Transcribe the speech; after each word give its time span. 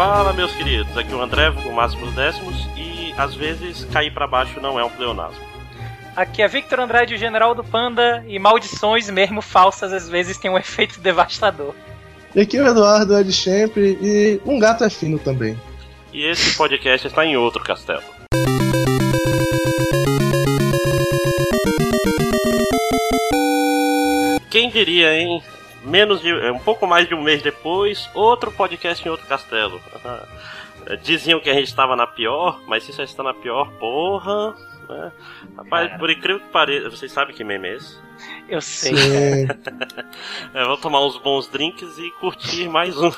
Fala, 0.00 0.32
meus 0.32 0.50
queridos. 0.52 0.96
Aqui 0.96 1.12
é 1.12 1.14
o 1.14 1.20
André, 1.20 1.52
com 1.62 1.72
máximos 1.72 2.14
décimos, 2.14 2.66
e 2.74 3.12
às 3.18 3.34
vezes 3.34 3.84
cair 3.92 4.10
para 4.10 4.26
baixo 4.26 4.58
não 4.58 4.80
é 4.80 4.82
um 4.82 4.88
pleonasmo. 4.88 5.44
Aqui 6.16 6.40
é 6.40 6.48
Victor 6.48 6.80
Andrade, 6.80 7.14
o 7.14 7.18
general 7.18 7.54
do 7.54 7.62
Panda, 7.62 8.24
e 8.26 8.38
maldições, 8.38 9.10
mesmo 9.10 9.42
falsas, 9.42 9.92
às 9.92 10.08
vezes 10.08 10.38
têm 10.38 10.50
um 10.50 10.56
efeito 10.56 10.98
devastador. 11.00 11.74
E 12.34 12.40
aqui 12.40 12.56
é 12.56 12.62
o 12.62 12.66
Eduardo, 12.66 13.14
é 13.14 13.22
de 13.22 13.30
sempre, 13.34 13.98
e 14.00 14.40
um 14.46 14.58
gato 14.58 14.84
é 14.84 14.88
fino 14.88 15.18
também. 15.18 15.60
E 16.14 16.24
esse 16.24 16.56
podcast 16.56 17.06
está 17.06 17.26
em 17.26 17.36
outro 17.36 17.62
castelo. 17.62 18.00
Quem 24.48 24.70
diria, 24.70 25.14
hein? 25.14 25.42
Menos 25.82 26.20
de. 26.20 26.32
um 26.50 26.58
pouco 26.58 26.86
mais 26.86 27.08
de 27.08 27.14
um 27.14 27.22
mês 27.22 27.42
depois, 27.42 28.08
outro 28.14 28.50
podcast 28.52 29.06
em 29.06 29.10
outro 29.10 29.26
castelo. 29.26 29.80
Diziam 31.02 31.40
que 31.40 31.50
a 31.50 31.54
gente 31.54 31.68
estava 31.68 31.94
na 31.94 32.06
pior, 32.06 32.60
mas 32.66 32.84
se 32.84 32.92
só 32.92 33.02
está 33.02 33.22
na 33.22 33.34
pior, 33.34 33.70
porra. 33.78 34.54
Né? 34.88 35.12
Rapaz, 35.56 35.96
por 35.98 36.10
incrível 36.10 36.40
que 36.40 36.48
pareça, 36.48 36.90
vocês 36.90 37.12
sabem 37.12 37.34
que 37.34 37.44
meme 37.44 37.68
é 37.68 37.76
esse? 37.76 37.98
Eu 38.48 38.60
sei. 38.60 38.92
é, 40.52 40.64
vou 40.64 40.76
tomar 40.76 41.04
uns 41.04 41.16
bons 41.18 41.46
drinks 41.48 41.96
e 41.96 42.10
curtir 42.12 42.68
mais 42.68 43.00
um 43.00 43.10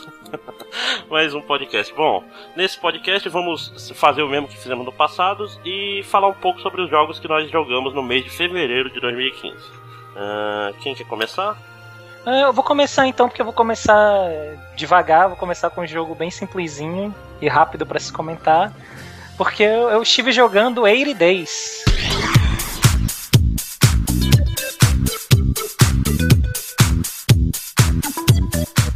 mais 1.10 1.34
um 1.34 1.40
podcast. 1.40 1.92
Bom, 1.94 2.22
nesse 2.54 2.78
podcast 2.78 3.28
vamos 3.28 3.90
fazer 3.94 4.22
o 4.22 4.28
mesmo 4.28 4.48
que 4.48 4.56
fizemos 4.56 4.84
no 4.84 4.92
passado 4.92 5.46
e 5.64 6.02
falar 6.04 6.28
um 6.28 6.34
pouco 6.34 6.60
sobre 6.60 6.82
os 6.82 6.90
jogos 6.90 7.18
que 7.18 7.28
nós 7.28 7.50
jogamos 7.50 7.94
no 7.94 8.02
mês 8.02 8.22
de 8.22 8.30
fevereiro 8.30 8.90
de 8.90 9.00
2015. 9.00 9.56
Uh, 9.56 10.74
quem 10.82 10.94
quer 10.94 11.06
começar? 11.06 11.71
Eu 12.24 12.52
vou 12.52 12.62
começar 12.62 13.06
então, 13.08 13.28
porque 13.28 13.42
eu 13.42 13.46
vou 13.46 13.52
começar 13.52 14.28
devagar, 14.76 15.26
vou 15.26 15.36
começar 15.36 15.70
com 15.70 15.80
um 15.80 15.86
jogo 15.86 16.14
bem 16.14 16.30
simplesinho 16.30 17.12
e 17.40 17.48
rápido 17.48 17.84
para 17.84 17.98
se 17.98 18.12
comentar. 18.12 18.72
Porque 19.36 19.64
eu, 19.64 19.90
eu 19.90 20.02
estive 20.02 20.30
jogando 20.30 20.82
80 20.82 21.14
Days. 21.18 21.84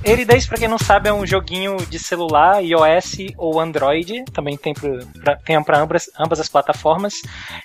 Ele 0.05 0.25
Days, 0.25 0.47
pra 0.47 0.57
quem 0.57 0.69
não 0.69 0.79
sabe, 0.79 1.09
é 1.09 1.13
um 1.13 1.27
joguinho 1.27 1.79
de 1.91 1.99
celular, 1.99 2.63
iOS 2.63 3.35
ou 3.37 3.61
Android. 3.61 4.25
Também 4.33 4.57
tem, 4.57 4.73
pra 4.73 5.81
ambas, 5.81 6.09
ambas 6.17 6.39
as 6.39 6.49
plataformas. 6.49 7.15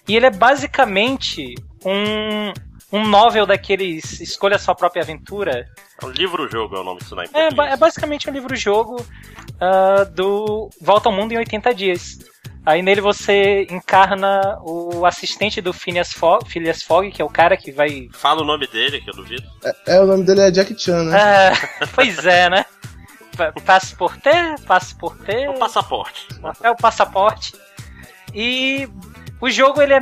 E 0.08 0.16
ele 0.16 0.26
é 0.26 0.32
basicamente 0.32 1.54
um, 1.86 2.52
um 2.92 3.08
novel 3.08 3.46
daqueles 3.46 4.20
Escolha 4.20 4.60
Sua 4.60 4.76
Própria 4.76 5.02
Aventura. 5.02 5.68
É 6.02 6.06
um 6.06 6.10
livro-jogo 6.10 6.76
é 6.76 6.80
o 6.80 6.84
nome 6.84 7.00
disso 7.00 7.16
na 7.16 7.24
é, 7.24 7.74
é 7.74 7.78
basicamente 7.78 8.30
um 8.30 8.34
livro-jogo 8.34 9.02
uh, 9.02 10.06
do 10.12 10.70
Volta 10.82 11.10
ao 11.10 11.16
Mundo 11.16 11.32
em 11.32 11.38
80 11.38 11.74
Dias. 11.74 12.20
Aí 12.64 12.82
nele 12.82 13.02
você 13.02 13.66
encarna 13.72 14.60
o 14.62 15.04
assistente 15.06 15.62
do 15.62 15.74
Phineas 15.74 16.14
Fogg, 16.14 16.48
Phileas 16.48 16.84
Fogg, 16.84 17.10
que 17.12 17.22
é 17.22 17.26
o 17.26 17.30
cara 17.30 17.58
que 17.58 17.72
vai. 17.72 18.08
Fala 18.14 18.44
o 18.44 18.46
nome 18.46 18.68
dele, 18.68 19.02
que 19.02 19.10
eu 19.10 19.16
duvido. 19.16 19.44
É, 19.64 19.96
é 19.96 20.00
o 20.00 20.06
nome 20.06 20.24
dele 20.24 20.42
é 20.42 20.52
Jack 20.52 20.80
Chan, 20.80 21.06
né? 21.06 21.20
É, 21.20 21.52
pois 21.96 22.24
é, 22.24 22.50
né? 22.50 22.66
Passaporte, 23.66 24.30
passaporte. 24.68 25.32
É 25.32 25.50
o 25.50 25.54
passaporte. 25.56 26.28
É 26.62 26.70
o 26.70 26.76
passaporte. 26.76 27.54
E 28.36 28.88
o 29.40 29.50
jogo, 29.50 29.82
ele 29.82 29.94
é, 29.94 30.00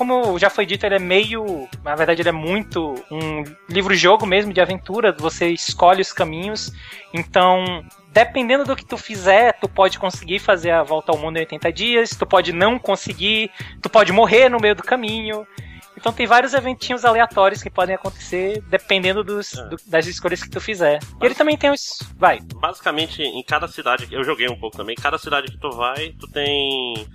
como 0.00 0.38
já 0.38 0.48
foi 0.48 0.64
dito, 0.64 0.86
ele 0.86 0.94
é 0.94 0.98
meio. 0.98 1.68
Na 1.84 1.94
verdade, 1.94 2.22
ele 2.22 2.30
é 2.30 2.32
muito 2.32 2.94
um 3.10 3.44
livro-jogo 3.68 4.24
mesmo 4.24 4.50
de 4.50 4.58
aventura. 4.58 5.12
Você 5.12 5.50
escolhe 5.50 6.00
os 6.00 6.10
caminhos. 6.10 6.72
Então, 7.12 7.84
dependendo 8.10 8.64
do 8.64 8.74
que 8.74 8.86
tu 8.86 8.96
fizer, 8.96 9.52
tu 9.60 9.68
pode 9.68 9.98
conseguir 9.98 10.38
fazer 10.38 10.70
a 10.70 10.82
volta 10.82 11.12
ao 11.12 11.18
mundo 11.18 11.36
em 11.36 11.40
80 11.40 11.70
dias, 11.70 12.10
tu 12.16 12.24
pode 12.24 12.50
não 12.50 12.78
conseguir, 12.78 13.50
tu 13.82 13.90
pode 13.90 14.10
morrer 14.10 14.48
no 14.48 14.58
meio 14.58 14.74
do 14.74 14.82
caminho. 14.82 15.46
Então 15.94 16.14
tem 16.14 16.26
vários 16.26 16.54
eventinhos 16.54 17.04
aleatórios 17.04 17.62
que 17.62 17.68
podem 17.68 17.94
acontecer 17.94 18.62
dependendo 18.70 19.22
dos, 19.22 19.52
é. 19.52 19.68
do, 19.68 19.76
das 19.86 20.06
escolhas 20.06 20.42
que 20.42 20.48
tu 20.48 20.62
fizer. 20.62 20.98
E 21.20 21.26
ele 21.26 21.34
também 21.34 21.58
tem 21.58 21.70
os. 21.70 21.98
Vai. 22.16 22.40
Basicamente, 22.54 23.22
em 23.22 23.42
cada 23.42 23.68
cidade, 23.68 24.08
eu 24.10 24.24
joguei 24.24 24.48
um 24.48 24.58
pouco 24.58 24.78
também, 24.78 24.96
cada 24.96 25.18
cidade 25.18 25.52
que 25.52 25.58
tu 25.58 25.70
vai, 25.72 26.14
tu 26.18 26.26
tem 26.28 27.06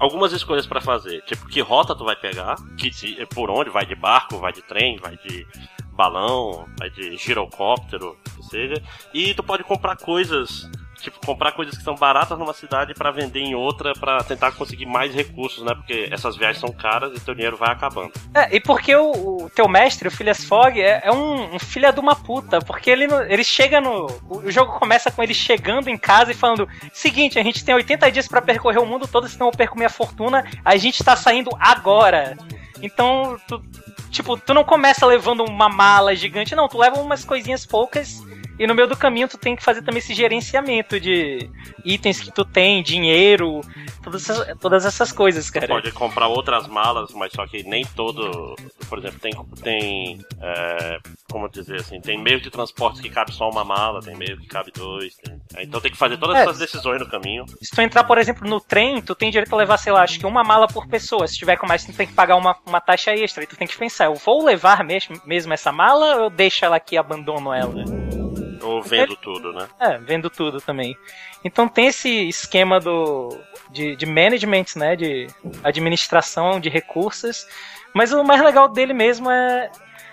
algumas 0.00 0.32
escolhas 0.32 0.66
para 0.66 0.80
fazer. 0.80 1.22
Tipo, 1.22 1.46
que 1.46 1.60
rota 1.60 1.94
tu 1.94 2.04
vai 2.04 2.16
pegar, 2.16 2.56
que 2.76 2.90
por 3.26 3.50
onde, 3.50 3.70
vai 3.70 3.84
de 3.84 3.94
barco, 3.94 4.38
vai 4.38 4.52
de 4.52 4.62
trem, 4.62 4.96
vai 4.96 5.16
de 5.18 5.46
balão, 5.92 6.66
vai 6.78 6.88
de 6.90 7.16
girocóptero, 7.18 8.16
que 8.34 8.42
seja. 8.44 8.82
E 9.12 9.34
tu 9.34 9.42
pode 9.42 9.62
comprar 9.62 9.96
coisas 9.96 10.68
tipo, 11.00 11.24
comprar 11.24 11.52
coisas 11.52 11.76
que 11.76 11.82
são 11.82 11.94
baratas 11.94 12.38
numa 12.38 12.52
cidade 12.52 12.94
para 12.94 13.10
vender 13.10 13.40
em 13.40 13.54
outra 13.54 13.92
para 13.94 14.22
tentar 14.22 14.52
conseguir 14.52 14.86
mais 14.86 15.14
recursos, 15.14 15.64
né? 15.64 15.74
Porque 15.74 16.08
essas 16.10 16.36
viagens 16.36 16.60
são 16.60 16.70
caras 16.72 17.16
e 17.16 17.20
teu 17.20 17.34
dinheiro 17.34 17.56
vai 17.56 17.70
acabando. 17.70 18.12
É, 18.34 18.56
e 18.56 18.60
porque 18.60 18.94
o, 18.94 19.44
o 19.44 19.50
teu 19.50 19.68
mestre, 19.68 20.08
o 20.08 20.10
Phileas 20.10 20.44
Fogg, 20.44 20.80
é, 20.80 21.00
é 21.04 21.12
um, 21.12 21.54
um 21.54 21.58
filho 21.58 21.92
de 21.92 22.00
uma 22.00 22.14
puta, 22.14 22.60
porque 22.60 22.90
ele, 22.90 23.06
ele 23.28 23.42
chega 23.42 23.80
no... 23.80 24.06
O 24.28 24.50
jogo 24.50 24.78
começa 24.78 25.10
com 25.10 25.22
ele 25.22 25.34
chegando 25.34 25.88
em 25.88 25.96
casa 25.96 26.30
e 26.30 26.34
falando, 26.34 26.68
seguinte, 26.92 27.38
a 27.38 27.42
gente 27.42 27.64
tem 27.64 27.74
80 27.74 28.10
dias 28.12 28.28
para 28.28 28.42
percorrer 28.42 28.80
o 28.80 28.86
mundo 28.86 29.08
todo, 29.08 29.28
senão 29.28 29.46
eu 29.46 29.52
perco 29.52 29.76
minha 29.76 29.90
fortuna, 29.90 30.44
a 30.64 30.76
gente 30.76 31.02
tá 31.02 31.16
saindo 31.16 31.50
agora. 31.58 32.36
Então, 32.82 33.38
tu, 33.48 33.62
tipo, 34.10 34.36
tu 34.36 34.52
não 34.52 34.64
começa 34.64 35.06
levando 35.06 35.44
uma 35.44 35.68
mala 35.68 36.14
gigante, 36.14 36.54
não, 36.54 36.68
tu 36.68 36.78
leva 36.78 37.00
umas 37.00 37.24
coisinhas 37.24 37.64
poucas 37.64 38.22
e 38.60 38.66
no 38.66 38.74
meio 38.74 38.86
do 38.86 38.94
caminho 38.94 39.26
tu 39.26 39.38
tem 39.38 39.56
que 39.56 39.64
fazer 39.64 39.80
também 39.80 40.00
esse 40.00 40.12
gerenciamento 40.12 41.00
de 41.00 41.48
itens 41.82 42.20
que 42.20 42.30
tu 42.30 42.44
tem, 42.44 42.82
dinheiro, 42.82 43.62
todas 44.02 44.28
essas, 44.28 44.58
todas 44.58 44.84
essas 44.84 45.10
coisas, 45.10 45.48
cara. 45.48 45.66
Tu 45.66 45.70
pode 45.70 45.92
comprar 45.92 46.28
outras 46.28 46.66
malas, 46.66 47.10
mas 47.14 47.32
só 47.32 47.46
que 47.46 47.62
nem 47.62 47.86
todo. 47.96 48.54
Por 48.86 48.98
exemplo, 48.98 49.18
tem. 49.18 49.32
tem 49.62 50.18
é, 50.42 50.98
como 51.32 51.48
dizer 51.48 51.76
assim, 51.76 52.02
tem 52.02 52.22
meio 52.22 52.38
de 52.38 52.50
transporte 52.50 53.00
que 53.00 53.08
cabe 53.08 53.32
só 53.32 53.48
uma 53.48 53.64
mala, 53.64 54.00
tem 54.00 54.14
meio 54.14 54.36
que 54.36 54.46
cabe 54.46 54.70
dois. 54.72 55.16
Tem, 55.16 55.40
então 55.60 55.80
tem 55.80 55.90
que 55.90 55.96
fazer 55.96 56.18
todas 56.18 56.36
é, 56.36 56.42
essas 56.42 56.58
decisões 56.58 57.00
no 57.00 57.08
caminho. 57.08 57.46
Se 57.62 57.70
tu 57.70 57.80
entrar, 57.80 58.04
por 58.04 58.18
exemplo, 58.18 58.46
no 58.46 58.60
trem, 58.60 59.00
tu 59.00 59.14
tem 59.14 59.30
direito 59.30 59.54
a 59.54 59.56
levar, 59.56 59.78
sei 59.78 59.90
lá, 59.90 60.02
acho 60.02 60.18
que 60.18 60.26
uma 60.26 60.44
mala 60.44 60.66
por 60.66 60.86
pessoa. 60.86 61.26
Se 61.26 61.38
tiver 61.38 61.56
com 61.56 61.66
mais, 61.66 61.82
tu 61.82 61.94
tem 61.94 62.06
que 62.06 62.12
pagar 62.12 62.36
uma, 62.36 62.54
uma 62.66 62.80
taxa 62.82 63.12
extra. 63.14 63.42
E 63.42 63.46
tu 63.46 63.56
tem 63.56 63.66
que 63.66 63.78
pensar, 63.78 64.04
eu 64.04 64.14
vou 64.16 64.44
levar 64.44 64.84
mesmo, 64.84 65.18
mesmo 65.24 65.54
essa 65.54 65.72
mala 65.72 66.16
ou 66.16 66.24
eu 66.24 66.30
deixo 66.30 66.62
ela 66.62 66.76
aqui 66.76 66.96
e 66.96 66.98
abandono 66.98 67.54
ela? 67.54 68.19
Ou 68.62 68.82
vendo 68.82 69.16
tudo, 69.16 69.52
né? 69.52 69.68
É, 69.78 69.98
vendo 69.98 70.28
tudo 70.28 70.60
também. 70.60 70.96
Então 71.44 71.68
tem 71.68 71.86
esse 71.86 72.28
esquema 72.28 72.78
do 72.78 73.36
de, 73.70 73.96
de 73.96 74.06
management, 74.06 74.66
né? 74.76 74.96
De 74.96 75.26
administração 75.62 76.60
de 76.60 76.68
recursos. 76.68 77.46
Mas 77.94 78.12
o 78.12 78.22
mais 78.22 78.42
legal 78.42 78.68
dele 78.68 78.92
mesmo 78.92 79.30
é, 79.30 79.70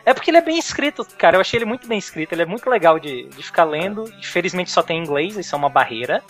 é 0.07 0.13
porque 0.13 0.31
ele 0.31 0.37
é 0.37 0.41
bem 0.41 0.57
escrito, 0.57 1.05
cara. 1.17 1.35
Eu 1.35 1.41
achei 1.41 1.57
ele 1.57 1.65
muito 1.65 1.85
bem 1.85 1.99
escrito. 1.99 2.31
Ele 2.31 2.43
é 2.43 2.45
muito 2.45 2.69
legal 2.69 2.97
de, 2.97 3.27
de 3.27 3.43
ficar 3.43 3.65
lendo. 3.65 4.05
Infelizmente 4.17 4.71
só 4.71 4.81
tem 4.81 4.97
inglês, 4.97 5.35
isso 5.35 5.53
é 5.53 5.57
uma 5.57 5.67
barreira. 5.67 6.23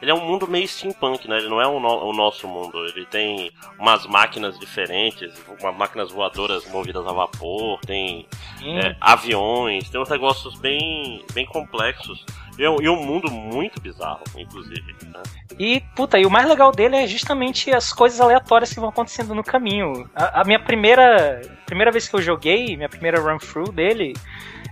Ele 0.00 0.10
é 0.10 0.14
um 0.14 0.24
mundo 0.26 0.48
meio 0.48 0.66
steampunk, 0.66 1.28
né? 1.28 1.36
Ele 1.36 1.50
não 1.50 1.60
é 1.60 1.66
o, 1.66 1.78
no, 1.78 2.06
o 2.06 2.14
nosso 2.14 2.48
mundo. 2.48 2.82
Ele 2.86 3.04
tem 3.04 3.52
umas 3.78 4.06
máquinas 4.06 4.58
diferentes, 4.58 5.34
umas 5.60 5.76
máquinas 5.76 6.10
voadoras 6.10 6.66
movidas 6.70 7.06
a 7.06 7.12
vapor, 7.12 7.78
tem 7.82 8.26
é, 8.62 8.96
aviões, 8.98 9.90
tem 9.90 10.00
uns 10.00 10.08
negócios 10.08 10.58
bem, 10.58 11.22
bem 11.34 11.44
complexos. 11.44 12.24
E, 12.60 12.64
é 12.64 12.68
e 12.68 12.88
um 12.90 13.02
mundo 13.02 13.30
muito 13.30 13.80
bizarro, 13.80 14.22
inclusive. 14.36 14.94
Né? 15.02 15.22
E, 15.58 15.80
puta, 15.96 16.18
e 16.18 16.26
o 16.26 16.30
mais 16.30 16.46
legal 16.46 16.70
dele 16.70 16.94
é 16.94 17.06
justamente 17.06 17.70
as 17.70 17.90
coisas 17.90 18.20
aleatórias 18.20 18.70
que 18.70 18.78
vão 18.78 18.90
acontecendo 18.90 19.34
no 19.34 19.42
caminho. 19.42 20.08
A, 20.14 20.42
a 20.42 20.44
minha 20.44 20.58
primeira, 20.58 21.40
primeira 21.64 21.90
vez 21.90 22.06
que 22.06 22.14
eu 22.14 22.20
joguei, 22.20 22.76
minha 22.76 22.88
primeira 22.88 23.18
run-through 23.18 23.72
dele, 23.72 24.12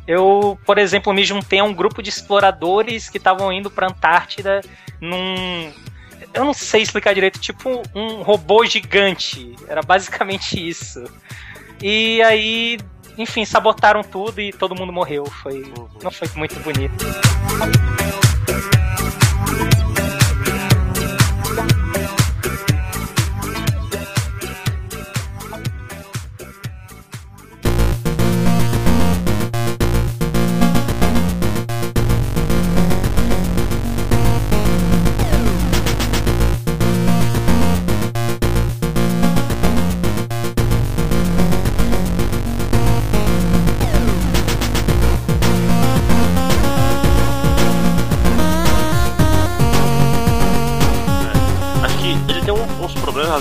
eu, 0.07 0.59
por 0.67 0.77
exemplo, 0.77 1.15
me 1.15 1.25
juntei 1.25 1.61
a 1.61 1.65
um 1.65 1.73
grupo 1.73 2.03
de 2.03 2.11
exploradores 2.11 3.09
que 3.09 3.17
estavam 3.17 3.51
indo 3.51 3.71
pra 3.71 3.89
Antártida 3.89 4.61
num. 5.01 5.73
Eu 6.35 6.45
não 6.45 6.53
sei 6.53 6.83
explicar 6.83 7.15
direito, 7.15 7.41
tipo 7.41 7.83
um 7.95 8.21
robô 8.21 8.67
gigante. 8.67 9.57
Era 9.67 9.81
basicamente 9.81 10.69
isso. 10.69 11.03
E 11.83 12.21
aí 12.21 12.79
enfim, 13.19 13.45
sabotaram 13.45 14.03
tudo 14.03 14.41
e 14.41 14.53
todo 14.53 14.75
mundo 14.75 14.93
morreu. 14.93 15.27
Foi, 15.27 15.71
não 16.03 16.11
foi 16.11 16.29
muito 16.37 16.59
bonito. 16.61 16.95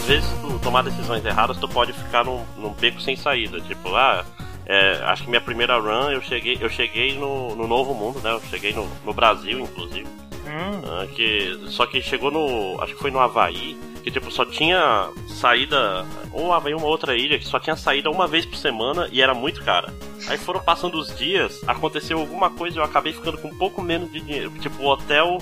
Vezes, 0.07 0.29
tu 0.41 0.57
tomar 0.59 0.83
decisões 0.83 1.23
erradas, 1.25 1.57
tu 1.57 1.67
pode 1.67 1.91
ficar 1.91 2.23
num, 2.23 2.43
num 2.57 2.71
beco 2.73 3.01
sem 3.01 3.15
saída. 3.17 3.59
Tipo, 3.59 3.93
ah, 3.93 4.25
é, 4.65 5.01
acho 5.03 5.23
que 5.23 5.29
minha 5.29 5.41
primeira 5.41 5.77
run 5.77 6.09
eu 6.11 6.21
cheguei, 6.21 6.57
eu 6.61 6.69
cheguei 6.69 7.17
no, 7.19 7.55
no 7.55 7.67
Novo 7.67 7.93
Mundo, 7.93 8.19
né? 8.21 8.31
Eu 8.31 8.41
cheguei 8.49 8.73
no, 8.73 8.89
no 9.05 9.13
Brasil, 9.13 9.59
inclusive. 9.59 10.07
Hum. 10.45 10.81
Ah, 10.85 11.05
que, 11.13 11.59
só 11.67 11.85
que 11.85 12.01
chegou 12.01 12.31
no. 12.31 12.81
Acho 12.81 12.93
que 12.93 13.01
foi 13.01 13.11
no 13.11 13.19
Havaí. 13.19 13.77
Que 14.01 14.09
tipo, 14.09 14.31
só 14.31 14.45
tinha 14.45 15.09
saída. 15.27 16.05
Ou 16.31 16.53
Havaí 16.53 16.73
uma 16.73 16.87
outra 16.87 17.17
ilha, 17.17 17.37
que 17.37 17.45
só 17.45 17.59
tinha 17.59 17.75
saída 17.75 18.09
uma 18.09 18.27
vez 18.27 18.45
por 18.45 18.55
semana 18.55 19.09
e 19.11 19.21
era 19.21 19.33
muito 19.33 19.61
cara. 19.61 19.93
Aí 20.29 20.37
foram 20.37 20.61
passando 20.61 20.97
os 20.97 21.13
dias, 21.17 21.61
aconteceu 21.67 22.17
alguma 22.17 22.49
coisa 22.49 22.77
e 22.77 22.79
eu 22.79 22.83
acabei 22.83 23.11
ficando 23.11 23.37
com 23.37 23.49
um 23.49 23.57
pouco 23.57 23.81
menos 23.81 24.09
de 24.09 24.21
dinheiro. 24.21 24.51
Tipo, 24.59 24.83
o 24.83 24.87
hotel 24.87 25.37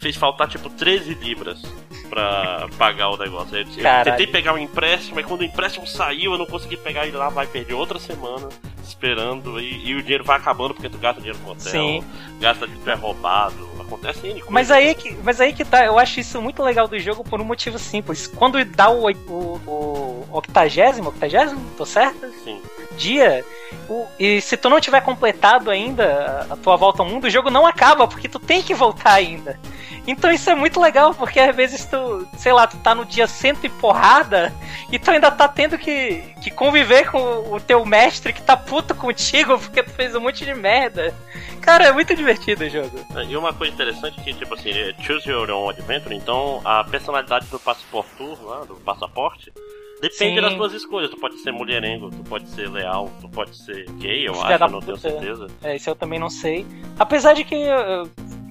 fez 0.00 0.16
faltar 0.16 0.48
tipo 0.48 0.70
13 0.70 1.14
libras 1.14 1.62
pra 2.08 2.68
pagar 2.78 3.10
o 3.10 3.16
negócio. 3.16 3.56
Eu, 3.56 3.64
eu 3.64 4.04
tentei 4.04 4.26
pegar 4.26 4.54
um 4.54 4.58
empréstimo, 4.58 5.16
mas 5.16 5.26
quando 5.26 5.40
o 5.40 5.44
empréstimo 5.44 5.86
saiu, 5.86 6.32
eu 6.32 6.38
não 6.38 6.46
consegui 6.46 6.76
pegar 6.76 7.06
ele 7.06 7.16
lá, 7.16 7.28
vai 7.28 7.46
perder 7.46 7.74
outra 7.74 7.98
semana 7.98 8.48
esperando 8.86 9.60
e, 9.60 9.88
e, 9.88 9.94
o 9.94 10.02
dinheiro 10.02 10.24
vai 10.24 10.36
acabando 10.36 10.72
porque 10.72 10.88
tu 10.88 10.96
gasta 10.98 11.20
dinheiro 11.20 11.38
com 11.44 11.50
hotel, 11.50 11.72
Sim. 11.72 12.04
gasta 12.40 12.66
de 12.66 12.88
é 12.88 12.94
roubado, 12.94 13.68
acontece 13.80 14.26
N 14.26 14.42
Mas 14.48 14.70
aí 14.70 14.94
que, 14.94 15.16
mas 15.22 15.40
aí 15.40 15.52
que 15.52 15.64
tá, 15.64 15.84
eu 15.84 15.98
acho 15.98 16.20
isso 16.20 16.40
muito 16.40 16.62
legal 16.62 16.86
do 16.86 16.98
jogo 16.98 17.24
por 17.24 17.40
um 17.40 17.44
motivo 17.44 17.78
simples. 17.78 18.26
Quando 18.26 18.62
dá 18.64 18.90
o, 18.90 19.10
o, 19.10 19.60
o 19.66 20.28
octagésimo, 20.32 21.08
octagésimo, 21.08 21.60
tô 21.76 21.84
certo? 21.84 22.26
Sim. 22.44 22.60
Dia, 22.96 23.44
o, 23.88 24.06
e 24.18 24.40
se 24.40 24.56
tu 24.56 24.70
não 24.70 24.80
tiver 24.80 25.00
completado 25.02 25.70
ainda 25.70 26.46
a 26.48 26.56
tua 26.56 26.76
volta 26.76 27.02
ao 27.02 27.08
mundo, 27.08 27.24
o 27.24 27.30
jogo 27.30 27.50
não 27.50 27.66
acaba, 27.66 28.06
porque 28.06 28.28
tu 28.28 28.38
tem 28.38 28.62
que 28.62 28.74
voltar 28.74 29.14
ainda. 29.14 29.58
Então 30.06 30.30
isso 30.30 30.48
é 30.48 30.54
muito 30.54 30.80
legal, 30.80 31.14
porque 31.14 31.40
às 31.40 31.54
vezes 31.54 31.84
tu, 31.84 32.26
sei 32.36 32.52
lá, 32.52 32.66
tu 32.66 32.76
tá 32.78 32.94
no 32.94 33.04
dia 33.04 33.26
cento 33.26 33.64
e 33.64 33.68
porrada 33.68 34.52
e 34.90 34.98
tu 34.98 35.10
ainda 35.10 35.30
tá 35.30 35.48
tendo 35.48 35.76
que, 35.76 36.22
que 36.42 36.50
conviver 36.50 37.10
com 37.10 37.18
o 37.52 37.60
teu 37.60 37.84
mestre 37.84 38.32
que 38.32 38.42
tá 38.42 38.56
puto 38.56 38.94
contigo 38.94 39.58
porque 39.60 39.82
tu 39.82 39.90
fez 39.90 40.14
um 40.14 40.20
monte 40.20 40.44
de 40.44 40.54
merda. 40.54 41.14
Cara, 41.60 41.86
é 41.86 41.92
muito 41.92 42.14
divertido 42.14 42.64
o 42.64 42.70
jogo. 42.70 43.04
E 43.28 43.36
uma 43.36 43.52
coisa 43.52 43.74
interessante 43.74 44.20
é 44.20 44.22
que, 44.22 44.32
tipo 44.34 44.54
assim, 44.54 44.70
é 44.70 44.94
choose 45.02 45.28
your 45.28 45.50
own 45.50 45.70
adventure, 45.70 46.14
então 46.14 46.60
a 46.64 46.84
personalidade 46.84 47.46
do 47.46 47.58
passaporte 47.58 48.06
lá, 48.44 48.60
do 48.60 48.76
passaporte, 48.76 49.52
Depende 50.00 50.36
Sim. 50.36 50.40
das 50.42 50.52
suas 50.52 50.72
escolhas. 50.74 51.10
Tu 51.10 51.16
pode 51.16 51.38
ser 51.38 51.52
mulherengo, 51.52 52.10
tu 52.10 52.22
pode 52.28 52.48
ser 52.50 52.68
leal, 52.68 53.10
tu 53.20 53.28
pode 53.28 53.56
ser 53.56 53.88
gay, 53.92 54.28
eu 54.28 54.34
Filha 54.34 54.56
acho, 54.56 54.68
não 54.68 54.80
tenho 54.80 54.98
certeza. 54.98 55.46
É, 55.62 55.74
isso 55.74 55.88
eu 55.88 55.94
também 55.94 56.18
não 56.18 56.28
sei. 56.28 56.66
Apesar 56.98 57.32
de 57.32 57.44
que 57.44 57.56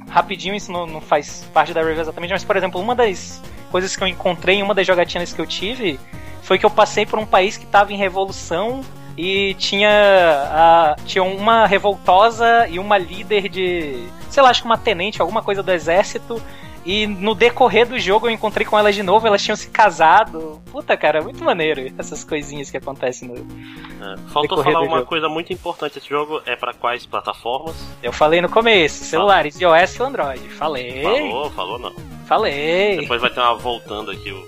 rapidinho, 0.10 0.56
isso 0.56 0.72
não, 0.72 0.86
não 0.86 1.02
faz 1.02 1.48
parte 1.54 1.74
da 1.74 1.82
review 1.82 2.02
exatamente, 2.02 2.32
mas, 2.32 2.44
por 2.44 2.56
exemplo, 2.56 2.80
uma 2.80 2.96
das 2.96 3.42
coisas 3.72 3.96
que 3.96 4.04
eu 4.04 4.08
encontrei 4.08 4.58
em 4.58 4.64
uma 4.64 4.74
das 4.74 4.86
jogatinas 4.86 5.34
que 5.34 5.40
eu 5.40 5.46
tive 5.46 6.00
foi 6.42 6.58
que 6.58 6.66
eu 6.66 6.70
passei 6.70 7.06
por 7.06 7.18
um 7.20 7.26
país 7.26 7.58
que 7.58 7.66
estava 7.66 7.92
em 7.92 7.98
revolução 7.98 8.82
e 9.18 9.54
tinha, 9.56 9.90
a, 9.90 10.96
tinha 11.06 11.24
uma 11.24 11.66
revoltosa 11.66 12.68
e 12.68 12.78
uma 12.78 12.98
líder 12.98 13.50
de, 13.50 14.08
sei 14.30 14.44
lá, 14.44 14.50
acho 14.50 14.62
que 14.62 14.68
uma 14.68 14.78
tenente, 14.78 15.22
alguma 15.22 15.42
coisa 15.42 15.64
do 15.64 15.72
exército, 15.72 16.42
e 16.86 17.08
no 17.08 17.34
decorrer 17.34 17.88
do 17.88 17.98
jogo 17.98 18.28
eu 18.28 18.32
encontrei 18.32 18.66
com 18.66 18.78
elas 18.78 18.94
de 18.94 19.02
novo, 19.02 19.26
elas 19.26 19.42
tinham 19.42 19.56
se 19.56 19.68
casado. 19.70 20.62
Puta, 20.72 20.96
cara, 20.96 21.22
muito 21.22 21.44
maneiro 21.44 21.92
essas 21.98 22.24
coisinhas 22.24 22.70
que 22.70 22.78
acontecem 22.78 23.28
no. 23.28 23.36
É, 23.36 24.18
faltou 24.32 24.64
falar 24.64 24.82
uma 24.82 24.98
jogo. 24.98 25.10
coisa 25.10 25.28
muito 25.28 25.52
importante: 25.52 25.98
esse 25.98 26.08
jogo 26.08 26.42
é 26.46 26.56
para 26.56 26.74
quais 26.74 27.06
plataformas? 27.06 27.76
Eu 28.04 28.14
falei 28.14 28.40
no 28.40 28.50
começo: 28.50 29.04
celulares, 29.04 29.60
iOS 29.60 29.96
e 29.96 30.04
Android. 30.04 30.50
Falei. 30.50 31.02
Falou, 31.02 31.52
falou 31.52 31.80
não. 31.80 31.94
Falei. 32.28 32.98
Depois 32.98 33.20
vai 33.20 33.32
ter 33.32 33.40
uma 33.40 33.56
voltando 33.56 34.12
aqui 34.12 34.32
o. 34.32 34.48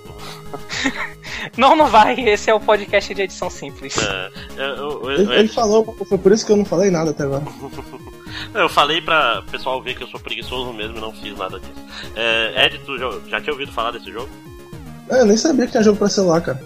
não, 1.57 1.75
não 1.75 1.87
vai. 1.87 2.19
Esse 2.19 2.51
é 2.51 2.53
o 2.53 2.59
podcast 2.59 3.13
de 3.15 3.21
edição 3.23 3.49
simples. 3.49 3.97
É, 3.97 4.31
eu, 4.57 5.03
eu, 5.03 5.11
ele, 5.11 5.33
ele 5.33 5.47
falou, 5.47 5.83
foi 6.07 6.17
por 6.17 6.31
isso 6.31 6.45
que 6.45 6.51
eu 6.51 6.57
não 6.57 6.65
falei 6.65 6.91
nada 6.91 7.11
até 7.11 7.23
agora. 7.23 7.43
Eu 8.53 8.69
falei 8.69 9.01
pra 9.01 9.41
pessoal 9.51 9.81
ver 9.81 9.95
que 9.95 10.03
eu 10.03 10.07
sou 10.07 10.19
preguiçoso 10.19 10.73
mesmo 10.73 10.97
e 10.97 11.01
não 11.01 11.13
fiz 11.13 11.37
nada 11.37 11.59
disso. 11.59 11.85
É, 12.15 12.65
Ed, 12.65 12.79
tu 12.79 12.97
já, 12.97 13.09
já 13.27 13.41
tinha 13.41 13.53
ouvido 13.53 13.71
falar 13.71 13.91
desse 13.91 14.11
jogo? 14.11 14.29
É, 15.09 15.21
eu 15.21 15.25
nem 15.25 15.37
sabia 15.37 15.65
que 15.65 15.71
tinha 15.71 15.83
jogo 15.83 15.97
pra 15.97 16.09
celular, 16.09 16.41
cara. 16.41 16.61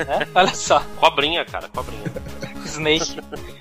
É? 0.00 0.26
Olha 0.34 0.54
só. 0.54 0.80
Cobrinha, 0.96 1.44
cara, 1.44 1.68
cobrinha. 1.68 2.04
Snake. 2.64 3.18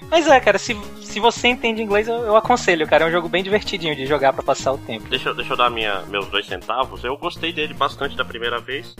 Mas 0.09 0.27
é, 0.27 0.39
cara, 0.39 0.57
se, 0.57 0.75
se 1.01 1.19
você 1.19 1.47
entende 1.47 1.81
inglês, 1.81 2.07
eu, 2.07 2.15
eu, 2.23 2.35
aconselho, 2.35 2.87
cara. 2.87 3.05
É 3.05 3.07
um 3.07 3.11
jogo 3.11 3.29
bem 3.29 3.43
divertidinho 3.43 3.95
de 3.95 4.05
jogar 4.05 4.33
para 4.33 4.43
passar 4.43 4.73
o 4.73 4.77
tempo. 4.77 5.07
Deixa, 5.09 5.33
deixa 5.33 5.53
eu 5.53 5.57
dar 5.57 5.69
minha, 5.69 6.01
meus 6.03 6.27
dois 6.27 6.45
centavos. 6.45 7.03
Eu 7.03 7.17
gostei 7.17 7.51
dele 7.51 7.73
bastante 7.73 8.15
da 8.15 8.25
primeira 8.25 8.59
vez, 8.59 8.95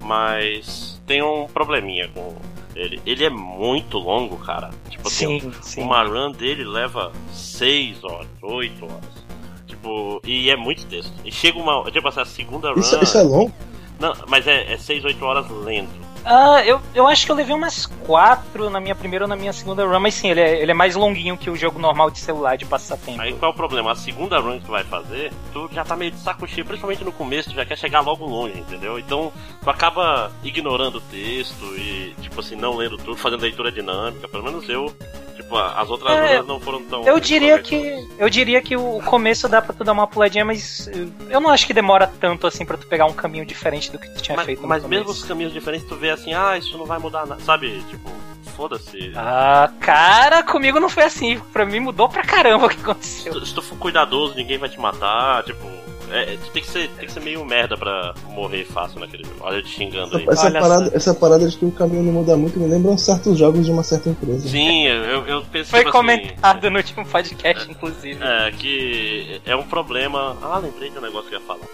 mas 0.00 1.00
tem 1.06 1.22
um 1.22 1.46
probleminha 1.46 2.08
com 2.08 2.36
ele. 2.76 3.00
Ele 3.04 3.24
é 3.24 3.30
muito 3.30 3.98
longo, 3.98 4.36
cara. 4.36 4.70
Tipo 4.88 5.08
assim, 5.08 5.40
sim, 5.40 5.52
sim. 5.62 5.82
uma 5.82 6.04
run 6.04 6.32
dele 6.32 6.64
leva 6.64 7.12
6 7.32 8.04
horas, 8.04 8.28
8 8.42 8.84
horas. 8.84 9.26
Tipo, 9.66 10.20
e 10.24 10.50
é 10.50 10.56
muito 10.56 10.86
texto. 10.86 11.12
E 11.24 11.32
chega 11.32 11.58
uma. 11.58 11.90
Tipo 11.90 12.08
assim, 12.08 12.20
a 12.20 12.24
segunda 12.24 12.72
run. 12.72 12.80
Isso, 12.80 13.02
isso 13.02 13.18
é 13.18 13.22
longo? 13.22 13.52
Não, 13.98 14.12
mas 14.28 14.46
é 14.46 14.76
6, 14.76 15.04
é 15.04 15.06
8 15.08 15.24
horas 15.24 15.50
lento. 15.50 16.05
Ah, 16.28 16.60
eu, 16.66 16.80
eu 16.92 17.06
acho 17.06 17.24
que 17.24 17.30
eu 17.30 17.36
levei 17.36 17.54
umas 17.54 17.86
quatro 17.86 18.68
na 18.68 18.80
minha 18.80 18.96
primeira 18.96 19.26
ou 19.26 19.28
na 19.28 19.36
minha 19.36 19.52
segunda 19.52 19.86
run, 19.86 20.00
mas 20.00 20.14
sim, 20.14 20.28
ele 20.28 20.40
é, 20.40 20.60
ele 20.60 20.72
é 20.72 20.74
mais 20.74 20.96
longuinho 20.96 21.36
que 21.36 21.48
o 21.48 21.54
jogo 21.54 21.78
normal 21.78 22.10
de 22.10 22.18
celular 22.18 22.56
de 22.56 22.64
passatempo. 22.64 23.22
Aí 23.22 23.32
qual 23.32 23.52
é 23.52 23.54
o 23.54 23.56
problema? 23.56 23.92
A 23.92 23.94
segunda 23.94 24.40
run 24.40 24.58
que 24.58 24.64
tu 24.64 24.72
vai 24.72 24.82
fazer, 24.82 25.32
tu 25.52 25.70
já 25.72 25.84
tá 25.84 25.94
meio 25.94 26.10
de 26.10 26.18
saco 26.18 26.44
cheio, 26.48 26.66
principalmente 26.66 27.04
no 27.04 27.12
começo, 27.12 27.50
tu 27.50 27.54
já 27.54 27.64
quer 27.64 27.78
chegar 27.78 28.00
logo 28.00 28.26
longe, 28.26 28.58
entendeu? 28.58 28.98
Então 28.98 29.32
tu 29.62 29.70
acaba 29.70 30.32
ignorando 30.42 30.96
o 30.96 31.00
texto 31.00 31.64
e, 31.76 32.12
tipo 32.20 32.40
assim, 32.40 32.56
não 32.56 32.74
lendo 32.74 32.96
tudo, 32.96 33.16
fazendo 33.16 33.42
leitura 33.42 33.70
dinâmica, 33.70 34.26
pelo 34.26 34.42
menos 34.42 34.68
eu 34.68 34.92
Tipo, 35.36 35.56
as 35.56 35.90
outras 35.90 36.12
é, 36.12 36.42
não 36.42 36.58
foram 36.58 36.82
tão. 36.84 37.04
Eu 37.04 37.20
diria 37.20 37.58
que. 37.58 38.08
Eu 38.18 38.30
diria 38.30 38.62
que 38.62 38.74
o 38.74 39.00
começo 39.04 39.46
dá 39.48 39.60
pra 39.60 39.74
tu 39.74 39.84
dar 39.84 39.92
uma 39.92 40.06
puladinha, 40.06 40.44
mas 40.44 40.90
eu 41.28 41.40
não 41.40 41.50
acho 41.50 41.66
que 41.66 41.74
demora 41.74 42.10
tanto 42.18 42.46
assim 42.46 42.64
pra 42.64 42.76
tu 42.76 42.86
pegar 42.86 43.04
um 43.04 43.12
caminho 43.12 43.44
diferente 43.44 43.92
do 43.92 43.98
que 43.98 44.08
tu 44.08 44.22
tinha 44.22 44.36
mas, 44.36 44.46
feito. 44.46 44.66
Mas 44.66 44.84
mesmo 44.84 45.10
os 45.10 45.22
caminhos 45.24 45.52
diferentes, 45.52 45.86
tu 45.86 45.94
vê 45.94 46.10
assim, 46.10 46.32
ah, 46.32 46.56
isso 46.56 46.76
não 46.78 46.86
vai 46.86 46.98
mudar 46.98 47.26
nada. 47.26 47.40
Sabe, 47.42 47.82
tipo, 47.90 48.10
foda-se. 48.56 49.12
Ah, 49.14 49.70
cara, 49.78 50.42
comigo 50.42 50.80
não 50.80 50.88
foi 50.88 51.04
assim. 51.04 51.38
Pra 51.52 51.66
mim 51.66 51.80
mudou 51.80 52.08
pra 52.08 52.22
caramba 52.22 52.66
o 52.66 52.68
que 52.70 52.80
aconteceu. 52.80 53.34
Se 53.40 53.46
se 53.46 53.54
tu 53.54 53.60
for 53.60 53.76
cuidadoso, 53.78 54.34
ninguém 54.34 54.56
vai 54.56 54.70
te 54.70 54.80
matar, 54.80 55.42
tipo 55.44 55.85
é, 56.10 56.36
tu 56.36 56.50
tem 56.52 56.62
que, 56.62 56.70
ser, 56.70 56.88
tem 56.90 57.06
que 57.06 57.12
ser 57.12 57.20
meio 57.20 57.44
merda 57.44 57.76
pra 57.76 58.14
morrer 58.28 58.64
fácil 58.64 59.00
naquele 59.00 59.24
jogo. 59.24 59.36
Olha 59.40 59.62
te 59.62 59.68
xingando 59.68 60.16
aí. 60.16 60.26
Essa, 60.28 60.50
parada, 60.50 60.90
essa 60.94 61.14
parada 61.14 61.48
de 61.48 61.56
que 61.56 61.64
o 61.64 61.72
caminho 61.72 62.04
não 62.04 62.12
muda 62.12 62.36
muito 62.36 62.58
me 62.58 62.66
lembra 62.66 62.96
certos 62.96 63.38
jogos 63.38 63.64
de 63.64 63.72
uma 63.72 63.82
certa 63.82 64.10
empresa. 64.10 64.48
Sim, 64.48 64.86
eu, 64.86 65.26
eu 65.26 65.44
penso 65.44 65.70
Foi 65.70 65.80
tipo 65.80 65.90
assim, 65.90 65.98
comentado 65.98 66.58
assim, 66.58 66.70
no 66.70 66.76
último 66.78 67.06
podcast, 67.06 67.68
é, 67.68 67.72
inclusive. 67.72 68.18
É, 68.22 68.50
que 68.52 69.40
é 69.44 69.56
um 69.56 69.64
problema. 69.64 70.36
Ah, 70.42 70.58
lembrei 70.58 70.90
de 70.90 70.98
um 70.98 71.02
negócio 71.02 71.28
que 71.28 71.34
eu 71.34 71.40
ia 71.40 71.46
falar. 71.46 71.66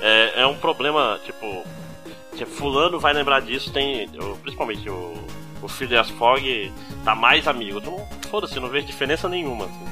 É, 0.00 0.42
é 0.42 0.46
um 0.46 0.56
problema, 0.56 1.18
tipo. 1.24 1.64
Que 2.36 2.46
fulano 2.46 3.00
vai 3.00 3.12
lembrar 3.12 3.40
disso, 3.40 3.72
tem. 3.72 4.08
Principalmente 4.42 4.88
o, 4.88 5.14
o 5.62 5.68
Phileas 5.68 6.08
Fogg 6.10 6.72
tá 7.04 7.14
mais 7.14 7.48
amigo. 7.48 7.78
Então, 7.78 8.06
foda-se, 8.30 8.58
não 8.60 8.68
vejo 8.68 8.86
diferença 8.86 9.28
nenhuma. 9.28 9.64
Assim. 9.64 9.89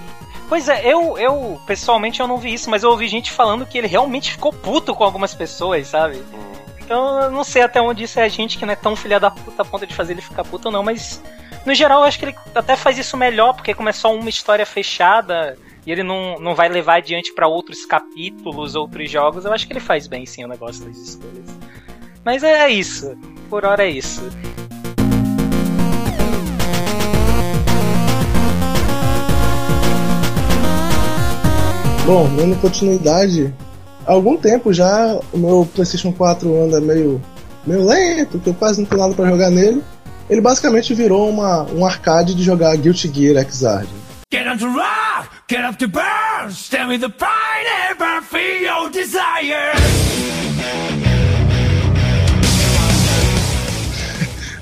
Pois 0.49 0.69
é, 0.69 0.81
eu, 0.91 1.19
eu 1.19 1.61
pessoalmente 1.67 2.21
eu 2.21 2.27
não 2.27 2.39
vi 2.39 2.55
isso, 2.55 2.71
mas 2.71 2.83
eu 2.83 2.91
ouvi 2.91 3.07
gente 3.07 3.31
falando 3.31 3.67
que 3.67 3.77
ele 3.77 3.87
realmente 3.87 4.33
ficou 4.33 4.53
puto 4.53 4.95
com 4.95 5.05
algumas 5.05 5.35
pessoas, 5.35 5.89
sabe? 5.89 6.17
Hum. 6.17 6.49
Então 6.81 7.21
eu 7.25 7.31
não 7.31 7.45
sei 7.45 7.61
até 7.61 7.83
onde 7.83 8.05
isso 8.05 8.19
é 8.19 8.23
a 8.23 8.29
gente 8.29 8.57
que 8.57 8.65
não 8.65 8.73
é 8.73 8.77
tão 8.77 8.97
filha 8.97 9.21
da 9.21 9.31
puta 9.31 9.61
a 9.61 9.65
ponto 9.65 9.87
de 9.87 9.95
fazer 9.95 10.15
ele 10.15 10.23
ficar 10.23 10.45
puto 10.45 10.69
ou 10.69 10.73
não, 10.73 10.83
mas 10.83 11.23
no 11.67 11.75
geral 11.75 12.01
eu 12.01 12.07
acho 12.07 12.19
que 12.19 12.25
ele 12.25 12.35
até 12.55 12.77
faz 12.77 12.97
isso 12.97 13.15
melhor, 13.15 13.53
porque 13.53 13.75
como 13.75 13.91
é 13.91 13.93
só 13.93 14.15
uma 14.15 14.31
história 14.31 14.65
fechada 14.65 15.59
e 15.87 15.93
ele 15.93 16.03
não, 16.03 16.39
não 16.39 16.55
vai 16.55 16.69
levar 16.71 16.97
adiante 16.97 17.35
para 17.35 17.47
outros 17.47 17.85
capítulos, 17.85 18.75
outros 18.75 19.11
jogos, 19.11 19.45
eu 19.45 19.53
acho 19.53 19.67
que 19.67 19.75
ele 19.75 19.81
faz 19.81 20.07
bem 20.07 20.25
sim 20.25 20.45
o 20.45 20.49
negócio 20.49 20.87
das 20.87 20.97
escolhas. 20.97 21.59
Mas 22.25 22.43
é 22.43 22.71
isso, 22.71 23.19
por 23.51 23.67
hora 23.67 23.85
é 23.85 23.91
isso. 23.91 24.23
Bom, 32.09 32.27
dando 32.35 32.57
continuidade, 32.59 33.55
há 34.07 34.13
algum 34.13 34.35
tempo 34.35 34.73
já 34.73 35.21
o 35.31 35.37
meu 35.37 35.69
PlayStation 35.75 36.11
4 36.11 36.65
anda 36.65 36.81
meio, 36.81 37.21
meio 37.67 37.85
lento, 37.85 38.39
que 38.39 38.49
eu 38.49 38.55
quase 38.55 38.81
não 38.81 38.89
tenho 38.89 39.03
nada 39.03 39.13
para 39.13 39.29
jogar 39.29 39.51
nele. 39.51 39.85
Ele 40.31 40.41
basicamente 40.41 40.95
virou 40.95 41.29
uma, 41.29 41.65
um 41.65 41.85
arcade 41.85 42.35
de 42.35 42.43
jogar 42.43 42.75
Guilty 42.79 43.09
Gear 43.09 43.45
Xrd. 43.45 43.87
Get 44.33 44.47
on 44.47 44.57
to 44.57 44.69
rock, 44.69 45.29
get 45.51 45.63
up 45.63 45.77
to 45.77 45.87
burn, 45.87 46.51
stand 46.51 46.89
with 46.89 47.01
the 47.01 47.13
fire, 47.19 47.99
never 47.99 48.23
feel 48.23 48.63
your 48.63 48.91
desire. 48.91 49.75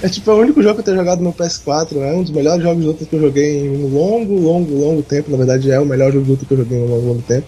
É 0.03 0.09
tipo, 0.09 0.31
é 0.31 0.35
o 0.35 0.39
único 0.39 0.63
jogo 0.63 0.75
que 0.75 0.81
eu 0.81 0.85
tenho 0.85 0.97
jogado 0.99 1.23
no 1.23 1.33
PS4, 1.33 1.97
é 1.97 2.13
um 2.13 2.23
dos 2.23 2.31
melhores 2.31 2.63
jogos 2.63 2.81
de 2.81 2.87
luta 2.87 3.05
que 3.07 3.15
eu 3.15 3.21
joguei 3.21 3.67
em 3.67 3.85
um 3.85 3.89
longo, 3.89 4.39
longo, 4.39 4.79
longo 4.79 5.03
tempo. 5.03 5.31
Na 5.31 5.39
verdade, 5.39 5.71
é 5.71 5.81
o 5.81 5.87
melhor 5.87 6.13
jogo 6.13 6.25
de 6.25 6.31
luta 6.33 6.45
que 6.45 6.53
eu 6.53 6.59
joguei 6.59 6.79
em 6.79 6.83
um 6.83 6.89
longo, 6.89 7.07
longo 7.09 7.23
tempo. 7.23 7.47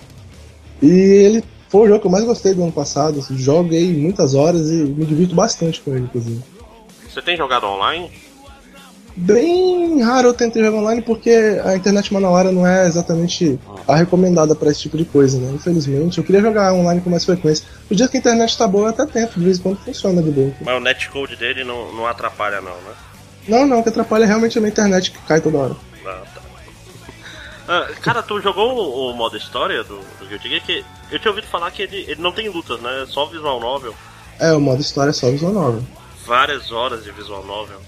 E 0.82 0.88
ele 0.88 1.44
foi 1.68 1.82
o 1.82 1.88
jogo 1.88 2.00
que 2.00 2.06
eu 2.06 2.10
mais 2.10 2.24
gostei 2.24 2.54
do 2.54 2.62
ano 2.62 2.72
passado. 2.72 3.24
Joguei 3.30 3.92
muitas 3.92 4.34
horas 4.34 4.70
e 4.70 4.76
me 4.76 5.04
divirto 5.04 5.34
bastante 5.34 5.80
com 5.80 5.90
ele, 5.90 6.04
inclusive. 6.04 6.42
Você 7.08 7.20
tem 7.20 7.36
jogado 7.36 7.66
online? 7.66 8.10
Bem 9.20 10.00
raro 10.00 10.28
eu 10.28 10.34
tentei 10.34 10.62
jogar 10.62 10.78
online 10.78 11.02
porque 11.02 11.60
a 11.64 11.74
internet 11.74 12.14
manauara 12.14 12.52
não 12.52 12.64
é 12.64 12.86
exatamente 12.86 13.58
a 13.86 13.96
recomendada 13.96 14.54
para 14.54 14.70
esse 14.70 14.82
tipo 14.82 14.96
de 14.96 15.04
coisa, 15.04 15.38
né? 15.40 15.50
Infelizmente. 15.54 16.18
Eu 16.18 16.24
queria 16.24 16.40
jogar 16.40 16.72
online 16.72 17.00
com 17.00 17.10
mais 17.10 17.24
frequência. 17.24 17.66
O 17.90 17.96
dia 17.96 18.06
que 18.06 18.16
a 18.16 18.20
internet 18.20 18.56
tá 18.56 18.68
boa, 18.68 18.90
até 18.90 19.04
tempo, 19.06 19.38
de 19.38 19.44
vez 19.44 19.58
em 19.58 19.62
quando 19.62 19.78
funciona 19.78 20.22
de 20.22 20.30
boa. 20.30 20.52
Mas 20.60 20.76
o 20.76 20.80
netcode 20.80 21.34
dele 21.34 21.64
não, 21.64 21.92
não 21.92 22.06
atrapalha, 22.06 22.60
não, 22.60 22.70
né? 22.70 22.94
Não, 23.48 23.66
não, 23.66 23.80
o 23.80 23.82
que 23.82 23.88
atrapalha 23.88 24.22
é 24.22 24.26
realmente 24.26 24.56
a 24.56 24.60
minha 24.60 24.70
internet 24.70 25.10
que 25.10 25.18
cai 25.26 25.40
toda 25.40 25.58
hora. 25.58 25.76
Ah, 26.06 26.22
tá. 26.32 26.40
Ah, 27.66 27.88
cara, 28.00 28.22
tu 28.22 28.40
jogou 28.40 28.76
o, 28.76 29.10
o 29.10 29.16
modo 29.16 29.36
história 29.36 29.82
do, 29.82 29.98
do 30.20 30.26
Guilty 30.28 30.48
Gear? 30.48 30.64
Que 30.64 30.84
eu 31.10 31.18
tinha 31.18 31.30
ouvido 31.30 31.48
falar 31.48 31.72
que 31.72 31.82
ele, 31.82 32.04
ele 32.08 32.22
não 32.22 32.30
tem 32.30 32.48
lutas, 32.48 32.80
né? 32.80 33.02
É 33.02 33.06
só 33.06 33.26
visual 33.26 33.58
novel. 33.58 33.94
É, 34.38 34.52
o 34.52 34.60
modo 34.60 34.80
história 34.80 35.10
é 35.10 35.12
só 35.12 35.28
visual 35.28 35.52
novel. 35.52 35.82
Várias 36.24 36.70
horas 36.70 37.02
de 37.02 37.10
visual 37.10 37.44
novel. 37.44 37.80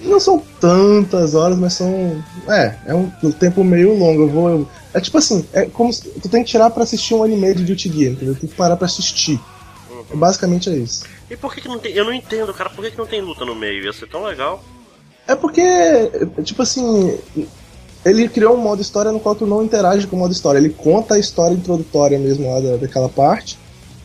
Não 0.00 0.18
são 0.18 0.42
tantas 0.60 1.34
horas, 1.34 1.56
mas 1.58 1.74
são. 1.74 2.22
É, 2.48 2.74
é 2.86 2.94
um, 2.94 3.10
um 3.22 3.30
tempo 3.30 3.62
meio 3.62 3.96
longo. 3.96 4.22
Eu 4.22 4.28
vou. 4.28 4.48
eu- 4.48 4.68
é 4.92 5.00
tipo 5.00 5.16
assim, 5.18 5.44
é 5.52 5.66
como 5.66 5.92
se, 5.92 6.02
tu 6.20 6.28
tem 6.28 6.42
que 6.42 6.50
tirar 6.50 6.68
pra 6.70 6.82
assistir 6.82 7.14
um 7.14 7.22
anime 7.22 7.54
de 7.54 7.62
Guilty 7.62 7.88
Gear, 7.92 8.12
entendeu? 8.12 8.34
Tem 8.34 8.48
que 8.48 8.56
parar 8.56 8.76
pra 8.76 8.86
assistir. 8.86 9.38
Uhum. 9.88 10.18
Basicamente 10.18 10.68
é 10.68 10.74
isso. 10.74 11.04
E 11.30 11.36
por 11.36 11.54
que, 11.54 11.60
que 11.60 11.68
não 11.68 11.78
tem. 11.78 11.92
Eu 11.92 12.04
não 12.04 12.12
entendo, 12.12 12.52
cara, 12.52 12.70
por 12.70 12.84
que, 12.84 12.90
que 12.90 12.98
não 12.98 13.06
tem 13.06 13.20
luta 13.20 13.44
no 13.44 13.54
meio? 13.54 13.84
Ia 13.84 13.92
ser 13.92 14.08
tão 14.08 14.24
legal. 14.24 14.64
É 15.28 15.36
porque, 15.36 15.62
tipo 16.42 16.60
assim, 16.62 17.16
ele 18.04 18.28
criou 18.28 18.54
um 18.56 18.60
modo 18.60 18.82
história 18.82 19.12
no 19.12 19.20
qual 19.20 19.36
tu 19.36 19.46
não 19.46 19.62
interage 19.62 20.08
com 20.08 20.16
o 20.16 20.18
modo 20.18 20.32
história. 20.32 20.58
Ele 20.58 20.70
conta 20.70 21.14
a 21.14 21.18
história 21.20 21.54
introdutória 21.54 22.18
mesmo 22.18 22.50
lá 22.52 22.58
da, 22.60 22.76
daquela 22.78 23.08
parte. 23.08 23.59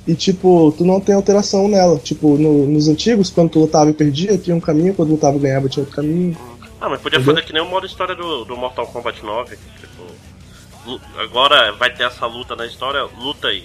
E, 0.08 0.14
tipo, 0.14 0.72
tu 0.78 0.86
não 0.86 1.00
tem 1.00 1.16
alteração 1.16 1.68
nela. 1.68 1.98
Tipo, 1.98 2.38
no- 2.38 2.68
nos 2.68 2.88
antigos, 2.88 3.30
quando 3.30 3.50
tu 3.50 3.60
lutava 3.60 3.90
e 3.90 3.94
perdia, 3.94 4.38
tinha 4.38 4.56
um 4.56 4.60
caminho, 4.60 4.94
quando 4.94 5.10
lutava 5.12 5.38
e 5.38 5.40
ganhava, 5.40 5.68
tinha 5.68 5.82
outro 5.84 5.96
caminho. 5.96 6.38
Ah, 6.80 6.90
mas 6.90 7.02
podia 7.02 7.18
Entendeu? 7.18 7.36
fazer 7.36 7.48
que 7.48 7.54
nem 7.54 7.62
o 7.62 7.66
modo 7.70 7.86
história 7.88 8.14
do, 8.16 8.46
do 8.46 8.56
Mortal 8.56 8.86
Kombat 8.88 9.24
9. 9.24 9.58
Tipo, 9.80 11.00
agora 11.20 11.72
vai 11.74 11.92
ter 11.94 12.04
essa 12.04 12.26
luta 12.28 12.56
na 12.56 12.66
história, 12.66 13.02
luta 13.20 13.48
aí. 13.48 13.64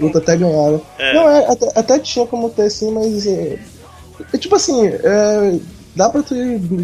Luta 0.00 0.18
até 0.18 0.36
ganhar, 0.36 0.70
né? 0.70 0.80
É. 0.98 1.14
Não, 1.14 1.28
é, 1.28 1.46
até, 1.50 1.66
até 1.74 1.98
tinha 1.98 2.26
como 2.26 2.48
ter 2.50 2.70
sim, 2.70 2.92
mas. 2.92 3.26
É, 3.26 3.58
é 4.32 4.38
tipo 4.38 4.54
assim, 4.54 4.86
é, 4.86 5.58
dá 5.96 6.08
pra 6.08 6.22
tu 6.22 6.34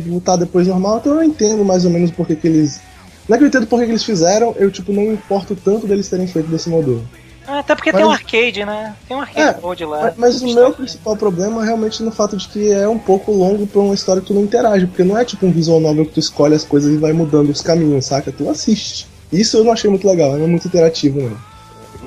lutar 0.07 0.37
depois 0.37 0.67
normal, 0.67 0.99
então 0.99 1.15
eu 1.15 1.23
entendo 1.23 1.65
mais 1.65 1.85
ou 1.85 1.91
menos 1.91 2.11
por 2.11 2.27
que 2.27 2.37
eles. 2.47 2.81
Não 3.29 3.37
é 3.37 3.39
que 3.39 3.45
eu 3.45 3.49
entendo 3.49 3.67
por 3.69 3.79
que 3.79 3.85
eles 3.87 4.03
fizeram, 4.03 4.55
eu 4.59 4.71
tipo 4.73 4.93
não 4.93 5.05
importo 5.13 5.55
tanto 5.55 5.87
deles 5.87 6.09
terem 6.09 6.27
feito 6.27 6.49
desse 6.49 6.69
modo. 6.69 7.07
Ah, 7.47 7.61
Até 7.61 7.75
porque 7.75 7.93
Mas- 7.93 8.01
tem 8.01 8.09
um 8.09 8.13
arcade, 8.13 8.65
né? 8.65 8.95
Tem 9.07 9.17
um 9.17 9.21
arcade 9.21 9.59
É, 9.59 9.61
mode 9.61 9.85
lá. 9.85 10.03
Mas, 10.17 10.41
mas 10.41 10.43
o 10.43 10.55
meu 10.55 10.73
principal 10.73 11.17
problema 11.17 11.63
é 11.63 11.67
realmente 11.67 12.03
no 12.03 12.11
fato 12.11 12.37
de 12.37 12.49
que 12.49 12.73
é 12.73 12.89
um 12.89 12.99
pouco 12.99 13.31
longo 13.33 13.67
pra 13.67 13.81
uma 13.81 13.95
história 13.95 14.21
que 14.21 14.29
tu 14.29 14.35
não 14.35 14.43
interage, 14.43 14.87
porque 14.87 15.05
não 15.05 15.17
é 15.17 15.25
tipo 15.25 15.47
um 15.47 15.53
visual 15.53 15.79
novel 15.81 16.07
que 16.07 16.13
tu 16.13 16.21
escolhe 16.21 16.55
as 16.55 16.65
coisas 16.65 16.93
e 16.93 16.97
vai 16.97 17.13
mudando 17.13 17.51
os 17.51 17.61
caminhos, 17.63 18.07
saca? 18.07 18.33
Tu 18.33 18.49
assiste. 18.51 19.07
Isso 19.33 19.57
eu 19.59 19.65
não 19.65 19.73
achei 19.73 19.89
muito 19.91 20.07
legal, 20.09 20.33
não 20.37 20.45
é 20.45 20.49
muito 20.49 20.67
interativo, 20.67 21.21
não. 21.21 21.37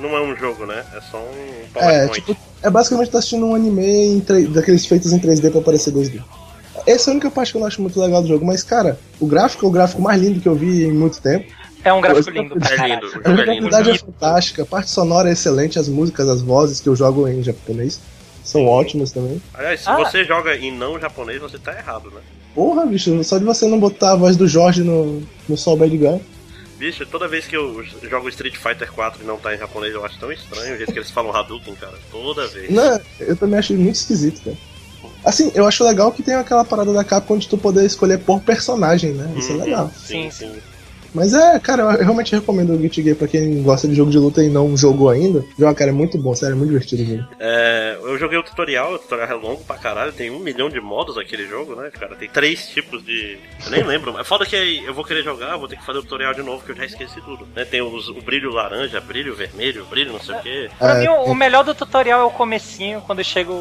Não 0.02 0.16
é 0.16 0.20
um 0.22 0.36
jogo, 0.36 0.64
né? 0.66 0.82
É 0.96 1.00
só 1.10 1.18
um 1.18 1.22
É, 1.76 2.06
PowerPoint. 2.06 2.12
tipo, 2.14 2.36
é 2.62 2.70
basicamente 2.70 3.10
tá 3.10 3.18
assistindo 3.18 3.46
um 3.46 3.54
anime 3.54 4.16
em 4.16 4.20
3 4.20 4.48
daqueles 4.50 4.84
feitos 4.86 5.12
em 5.12 5.18
3D 5.18 5.50
pra 5.50 5.60
parecer 5.60 5.90
2D. 5.92 6.20
Essa 6.86 7.10
é 7.10 7.12
a 7.12 7.14
única 7.14 7.30
parte 7.30 7.52
que 7.52 7.56
eu 7.58 7.60
não 7.60 7.68
acho 7.68 7.82
muito 7.82 8.00
legal 8.00 8.22
do 8.22 8.28
jogo, 8.28 8.44
mas 8.46 8.62
cara, 8.62 8.98
o 9.18 9.26
gráfico 9.26 9.66
é 9.66 9.68
o 9.68 9.72
gráfico 9.72 10.00
mais 10.00 10.20
lindo 10.20 10.40
que 10.40 10.48
eu 10.48 10.54
vi 10.54 10.84
em 10.84 10.92
muito 10.92 11.20
tempo. 11.20 11.44
É 11.84 11.92
um 11.92 12.00
gráfico 12.00 12.30
lindo. 12.30 12.54
é 12.56 12.58
pra 12.58 12.76
É 12.84 12.88
lindo, 12.88 13.06
o 13.06 13.74
A 13.74 13.78
é 13.78 13.82
lindo. 13.82 13.90
é 13.90 13.98
fantástica, 13.98 14.62
a 14.62 14.66
parte 14.66 14.90
sonora 14.90 15.28
é 15.28 15.32
excelente, 15.32 15.78
as 15.78 15.88
músicas, 15.88 16.28
as 16.28 16.42
vozes 16.42 16.80
que 16.80 16.88
eu 16.88 16.96
jogo 16.96 17.26
em 17.28 17.42
japonês 17.42 18.00
são 18.44 18.66
ótimas 18.66 19.12
também. 19.12 19.40
Aliás, 19.54 19.80
se 19.80 19.88
Ah. 19.88 19.96
você 19.96 20.24
joga 20.24 20.56
em 20.56 20.70
não 20.76 20.98
japonês, 20.98 21.40
você 21.40 21.58
tá 21.58 21.72
errado, 21.76 22.10
né? 22.10 22.20
Porra, 22.54 22.84
bicho, 22.86 23.22
só 23.24 23.38
de 23.38 23.44
você 23.44 23.66
não 23.66 23.78
botar 23.78 24.12
a 24.12 24.16
voz 24.16 24.36
do 24.36 24.48
Jorge 24.48 24.82
no, 24.82 25.22
no 25.48 25.56
Sol 25.56 25.76
Bad 25.76 25.96
Guy. 25.96 26.20
Bicho, 26.78 27.04
toda 27.06 27.28
vez 27.28 27.46
que 27.46 27.54
eu 27.56 27.84
jogo 28.10 28.28
Street 28.30 28.56
Fighter 28.56 28.90
4 28.90 29.22
e 29.22 29.26
não 29.26 29.36
tá 29.36 29.54
em 29.54 29.58
japonês, 29.58 29.92
eu 29.94 30.04
acho 30.04 30.18
tão 30.18 30.32
estranho 30.32 30.74
o 30.74 30.76
jeito 30.78 30.92
que 30.92 30.98
eles 30.98 31.10
falam 31.10 31.34
Hadouken, 31.36 31.74
cara. 31.74 31.92
Toda 32.10 32.46
vez. 32.48 32.70
Não, 32.70 32.98
eu 33.20 33.36
também 33.36 33.58
achei 33.58 33.76
muito 33.76 33.96
esquisito, 33.96 34.42
cara. 34.42 34.56
Assim, 35.22 35.52
eu 35.54 35.66
acho 35.66 35.84
legal 35.84 36.10
que 36.10 36.22
tem 36.22 36.34
aquela 36.34 36.64
parada 36.64 36.92
da 36.94 37.04
Capcom 37.04 37.36
de 37.36 37.46
tu 37.46 37.58
poder 37.58 37.84
escolher 37.84 38.18
por 38.18 38.40
personagem, 38.40 39.12
né? 39.12 39.30
Isso 39.36 39.52
é 39.52 39.54
Uhum, 39.56 39.60
legal. 39.64 39.90
Sim, 39.94 40.30
Sim, 40.30 40.50
sim. 40.50 40.52
Mas 41.14 41.34
é, 41.34 41.58
cara, 41.58 41.82
eu 41.82 41.98
realmente 42.04 42.34
recomendo 42.34 42.72
o 42.74 42.78
Guilty 42.78 43.02
Gear 43.02 43.16
pra 43.16 43.26
quem 43.28 43.62
gosta 43.62 43.88
de 43.88 43.94
jogo 43.94 44.10
de 44.10 44.18
luta 44.18 44.42
e 44.42 44.48
não 44.48 44.76
jogou 44.76 45.08
ainda. 45.10 45.44
Joga, 45.58 45.74
cara, 45.74 45.90
é 45.90 45.94
muito 45.94 46.16
bom, 46.18 46.34
sério, 46.34 46.54
é 46.54 46.56
muito 46.56 46.70
divertido 46.70 47.02
mesmo. 47.04 47.26
É, 47.38 47.96
eu 48.02 48.18
joguei 48.18 48.38
o 48.38 48.42
tutorial, 48.42 48.94
o 48.94 48.98
tutorial 48.98 49.28
é 49.28 49.34
longo 49.34 49.64
pra 49.64 49.76
caralho, 49.76 50.12
tem 50.12 50.30
um 50.30 50.38
milhão 50.38 50.68
de 50.68 50.80
modos 50.80 51.18
aquele 51.18 51.46
jogo, 51.46 51.74
né, 51.74 51.90
cara? 51.90 52.14
Tem 52.14 52.28
três 52.28 52.68
tipos 52.68 53.04
de. 53.04 53.38
Eu 53.64 53.70
nem 53.70 53.82
lembro, 53.82 54.12
mas 54.12 54.26
foda 54.26 54.46
que 54.46 54.54
aí 54.56 54.84
eu 54.84 54.94
vou 54.94 55.04
querer 55.04 55.22
jogar, 55.24 55.56
vou 55.56 55.68
ter 55.68 55.76
que 55.76 55.84
fazer 55.84 55.98
o 55.98 56.02
tutorial 56.02 56.34
de 56.34 56.42
novo, 56.42 56.62
que 56.64 56.72
eu 56.72 56.76
já 56.76 56.84
esqueci 56.84 57.20
tudo. 57.22 57.46
Né? 57.54 57.64
Tem 57.64 57.80
os- 57.82 58.08
o 58.08 58.20
brilho 58.22 58.50
laranja, 58.52 59.00
brilho 59.00 59.34
vermelho, 59.34 59.84
brilho 59.86 60.12
não 60.12 60.20
sei 60.20 60.34
o 60.34 60.40
quê. 60.40 60.70
Pra 60.78 60.96
É, 60.96 61.00
mim, 61.00 61.08
o, 61.08 61.32
o 61.32 61.34
melhor 61.34 61.64
do 61.64 61.74
tutorial 61.74 62.20
é 62.20 62.24
o 62.24 62.30
comecinho, 62.30 63.00
quando 63.06 63.22
chega 63.24 63.50
o, 63.50 63.54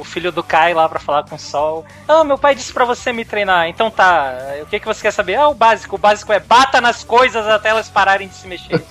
o- 0.00 0.04
filho 0.04 0.32
do 0.32 0.42
Kai 0.42 0.72
lá 0.72 0.88
pra 0.88 0.98
falar 0.98 1.24
com 1.24 1.36
o 1.36 1.38
Sol. 1.38 1.84
Ah, 2.08 2.24
meu 2.24 2.38
pai 2.38 2.54
disse 2.54 2.72
pra 2.72 2.86
você 2.86 3.12
me 3.12 3.24
treinar. 3.26 3.68
Então 3.68 3.90
tá, 3.90 4.34
o 4.62 4.66
que, 4.66 4.80
que 4.80 4.86
você 4.86 5.02
quer 5.02 5.10
saber? 5.10 5.34
Ah, 5.34 5.48
o 5.48 5.54
básico. 5.54 5.96
O 5.96 5.98
básico 5.98 6.32
é 6.32 6.40
bata 6.40 6.80
nas 6.88 7.04
coisas 7.04 7.46
até 7.46 7.68
elas 7.68 7.88
pararem 7.88 8.28
de 8.28 8.34
se 8.34 8.46
mexer. 8.46 8.72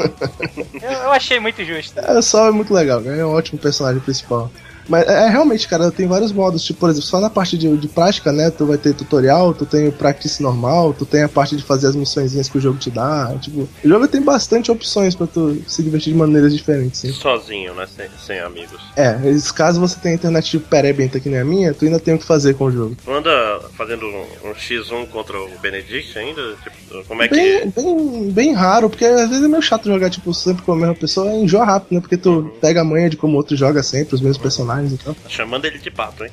eu, 0.82 0.92
eu 0.92 1.12
achei 1.12 1.39
muito 1.39 1.63
justo. 1.66 2.00
É, 2.00 2.18
o 2.18 2.22
Sol 2.22 2.48
é 2.48 2.51
muito 2.51 2.72
legal, 2.72 3.01
cara, 3.01 3.16
é 3.16 3.25
um 3.25 3.34
ótimo 3.34 3.60
personagem 3.60 4.00
principal. 4.00 4.51
Mas 4.88 5.08
é, 5.08 5.25
é, 5.25 5.29
realmente, 5.29 5.67
cara, 5.67 5.91
tem 5.91 6.08
vários 6.08 6.32
modos, 6.32 6.63
tipo, 6.63 6.79
por 6.79 6.89
exemplo, 6.89 7.08
só 7.08 7.20
na 7.20 7.29
parte 7.29 7.58
de, 7.58 7.75
de 7.77 7.88
prática, 7.88 8.32
né? 8.32 8.50
Tu 8.50 8.65
vai 8.65 8.77
ter 8.77 8.94
tutorial, 8.94 9.53
tu 9.53 9.65
tem 9.65 9.88
o 9.88 9.91
practice 9.91 10.41
normal, 10.41 10.94
tu 10.94 11.06
tem 11.06 11.24
a 11.24 11.29
parte 11.29 11.56
de 11.56 11.63
fazer 11.63 11.88
as 11.88 11.96
missõezinhas 11.96 12.50
que 12.50 12.58
o 12.58 12.62
jogo 12.62 12.77
te 12.77 12.89
dá. 12.89 13.36
Tipo, 13.39 13.62
o 13.62 13.88
jogo 13.88 14.08
tem 14.08 14.22
bastante 14.22 14.72
opções 14.72 15.15
pra 15.15 15.27
tu 15.27 15.62
se 15.67 15.84
divertir 15.84 16.13
de 16.13 16.20
maneiras 16.20 16.56
diferentes. 16.56 17.01
Sim. 17.01 17.12
Sozinho, 17.12 17.74
né? 17.74 17.88
Sem, 17.88 18.08
sem 18.25 18.39
amigos. 18.39 18.79
É, 18.96 19.17
caso 19.53 19.79
você 19.79 20.00
tenha 20.00 20.15
internet 20.15 20.50
tipo 20.50 20.67
perebenta 20.67 21.20
que 21.20 21.29
nem 21.29 21.39
a 21.39 21.46
minha, 21.46 21.74
tu 21.74 21.86
ainda 21.86 22.00
tem 22.00 22.13
o 22.13 22.20
que 22.20 22.25
fazer 22.25 22.53
com 22.53 22.65
o 22.65 22.72
jogo. 22.72 22.96
Tu 23.03 23.12
anda 23.12 23.60
fazendo 23.75 24.06
um, 24.06 24.50
um 24.50 24.53
X1 24.53 25.08
contra 25.10 25.39
o 25.39 25.50
Benedict 25.60 26.17
ainda? 26.17 26.56
Tipo, 26.63 27.03
como 27.08 27.24
é 27.24 27.27
que. 27.27 27.36
Bem, 27.36 27.70
bem, 27.70 28.32
bem 28.32 28.53
raro, 28.53 28.89
porque 28.89 29.06
às 29.06 29.29
vezes 29.29 29.44
é 29.44 29.48
meio 29.48 29.62
chato 29.62 29.86
jogar, 29.86 30.10
tipo, 30.10 30.34
sempre 30.34 30.63
com 30.63 30.74
a 30.74 30.75
mesma 30.75 30.96
pessoa, 30.96 31.32
é 31.32 31.38
enjoa 31.38 31.65
rápido, 31.65 31.96
né? 31.96 32.01
Porque 32.01 32.17
tu 32.17 32.51
pega 32.62 32.82
a 32.82 32.84
manha 32.84 33.10
de 33.10 33.17
como 33.17 33.34
o 33.34 33.38
outro 33.38 33.56
joga 33.56 33.82
sempre, 33.82 34.15
os 34.15 34.22
mesmos 34.22 34.38
personagens 34.38 34.76
e 34.86 34.98
tal. 34.98 35.15
Tá 35.15 35.29
chamando 35.29 35.65
ele 35.65 35.77
de 35.79 35.91
pato, 35.91 36.24
hein? 36.24 36.31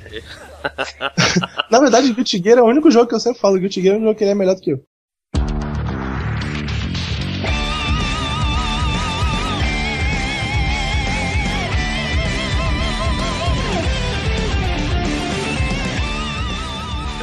Na 1.70 1.80
verdade, 1.80 2.12
Guilty 2.12 2.42
Gear 2.42 2.58
é 2.58 2.62
o 2.62 2.66
único 2.66 2.90
jogo 2.90 3.08
que 3.08 3.14
eu 3.14 3.20
sempre 3.20 3.40
falo, 3.40 3.58
Guilty 3.58 3.82
Gear 3.82 3.96
é 3.96 3.98
um 3.98 4.02
jogo 4.02 4.14
que 4.14 4.24
ele 4.24 4.30
é 4.32 4.34
melhor 4.34 4.54
do 4.54 4.60
que 4.60 4.70
eu. 4.72 4.84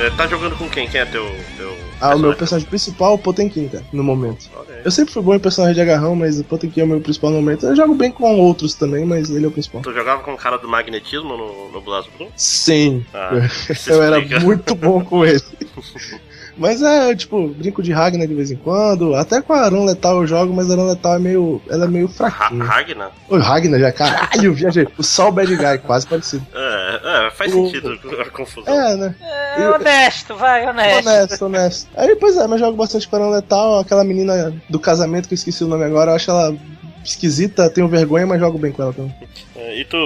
É, 0.01 0.09
tá 0.17 0.25
jogando 0.25 0.57
com 0.57 0.67
quem? 0.67 0.89
Quem 0.89 0.99
é 0.99 1.05
teu. 1.05 1.23
teu 1.57 1.80
Ah, 2.01 2.15
o 2.15 2.19
meu 2.19 2.33
personagem 2.35 2.67
principal 2.67 3.11
é 3.11 3.15
o 3.15 3.17
Potenkin, 3.17 3.67
cara, 3.67 3.83
no 3.93 4.03
momento. 4.03 4.49
Aí. 4.67 4.81
Eu 4.83 4.91
sempre 4.91 5.13
fui 5.13 5.21
bom 5.21 5.35
em 5.35 5.39
personagem 5.39 5.75
de 5.75 5.81
agarrão, 5.81 6.15
mas 6.15 6.39
o 6.39 6.43
Potenkin 6.43 6.81
é 6.81 6.83
o 6.83 6.87
meu 6.87 7.01
principal 7.01 7.29
no 7.29 7.37
momento. 7.37 7.65
Eu 7.65 7.75
jogo 7.75 7.93
bem 7.93 8.11
com 8.11 8.23
outros 8.39 8.73
também, 8.73 9.05
mas 9.05 9.29
ele 9.29 9.45
é 9.45 9.47
o 9.47 9.51
principal. 9.51 9.81
Tu 9.81 9.93
jogava 9.93 10.23
com 10.23 10.33
o 10.33 10.37
cara 10.37 10.57
do 10.57 10.67
magnetismo 10.67 11.37
no, 11.37 11.71
no 11.71 11.81
BlazBlue? 11.81 12.29
Sim, 12.35 13.05
Ah, 13.13 13.31
isso 13.69 13.91
eu 13.91 14.01
era 14.01 14.19
muito 14.41 14.73
bom 14.75 15.03
com 15.03 15.25
ele. 15.25 15.41
Mas 16.61 16.81
é, 16.83 17.15
tipo, 17.15 17.47
brinco 17.49 17.81
de 17.81 17.91
Ragnar 17.91 18.27
de 18.27 18.35
vez 18.35 18.51
em 18.51 18.55
quando. 18.55 19.15
Até 19.15 19.41
com 19.41 19.51
a 19.51 19.61
Aran 19.65 19.83
Letal 19.83 20.17
eu 20.21 20.27
jogo, 20.27 20.53
mas 20.53 20.69
a 20.69 20.73
Aran 20.73 20.85
Letal 20.89 21.15
é 21.15 21.19
meio. 21.19 21.61
Ela 21.69 21.85
é 21.85 21.87
meio 21.87 22.05
Ra 22.05 22.13
fraquinha. 22.13 22.63
Ragnar? 22.63 23.11
O 23.27 23.37
Ragnar 23.37 23.79
já, 23.79 23.91
caralho, 23.91 24.53
viajei. 24.55 24.87
O 24.97 25.03
Sol 25.03 25.31
Bad 25.31 25.53
Guy, 25.55 25.77
quase 25.79 26.05
parecido. 26.05 26.45
É, 26.53 27.27
é, 27.27 27.31
faz 27.31 27.51
O- 27.53 27.65
sentido 27.65 27.99
a 28.21 28.29
confusão. 28.29 28.71
É, 28.73 28.95
né? 28.95 29.15
É, 29.57 29.69
honesto, 29.69 30.35
vai, 30.35 30.67
honesto. 30.67 31.07
Honesto, 31.09 31.45
honesto. 31.45 31.89
Aí, 31.97 32.15
pois 32.15 32.37
é, 32.37 32.45
mas 32.45 32.59
jogo 32.59 32.77
bastante 32.77 33.07
com 33.07 33.15
a 33.15 33.19
Aran 33.19 33.29
Letal. 33.31 33.79
Aquela 33.79 34.03
menina 34.03 34.53
do 34.69 34.79
casamento 34.79 35.27
que 35.27 35.33
eu 35.33 35.37
esqueci 35.37 35.63
o 35.63 35.67
nome 35.67 35.83
agora, 35.83 36.11
eu 36.11 36.15
acho 36.15 36.29
ela 36.29 36.55
esquisita, 37.03 37.67
tenho 37.69 37.87
vergonha, 37.87 38.27
mas 38.27 38.39
jogo 38.39 38.59
bem 38.59 38.71
com 38.71 38.83
ela 38.83 38.93
também. 38.93 39.13
É, 39.55 39.79
E 39.79 39.85
tu, 39.85 39.97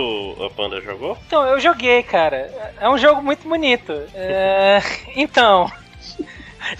a 0.45 0.49
Panda, 0.49 0.79
jogou? 0.81 1.17
Então, 1.27 1.45
eu 1.45 1.59
joguei, 1.59 2.01
cara. 2.03 2.49
É 2.79 2.89
um 2.89 2.97
jogo 2.97 3.21
muito 3.21 3.47
bonito. 3.47 3.91
É, 4.13 4.81
Então. 5.15 5.69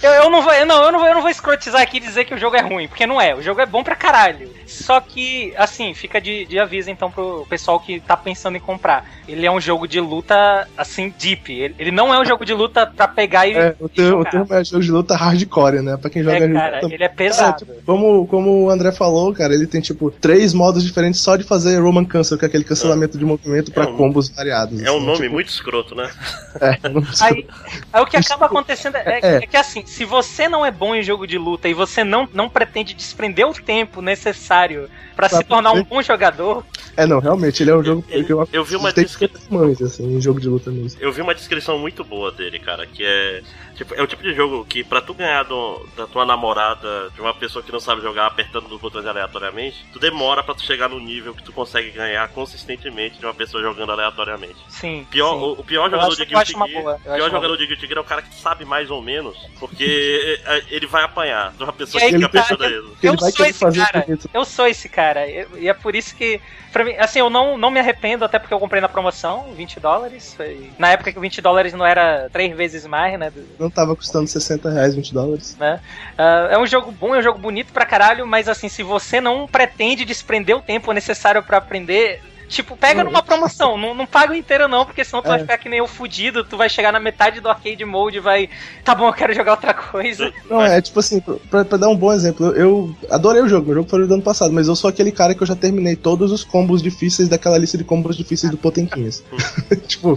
Eu, 0.02 0.10
eu, 0.10 0.30
não 0.30 0.42
vou, 0.42 0.52
não, 0.66 0.84
eu 0.84 0.92
não 0.92 0.98
vou, 0.98 1.08
eu 1.08 1.14
não 1.14 1.22
vou 1.22 1.30
escrotizar 1.30 1.80
aqui 1.80 1.98
e 1.98 2.00
dizer 2.00 2.24
que 2.24 2.34
o 2.34 2.38
jogo 2.38 2.56
é 2.56 2.60
ruim, 2.60 2.88
porque 2.88 3.06
não 3.06 3.20
é. 3.20 3.34
O 3.34 3.42
jogo 3.42 3.60
é 3.60 3.66
bom 3.66 3.82
pra 3.82 3.96
caralho. 3.96 4.50
Só 4.66 5.00
que, 5.00 5.54
assim, 5.56 5.94
fica 5.94 6.20
de, 6.20 6.44
de 6.44 6.58
aviso 6.58 6.90
então 6.90 7.10
pro 7.10 7.46
pessoal 7.48 7.78
que 7.78 8.00
tá 8.00 8.16
pensando 8.16 8.56
em 8.56 8.60
comprar. 8.60 9.08
Ele 9.28 9.46
é 9.46 9.50
um 9.50 9.60
jogo 9.60 9.86
de 9.86 10.00
luta, 10.00 10.68
assim, 10.76 11.12
deep. 11.18 11.52
Ele, 11.52 11.74
ele 11.78 11.90
não 11.90 12.12
é 12.12 12.20
um 12.20 12.24
jogo 12.24 12.44
de 12.44 12.52
luta 12.52 12.86
pra 12.86 13.06
pegar 13.08 13.46
e. 13.46 13.54
É, 13.54 13.74
o, 13.78 13.88
termo, 13.88 14.24
termo 14.24 14.46
é 14.54 14.64
jogo 14.64 14.82
de 14.82 14.90
luta 14.90 15.16
hardcore, 15.16 15.82
né? 15.82 15.96
Pra 15.96 16.10
quem 16.10 16.22
joga 16.22 16.36
é, 16.36 16.52
cara, 16.52 16.80
ele 16.82 17.04
é 17.04 17.08
pesado. 17.08 17.62
É, 17.62 17.74
tipo, 17.74 17.82
como, 17.84 18.26
como 18.26 18.64
o 18.64 18.70
André 18.70 18.92
falou, 18.92 19.32
cara, 19.32 19.54
ele 19.54 19.66
tem, 19.66 19.80
tipo, 19.80 20.10
três 20.10 20.52
modos 20.52 20.84
diferentes 20.84 21.20
só 21.20 21.36
de 21.36 21.44
fazer 21.44 21.78
Roman 21.78 22.04
Cancel, 22.04 22.36
que 22.36 22.44
é 22.44 22.48
aquele 22.48 22.64
cancelamento 22.64 23.16
de 23.16 23.24
movimento 23.24 23.70
pra 23.70 23.88
um, 23.88 23.96
combos 23.96 24.28
variados. 24.28 24.82
É 24.82 24.90
um 24.90 24.96
assim, 24.96 25.06
nome 25.06 25.18
tipo... 25.18 25.32
muito 25.32 25.48
escroto, 25.48 25.94
né? 25.94 26.10
É, 26.58 26.78
aí, 27.20 27.46
aí 27.92 28.02
o 28.02 28.06
que 28.06 28.16
acaba 28.16 28.46
acontecendo 28.46 28.96
é, 28.96 29.20
é, 29.22 29.34
é 29.36 29.40
que 29.42 29.58
assim, 29.58 29.75
se 29.84 30.04
você 30.04 30.48
não 30.48 30.64
é 30.64 30.70
bom 30.70 30.94
em 30.94 31.02
jogo 31.02 31.26
de 31.26 31.36
luta 31.36 31.68
e 31.68 31.74
você 31.74 32.04
não, 32.04 32.28
não 32.32 32.48
pretende 32.48 32.94
desprender 32.94 33.46
o 33.46 33.52
tempo 33.52 34.00
necessário 34.00 34.88
para 35.14 35.28
se 35.28 35.42
tornar 35.44 35.72
um 35.72 35.82
bom 35.82 36.00
jogador. 36.02 36.64
É, 36.96 37.04
não, 37.04 37.18
realmente, 37.18 37.62
ele 37.62 37.70
é 37.70 37.76
um 37.76 37.84
jogo 37.84 38.04
ele, 38.08 38.24
que 38.24 38.32
eu, 38.32 38.48
eu 38.52 38.64
vi 38.64 38.76
uma 38.76 38.92
descrição. 38.92 39.74
assim, 39.84 40.16
em 40.16 40.20
jogo 40.20 40.40
de 40.40 40.48
luta 40.48 40.70
mesmo. 40.70 40.98
Eu 41.00 41.12
vi 41.12 41.20
uma 41.20 41.34
descrição 41.34 41.78
muito 41.78 42.02
boa 42.02 42.32
dele, 42.32 42.58
cara, 42.58 42.86
que 42.86 43.04
é. 43.04 43.42
Tipo, 43.76 43.94
é 43.94 44.02
o 44.02 44.06
tipo 44.06 44.22
de 44.22 44.34
jogo 44.34 44.64
que, 44.64 44.82
pra 44.82 45.02
tu 45.02 45.12
ganhar 45.12 45.42
do, 45.42 45.86
da 45.94 46.06
tua 46.06 46.24
namorada, 46.24 47.10
de 47.10 47.20
uma 47.20 47.34
pessoa 47.34 47.62
que 47.62 47.70
não 47.70 47.78
sabe 47.78 48.00
jogar 48.00 48.26
apertando 48.26 48.66
os 48.72 48.80
botões 48.80 49.04
aleatoriamente, 49.06 49.86
tu 49.92 49.98
demora 49.98 50.42
pra 50.42 50.54
tu 50.54 50.62
chegar 50.62 50.88
no 50.88 50.98
nível 50.98 51.34
que 51.34 51.42
tu 51.42 51.52
consegue 51.52 51.90
ganhar 51.90 52.26
consistentemente 52.28 53.18
de 53.18 53.26
uma 53.26 53.34
pessoa 53.34 53.62
jogando 53.62 53.92
aleatoriamente. 53.92 54.56
Sim. 54.68 55.06
Pior, 55.10 55.34
sim. 55.34 55.40
O, 55.40 55.52
o, 55.60 55.64
pior 55.64 55.90
jogador 55.90 56.16
de 56.16 56.24
Guilty 56.24 56.52
Gear. 56.52 56.96
O 56.96 57.14
pior 57.14 57.30
jogador 57.30 57.56
de 57.56 57.66
Guilty 57.66 57.86
Gear 57.86 57.98
é 57.98 58.00
o 58.00 58.04
cara 58.04 58.22
que 58.22 58.34
sabe 58.34 58.64
mais 58.64 58.90
ou 58.90 59.02
menos, 59.02 59.36
porque 59.60 60.40
é, 60.46 60.64
ele 60.70 60.86
vai 60.86 61.04
apanhar 61.04 61.52
de 61.52 61.62
uma 61.62 61.72
pessoa 61.72 62.00
que 62.00 62.12
fica 62.12 62.26
apertando 62.26 62.64
ele. 62.64 62.76
Eu, 63.02 63.12
eu 63.12 63.18
sou 63.18 63.46
esse 63.46 63.70
cara. 63.70 64.06
Eu 64.32 64.44
sou 64.44 64.66
esse 64.66 64.88
cara. 64.88 65.26
E 65.28 65.68
é 65.68 65.74
por 65.74 65.94
isso 65.94 66.16
que 66.16 66.40
Pra 66.76 66.84
mim, 66.84 66.94
assim, 66.98 67.20
eu 67.20 67.30
não, 67.30 67.56
não 67.56 67.70
me 67.70 67.80
arrependo, 67.80 68.22
até 68.22 68.38
porque 68.38 68.52
eu 68.52 68.60
comprei 68.60 68.82
na 68.82 68.88
promoção, 68.88 69.50
20 69.54 69.80
dólares. 69.80 70.34
Foi... 70.34 70.70
Na 70.78 70.90
época 70.90 71.10
que 71.10 71.18
20 71.18 71.40
dólares 71.40 71.72
não 71.72 71.86
era 71.86 72.28
três 72.30 72.54
vezes 72.54 72.84
mais, 72.84 73.18
né? 73.18 73.32
Não 73.66 73.70
tava 73.70 73.96
custando 73.96 74.28
60 74.28 74.70
reais, 74.70 74.94
20 74.94 75.12
dólares. 75.12 75.56
Né? 75.58 75.80
Uh, 76.16 76.54
é 76.54 76.58
um 76.58 76.66
jogo 76.66 76.92
bom, 76.92 77.14
é 77.14 77.18
um 77.18 77.22
jogo 77.22 77.38
bonito 77.38 77.72
pra 77.72 77.84
caralho, 77.84 78.24
mas 78.26 78.48
assim, 78.48 78.68
se 78.68 78.82
você 78.82 79.20
não 79.20 79.46
pretende 79.46 80.04
desprender 80.04 80.56
o 80.56 80.62
tempo 80.62 80.92
necessário 80.92 81.42
para 81.42 81.56
aprender, 81.58 82.20
Tipo, 82.48 82.76
pega 82.76 83.02
numa 83.02 83.22
promoção, 83.24 83.76
não, 83.76 83.92
não 83.92 84.06
paga 84.06 84.32
o 84.32 84.36
inteiro 84.36 84.68
não, 84.68 84.86
porque 84.86 85.04
senão 85.04 85.20
tu 85.20 85.26
é. 85.26 85.30
vai 85.30 85.38
ficar 85.40 85.58
que 85.58 85.68
nem 85.68 85.80
o 85.80 85.88
fudido, 85.88 86.44
tu 86.44 86.56
vai 86.56 86.68
chegar 86.68 86.92
na 86.92 87.00
metade 87.00 87.40
do 87.40 87.48
arcade 87.48 87.84
mode 87.84 88.18
e 88.18 88.20
vai. 88.20 88.48
Tá 88.84 88.94
bom, 88.94 89.08
eu 89.08 89.12
quero 89.12 89.34
jogar 89.34 89.52
outra 89.52 89.74
coisa. 89.74 90.32
Não, 90.48 90.62
é 90.62 90.80
tipo 90.80 91.00
assim, 91.00 91.20
pra, 91.50 91.64
pra 91.64 91.76
dar 91.76 91.88
um 91.88 91.96
bom 91.96 92.12
exemplo, 92.12 92.46
eu 92.52 92.94
adorei 93.10 93.42
o 93.42 93.48
jogo, 93.48 93.72
o 93.72 93.74
jogo 93.74 93.88
foi 93.88 94.06
do 94.06 94.14
ano 94.14 94.22
passado, 94.22 94.52
mas 94.52 94.68
eu 94.68 94.76
sou 94.76 94.88
aquele 94.88 95.10
cara 95.10 95.34
que 95.34 95.42
eu 95.42 95.46
já 95.46 95.56
terminei 95.56 95.96
todos 95.96 96.30
os 96.30 96.44
combos 96.44 96.80
difíceis 96.80 97.28
daquela 97.28 97.58
lista 97.58 97.76
de 97.76 97.82
combos 97.82 98.16
difíceis 98.16 98.52
do 98.52 98.56
Potenquinhas. 98.56 99.24
tipo, 99.88 100.16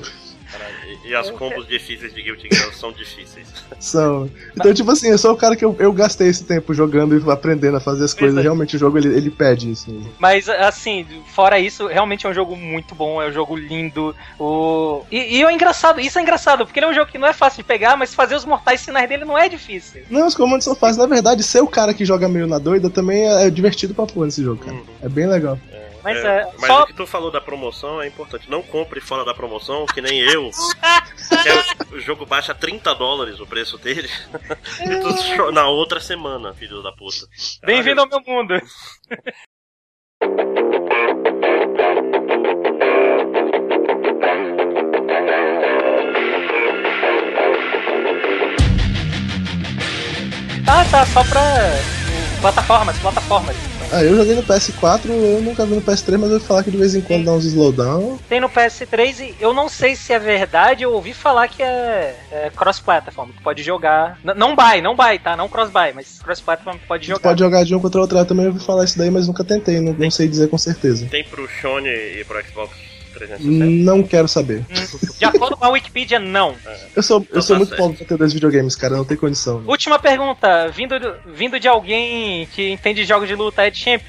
e 1.10 1.16
as 1.16 1.32
combos 1.32 1.68
difíceis 1.68 2.14
de 2.14 2.22
Guilty 2.22 2.48
Gear 2.52 2.74
são 2.74 2.92
difíceis. 2.92 3.48
São. 3.80 4.30
Então, 4.56 4.74
tipo 4.74 4.92
assim, 4.92 5.08
eu 5.08 5.18
sou 5.18 5.32
o 5.32 5.38
cara 5.38 5.56
que 5.56 5.64
eu, 5.64 5.76
eu 5.80 5.92
gastei 5.94 6.28
esse 6.28 6.44
tempo 6.44 6.74
jogando 6.74 7.18
e 7.18 7.32
aprendendo 7.32 7.78
a 7.78 7.80
fazer 7.80 8.04
as 8.04 8.14
coisas. 8.14 8.38
É. 8.38 8.42
Realmente 8.42 8.76
o 8.76 8.80
jogo 8.80 8.98
ele, 8.98 9.16
ele 9.16 9.30
pede 9.30 9.72
isso. 9.72 9.90
Mas, 10.20 10.50
assim, 10.50 11.06
fora 11.34 11.60
isso, 11.60 11.88
realmente 11.88 12.28
é 12.28 12.30
um 12.30 12.34
jogo 12.34 12.56
muito 12.56 12.94
bom, 12.94 13.22
é 13.22 13.30
um 13.30 13.32
jogo 13.32 13.56
lindo. 13.56 14.16
O... 14.38 15.04
E, 15.10 15.38
e 15.38 15.44
é 15.44 15.52
engraçado, 15.52 16.00
isso 16.00 16.20
é 16.20 16.22
engraçado, 16.22 16.66
porque 16.66 16.80
ele 16.80 16.88
é 16.88 16.90
um 16.90 16.94
jogo 16.94 17.12
que 17.12 17.18
não 17.18 17.28
é 17.28 17.34
fácil 17.34 17.64
de 17.64 17.68
pegar, 17.68 17.98
mas 17.98 18.14
fazer 18.14 18.36
os 18.36 18.46
mortais 18.46 18.82
sinais 18.82 19.08
dele 19.08 19.26
não 19.26 19.38
é 19.38 19.48
difícil. 19.48 20.04
Não, 20.10 20.28
os 20.28 20.36
comandos 20.36 20.66
são 20.66 20.76
fáceis. 20.76 20.98
Na 20.98 21.06
verdade, 21.06 21.42
ser 21.42 21.62
o 21.62 21.68
cara 21.68 21.94
que 21.94 22.06
joga 22.06 22.28
meio 22.28 22.48
na 22.48 22.60
doida 22.60 22.90
também 22.90 23.28
é, 23.28 23.48
é 23.48 23.50
divertido 23.50 23.94
pra 23.94 24.06
pôr 24.06 24.26
nesse 24.26 24.44
jogo, 24.44 24.64
cara. 24.64 24.78
Uhum. 24.78 24.84
É 25.02 25.10
bem 25.10 25.26
legal. 25.26 25.58
É. 26.00 26.04
Mas, 26.04 26.18
é, 26.18 26.42
é, 26.42 26.52
mas 26.58 26.68
só... 26.68 26.84
o 26.84 26.86
que 26.88 26.94
tu 26.94 27.06
falou 27.06 27.32
da 27.32 27.42
promoção 27.42 28.02
é 28.02 28.08
importante. 28.08 28.50
Não 28.50 28.62
compre 28.62 29.02
fora 29.02 29.26
da 29.26 29.34
promoção, 29.34 29.86
que 29.86 30.02
nem 30.02 30.20
eu. 30.20 30.50
que 31.88 31.96
o 31.96 32.00
jogo 32.00 32.26
baixa 32.26 32.54
30 32.54 32.94
dólares 32.96 33.40
o 33.40 33.48
preço 33.48 33.78
dele. 33.78 34.10
e 34.82 35.36
tu 35.36 35.52
na 35.52 35.68
outra 35.68 36.00
semana, 36.00 36.54
filho 36.54 36.82
da 36.82 36.92
puta. 36.92 37.28
Bem-vindo 37.66 38.02
ao 38.02 38.08
meu 38.08 38.22
mundo. 38.22 38.60
Ah, 50.72 50.86
tá, 50.92 51.04
só 51.08 51.24
pra 51.24 51.42
plataformas, 52.42 52.98
plataformas. 53.00 53.69
Ah, 53.92 54.04
eu 54.04 54.16
joguei 54.16 54.36
no 54.36 54.44
PS4, 54.44 55.10
eu 55.10 55.42
nunca 55.42 55.66
vi 55.66 55.74
no 55.74 55.82
PS3, 55.82 56.18
mas 56.18 56.32
eu 56.32 56.38
vou 56.38 56.48
falar 56.48 56.64
que 56.64 56.70
de 56.70 56.78
vez 56.78 56.94
em 56.94 57.02
quando 57.02 57.22
Sim. 57.22 57.26
dá 57.26 57.32
uns 57.32 57.46
slowdown. 57.46 58.20
Tem 58.30 58.40
no 58.40 58.48
PS3 58.48 59.20
e 59.20 59.36
eu 59.40 59.52
não 59.52 59.68
sei 59.68 59.96
se 59.96 60.14
é 60.14 60.20
verdade, 60.20 60.84
eu 60.84 60.94
ouvi 60.94 61.12
falar 61.12 61.48
que 61.48 61.64
é, 61.64 62.16
é 62.32 62.52
cross-platform, 62.56 63.32
que 63.32 63.42
pode 63.42 63.64
jogar. 63.64 64.20
N 64.24 64.36
não 64.36 64.56
buy, 64.56 64.80
não 64.82 64.96
buy, 64.96 65.18
tá? 65.18 65.36
Não 65.36 65.50
cross-buy, 65.50 65.94
mas 65.96 66.20
cross-platform 66.20 66.78
pode 66.88 67.08
jogar. 67.08 67.20
Pode 67.20 67.40
jogar 67.40 67.66
de 67.66 67.74
um 67.74 67.80
contra 67.80 68.00
o 68.00 68.02
outro, 68.02 68.18
eu 68.20 68.26
também 68.26 68.46
ouvi 68.46 68.60
falar 68.60 68.86
isso 68.86 68.98
daí, 68.98 69.10
mas 69.10 69.28
nunca 69.28 69.44
tentei, 69.44 69.80
não, 69.80 69.94
não 69.94 70.12
sei 70.12 70.28
dizer 70.28 70.50
com 70.50 70.58
certeza. 70.58 71.08
Tem 71.08 71.24
pro 71.24 71.50
Sony 71.60 71.90
e 71.90 72.24
pro 72.26 72.40
Xbox 72.46 72.89
360? 73.14 73.66
Não 73.84 74.04
quero 74.04 74.28
saber. 74.28 74.66
De 75.18 75.26
acordo 75.26 75.58
com 75.58 75.66
a 75.66 75.70
Wikipedia, 75.70 76.20
não. 76.20 76.56
Eu 76.96 77.04
sou, 77.04 77.26
eu 77.32 77.42
sou 77.42 77.56
tá 77.56 77.60
muito 77.60 77.76
pobre 77.76 77.98
pra 77.98 78.08
ter 78.08 78.18
dois 78.18 78.34
videogames, 78.34 78.76
cara, 78.76 78.98
não 78.98 79.06
tem 79.06 79.18
condição. 79.18 79.60
Né? 79.60 79.66
Última 79.68 80.00
pergunta, 80.00 80.70
vindo, 80.70 80.96
vindo 81.26 81.60
de 81.60 81.68
alguém 81.68 82.48
que 82.54 82.70
entende 82.70 83.04
jogos 83.06 83.28
de 83.28 83.36
luta, 83.36 83.66
Ed 83.68 83.78
Champ, 83.78 84.08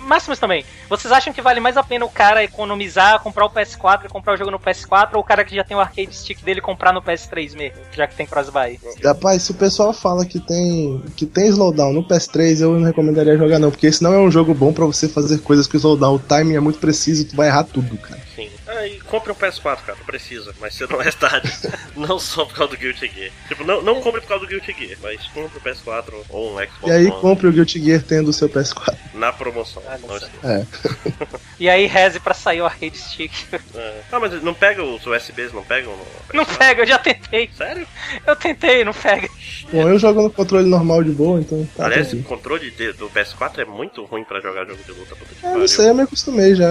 Máximos 0.00 0.38
também, 0.38 0.64
vocês 0.88 1.12
acham 1.12 1.32
que 1.32 1.42
vale 1.42 1.60
mais 1.60 1.76
a 1.76 1.82
pena 1.82 2.04
o 2.04 2.10
cara 2.10 2.42
economizar, 2.42 3.20
comprar 3.20 3.46
o 3.46 3.50
PS4 3.50 4.06
e 4.06 4.08
comprar 4.08 4.34
o 4.34 4.36
jogo 4.36 4.50
no 4.50 4.58
PS4, 4.58 5.10
ou 5.14 5.20
o 5.20 5.24
cara 5.24 5.44
que 5.44 5.54
já 5.54 5.64
tem 5.64 5.76
o 5.76 5.80
arcade 5.80 6.14
stick 6.14 6.42
dele 6.42 6.60
comprar 6.60 6.92
no 6.92 7.02
PS3 7.02 7.56
mesmo, 7.56 7.78
já 7.92 8.06
que 8.06 8.14
tem 8.14 8.26
cross-buy? 8.26 8.78
Rapaz, 9.04 9.42
se 9.42 9.50
o 9.50 9.54
pessoal 9.54 9.92
fala 9.92 10.24
que 10.24 10.40
tem, 10.40 11.02
que 11.16 11.26
tem 11.26 11.48
slowdown 11.48 11.92
no 11.92 12.06
PS3, 12.06 12.60
eu 12.60 12.72
não 12.78 12.86
recomendaria 12.86 13.36
jogar 13.36 13.58
não, 13.58 13.70
porque 13.70 13.86
esse 13.86 14.02
não 14.02 14.12
é 14.12 14.18
um 14.18 14.30
jogo 14.30 14.54
bom 14.54 14.72
para 14.72 14.86
você 14.86 15.08
fazer 15.08 15.38
coisas 15.38 15.66
que 15.66 15.76
o 15.76 15.78
slowdown, 15.78 16.14
o 16.14 16.18
timing 16.18 16.56
é 16.56 16.60
muito 16.60 16.78
preciso, 16.78 17.26
tu 17.26 17.36
vai 17.36 17.48
errar 17.48 17.64
tudo, 17.64 17.96
cara. 17.98 18.27
Ah, 18.68 18.86
e 18.86 19.00
compre 19.00 19.32
um 19.32 19.34
PS4, 19.34 19.78
cara, 19.78 19.98
precisa, 20.04 20.54
mas 20.60 20.74
você 20.74 20.86
não 20.86 21.00
é 21.00 21.10
tarde. 21.10 21.50
não 21.96 22.18
só 22.18 22.44
por 22.44 22.54
causa 22.54 22.74
do 22.74 22.78
Guilty 22.78 23.10
Gear. 23.14 23.30
Tipo, 23.48 23.64
não, 23.64 23.82
não 23.82 24.00
compre 24.02 24.20
por 24.20 24.28
causa 24.28 24.44
do 24.44 24.48
Guilty 24.48 24.76
Gear, 24.78 24.98
mas 25.02 25.24
compre 25.28 25.56
o 25.56 25.60
PS4 25.60 26.12
ou 26.28 26.52
um 26.52 26.62
Xbox 26.62 26.86
E 26.86 26.90
aí 26.92 27.06
One. 27.06 27.20
compre 27.20 27.46
o 27.46 27.52
Guilty 27.52 27.82
Gear 27.82 28.02
tendo 28.02 28.28
o 28.28 28.32
seu 28.32 28.48
PS4. 28.48 28.94
Na 29.14 29.32
promoção. 29.32 29.82
Ah, 29.86 29.98
não 29.98 30.50
é. 30.50 30.66
e 31.58 31.68
aí 31.68 31.86
reze 31.86 32.20
pra 32.20 32.34
sair 32.34 32.60
o 32.60 32.66
arcade 32.66 32.98
stick. 32.98 33.32
É. 33.74 34.00
Ah, 34.12 34.20
mas 34.20 34.42
não 34.42 34.52
pega 34.52 34.82
os 34.82 35.04
USBs, 35.06 35.52
não 35.52 35.64
pegam? 35.64 35.94
Não 36.34 36.44
pega, 36.44 36.82
eu 36.82 36.86
já 36.86 36.98
tentei. 36.98 37.50
Sério? 37.56 37.86
Eu 38.26 38.36
tentei, 38.36 38.84
não 38.84 38.92
pega. 38.92 39.28
Bom, 39.72 39.88
eu 39.88 39.98
jogo 39.98 40.22
no 40.22 40.30
controle 40.30 40.68
normal 40.68 41.02
de 41.02 41.10
boa, 41.10 41.40
então. 41.40 41.66
Tá 41.76 41.86
Aliás, 41.86 42.12
o 42.12 42.22
controle 42.22 42.70
de, 42.70 42.92
do 42.92 43.08
PS4 43.08 43.58
é 43.58 43.64
muito 43.64 44.04
ruim 44.04 44.24
pra 44.24 44.40
jogar 44.40 44.66
jogo 44.66 44.82
de 44.84 44.92
luta. 44.92 45.16
Ah, 45.42 45.54
não 45.54 45.66
sei, 45.66 45.88
eu 45.88 45.94
me 45.94 46.02
acostumei 46.02 46.54
já. 46.54 46.68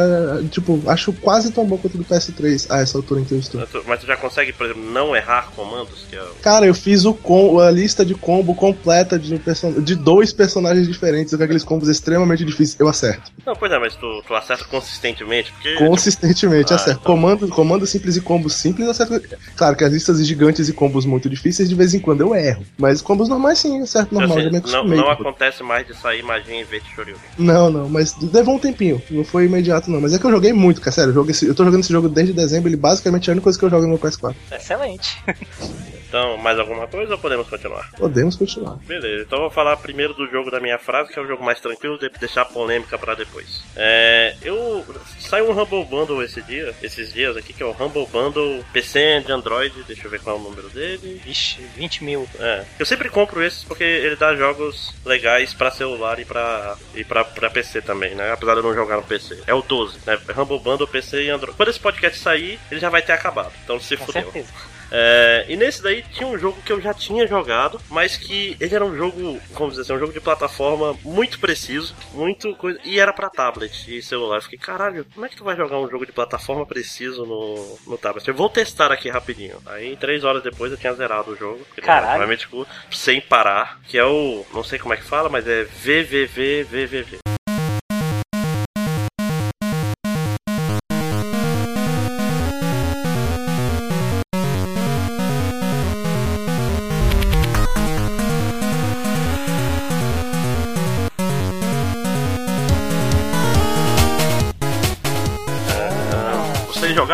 Tipo, 0.51 0.81
acho 0.87 1.11
quase 1.13 1.51
tão 1.51 1.65
bom 1.65 1.77
quanto 1.87 1.97
do 1.97 2.05
PS3 2.05 2.67
a 2.69 2.79
essa 2.79 2.97
altura 2.97 3.21
em 3.21 3.23
que 3.23 3.33
eu 3.33 3.39
estou. 3.39 3.61
Mas 3.85 4.01
tu 4.01 4.05
já 4.05 4.17
consegue, 4.17 4.53
por 4.53 4.65
exemplo, 4.65 4.83
não 4.91 5.15
errar 5.15 5.51
comandos? 5.55 6.05
Que 6.09 6.15
é. 6.15 6.23
Cara, 6.41 6.65
eu 6.65 6.73
fiz 6.73 7.05
o 7.05 7.13
com, 7.13 7.59
a 7.59 7.71
lista 7.71 8.05
de 8.05 8.13
combo 8.13 8.53
completa 8.53 9.17
de, 9.17 9.37
person... 9.39 9.81
de 9.81 9.95
dois 9.95 10.33
personagens 10.33 10.87
diferentes, 10.87 11.33
com 11.33 11.43
aqueles 11.43 11.63
combos 11.63 11.89
extremamente 11.89 12.43
difíceis. 12.43 12.79
Eu 12.79 12.87
acerto. 12.87 13.31
Não, 13.45 13.55
pois 13.55 13.71
é, 13.71 13.79
mas 13.79 13.95
tu, 13.95 14.23
tu 14.27 14.33
acerta 14.35 14.65
consistentemente? 14.65 15.51
Porque, 15.53 15.75
consistentemente, 15.75 16.65
tipo... 16.65 16.75
acerto. 16.75 16.99
Então... 17.01 17.15
Comando, 17.15 17.47
comando 17.49 17.87
simples 17.87 18.15
e 18.17 18.21
combos 18.21 18.53
simples, 18.53 18.87
acerto. 18.87 19.21
Claro 19.55 19.75
que 19.75 19.83
as 19.83 19.91
listas 19.91 20.25
gigantes 20.25 20.67
e 20.67 20.73
combos 20.73 21.05
muito 21.05 21.29
difíceis, 21.29 21.69
de 21.69 21.75
vez 21.75 21.93
em 21.93 21.99
quando 21.99 22.21
eu 22.21 22.35
erro. 22.35 22.65
Mas 22.77 23.01
combos 23.01 23.29
normais, 23.29 23.59
sim, 23.59 23.81
acerto 23.81 24.13
normal. 24.13 24.37
Assim, 24.37 24.71
não, 24.71 24.83
não 24.85 25.09
acontece 25.09 25.63
mais 25.63 25.87
de 25.87 25.95
sair 25.95 26.23
magia 26.23 26.55
em 26.55 26.63
vez 26.63 26.83
de 26.83 26.89
Shoryuken. 26.93 27.21
Não, 27.37 27.69
não, 27.69 27.89
mas 27.89 28.15
levou 28.33 28.55
um 28.55 28.59
tempinho. 28.59 29.01
Não 29.09 29.23
foi 29.23 29.45
imediato, 29.45 29.89
não. 29.89 30.01
Mas 30.01 30.13
é 30.13 30.19
que 30.19 30.25
eu 30.25 30.31
joguei 30.31 30.53
muito, 30.53 30.81
cara. 30.81 30.91
Sério, 30.91 31.11
eu, 31.11 31.13
joguei 31.13 31.35
eu 31.43 31.55
tô 31.55 31.63
jogando 31.63 31.76
esse 31.79 31.91
jogo 31.91 32.09
desde 32.09 32.33
dezembro, 32.33 32.69
ele 32.69 32.77
basicamente 32.77 33.29
é 33.29 33.31
a 33.31 33.33
única 33.33 33.43
coisa 33.43 33.59
que 33.59 33.65
eu 33.65 33.69
jogo 33.69 33.83
no 33.83 33.89
meu 33.89 33.99
PS4. 33.99 34.35
Excelente. 34.51 35.17
Então, 36.07 36.37
mais 36.37 36.57
alguma 36.57 36.87
coisa 36.87 37.13
ou 37.13 37.19
podemos 37.19 37.47
continuar? 37.47 37.89
Podemos 37.97 38.35
continuar. 38.35 38.77
Beleza, 38.85 39.23
então 39.23 39.39
eu 39.39 39.43
vou 39.43 39.51
falar 39.51 39.75
primeiro 39.77 40.13
do 40.13 40.27
jogo 40.27 40.49
da 40.49 40.59
minha 40.59 40.79
frase, 40.79 41.11
que 41.11 41.19
é 41.19 41.21
o 41.21 41.27
jogo 41.27 41.43
mais 41.43 41.59
tranquilo, 41.59 41.97
de 41.97 42.09
deixar 42.09 42.43
a 42.43 42.45
polêmica 42.45 42.97
para 42.97 43.15
depois. 43.15 43.63
É, 43.75 44.35
eu 44.41 44.85
saiu 45.19 45.49
um 45.49 45.59
Humble 45.59 45.85
Bundle 45.85 46.23
esse 46.23 46.41
dia, 46.41 46.73
esses 46.81 47.11
dias 47.13 47.35
aqui, 47.35 47.53
que 47.53 47.61
é 47.61 47.65
o 47.65 47.71
Humble 47.71 48.07
Bundle 48.07 48.63
PC 48.71 49.23
de 49.25 49.31
Android, 49.31 49.83
deixa 49.83 50.05
eu 50.07 50.11
ver 50.11 50.21
qual 50.21 50.37
é 50.37 50.39
o 50.39 50.43
número 50.43 50.69
dele. 50.69 51.21
Vixe, 51.23 51.61
20 51.75 52.03
mil. 52.03 52.27
É, 52.39 52.63
eu 52.79 52.85
sempre 52.85 53.09
compro 53.09 53.43
esses 53.43 53.63
porque 53.63 53.83
ele 53.83 54.15
dá 54.15 54.35
jogos 54.35 54.93
legais 55.05 55.53
para 55.53 55.71
celular 55.71 56.19
e 56.19 56.25
para 56.25 56.75
e 56.95 57.03
pra, 57.03 57.23
pra 57.23 57.49
PC 57.49 57.81
também, 57.81 58.15
né? 58.15 58.31
Apesar 58.31 58.53
de 58.53 58.59
eu 58.59 58.63
não 58.63 58.73
jogar 58.73 58.97
no 58.97 59.03
PC. 59.03 59.43
É 59.45 59.53
o 59.53 59.61
12, 59.61 59.99
né? 60.05 60.17
Humble 60.37 60.59
Bundle, 60.59 60.87
PC 60.87 61.23
e 61.23 61.29
Android. 61.29 61.57
Quando 61.57 61.69
esse 61.69 61.79
podcast 61.79 62.19
sair, 62.19 62.59
ele 62.71 62.79
já 62.79 62.89
vai 62.89 63.01
ter 63.01 63.11
acabado, 63.11 63.51
então 63.63 63.79
se 63.79 63.97
Com 63.97 64.05
fudeu. 64.05 64.23
Certeza. 64.23 64.76
É, 64.91 65.45
e 65.47 65.55
nesse 65.55 65.81
daí 65.81 66.03
tinha 66.11 66.27
um 66.27 66.37
jogo 66.37 66.61
que 66.61 66.71
eu 66.71 66.81
já 66.81 66.93
tinha 66.93 67.27
jogado, 67.27 67.79
mas 67.89 68.15
que 68.15 68.55
ele 68.59 68.75
era 68.75 68.85
um 68.85 68.95
jogo, 68.95 69.39
vamos 69.51 69.75
dizer 69.75 69.81
assim, 69.81 69.93
um 69.93 69.99
jogo 69.99 70.13
de 70.13 70.19
plataforma 70.19 70.97
muito 71.03 71.39
preciso, 71.39 71.95
muito 72.13 72.55
coisa. 72.55 72.79
E 72.83 72.99
era 72.99 73.13
pra 73.13 73.29
tablet 73.29 73.87
e 73.87 74.01
celular. 74.01 74.37
Eu 74.37 74.41
fiquei, 74.41 74.59
caralho, 74.59 75.05
como 75.13 75.25
é 75.25 75.29
que 75.29 75.35
tu 75.35 75.43
vai 75.43 75.55
jogar 75.55 75.79
um 75.79 75.89
jogo 75.89 76.05
de 76.05 76.11
plataforma 76.11 76.65
preciso 76.65 77.25
no, 77.25 77.77
no 77.85 77.97
tablet? 77.97 78.27
Eu 78.27 78.33
vou 78.33 78.49
testar 78.49 78.91
aqui 78.91 79.09
rapidinho. 79.09 79.57
Aí, 79.65 79.95
três 79.97 80.23
horas 80.23 80.43
depois, 80.43 80.71
eu 80.71 80.77
tinha 80.77 80.93
zerado 80.93 81.31
o 81.31 81.35
jogo. 81.35 81.65
Caralho. 81.81 82.17
Realmente, 82.17 82.47
sem 82.91 83.21
parar, 83.21 83.79
que 83.87 83.97
é 83.97 84.05
o. 84.05 84.45
Não 84.53 84.63
sei 84.63 84.79
como 84.79 84.93
é 84.93 84.97
que 84.97 85.03
fala, 85.03 85.29
mas 85.29 85.47
é 85.47 85.63
VVVVVV. 85.63 87.26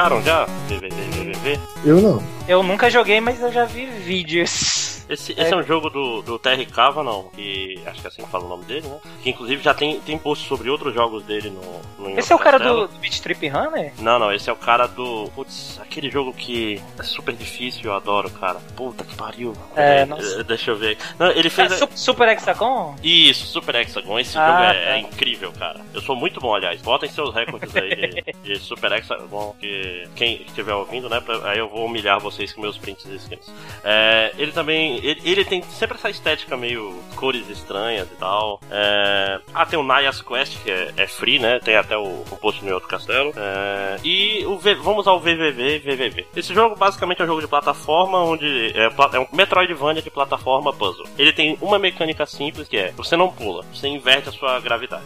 Jogaram 0.04 0.22
já? 0.22 0.46
VVVVV? 0.68 1.60
Eu 1.86 2.02
não. 2.02 2.33
Eu 2.48 2.62
nunca 2.62 2.90
joguei, 2.90 3.22
mas 3.22 3.42
eu 3.42 3.52
já 3.52 3.66
vi 3.66 3.86
vídeos. 3.86 4.84
Esse, 5.10 5.34
esse 5.34 5.54
é. 5.54 5.56
um 5.56 5.64
jogo 5.64 5.90
do, 5.90 6.22
do 6.22 6.40
Terry 6.40 6.66
Cavanagh, 6.66 7.26
que 7.36 7.80
acho 7.86 8.00
que 8.02 8.08
é 8.08 8.10
assim 8.10 8.24
que 8.24 8.30
fala 8.30 8.46
o 8.46 8.50
nome 8.50 8.64
dele, 8.66 8.88
né? 8.88 9.00
Que 9.22 9.30
inclusive 9.30 9.62
já 9.62 9.74
tem, 9.74 10.00
tem 10.00 10.18
post 10.18 10.48
sobre 10.48 10.70
outros 10.70 10.94
jogos 10.94 11.24
dele 11.24 11.50
no, 11.50 11.82
no 12.10 12.18
Esse 12.18 12.32
é 12.32 12.36
o 12.36 12.40
cara 12.40 12.58
do, 12.58 12.88
do 12.88 12.98
Beat 13.00 13.20
Trip 13.20 13.48
Runner? 13.50 13.94
Não, 14.00 14.18
não, 14.18 14.32
esse 14.32 14.50
é 14.50 14.54
o 14.54 14.56
cara 14.56 14.88
do. 14.88 15.30
Putz, 15.36 15.80
aquele 15.82 16.10
jogo 16.10 16.34
que 16.34 16.82
é 16.98 17.04
super 17.04 17.34
difícil, 17.36 17.84
eu 17.86 17.94
adoro, 17.94 18.30
cara. 18.30 18.60
Puta 18.76 19.04
que 19.04 19.16
pariu. 19.16 19.54
É, 19.76 20.00
é 20.00 20.06
não 20.06 20.18
Deixa 20.46 20.72
eu 20.72 20.78
ver. 20.78 20.98
Não, 21.20 21.30
ele 21.32 21.50
fez. 21.50 21.82
É, 21.82 21.88
Super 21.96 22.30
Hexagon? 22.30 22.96
Isso, 23.04 23.46
Super 23.46 23.76
Hexagon. 23.76 24.20
Esse 24.20 24.38
Ah, 24.38 24.48
jogo 24.48 24.64
é, 24.64 24.74
tá. 24.74 24.90
é 24.92 25.00
incrível, 25.00 25.52
cara. 25.52 25.82
Eu 25.94 26.02
sou 26.02 26.16
muito 26.16 26.40
bom, 26.40 26.56
aliás. 26.56 26.82
Botem 26.82 27.10
seus 27.10 27.34
recordes 27.36 27.76
aí 27.76 27.96
de, 27.96 28.54
de 28.54 28.60
Super 28.60 28.94
Hexagon, 28.94 29.54
que 29.60 30.08
quem 30.16 30.44
estiver 30.44 30.74
ouvindo, 30.74 31.10
né? 31.10 31.20
pra- 31.20 31.50
aí 31.50 31.60
eu 31.60 31.68
vou 31.68 31.86
humilhar 31.86 32.20
vocês 32.34 32.54
com 32.54 32.62
meus 32.62 32.78
prints 32.78 33.06
e 33.06 33.16
skins. 33.16 33.52
É, 33.84 34.34
ele 34.38 34.52
também. 34.52 34.98
Ele, 34.98 35.22
ele 35.24 35.46
tem 35.46 35.62
sempre 35.64 35.98
essa 35.98 36.10
estética 36.10 36.58
meio 36.58 37.02
cores 37.16 37.48
estranhas 37.50 38.08
e 38.12 38.16
tal. 38.16 38.60
É, 38.70 39.40
ah, 39.54 39.66
tem 39.66 39.80
o 39.80 39.84
Naya's 39.84 40.22
Quest, 40.22 40.62
que 40.64 40.72
é, 40.72 40.94
é 40.98 41.08
free, 41.08 41.40
né? 41.40 41.60
Tem 41.60 41.76
até 41.76 41.98
o, 41.98 42.04
o 42.04 42.54
no 42.62 42.74
outro 42.74 42.90
castelo. 42.90 43.34
É, 43.36 43.98
e 44.04 44.46
o 44.46 44.58
V- 44.58 44.76
vamos 44.76 45.08
ao 45.08 45.20
VVV 45.20 45.80
VVV. 45.80 46.26
Esse 46.36 46.54
jogo 46.54 46.76
basicamente 46.76 47.22
é 47.22 47.24
um 47.24 47.28
jogo 47.28 47.42
de 47.42 47.48
plataforma 47.48 48.20
onde 48.24 48.72
é, 48.76 48.86
é 48.86 49.20
um 49.20 49.28
Metroidvania 49.32 50.02
de 50.02 50.10
plataforma 50.10 50.74
puzzle. 50.74 51.06
Ele 51.18 51.34
tem 51.34 51.58
uma 51.62 51.80
mecânica 51.80 52.26
simples 52.26 52.68
que 52.68 52.78
é: 52.78 52.92
você 52.92 53.16
não 53.16 53.32
pula, 53.32 53.64
você 53.74 53.88
inverte 53.88 54.30
a 54.30 54.32
sua 54.32 54.60
gravidade. 54.60 55.06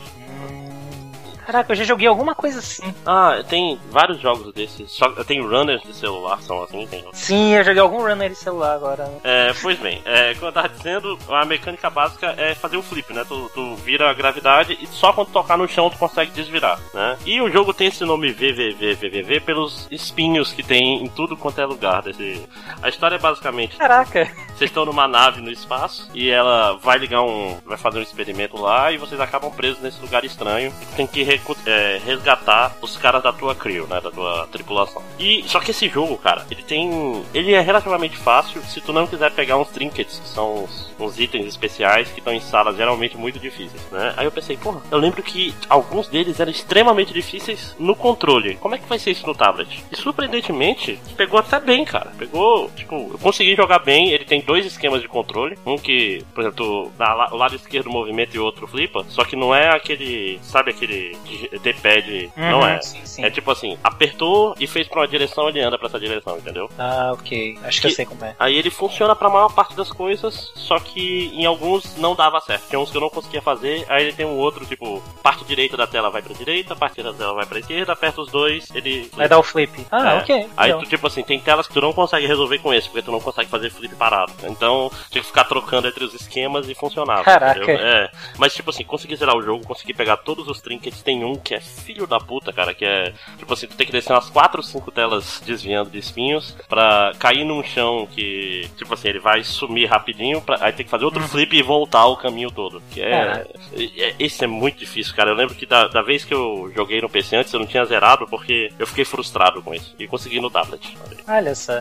Caraca, 1.47 1.71
eu 1.71 1.77
já 1.77 1.85
joguei 1.85 2.05
alguma 2.09 2.35
coisa 2.35 2.59
assim. 2.59 2.93
Ah, 3.05 3.41
tem 3.47 3.79
vários 3.89 4.19
jogos 4.19 4.53
desses. 4.53 4.91
Só, 4.91 5.09
tem 5.23 5.41
runners 5.41 5.81
de 5.81 5.93
celular, 5.93 6.41
são 6.41 6.61
assim, 6.61 6.85
tem. 6.87 7.05
Sim, 7.13 7.53
eu 7.53 7.63
joguei 7.63 7.81
algum 7.81 8.01
runner 8.01 8.29
de 8.29 8.35
celular 8.35 8.75
agora. 8.75 9.09
É, 9.23 9.53
pois 9.61 9.79
bem, 9.79 10.01
é, 10.03 10.33
como 10.33 10.47
eu 10.47 10.51
tava 10.51 10.67
dizendo, 10.67 11.17
a 11.29 11.45
mecânica 11.45 11.89
básica 11.89 12.35
é 12.37 12.53
fazer 12.53 12.75
o 12.75 12.83
flip, 12.83 13.13
né? 13.13 13.23
Tu, 13.25 13.49
tu 13.53 13.75
vira 13.75 14.09
a 14.09 14.13
gravidade 14.13 14.77
e 14.81 14.87
só 14.87 15.13
quando 15.13 15.29
tocar 15.29 15.57
no 15.57 15.69
chão 15.69 15.89
tu 15.89 15.97
consegue 15.97 16.31
desvirar, 16.31 16.77
né? 16.93 17.17
E 17.25 17.39
o 17.39 17.49
jogo 17.49 17.73
tem 17.73 17.87
esse 17.87 18.03
nome 18.03 18.29
VVVVVV 18.33 19.39
pelos 19.39 19.87
espinhos 19.89 20.51
que 20.51 20.61
tem 20.61 21.01
em 21.01 21.07
tudo 21.07 21.37
quanto 21.37 21.61
é 21.61 21.65
lugar 21.65 22.01
desse. 22.01 22.45
A 22.81 22.89
história 22.89 23.15
é 23.15 23.19
basicamente 23.19 23.77
Caraca. 23.77 24.25
vocês 24.47 24.69
estão 24.69 24.83
numa 24.85 25.07
nave 25.07 25.39
no 25.39 25.49
espaço 25.49 26.09
e 26.13 26.29
ela 26.29 26.73
vai 26.73 26.97
ligar 26.97 27.21
um. 27.21 27.57
vai 27.65 27.77
fazer 27.77 27.99
um 27.99 28.03
experimento 28.03 28.59
lá 28.59 28.91
e 28.91 28.97
vocês 28.97 29.21
acabam 29.21 29.49
presos 29.49 29.81
nesse 29.81 30.01
lugar 30.01 30.25
estranho. 30.25 30.73
Tem 30.97 31.07
que 31.07 31.23
é, 31.65 31.99
resgatar 32.03 32.75
os 32.81 32.97
caras 32.97 33.23
da 33.23 33.31
tua 33.33 33.55
crew, 33.55 33.87
né? 33.87 33.99
Da 34.01 34.11
tua 34.11 34.47
tripulação. 34.51 35.01
E 35.19 35.43
só 35.47 35.59
que 35.59 35.71
esse 35.71 35.87
jogo, 35.89 36.17
cara, 36.17 36.45
ele 36.49 36.63
tem. 36.63 37.23
Ele 37.33 37.53
é 37.53 37.61
relativamente 37.61 38.17
fácil 38.17 38.61
se 38.63 38.81
tu 38.81 38.93
não 38.93 39.07
quiser 39.07 39.31
pegar 39.31 39.57
uns 39.57 39.69
trinkets, 39.69 40.19
que 40.19 40.29
são 40.29 40.63
uns, 40.63 40.93
uns 40.99 41.19
itens 41.19 41.45
especiais 41.45 42.09
que 42.09 42.19
estão 42.19 42.33
em 42.33 42.39
salas 42.39 42.75
geralmente 42.75 43.17
muito 43.17 43.39
difíceis, 43.39 43.81
né? 43.91 44.13
Aí 44.17 44.25
eu 44.25 44.31
pensei, 44.31 44.57
porra, 44.57 44.81
eu 44.91 44.97
lembro 44.97 45.21
que 45.23 45.53
alguns 45.69 46.07
deles 46.07 46.39
eram 46.39 46.51
extremamente 46.51 47.13
difíceis 47.13 47.75
no 47.79 47.95
controle. 47.95 48.55
Como 48.55 48.75
é 48.75 48.77
que 48.77 48.87
vai 48.87 48.99
ser 48.99 49.11
isso 49.11 49.27
no 49.27 49.35
tablet? 49.35 49.83
E 49.91 49.95
surpreendentemente, 49.95 50.99
pegou 51.15 51.39
até 51.39 51.59
bem, 51.59 51.83
cara. 51.85 52.11
Pegou, 52.17 52.69
tipo, 52.75 52.95
eu 52.95 53.17
consegui 53.19 53.55
jogar 53.55 53.79
bem. 53.79 54.11
Ele 54.11 54.25
tem 54.25 54.41
dois 54.41 54.65
esquemas 54.65 55.01
de 55.01 55.07
controle. 55.07 55.57
Um 55.65 55.77
que, 55.77 56.23
por 56.33 56.41
exemplo, 56.41 56.57
tu 56.57 56.91
dá 56.97 57.29
o 57.31 57.37
lado 57.37 57.55
esquerdo 57.55 57.89
movimento 57.89 58.35
e 58.35 58.39
outro 58.39 58.67
flipa. 58.67 59.05
Só 59.09 59.23
que 59.23 59.35
não 59.35 59.53
é 59.53 59.69
aquele, 59.69 60.39
sabe 60.41 60.71
aquele 60.71 61.15
digi- 61.27 61.59
D-pad, 61.59 62.31
não 62.35 62.59
Uhum, 62.59 62.67
é. 62.67 62.81
Sim, 62.81 63.01
sim. 63.05 63.23
É 63.25 63.29
tipo 63.29 63.51
assim, 63.51 63.77
apertou 63.83 64.55
e 64.59 64.67
fez 64.67 64.87
pra 64.87 65.01
uma 65.01 65.07
direção, 65.07 65.49
ele 65.49 65.59
anda 65.61 65.77
pra 65.77 65.87
essa 65.87 65.99
direção, 65.99 66.37
entendeu? 66.37 66.69
Ah, 66.77 67.11
ok. 67.13 67.57
Acho 67.63 67.77
que, 67.81 67.87
Que- 67.87 67.93
eu 67.93 67.95
sei 67.95 68.05
como 68.05 68.23
é. 68.25 68.35
Aí 68.39 68.55
ele 68.55 68.69
funciona 68.69 69.15
pra 69.15 69.29
maior 69.29 69.49
parte 69.53 69.75
das 69.75 69.91
coisas, 69.91 70.51
só 70.55 70.79
que 70.79 71.31
em 71.33 71.45
alguns 71.45 71.95
não 71.97 72.15
dava 72.15 72.39
certo. 72.41 72.67
Tinha 72.69 72.79
uns 72.79 72.89
que 72.91 72.97
eu 72.97 73.01
não 73.01 73.09
conseguia 73.09 73.41
fazer, 73.41 73.85
aí 73.89 74.03
ele 74.03 74.13
tem 74.13 74.25
um 74.25 74.37
outro, 74.37 74.65
tipo, 74.65 75.01
parte 75.21 75.43
direita 75.45 75.75
da 75.77 75.87
tela 75.87 76.09
vai 76.09 76.21
pra 76.21 76.33
direita, 76.33 76.75
parte 76.75 77.01
da 77.03 77.13
tela 77.13 77.33
vai 77.33 77.45
pra 77.45 77.59
esquerda, 77.59 77.93
aperta 77.93 78.21
os 78.21 78.31
dois, 78.31 78.69
ele. 78.73 79.09
Vai 79.15 79.27
dar 79.27 79.39
o 79.39 79.43
flip. 79.43 79.85
Ah, 79.91 80.13
É. 80.13 80.17
ok. 80.19 80.47
Aí 80.57 80.67
legal. 80.67 80.83
tu, 80.83 80.89
tipo 80.89 81.07
assim, 81.07 81.23
tem 81.23 81.39
telas 81.39 81.67
que 81.67 81.73
tu 81.73 81.81
não 81.81 81.93
consegue 81.93 82.25
resolver 82.27 82.59
com 82.59 82.73
esse, 82.73 82.87
porque 82.87 83.01
tu 83.01 83.11
não 83.11 83.19
consegue 83.19 83.49
fazer 83.49 83.69
flip 83.69 83.95
parado. 83.95 84.31
Então, 84.43 84.91
tinha 85.09 85.21
que 85.21 85.27
ficar 85.27 85.43
trocando 85.45 85.87
entre 85.87 86.03
os 86.03 86.13
esquemas 86.13 86.67
e 86.69 86.75
funcionava. 86.75 87.23
Caraca. 87.23 87.71
É. 87.71 88.09
Mas, 88.37 88.53
tipo 88.53 88.69
assim, 88.69 88.83
consegui 88.83 89.15
zerar 89.15 89.35
o 89.35 89.41
jogo, 89.41 89.65
consegui 89.65 89.93
pegar 89.93 90.17
todos 90.17 90.47
os 90.47 90.61
trinkets. 90.61 91.01
Tem 91.01 91.16
um 91.23 91.35
que 91.35 91.55
é 91.55 91.59
filho 91.59 92.05
da 92.07 92.19
puta, 92.19 92.53
cara, 92.53 92.73
que 92.73 92.85
é, 92.85 93.13
tipo 93.37 93.51
assim, 93.53 93.67
tu 93.67 93.75
tem 93.75 93.85
que 93.85 93.91
descer 93.91 94.13
umas 94.13 94.29
4 94.29 94.59
ou 94.59 94.63
5 94.63 94.91
telas 94.91 95.41
desviando 95.45 95.89
de 95.89 95.97
espinhos 95.99 96.55
pra 96.67 97.13
cair 97.19 97.43
num 97.43 97.63
chão 97.63 98.07
que, 98.11 98.69
tipo 98.77 98.93
assim, 98.93 99.09
ele 99.09 99.19
vai 99.19 99.43
sumir 99.43 99.89
rapidinho, 99.89 100.41
pra, 100.41 100.57
aí 100.61 100.71
tem 100.71 100.85
que 100.85 100.91
fazer 100.91 101.05
outro 101.05 101.21
flip 101.27 101.55
e 101.55 101.61
voltar 101.63 102.05
o 102.05 102.17
caminho 102.17 102.51
todo. 102.51 102.81
Que 102.91 103.01
é, 103.01 103.09
Caraca. 103.11 103.49
é- 103.75 104.15
Esse 104.19 104.43
é 104.43 104.47
muito 104.47 104.77
difícil, 104.79 105.15
cara. 105.15 105.31
Eu 105.31 105.35
lembro 105.35 105.55
que 105.55 105.65
da, 105.65 105.87
da 105.87 106.01
vez 106.01 106.23
que 106.23 106.33
eu 106.33 106.71
joguei 106.75 107.01
no 107.01 107.09
PC 107.09 107.35
antes, 107.37 107.53
eu 107.53 107.59
não 107.59 107.67
tinha 107.67 107.83
zerado 107.85 108.27
porque 108.27 108.71
eu 108.77 108.85
fiquei 108.87 109.05
frustrado 109.05 109.61
com 109.61 109.73
isso. 109.73 109.95
E 109.97 110.07
consegui 110.07 110.39
no 110.39 110.49
tablet. 110.49 110.97
Olha 111.27 111.55
só. 111.55 111.73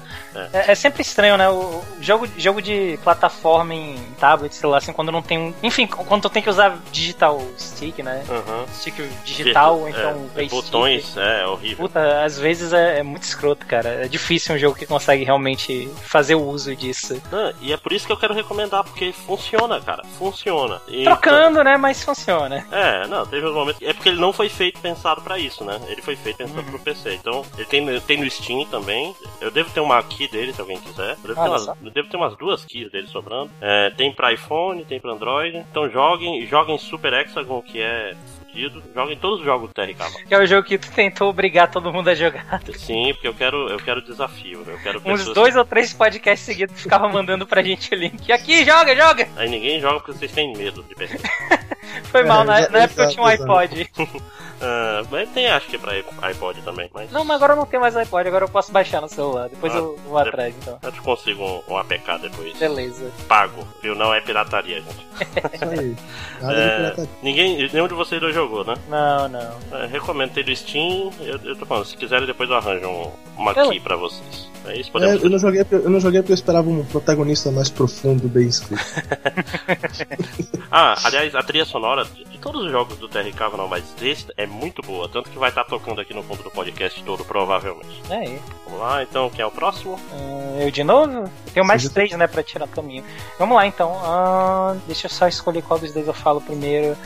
É. 0.53 0.73
é 0.73 0.75
sempre 0.75 1.03
estranho, 1.03 1.37
né? 1.37 1.49
O 1.49 1.67
o 1.77 1.83
jogo, 2.01 2.27
jogo 2.39 2.63
de 2.63 2.99
plataforma 3.03 3.75
em 3.75 3.97
tablet, 4.19 4.55
celular, 4.55 4.79
assim, 4.79 4.93
quando 4.93 5.11
não 5.13 5.23
tem 5.23 5.39
um. 5.39 5.55
Enfim, 5.63 5.87
quando 5.87 6.23
tu 6.23 6.31
tem 6.31 6.43
que 6.43 6.49
usar 6.51 6.79
digital 6.93 7.41
stick, 7.59 7.99
né? 8.03 8.25
Uhum. 8.29 8.67
Stick 8.73 8.95
digital, 9.27 9.81
ou 9.81 9.87
É, 9.89 9.91
então 9.91 10.31
é, 10.37 10.45
botões, 10.47 11.17
é, 11.17 11.43
é 11.43 11.47
horrível. 11.47 11.87
Puta, 11.89 12.25
às 12.25 12.39
vezes 12.39 12.73
é, 12.73 13.01
é 13.01 13.03
muito 13.03 13.23
escroto, 13.25 13.67
cara. 13.67 13.89
É 14.05 14.09
difícil 14.09 14.55
um 14.55 14.59
jogo 14.59 14.77
que 14.77 14.87
consegue 14.87 15.25
realmente 15.25 15.89
fazer 16.03 16.35
o 16.35 16.43
uso 16.43 16.75
disso. 16.75 17.21
E 17.61 17.73
é 17.73 17.77
por 17.77 17.93
isso 17.93 18.07
que 18.07 18.13
eu 18.13 18.17
quero 18.17 18.33
recomendar, 18.35 18.85
porque 18.85 19.13
funciona, 19.13 19.81
cara. 19.81 20.03
Funciona. 20.19 20.81
E- 20.89 21.05
Trocando, 21.05 21.63
né? 21.63 21.77
Mas 21.77 22.03
funciona. 22.03 22.67
É, 22.71 23.07
não, 23.07 23.27
teve 23.27 23.47
uns 23.47 23.55
momentos. 23.55 23.83
É 23.83 23.93
porque 23.93 24.09
ele 24.09 24.21
não 24.21 24.33
foi 24.33 24.49
feito 24.49 24.81
pensado 24.81 25.21
pra 25.23 25.39
isso, 25.39 25.65
né? 25.65 25.81
Ele 25.89 26.01
foi 26.03 26.17
feito 26.17 26.37
pensado 26.37 26.61
Uhum. 26.61 26.65
pro 26.71 26.79
PC. 26.79 27.15
Então, 27.15 27.45
ele 27.57 27.67
tem, 27.67 28.01
tem 28.01 28.21
no 28.21 28.31
Steam 28.31 28.65
também. 28.67 29.15
Eu 29.41 29.51
devo 29.51 29.71
ter 29.71 29.81
uma 29.81 30.03
key 30.03 30.29
dele, 30.29 30.53
se 30.53 30.61
alguém 30.61 30.79
quiser. 30.81 31.17
Eu 31.25 31.35
devo, 31.35 31.43
ter 31.43 31.49
umas, 31.49 31.67
eu 31.67 31.91
devo 31.91 32.09
ter 32.09 32.17
umas 32.17 32.37
duas 32.37 32.65
keys 32.65 32.91
dele 32.91 33.07
sobrando. 33.09 33.51
É, 33.61 33.91
tem 33.91 34.13
pra 34.13 34.33
iPhone, 34.33 34.85
tem 34.85 35.01
pra 35.01 35.13
Android. 35.13 35.57
Então 35.71 35.89
joguem, 35.91 36.47
joguem 36.47 36.79
Super 36.79 37.13
Hexagon, 37.13 37.63
que 37.63 37.81
é 37.81 38.15
fudido. 38.57 38.83
Joguem 38.95 39.17
todos 39.19 39.41
os 39.41 39.45
jogos 39.45 39.69
do 39.69 39.75
TRK. 39.75 40.27
Que 40.27 40.35
é 40.35 40.39
o 40.39 40.47
jogo 40.47 40.67
que 40.67 40.79
tu 40.79 40.91
tentou 40.91 41.29
obrigar 41.29 41.71
todo 41.71 41.93
mundo 41.93 42.09
a 42.09 42.15
jogar. 42.15 42.61
Sim, 42.75 43.13
porque 43.13 43.29
eu 43.29 43.35
quero, 43.35 43.69
eu 43.69 43.79
quero 43.79 44.01
desafio. 44.03 44.61
né? 44.61 44.73
Eu 44.73 44.79
quero 44.79 45.03
Uns 45.05 45.27
dois 45.27 45.55
ou 45.55 45.65
três 45.65 45.93
podcasts 45.93 46.47
seguidos 46.47 46.81
ficava 46.81 47.09
mandando 47.09 47.47
pra 47.47 47.63
gente 47.63 47.95
o 47.95 47.99
link. 47.99 48.27
E 48.27 48.33
aqui, 48.33 48.65
joga, 48.65 48.97
joga! 48.97 49.29
Aí 49.37 49.49
ninguém 49.49 49.81
joga 49.81 50.01
porque 50.01 50.13
vocês 50.13 50.33
têm 50.33 50.53
medo 50.57 50.83
de 50.83 50.95
perder. 50.95 51.21
Foi 52.11 52.23
É, 52.23 52.25
mal, 52.25 52.45
na, 52.45 52.69
na 52.69 52.79
época 52.81 53.03
eu 53.05 53.09
tinha 53.11 53.23
um 53.23 53.27
iPod. 53.27 53.89
Ah, 54.61 55.03
mas 55.11 55.29
tem 55.31 55.47
acho 55.49 55.67
que 55.69 55.79
pra 55.79 55.93
iPod 56.23 56.61
também, 56.63 56.91
mas. 56.95 57.11
Não, 57.11 57.25
mas 57.25 57.37
agora 57.37 57.53
eu 57.53 57.57
não 57.57 57.67
tenho 57.67 57.81
mais 57.83 57.97
iPod, 57.97 58.27
agora 58.29 58.45
eu 58.45 58.49
posso 58.49 58.73
baixar 58.73 59.01
no 59.01 59.09
celular. 59.09 59.49
Depois 59.49 59.75
Ah, 59.75 59.79
eu 59.79 59.97
vou 60.07 60.19
atrás, 60.19 60.55
então. 60.57 60.79
Eu 60.83 60.93
te 60.93 61.01
consigo 61.01 61.45
um, 61.45 61.63
um 61.75 61.77
APK 61.77 62.19
depois. 62.23 62.57
Beleza. 62.59 63.11
Pago, 63.29 63.67
viu? 63.83 63.95
Não 63.95 64.13
é 64.15 64.21
pirataria, 64.21 64.81
gente. 64.83 65.07
Isso 65.55 65.65
aí. 65.65 65.97
Nada 66.41 66.55
de 66.55 66.61
É, 66.61 66.77
pirataria. 66.77 67.11
ninguém, 67.23 67.71
nenhum 67.73 67.89
de 67.89 67.95
vocês 67.95 68.21
dois 68.21 68.35
jogou, 68.35 68.65
né? 68.65 68.75
Não, 68.89 69.29
não. 69.29 69.57
É, 69.79 69.87
recomendo 69.87 70.33
ter 70.33 70.45
do 70.45 70.55
Steam. 70.57 71.11
Eu, 71.21 71.39
eu 71.45 71.57
tô 71.57 71.67
falando, 71.67 71.85
se 71.87 71.97
quiserem 71.97 72.27
depois 72.27 72.49
eu 72.51 72.57
arranjo 72.57 72.87
um- 72.89 73.13
uma 73.37 73.53
Beleza. 73.53 73.73
key 73.73 73.81
pra 73.81 73.97
vocês. 73.97 74.51
É 74.67 74.79
É, 74.81 75.15
eu, 75.17 75.31
não 75.31 75.39
joguei, 75.39 75.65
porque- 75.65 75.87
eu 75.87 75.91
não 75.91 76.01
joguei 76.01 76.21
porque 76.21 76.33
eu 76.33 76.35
esperava 76.35 76.69
um 76.69 76.85
protagonista 76.85 77.51
mais 77.51 77.71
profundo, 77.71 78.29
bem 78.29 78.49
escrito. 78.49 78.83
Ah, 80.71 80.97
aliás, 81.05 81.35
a 81.35 81.43
trilha 81.43 81.65
sonora 81.65 82.05
de 82.05 82.39
todos 82.39 82.65
os 82.65 82.71
jogos 82.71 82.99
do 82.99 83.09
TRK, 83.09 83.57
não, 83.57 83.69
mas 83.69 83.85
desse 83.99 84.27
é 84.37 84.47
muito 84.47 84.83
boa. 84.83 85.09
Tanto 85.09 85.31
que 85.31 85.39
vai 85.39 85.49
estar 85.49 85.65
tocando 85.65 86.01
aqui 86.01 86.13
no 86.13 86.23
fundo 86.23 86.43
do 86.43 86.51
podcast 86.51 87.03
todo, 87.05 87.25
provavelmente. 87.25 88.03
É 88.11 88.17
aí. 88.17 88.39
Vamos 88.65 88.81
lá, 88.81 89.03
então, 89.03 89.31
quem 89.31 89.43
é 89.43 89.47
o 89.47 89.51
próximo? 89.51 89.99
Ah, 90.13 90.63
eu 90.63 90.71
de 90.71 90.83
novo? 90.85 91.13
Eu 91.21 91.31
tenho 91.55 91.65
mais 91.67 91.83
Sim. 91.83 91.89
três, 91.91 92.11
né, 92.13 92.27
pra 92.27 92.43
tirar 92.43 92.67
caminho. 92.69 93.05
Vamos 93.39 93.57
lá, 93.57 93.67
então. 93.67 93.93
Ah, 94.05 94.77
deixa 94.87 95.07
eu 95.07 95.11
só 95.11 95.29
escolher 95.29 95.63
qual 95.63 95.79
dos 95.79 95.93
dois 95.93 96.07
eu 96.07 96.15
falo 96.15 96.41
primeiro. 96.41 96.97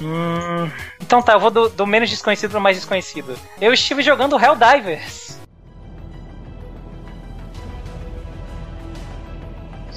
Hum, 0.00 0.68
então 1.00 1.22
tá, 1.22 1.34
eu 1.34 1.40
vou 1.40 1.50
do, 1.50 1.68
do 1.68 1.86
menos 1.86 2.08
desconhecido 2.10 2.50
pro 2.52 2.60
mais 2.60 2.76
desconhecido. 2.76 3.36
Eu 3.60 3.72
estive 3.72 4.02
jogando 4.02 4.36
Helldivers. 4.42 5.38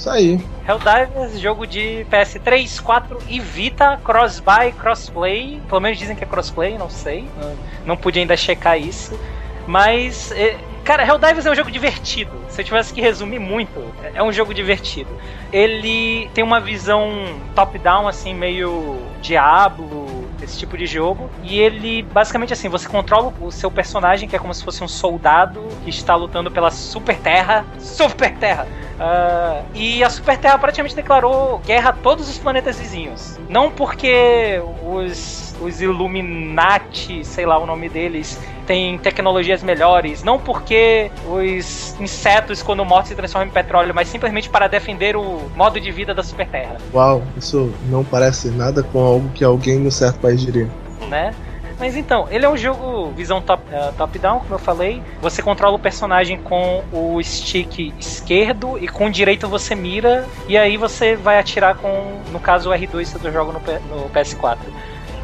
Isso 0.06 0.10
aí. 0.12 0.40
Helldivers, 0.68 1.40
jogo 1.40 1.66
de 1.66 2.06
PS3, 2.12 2.80
4 2.80 3.18
e 3.28 3.40
Vita, 3.40 4.00
cross-buy, 4.04 4.72
crossplay. 4.74 5.60
Pelo 5.68 5.82
menos 5.82 5.98
dizem 5.98 6.16
que 6.16 6.24
é 6.24 6.28
crossplay, 6.28 6.78
não 6.78 6.92
sei. 6.92 7.28
Não, 7.42 7.56
não 7.88 7.98
pude 7.98 8.20
ainda 8.20 8.38
checar 8.38 8.80
isso. 8.80 9.20
Mas, 9.66 10.32
é, 10.34 10.58
cara, 10.84 11.04
Helldivers 11.04 11.48
é 11.48 11.52
um 11.52 11.56
jogo 11.56 11.72
divertido. 11.72 12.32
Se 12.50 12.62
eu 12.62 12.66
tivesse 12.66 12.94
que 12.94 13.02
resumir 13.02 13.40
muito, 13.40 13.84
é 14.14 14.22
um 14.22 14.32
jogo 14.32 14.54
divertido. 14.54 15.10
Ele 15.52 16.30
tem 16.36 16.44
uma 16.44 16.60
visão 16.60 17.12
top-down, 17.56 18.08
assim, 18.08 18.32
meio 18.32 19.00
Diablo, 19.24 20.15
esse 20.44 20.58
tipo 20.58 20.78
de 20.78 20.86
jogo. 20.86 21.30
E 21.44 21.60
ele, 21.60 22.02
basicamente 22.02 22.54
assim, 22.54 22.68
você 22.68 22.88
controla 22.88 23.34
o 23.40 23.52
seu 23.52 23.72
personagem, 23.72 24.28
que 24.28 24.36
é 24.36 24.40
como 24.40 24.54
se 24.54 24.64
fosse 24.64 24.84
um 24.84 24.88
soldado 24.88 25.62
que 25.84 25.90
está 25.90 26.16
lutando 26.16 26.52
pela 26.52 26.72
Super 26.72 27.18
Terra. 27.18 27.66
Super 27.80 28.36
Terra! 28.38 28.68
Ah, 29.00 29.62
e 29.74 30.04
a 30.04 30.10
Super 30.10 30.38
Terra 30.38 30.58
praticamente 30.58 30.96
declarou 30.96 31.60
guerra 31.60 31.90
a 31.90 31.94
todos 31.94 32.30
os 32.30 32.38
planetas 32.38 32.80
vizinhos. 32.80 33.38
Não 33.50 33.70
porque 33.70 34.62
os, 34.84 35.45
os 35.62 35.82
Illuminati, 35.82 37.24
sei 37.24 37.46
lá 37.46 37.58
o 37.58 37.66
nome 37.66 37.90
deles, 37.90 38.40
têm 38.66 38.98
tecnologias 38.98 39.64
melhores. 39.64 40.24
Não 40.24 40.40
porque 40.40 41.12
os 41.28 41.96
insetos, 42.00 42.62
quando 42.62 42.84
mortos, 42.84 43.10
se 43.10 43.16
transformam 43.16 43.48
em 43.48 43.52
petróleo, 43.52 43.94
mas 43.94 44.08
simplesmente 44.08 44.50
para 44.50 44.68
defender 44.68 45.16
o 45.16 45.42
modo 45.56 45.80
de 45.80 45.92
vida 45.92 46.14
da 46.14 46.24
Super 46.24 46.48
Terra. 46.48 46.78
Uau, 46.94 47.24
isso 47.38 47.72
não 47.90 48.04
parece 48.04 48.50
nada 48.50 48.84
com 48.84 49.00
algo 49.00 49.30
que 49.30 49.44
alguém 49.44 49.80
no 49.80 49.92
certo 49.92 50.20
país 50.20 50.42
diria. 50.42 50.70
né? 51.10 51.34
Mas 51.78 51.98
então, 51.98 52.28
ele 52.32 52.46
é 52.46 52.50
um 52.50 52.56
jogo 52.56 53.12
visão 53.12 53.42
top, 53.42 53.62
eh, 53.70 53.92
top-down, 53.98 54.40
como 54.40 54.54
eu 54.54 54.60
falei. 54.60 55.04
Você 55.22 55.42
controla 55.42 55.76
o 55.76 55.80
personagem 55.80 56.40
com 56.40 56.84
o 56.92 57.22
stick 57.22 57.94
esquerdo 58.00 58.78
e 58.80 58.88
com 58.88 59.08
o 59.08 59.12
direito 59.12 59.48
você 59.48 59.76
mira. 59.76 60.26
E 60.48 60.58
aí 60.58 60.78
você 60.78 61.16
vai 61.16 61.38
atirar 61.38 61.76
com, 61.76 62.22
no 62.32 62.40
caso, 62.40 62.70
o 62.70 62.74
R2 62.74 63.06
se 63.06 63.20
tu 63.20 63.30
joga 63.30 63.52
no, 63.52 63.60
no 63.60 64.10
PS4. 64.10 64.58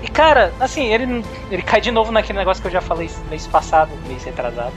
E 0.02 0.08
cara, 0.08 0.52
assim, 0.60 0.92
ele, 0.92 1.24
ele 1.50 1.62
cai 1.62 1.80
de 1.80 1.92
novo 1.92 2.12
naquele 2.12 2.40
negócio 2.40 2.62
que 2.62 2.68
eu 2.68 2.72
já 2.72 2.82
falei 2.82 3.10
mês 3.30 3.46
passado, 3.48 3.92
mês 4.08 4.24
retrasado. 4.24 4.74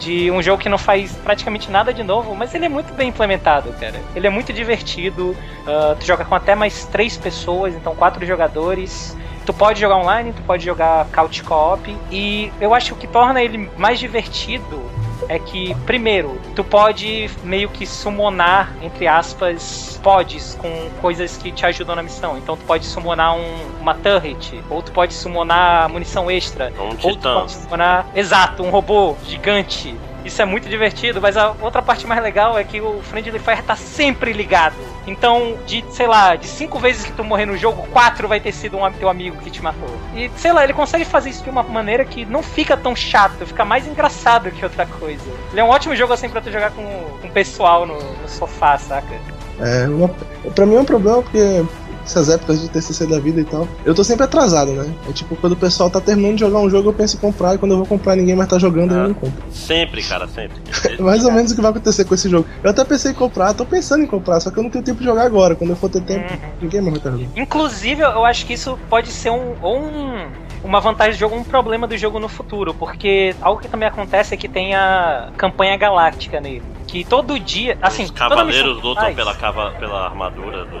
De 0.00 0.30
um 0.30 0.42
jogo 0.42 0.60
que 0.60 0.68
não 0.68 0.76
faz 0.76 1.12
praticamente 1.12 1.70
nada 1.70 1.94
de 1.94 2.02
novo, 2.02 2.34
mas 2.34 2.52
ele 2.54 2.66
é 2.66 2.68
muito 2.68 2.92
bem 2.94 3.08
implementado, 3.08 3.72
cara. 3.74 4.00
Ele 4.14 4.26
é 4.26 4.30
muito 4.30 4.52
divertido. 4.52 5.36
ah, 5.66 5.94
tu 5.98 6.04
joga 6.04 6.24
com 6.24 6.34
até 6.34 6.54
mais 6.54 6.84
três 6.86 7.16
pessoas, 7.16 7.74
então 7.74 7.94
quatro 7.94 8.26
jogadores. 8.26 9.16
Tu 9.46 9.52
pode 9.52 9.80
jogar 9.80 9.96
online, 9.96 10.32
tu 10.32 10.42
pode 10.42 10.64
jogar 10.64 11.06
couch 11.12 11.42
co-op. 11.44 11.96
E 12.10 12.52
eu 12.60 12.74
acho 12.74 12.88
que 12.88 12.92
o 12.92 12.96
que 12.96 13.06
torna 13.06 13.42
ele 13.42 13.70
mais 13.76 13.98
divertido 13.98 14.82
é 15.28 15.38
que, 15.38 15.74
primeiro, 15.86 16.40
tu 16.54 16.62
pode 16.64 17.30
meio 17.42 17.68
que 17.68 17.86
summonar, 17.86 18.72
entre 18.82 19.06
aspas, 19.06 19.98
pods 20.02 20.56
com 20.60 20.70
coisas 21.00 21.36
que 21.36 21.50
te 21.50 21.64
ajudam 21.66 21.96
na 21.96 22.02
missão. 22.02 22.36
Então 22.38 22.56
tu 22.56 22.64
pode 22.64 22.84
summonar 22.86 23.36
um, 23.36 23.78
uma 23.80 23.94
turret, 23.94 24.62
ou 24.68 24.82
tu 24.82 24.92
pode 24.92 25.14
summonar 25.14 25.88
munição 25.88 26.30
extra, 26.30 26.72
Um 26.78 26.82
ou 26.82 26.88
tu 26.94 27.10
titã. 27.12 27.34
pode 27.34 27.52
summonar, 27.52 28.06
exato, 28.14 28.62
um 28.62 28.70
robô 28.70 29.16
gigante. 29.26 29.94
Isso 30.24 30.40
é 30.40 30.44
muito 30.44 30.68
divertido, 30.68 31.20
mas 31.20 31.36
a 31.36 31.54
outra 31.60 31.82
parte 31.82 32.06
mais 32.06 32.22
legal 32.22 32.58
é 32.58 32.64
que 32.64 32.80
o 32.80 33.00
Friendly 33.02 33.38
Fire 33.38 33.62
tá 33.62 33.76
sempre 33.76 34.32
ligado. 34.32 34.74
Então, 35.06 35.56
de, 35.66 35.84
sei 35.90 36.06
lá, 36.06 36.34
de 36.34 36.46
cinco 36.46 36.78
vezes 36.78 37.04
que 37.04 37.12
tu 37.12 37.22
morrer 37.22 37.46
no 37.46 37.56
jogo, 37.56 37.86
quatro 37.92 38.26
vai 38.26 38.40
ter 38.40 38.52
sido 38.52 38.78
um 38.78 38.92
teu 38.92 39.08
amigo 39.08 39.36
que 39.38 39.50
te 39.50 39.62
matou. 39.62 39.88
E, 40.14 40.30
sei 40.36 40.52
lá, 40.52 40.64
ele 40.64 40.72
consegue 40.72 41.04
fazer 41.04 41.30
isso 41.30 41.44
de 41.44 41.50
uma 41.50 41.62
maneira 41.62 42.04
que 42.04 42.24
não 42.24 42.42
fica 42.42 42.76
tão 42.76 42.96
chato, 42.96 43.46
fica 43.46 43.64
mais 43.64 43.86
engraçado 43.86 44.50
que 44.50 44.64
outra 44.64 44.86
coisa. 44.86 45.24
Ele 45.50 45.60
é 45.60 45.64
um 45.64 45.68
ótimo 45.68 45.94
jogo 45.94 46.12
assim 46.12 46.28
pra 46.28 46.40
tu 46.40 46.50
jogar 46.50 46.70
com, 46.70 46.84
com 47.20 47.28
o 47.28 47.30
pessoal 47.30 47.86
no, 47.86 47.94
no 47.94 48.28
sofá, 48.28 48.78
saca? 48.78 49.14
É, 49.60 49.86
uma, 49.86 50.08
pra 50.54 50.66
mim 50.66 50.74
é 50.74 50.80
um 50.80 50.84
problema 50.84 51.22
porque 51.22 51.64
essas 52.04 52.28
épocas 52.28 52.60
de 52.60 52.68
TCC 52.68 53.06
da 53.06 53.18
vida 53.18 53.40
e 53.40 53.44
tal, 53.44 53.66
eu 53.84 53.94
tô 53.94 54.04
sempre 54.04 54.24
atrasado, 54.24 54.72
né? 54.72 54.92
É 55.08 55.12
tipo, 55.12 55.34
quando 55.36 55.54
o 55.54 55.56
pessoal 55.56 55.88
tá 55.90 56.00
terminando 56.00 56.34
de 56.34 56.40
jogar 56.40 56.58
um 56.58 56.68
jogo, 56.68 56.90
eu 56.90 56.92
penso 56.92 57.16
em 57.16 57.20
comprar, 57.20 57.54
e 57.54 57.58
quando 57.58 57.72
eu 57.72 57.78
vou 57.78 57.86
comprar 57.86 58.14
ninguém 58.16 58.34
mais 58.36 58.48
tá 58.48 58.58
jogando, 58.58 58.92
eu 58.94 59.00
Ah. 59.04 59.08
não 59.08 59.14
compro. 59.14 59.42
Sempre, 59.50 60.02
cara, 60.02 60.26
sempre. 60.28 60.56
É 60.98 61.00
mais 61.02 61.24
ou 61.24 61.32
menos 61.32 61.52
o 61.52 61.54
que 61.54 61.60
vai 61.62 61.70
acontecer 61.70 62.04
com 62.04 62.14
esse 62.14 62.28
jogo. 62.28 62.46
Eu 62.62 62.70
até 62.70 62.84
pensei 62.84 63.12
em 63.12 63.14
comprar, 63.14 63.54
tô 63.54 63.64
pensando 63.64 64.02
em 64.04 64.06
comprar, 64.06 64.40
só 64.40 64.50
que 64.50 64.58
eu 64.58 64.62
não 64.62 64.70
tenho 64.70 64.84
tempo 64.84 64.98
de 64.98 65.04
jogar 65.04 65.24
agora. 65.24 65.54
Quando 65.54 65.70
eu 65.70 65.76
for 65.76 65.88
ter 65.90 66.02
tempo, 66.02 66.32
Uhum. 66.32 66.38
ninguém 66.62 66.80
mais 66.80 66.92
vai 66.92 66.98
estar 66.98 67.10
jogando. 67.10 67.30
Inclusive, 67.38 68.02
eu 68.02 68.24
acho 68.24 68.46
que 68.46 68.52
isso 68.54 68.78
pode 68.90 69.10
ser 69.10 69.30
um, 69.30 69.54
ou 69.62 69.78
um, 69.80 70.26
uma 70.64 70.80
vantagem 70.80 71.12
do 71.14 71.18
jogo, 71.18 71.36
um 71.36 71.44
problema 71.44 71.86
do 71.86 71.96
jogo 71.96 72.18
no 72.18 72.28
futuro, 72.28 72.72
porque 72.74 73.36
algo 73.40 73.60
que 73.60 73.68
também 73.68 73.86
acontece 73.86 74.34
é 74.34 74.36
que 74.36 74.48
tem 74.48 74.74
a 74.74 75.28
campanha 75.36 75.76
galáctica 75.76 76.40
nele. 76.40 76.62
Que 76.86 77.04
todo 77.04 77.38
dia, 77.40 77.76
assim, 77.82 78.04
Os 78.04 78.10
cavaleiros 78.12 78.76
lutam 78.82 79.02
faz- 79.04 79.16
pela, 79.16 79.34
cava, 79.34 79.70
pela 79.78 80.04
armadura 80.06 80.64
do. 80.64 80.78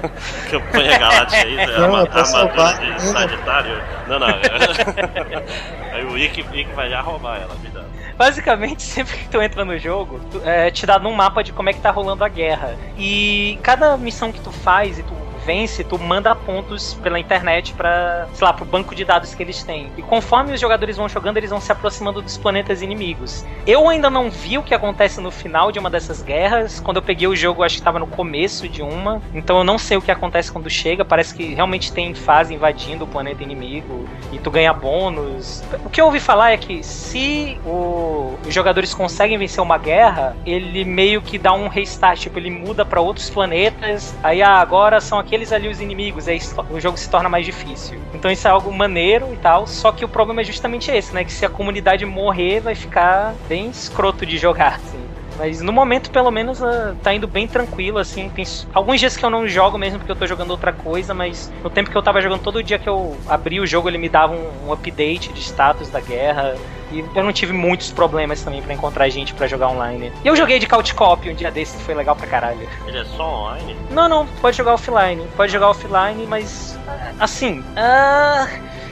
Campanha 0.50 0.98
Galáctica 0.98 1.48
isso? 1.48 1.60
É 1.60 1.78
Não, 1.78 1.84
arma- 1.96 2.08
é 2.14 2.18
armadura 2.20 2.94
de 2.94 3.02
Sagitário? 3.02 3.82
Não, 4.06 4.18
não. 4.18 4.26
Aí 5.92 6.04
o 6.04 6.16
Ick, 6.16 6.40
Ick 6.52 6.72
vai 6.74 6.88
já 6.90 7.00
roubar 7.00 7.36
ela, 7.40 7.54
me 7.56 7.68
dá. 7.70 7.82
Basicamente, 8.16 8.82
sempre 8.82 9.16
que 9.16 9.28
tu 9.28 9.40
entra 9.42 9.64
no 9.64 9.76
jogo, 9.78 10.20
tu- 10.30 10.40
é, 10.44 10.70
te 10.70 10.86
dá 10.86 10.98
num 10.98 11.12
mapa 11.12 11.42
de 11.42 11.52
como 11.52 11.68
é 11.68 11.72
que 11.72 11.80
tá 11.80 11.90
rolando 11.90 12.22
a 12.24 12.28
guerra. 12.28 12.76
E 12.96 13.58
cada 13.62 13.96
missão 13.96 14.30
que 14.32 14.40
tu 14.40 14.52
faz 14.52 14.98
e 14.98 15.02
tu 15.02 15.14
vence, 15.46 15.84
tu 15.84 15.96
manda 15.98 16.34
pontos 16.34 16.94
pela 16.94 17.18
internet 17.20 17.72
pra, 17.74 18.26
sei 18.34 18.44
lá, 18.44 18.52
pro 18.52 18.64
banco 18.64 18.94
de 18.94 19.04
dados 19.04 19.32
que 19.34 19.42
eles 19.42 19.62
têm. 19.62 19.92
E 19.96 20.02
conforme 20.02 20.52
os 20.52 20.60
jogadores 20.60 20.96
vão 20.96 21.08
jogando, 21.08 21.36
eles 21.36 21.50
vão 21.50 21.60
se 21.60 21.70
aproximando 21.70 22.20
dos 22.20 22.36
planetas 22.36 22.82
inimigos. 22.82 23.44
Eu 23.64 23.88
ainda 23.88 24.10
não 24.10 24.28
vi 24.28 24.58
o 24.58 24.62
que 24.62 24.74
acontece 24.74 25.20
no 25.20 25.30
final 25.30 25.70
de 25.70 25.78
uma 25.78 25.88
dessas 25.88 26.20
guerras. 26.20 26.80
Quando 26.80 26.96
eu 26.96 27.02
peguei 27.02 27.28
o 27.28 27.36
jogo, 27.36 27.62
acho 27.62 27.76
que 27.76 27.82
tava 27.82 28.00
no 28.00 28.06
começo 28.08 28.68
de 28.68 28.82
uma. 28.82 29.22
Então 29.32 29.58
eu 29.58 29.64
não 29.64 29.78
sei 29.78 29.96
o 29.96 30.02
que 30.02 30.10
acontece 30.10 30.50
quando 30.50 30.68
chega. 30.68 31.04
Parece 31.04 31.32
que 31.34 31.54
realmente 31.54 31.92
tem 31.92 32.12
fase 32.14 32.52
invadindo 32.52 33.04
o 33.04 33.06
planeta 33.06 33.42
inimigo 33.42 34.08
e 34.32 34.38
tu 34.38 34.50
ganha 34.50 34.72
bônus. 34.72 35.62
O 35.84 35.88
que 35.90 36.00
eu 36.00 36.06
ouvi 36.06 36.18
falar 36.18 36.50
é 36.52 36.56
que 36.56 36.82
se 36.82 37.58
o- 37.64 38.34
os 38.46 38.52
jogadores 38.52 38.92
conseguem 38.92 39.38
vencer 39.38 39.62
uma 39.62 39.78
guerra, 39.78 40.36
ele 40.44 40.84
meio 40.84 41.22
que 41.22 41.38
dá 41.38 41.52
um 41.52 41.68
restart, 41.68 42.20
tipo, 42.20 42.38
ele 42.38 42.50
muda 42.50 42.84
pra 42.84 43.00
outros 43.00 43.30
planetas, 43.30 44.14
aí 44.22 44.42
ah, 44.42 44.56
agora 44.60 45.00
são 45.00 45.18
aqueles 45.36 45.52
ali 45.52 45.68
os 45.68 45.80
inimigos, 45.80 46.28
aí 46.28 46.40
o 46.70 46.80
jogo 46.80 46.96
se 46.96 47.10
torna 47.10 47.28
mais 47.28 47.44
difícil. 47.44 47.98
Então 48.14 48.30
isso 48.30 48.48
é 48.48 48.50
algo 48.50 48.72
maneiro 48.72 49.32
e 49.32 49.36
tal, 49.36 49.66
só 49.66 49.92
que 49.92 50.04
o 50.04 50.08
problema 50.08 50.40
é 50.40 50.44
justamente 50.44 50.90
esse, 50.90 51.14
né, 51.14 51.24
que 51.24 51.32
se 51.32 51.44
a 51.44 51.48
comunidade 51.48 52.06
morrer, 52.06 52.60
vai 52.60 52.74
ficar 52.74 53.34
bem 53.46 53.68
escroto 53.68 54.24
de 54.24 54.38
jogar, 54.38 54.76
assim. 54.76 54.98
Mas 55.38 55.60
no 55.60 55.70
momento, 55.70 56.10
pelo 56.10 56.30
menos, 56.30 56.62
ah, 56.62 56.94
tá 57.02 57.12
indo 57.12 57.28
bem 57.28 57.46
tranquilo, 57.46 57.98
assim. 57.98 58.30
Tem 58.30 58.46
alguns 58.72 58.98
dias 58.98 59.18
que 59.18 59.22
eu 59.22 59.28
não 59.28 59.46
jogo 59.46 59.76
mesmo 59.76 59.98
porque 59.98 60.10
eu 60.10 60.16
tô 60.16 60.26
jogando 60.26 60.50
outra 60.50 60.72
coisa, 60.72 61.12
mas 61.12 61.52
no 61.62 61.68
tempo 61.68 61.90
que 61.90 61.96
eu 61.96 62.02
tava 62.02 62.22
jogando, 62.22 62.40
todo 62.40 62.62
dia 62.62 62.78
que 62.78 62.88
eu 62.88 63.14
abri 63.28 63.60
o 63.60 63.66
jogo, 63.66 63.86
ele 63.86 63.98
me 63.98 64.08
dava 64.08 64.32
um, 64.32 64.68
um 64.68 64.72
update 64.72 65.30
de 65.34 65.40
status 65.40 65.90
da 65.90 66.00
guerra. 66.00 66.56
E 66.90 67.04
eu 67.14 67.24
não 67.24 67.32
tive 67.32 67.52
muitos 67.52 67.90
problemas 67.90 68.42
também 68.42 68.62
pra 68.62 68.72
encontrar 68.72 69.08
gente 69.08 69.34
pra 69.34 69.46
jogar 69.46 69.68
online. 69.68 70.12
E 70.24 70.28
eu 70.28 70.36
joguei 70.36 70.58
de 70.58 70.66
couch 70.66 70.94
copy 70.94 71.30
um 71.30 71.34
dia 71.34 71.50
desse, 71.50 71.76
que 71.76 71.82
foi 71.82 71.94
legal 71.94 72.14
pra 72.14 72.26
caralho. 72.26 72.68
Ele 72.86 72.98
é 72.98 73.04
só 73.04 73.24
online? 73.24 73.76
Não, 73.90 74.08
não, 74.08 74.26
pode 74.40 74.56
jogar 74.56 74.74
offline. 74.74 75.26
Pode 75.36 75.52
jogar 75.52 75.70
offline, 75.70 76.26
mas. 76.26 76.78
Assim. 77.18 77.64
ah, 77.76 78.46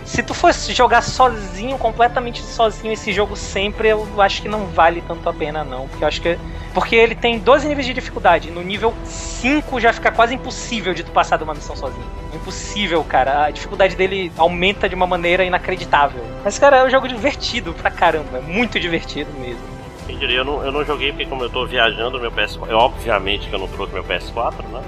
se 0.04 0.22
tu 0.22 0.34
fosse 0.34 0.72
jogar 0.74 1.02
sozinho, 1.02 1.78
completamente 1.78 2.42
sozinho 2.42 2.92
esse 2.92 3.12
jogo 3.12 3.34
sempre, 3.34 3.88
eu 3.88 4.06
acho 4.20 4.42
que 4.42 4.48
não 4.48 4.66
vale 4.66 5.02
tanto 5.06 5.28
a 5.28 5.32
pena, 5.32 5.64
não. 5.64 5.88
Porque 5.88 6.04
eu 6.04 6.08
acho 6.08 6.20
que. 6.20 6.38
Porque 6.74 6.94
ele 6.94 7.14
tem 7.14 7.38
12 7.38 7.66
níveis 7.68 7.86
de 7.86 7.94
dificuldade. 7.94 8.50
No 8.50 8.60
nível 8.62 8.92
5 9.04 9.80
já 9.80 9.92
fica 9.92 10.10
quase 10.10 10.34
impossível 10.34 10.92
de 10.92 11.04
tu 11.04 11.10
passar 11.10 11.36
de 11.36 11.44
uma 11.44 11.54
missão 11.54 11.74
sozinho. 11.74 12.04
É 12.32 12.36
impossível, 12.36 13.02
cara. 13.04 13.44
A 13.46 13.50
dificuldade 13.50 13.96
dele 13.96 14.30
aumenta 14.36 14.88
de 14.88 14.94
uma 14.94 15.06
maneira 15.06 15.44
inacreditável. 15.44 16.24
Mas, 16.44 16.58
cara, 16.58 16.78
é 16.78 16.84
um 16.84 16.90
jogo 16.90 17.08
divertido 17.08 17.72
pra 17.72 17.90
caramba. 17.90 18.38
É 18.38 18.40
muito 18.40 18.78
divertido 18.78 19.30
mesmo. 19.38 19.62
Quem 20.06 20.18
diria, 20.18 20.38
eu 20.38 20.44
não, 20.44 20.62
eu 20.62 20.70
não 20.70 20.84
joguei 20.84 21.12
porque 21.12 21.24
como 21.24 21.44
eu 21.44 21.50
tô 21.50 21.64
viajando 21.64 22.18
no 22.18 22.20
meu 22.20 22.30
PS4. 22.30 22.68
Eu, 22.68 22.76
obviamente 22.76 23.48
que 23.48 23.54
eu 23.54 23.58
não 23.58 23.68
trouxe 23.68 23.94
meu 23.94 24.04
PS4, 24.04 24.64
né? 24.70 24.82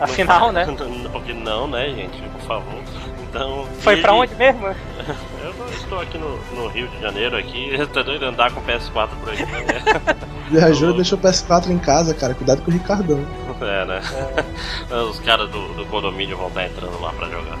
Afinal, 0.00 0.52
né? 0.52 0.64
Porque 1.12 1.32
não, 1.32 1.66
né, 1.66 1.88
gente? 1.90 2.22
Por 2.22 2.40
favor. 2.42 2.80
Então. 3.28 3.66
Foi 3.80 3.98
e 3.98 4.02
pra 4.02 4.12
ele- 4.12 4.20
onde 4.22 4.34
mesmo? 4.34 4.66
Eu 5.42 5.54
não 5.54 5.68
estou 5.68 6.00
aqui 6.00 6.18
no, 6.18 6.36
no 6.54 6.68
Rio 6.68 6.88
de 6.88 7.00
Janeiro 7.00 7.36
aqui, 7.36 7.72
tô 7.92 8.02
doido 8.02 8.26
andar 8.26 8.52
com 8.52 8.60
PS4 8.62 9.08
por 9.20 9.32
aqui. 9.32 9.42
Né? 9.42 9.64
Viajou 10.50 10.90
e 10.90 10.96
deixou 10.96 11.18
o 11.18 11.20
PS4 11.20 11.70
em 11.70 11.78
casa, 11.78 12.14
cara. 12.14 12.34
Cuidado 12.34 12.62
com 12.62 12.70
o 12.70 12.74
Ricardão. 12.74 13.24
É, 13.60 13.84
né? 13.84 14.00
É. 14.90 14.94
Os 15.02 15.18
caras 15.20 15.50
do, 15.50 15.74
do, 15.74 15.84
condomínio 15.86 16.36
vão 16.36 16.48
estar 16.48 16.64
entrando 16.64 17.00
lá 17.00 17.12
pra 17.12 17.28
jogar. 17.28 17.58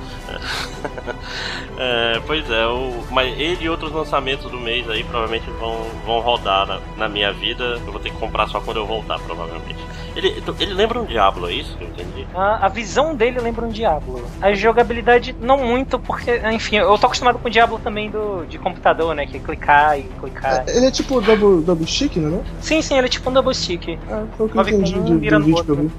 É, 1.76 2.20
pois 2.26 2.50
é, 2.50 2.66
o, 2.66 3.04
mas 3.10 3.38
ele 3.38 3.64
e 3.64 3.70
outros 3.70 3.92
lançamentos 3.92 4.50
do 4.50 4.58
mês 4.58 4.88
aí 4.88 5.04
provavelmente 5.04 5.48
vão, 5.60 5.86
vão 6.04 6.20
rodar 6.20 6.66
na, 6.66 6.80
na, 6.96 7.08
minha 7.08 7.32
vida. 7.32 7.80
Eu 7.84 7.92
vou 7.92 8.00
ter 8.00 8.10
que 8.10 8.16
comprar 8.16 8.48
só 8.48 8.60
quando 8.60 8.78
eu 8.78 8.86
voltar, 8.86 9.18
provavelmente. 9.20 9.78
Ele, 10.18 10.42
ele 10.58 10.74
lembra 10.74 11.00
um 11.00 11.04
Diablo, 11.04 11.48
é 11.48 11.52
isso 11.52 11.76
que 11.76 11.84
eu 11.84 11.88
entendi? 11.88 12.26
A, 12.34 12.66
a 12.66 12.68
visão 12.68 13.14
dele 13.14 13.38
lembra 13.38 13.64
um 13.64 13.68
Diablo. 13.68 14.20
A 14.42 14.52
jogabilidade, 14.52 15.34
não 15.40 15.58
muito, 15.58 15.96
porque, 15.96 16.42
enfim, 16.52 16.76
eu 16.78 16.98
tô 16.98 17.06
acostumado 17.06 17.38
com 17.38 17.46
o 17.46 17.50
Diablo 17.50 17.78
também 17.78 18.10
do, 18.10 18.44
de 18.44 18.58
computador, 18.58 19.14
né? 19.14 19.26
Que 19.26 19.36
é 19.36 19.40
clicar 19.40 19.96
e 19.96 20.02
clicar. 20.02 20.64
É, 20.66 20.76
ele 20.76 20.86
é 20.86 20.90
tipo 20.90 21.20
double, 21.20 21.64
double 21.64 21.86
stick, 21.86 22.16
não 22.16 22.40
é? 22.40 22.42
Sim, 22.60 22.82
sim, 22.82 22.98
ele 22.98 23.06
é 23.06 23.08
tipo 23.10 23.30
um 23.30 23.32
double 23.32 23.54
stick. 23.54 23.96
Ah, 24.10 24.24
foi 24.36 24.46
o 24.46 24.48
que 24.48 24.58
eu 24.58 24.62
entendi 24.62 24.98
um, 24.98 25.04
de, 25.04 25.12
do 25.30 25.40
vídeo 25.40 25.64
que 25.64 25.70
eu 25.70 25.76
vi. 25.76 25.90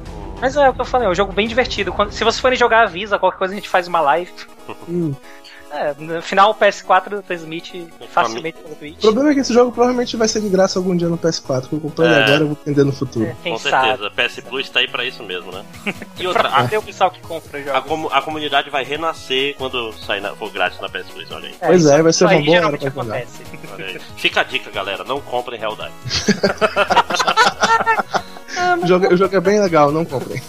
Mas 0.42 0.58
é 0.58 0.70
o 0.70 0.74
que 0.74 0.82
eu 0.82 0.86
falei, 0.86 1.08
é 1.08 1.10
um 1.10 1.16
jogo 1.16 1.32
bem 1.32 1.48
divertido. 1.48 1.94
Quando, 1.94 2.12
se 2.12 2.22
vocês 2.22 2.40
forem 2.42 2.58
jogar, 2.58 2.84
avisa, 2.84 3.18
qualquer 3.18 3.38
coisa 3.38 3.54
a 3.54 3.56
gente 3.56 3.70
faz 3.70 3.88
uma 3.88 4.02
live. 4.02 4.32
Hum. 4.90 5.14
É, 5.72 5.94
no 5.98 6.22
final 6.22 6.52
o 6.52 6.56
PS4 6.56 7.22
transmite 7.24 7.88
facilmente 8.12 8.58
pelo 8.58 8.76
Twitch. 8.76 8.98
O 8.98 9.02
problema 9.02 9.32
é 9.32 9.34
que 9.34 9.40
esse 9.42 9.54
jogo 9.54 9.72
provavelmente 9.72 10.18
vai 10.18 10.28
ser 10.28 10.42
de 10.42 10.50
graça 10.50 10.80
algum 10.80 10.96
dia 10.96 11.08
no 11.08 11.18
PS4. 11.18 11.68
Que 11.68 11.74
eu 11.74 11.80
comprei 11.80 12.08
é. 12.08 12.24
agora, 12.24 12.42
eu 12.42 12.48
vou 12.48 12.58
vender 12.66 12.84
no 12.84 12.92
futuro. 12.92 13.26
É, 13.26 13.36
Com 13.50 13.58
certeza, 13.58 14.10
PS 14.12 14.40
Plus 14.42 14.70
tá 14.70 14.80
aí 14.80 14.88
pra 14.88 15.06
isso 15.06 15.24
mesmo, 15.24 15.52
né? 15.52 15.64
E 16.20 16.28
outra, 16.28 16.50
a, 16.50 16.64
o 16.78 16.82
pessoal 16.82 17.10
que 17.12 17.22
compra 17.22 17.62
jogos. 17.64 17.76
A, 17.76 17.82
com, 17.82 18.08
a, 18.12 18.22
comunidade 18.22 18.70
vai 18.70 18.84
renascer 18.84 19.56
quando 19.58 19.94
sair 19.94 20.20
na, 20.22 20.36
for 20.36 20.52
grátis 20.52 20.80
na 20.82 20.90
PS 20.90 21.08
Plus, 21.14 21.32
olha 21.32 21.48
aí. 21.48 21.56
É, 21.62 21.68
pois 21.68 21.86
é, 21.86 22.02
vai 22.02 22.12
ser 22.12 22.26
uma 22.26 22.42
boa 22.42 22.66
hora 22.66 22.78
pra 22.78 22.90
jogar. 22.90 23.26
Fica 24.18 24.42
a 24.42 24.44
dica, 24.44 24.70
galera, 24.72 25.04
não 25.04 25.22
comprem 25.22 25.60
Helldive. 28.56 28.84
o, 28.84 28.88
jogo, 28.88 29.14
o 29.14 29.18
jogo 29.18 29.36
é 29.36 29.40
bem 29.40 29.60
legal, 29.60 29.92
não 29.92 30.06
comprem. 30.06 30.42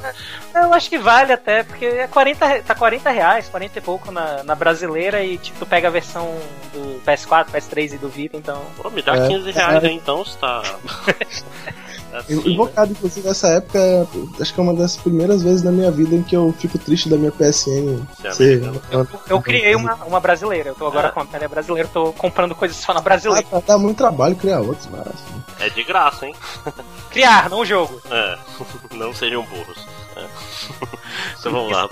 Eu 0.54 0.72
acho 0.72 0.88
que 0.88 0.98
vale 0.98 1.32
até, 1.32 1.62
porque 1.62 1.84
é 1.84 2.06
40, 2.06 2.62
tá 2.62 2.74
40 2.74 3.10
reais, 3.10 3.48
40 3.48 3.78
e 3.78 3.82
pouco 3.82 4.12
na, 4.12 4.42
na 4.42 4.54
brasileira 4.54 5.22
e 5.22 5.38
tipo, 5.38 5.58
tu 5.58 5.66
pega 5.66 5.88
a 5.88 5.90
versão 5.90 6.34
do 6.72 7.00
PS4, 7.06 7.46
PS3 7.46 7.94
e 7.94 7.98
do 7.98 8.08
Vita, 8.08 8.36
então. 8.36 8.62
Pô, 8.76 8.90
me 8.90 9.02
dá 9.02 9.16
é, 9.16 9.28
15 9.28 9.50
reais 9.50 9.84
é, 9.84 9.86
aí 9.86 9.94
então, 9.94 10.22
está. 10.22 10.62
Assim, 12.12 12.52
Invocado, 12.52 12.90
né? 12.90 12.96
inclusive, 12.96 13.26
nessa 13.26 13.48
época, 13.48 14.06
acho 14.40 14.52
que 14.52 14.60
é 14.60 14.62
uma 14.62 14.74
das 14.74 14.96
primeiras 14.96 15.42
vezes 15.42 15.62
na 15.62 15.70
minha 15.70 15.90
vida 15.90 16.14
em 16.14 16.22
que 16.22 16.36
eu 16.36 16.54
fico 16.58 16.78
triste 16.78 17.08
da 17.08 17.16
minha 17.16 17.32
PSN. 17.32 18.06
Ser, 18.32 18.62
eu, 18.90 19.06
eu, 19.28 19.40
criei 19.40 19.74
uma, 19.74 19.94
uma 20.04 20.20
brasileira, 20.20 20.70
eu 20.70 20.74
tô 20.74 20.86
agora 20.86 21.08
é. 21.08 21.10
com 21.10 21.20
a 21.20 21.24
pele 21.24 21.48
brasileira, 21.48 21.88
tô 21.92 22.12
comprando 22.12 22.54
coisas 22.54 22.76
só 22.76 22.92
na 22.92 23.00
brasileira. 23.00 23.46
Ah, 23.50 23.62
dá 23.66 23.78
muito 23.78 23.96
trabalho 23.96 24.36
criar 24.36 24.60
outros, 24.60 24.88
mas. 24.90 25.12
É 25.58 25.70
de 25.70 25.82
graça, 25.84 26.26
hein? 26.26 26.34
Criar, 27.10 27.48
não 27.48 27.60
o 27.60 27.64
jogo. 27.64 28.00
É, 28.10 28.38
não 28.94 29.14
sejam 29.14 29.42
burros. 29.44 29.86
É. 30.16 30.26
Então 31.38 31.52
vamos 31.52 31.72
lá. 31.72 31.88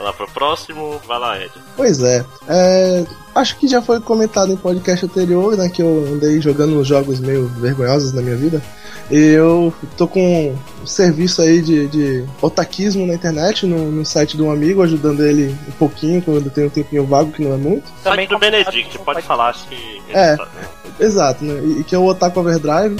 Vamos 0.00 0.12
lá 0.12 0.12
pro 0.14 0.32
próximo, 0.32 0.98
vai 1.06 1.18
lá, 1.18 1.38
Ed. 1.38 1.52
Pois 1.76 2.02
é, 2.02 2.24
é, 2.48 3.04
acho 3.34 3.58
que 3.58 3.68
já 3.68 3.82
foi 3.82 4.00
comentado 4.00 4.50
em 4.50 4.56
podcast 4.56 5.04
anterior, 5.04 5.54
né, 5.58 5.68
que 5.68 5.82
eu 5.82 6.08
andei 6.14 6.40
jogando 6.40 6.82
jogos 6.82 7.20
meio 7.20 7.46
vergonhosos 7.48 8.14
na 8.14 8.22
minha 8.22 8.36
vida. 8.36 8.62
E 9.10 9.18
eu 9.18 9.74
tô 9.98 10.08
com 10.08 10.56
um 10.82 10.86
serviço 10.86 11.42
aí 11.42 11.60
de, 11.60 11.86
de 11.88 12.24
otaquismo 12.40 13.06
na 13.06 13.12
internet, 13.12 13.66
no, 13.66 13.90
no, 13.90 14.06
site 14.06 14.38
de 14.38 14.42
um 14.42 14.50
amigo, 14.50 14.82
ajudando 14.82 15.22
ele 15.22 15.54
um 15.68 15.72
pouquinho, 15.72 16.22
quando 16.22 16.48
tem 16.48 16.64
um 16.64 16.70
tempinho 16.70 17.04
vago, 17.04 17.32
que 17.32 17.42
não 17.42 17.52
é 17.52 17.58
muito. 17.58 17.92
Também 18.02 18.26
do 18.26 18.38
Benedict, 18.38 18.98
pode 19.00 19.20
falar, 19.20 19.50
acho 19.50 19.68
que. 19.68 20.00
É, 20.08 20.36
tá, 20.36 20.46
né? 20.46 20.68
exato, 20.98 21.44
né? 21.44 21.60
E, 21.80 21.84
que 21.84 21.94
é 21.94 21.98
o 21.98 22.06
Otaku 22.06 22.40
Overdrive. 22.40 22.96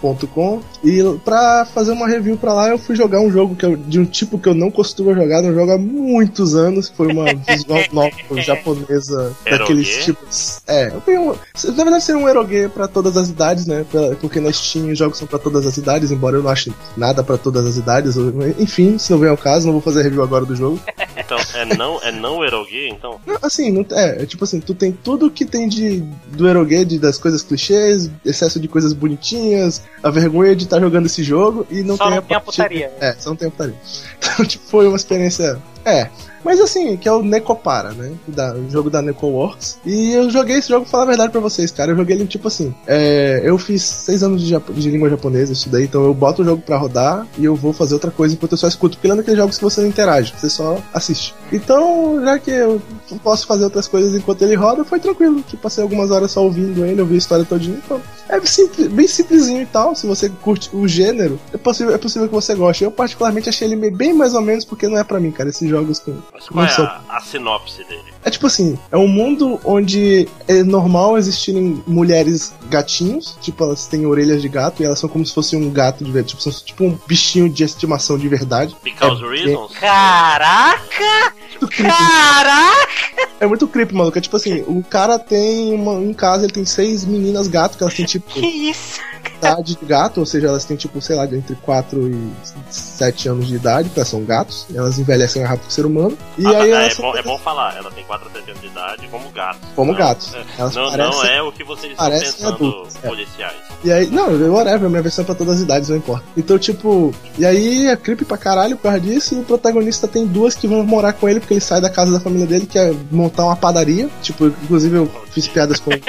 Com, 0.00 0.60
e 0.84 1.02
para 1.24 1.64
fazer 1.64 1.92
uma 1.92 2.06
review 2.06 2.36
para 2.36 2.52
lá 2.52 2.68
eu 2.68 2.78
fui 2.78 2.94
jogar 2.94 3.20
um 3.20 3.30
jogo 3.30 3.54
que 3.56 3.64
eu, 3.64 3.76
de 3.76 3.98
um 3.98 4.04
tipo 4.04 4.38
que 4.38 4.48
eu 4.48 4.54
não 4.54 4.70
costumo 4.70 5.14
jogar, 5.14 5.42
um 5.42 5.54
jogo 5.54 5.72
há 5.72 5.78
muitos 5.78 6.54
anos, 6.54 6.88
foi 6.88 7.12
uma 7.12 7.24
visual 7.48 7.82
novel 7.92 8.42
japonesa 8.42 9.34
daqueles 9.44 10.04
tipos. 10.04 10.60
É, 10.66 10.92
um, 11.08 11.30
na 11.30 11.84
verdade 11.84 12.04
seria 12.04 12.20
um 12.20 12.28
erogue 12.28 12.68
para 12.68 12.86
todas 12.86 13.16
as 13.16 13.28
idades, 13.28 13.66
né? 13.66 13.84
Porque 14.20 14.40
na 14.40 14.52
Steam 14.52 14.90
os 14.90 14.98
jogos 14.98 15.18
são 15.18 15.26
para 15.26 15.38
todas 15.38 15.66
as 15.66 15.76
idades, 15.76 16.10
embora 16.10 16.36
eu 16.36 16.42
não 16.42 16.50
ache 16.50 16.72
nada 16.96 17.22
para 17.22 17.38
todas 17.38 17.66
as 17.66 17.76
idades. 17.76 18.16
Enfim, 18.58 18.98
se 18.98 19.10
não 19.12 19.18
vem 19.18 19.30
ao 19.30 19.36
caso, 19.36 19.66
não 19.66 19.72
vou 19.72 19.82
fazer 19.82 20.02
review 20.02 20.22
agora 20.22 20.44
do 20.44 20.54
jogo. 20.54 20.80
Então, 21.26 21.38
é 21.54 21.64
não, 21.76 22.00
é 22.02 22.12
não 22.12 22.44
erogue, 22.44 22.88
então? 22.88 23.20
Assim, 23.42 23.72
não, 23.72 23.84
é, 23.90 24.22
é, 24.22 24.26
tipo 24.26 24.44
assim, 24.44 24.60
tu 24.60 24.74
tem 24.74 24.92
tudo 24.92 25.28
que 25.28 25.44
tem 25.44 25.68
de 25.68 26.00
do 26.28 26.48
erogue, 26.48 26.84
de, 26.84 27.00
das 27.00 27.18
coisas 27.18 27.42
clichês, 27.42 28.08
excesso 28.24 28.60
de 28.60 28.68
coisas 28.68 28.92
bonitinhas, 28.92 29.82
a 30.04 30.08
vergonha 30.08 30.54
de 30.54 30.64
estar 30.64 30.76
tá 30.76 30.82
jogando 30.82 31.06
esse 31.06 31.24
jogo 31.24 31.66
e 31.68 31.82
não 31.82 31.96
só 31.96 32.04
tem 32.04 32.12
não 32.12 32.18
a, 32.18 32.22
tem 32.22 32.36
a 32.36 32.40
putaria. 32.40 32.92
É, 33.00 33.12
só 33.14 33.30
não 33.30 33.36
tem 33.36 33.48
a 33.48 33.50
putaria. 33.50 33.76
Então, 34.18 34.44
tipo, 34.44 34.64
foi 34.66 34.86
uma 34.86 34.96
experiência. 34.96 35.60
É, 35.86 36.10
mas 36.44 36.60
assim, 36.60 36.96
que 36.96 37.08
é 37.08 37.12
o 37.12 37.22
Necopara, 37.22 37.92
né? 37.92 38.12
Da, 38.28 38.54
o 38.54 38.68
jogo 38.70 38.90
da 38.90 39.02
NecoWorks. 39.02 39.78
E 39.84 40.12
eu 40.12 40.30
joguei 40.30 40.58
esse 40.58 40.68
jogo, 40.68 40.82
pra 40.82 40.90
falar 40.90 41.02
a 41.04 41.06
verdade 41.06 41.32
pra 41.32 41.40
vocês, 41.40 41.70
cara. 41.70 41.92
Eu 41.92 41.96
joguei 41.96 42.16
ele 42.16 42.26
tipo 42.26 42.48
assim. 42.48 42.74
É, 42.86 43.40
eu 43.44 43.56
fiz 43.56 43.82
seis 43.82 44.22
anos 44.22 44.42
de, 44.42 44.56
de 44.56 44.90
língua 44.90 45.08
japonesa, 45.08 45.52
estudei, 45.52 45.84
então 45.84 46.04
eu 46.04 46.14
boto 46.14 46.42
o 46.42 46.44
jogo 46.44 46.62
pra 46.62 46.76
rodar 46.76 47.26
e 47.38 47.44
eu 47.44 47.56
vou 47.56 47.72
fazer 47.72 47.94
outra 47.94 48.10
coisa 48.10 48.34
enquanto 48.34 48.52
eu 48.52 48.58
só 48.58 48.68
escuto. 48.68 48.96
Porque 48.96 49.08
lembra 49.08 49.22
aqueles 49.22 49.38
jogos 49.38 49.58
que 49.58 49.64
você 49.64 49.80
não 49.80 49.88
interage, 49.88 50.34
você 50.36 50.50
só 50.50 50.78
assiste. 50.92 51.34
Então, 51.52 52.20
já 52.22 52.38
que 52.38 52.50
eu 52.50 52.80
posso 53.22 53.46
fazer 53.46 53.64
outras 53.64 53.88
coisas 53.88 54.14
enquanto 54.14 54.42
ele 54.42 54.54
roda, 54.54 54.84
foi 54.84 55.00
tranquilo. 55.00 55.42
Tipo, 55.42 55.62
passei 55.62 55.82
algumas 55.82 56.10
horas 56.10 56.30
só 56.32 56.42
ouvindo 56.42 56.84
ele, 56.84 57.00
eu 57.00 57.06
vi 57.06 57.14
a 57.14 57.18
história 57.18 57.44
todinha, 57.44 57.80
então. 57.84 58.00
É 58.28 58.40
simples, 58.44 58.88
bem 58.88 59.06
simplesinho 59.06 59.62
e 59.62 59.66
tal. 59.66 59.94
Se 59.94 60.06
você 60.06 60.28
curte 60.28 60.70
o 60.72 60.86
gênero, 60.86 61.38
é 61.52 61.56
possível, 61.56 61.94
é 61.94 61.98
possível 61.98 62.28
que 62.28 62.34
você 62.34 62.54
goste. 62.54 62.84
Eu, 62.84 62.90
particularmente, 62.90 63.48
achei 63.48 63.68
ele 63.68 63.90
bem 63.90 64.12
mais 64.12 64.34
ou 64.34 64.40
menos 64.40 64.64
porque 64.64 64.88
não 64.88 64.98
é 64.98 65.04
para 65.04 65.20
mim, 65.20 65.30
cara. 65.30 65.48
Esses 65.48 65.68
jogos 65.76 66.00
com. 66.00 66.20
Mas 66.32 66.48
qual 66.48 66.64
é 66.64 66.70
a, 66.70 67.16
a, 67.16 67.20
sinopse 67.20 67.84
dele? 67.84 68.14
É 68.26 68.30
tipo 68.30 68.48
assim: 68.48 68.76
é 68.90 68.96
um 68.96 69.06
mundo 69.06 69.60
onde 69.64 70.28
é 70.48 70.64
normal 70.64 71.16
existirem 71.16 71.80
mulheres 71.86 72.52
gatinhos. 72.68 73.38
Tipo, 73.40 73.62
elas 73.62 73.86
têm 73.86 74.04
orelhas 74.04 74.42
de 74.42 74.48
gato 74.48 74.82
e 74.82 74.84
elas 74.84 74.98
são 74.98 75.08
como 75.08 75.24
se 75.24 75.32
fosse 75.32 75.54
um 75.54 75.70
gato 75.70 76.02
de 76.02 76.10
verdade. 76.10 76.34
Tipo, 76.34 76.42
são 76.42 76.52
tipo 76.52 76.84
um 76.84 76.98
bichinho 77.06 77.48
de 77.48 77.62
estimação 77.62 78.18
de 78.18 78.28
verdade. 78.28 78.76
Because 78.82 79.24
é, 79.24 79.28
reasons? 79.28 79.72
Caraca! 79.78 81.34
Caraca! 81.76 83.28
É 83.38 83.46
muito 83.46 83.68
creepy, 83.68 83.94
maluco. 83.94 84.18
É 84.18 84.20
tipo 84.20 84.36
assim: 84.36 84.64
o 84.66 84.82
cara 84.82 85.20
tem 85.20 85.72
uma. 85.72 85.94
Em 86.02 86.12
casa 86.12 86.44
ele 86.44 86.52
tem 86.52 86.64
seis 86.64 87.04
meninas 87.04 87.46
gato 87.46 87.76
que 87.76 87.84
elas 87.84 87.94
têm 87.94 88.06
tipo. 88.06 88.26
Que 88.36 88.46
isso? 88.70 89.00
Idade 89.38 89.76
de 89.76 89.84
gato, 89.84 90.20
ou 90.20 90.26
seja, 90.26 90.46
elas 90.46 90.64
têm 90.64 90.76
tipo, 90.76 91.00
sei 91.00 91.16
lá, 91.16 91.24
entre 91.26 91.56
4 91.56 92.08
e 92.08 92.32
7 92.70 93.28
anos 93.28 93.48
de 93.48 93.56
idade, 93.56 93.88
porque 93.88 94.00
elas 94.00 94.08
são 94.08 94.24
gatos, 94.24 94.66
elas 94.74 94.98
envelhecem 94.98 95.42
rápido 95.42 95.64
que 95.64 95.70
o 95.70 95.72
ser 95.72 95.84
humano. 95.84 96.16
E 96.38 96.46
ah, 96.46 96.62
aí 96.62 96.70
é, 96.70 96.94
bom, 96.94 97.16
é 97.16 97.22
bom 97.22 97.38
falar, 97.38 97.76
ela 97.76 97.90
tem 97.90 98.04
4 98.04 98.15
a 98.24 98.30
7 98.30 98.50
anos 98.50 98.60
de 98.60 98.66
idade 98.68 99.08
como 99.08 99.30
gato. 99.30 99.58
Como 99.74 99.92
não, 99.92 99.98
gatos. 99.98 100.34
É, 100.34 100.44
elas 100.58 100.74
não, 100.74 100.90
parecem, 100.90 101.12
não 101.12 101.24
é 101.24 101.42
o 101.42 101.52
que 101.52 101.64
vocês 101.64 101.92
estão 101.92 102.10
pensando 102.10 102.54
adultos, 102.54 102.96
é. 102.96 103.08
policiais. 103.08 103.56
E 103.84 103.92
aí, 103.92 104.06
não, 104.10 104.26
whatever, 104.52 104.88
minha 104.88 105.02
versão 105.02 105.22
é 105.22 105.26
pra 105.26 105.34
todas 105.34 105.56
as 105.56 105.60
idades, 105.62 105.88
não 105.88 105.96
importa. 105.96 106.24
Então, 106.36 106.58
tipo, 106.58 107.14
e 107.38 107.44
aí 107.44 107.86
é 107.86 107.96
creepy 107.96 108.24
pra 108.24 108.38
caralho 108.38 108.76
por 108.76 108.84
causa 108.84 109.00
disso, 109.00 109.34
e 109.34 109.40
o 109.40 109.44
protagonista 109.44 110.08
tem 110.08 110.26
duas 110.26 110.54
que 110.54 110.66
vão 110.66 110.84
morar 110.84 111.12
com 111.12 111.28
ele, 111.28 111.40
porque 111.40 111.54
ele 111.54 111.60
sai 111.60 111.80
da 111.80 111.90
casa 111.90 112.12
da 112.12 112.20
família 112.20 112.46
dele, 112.46 112.66
que 112.66 112.78
é 112.78 112.94
montar 113.10 113.44
uma 113.44 113.56
padaria. 113.56 114.08
Tipo, 114.22 114.46
inclusive 114.46 114.96
eu 114.96 115.10
fiz 115.30 115.46
piadas 115.48 115.80
com. 115.80 115.90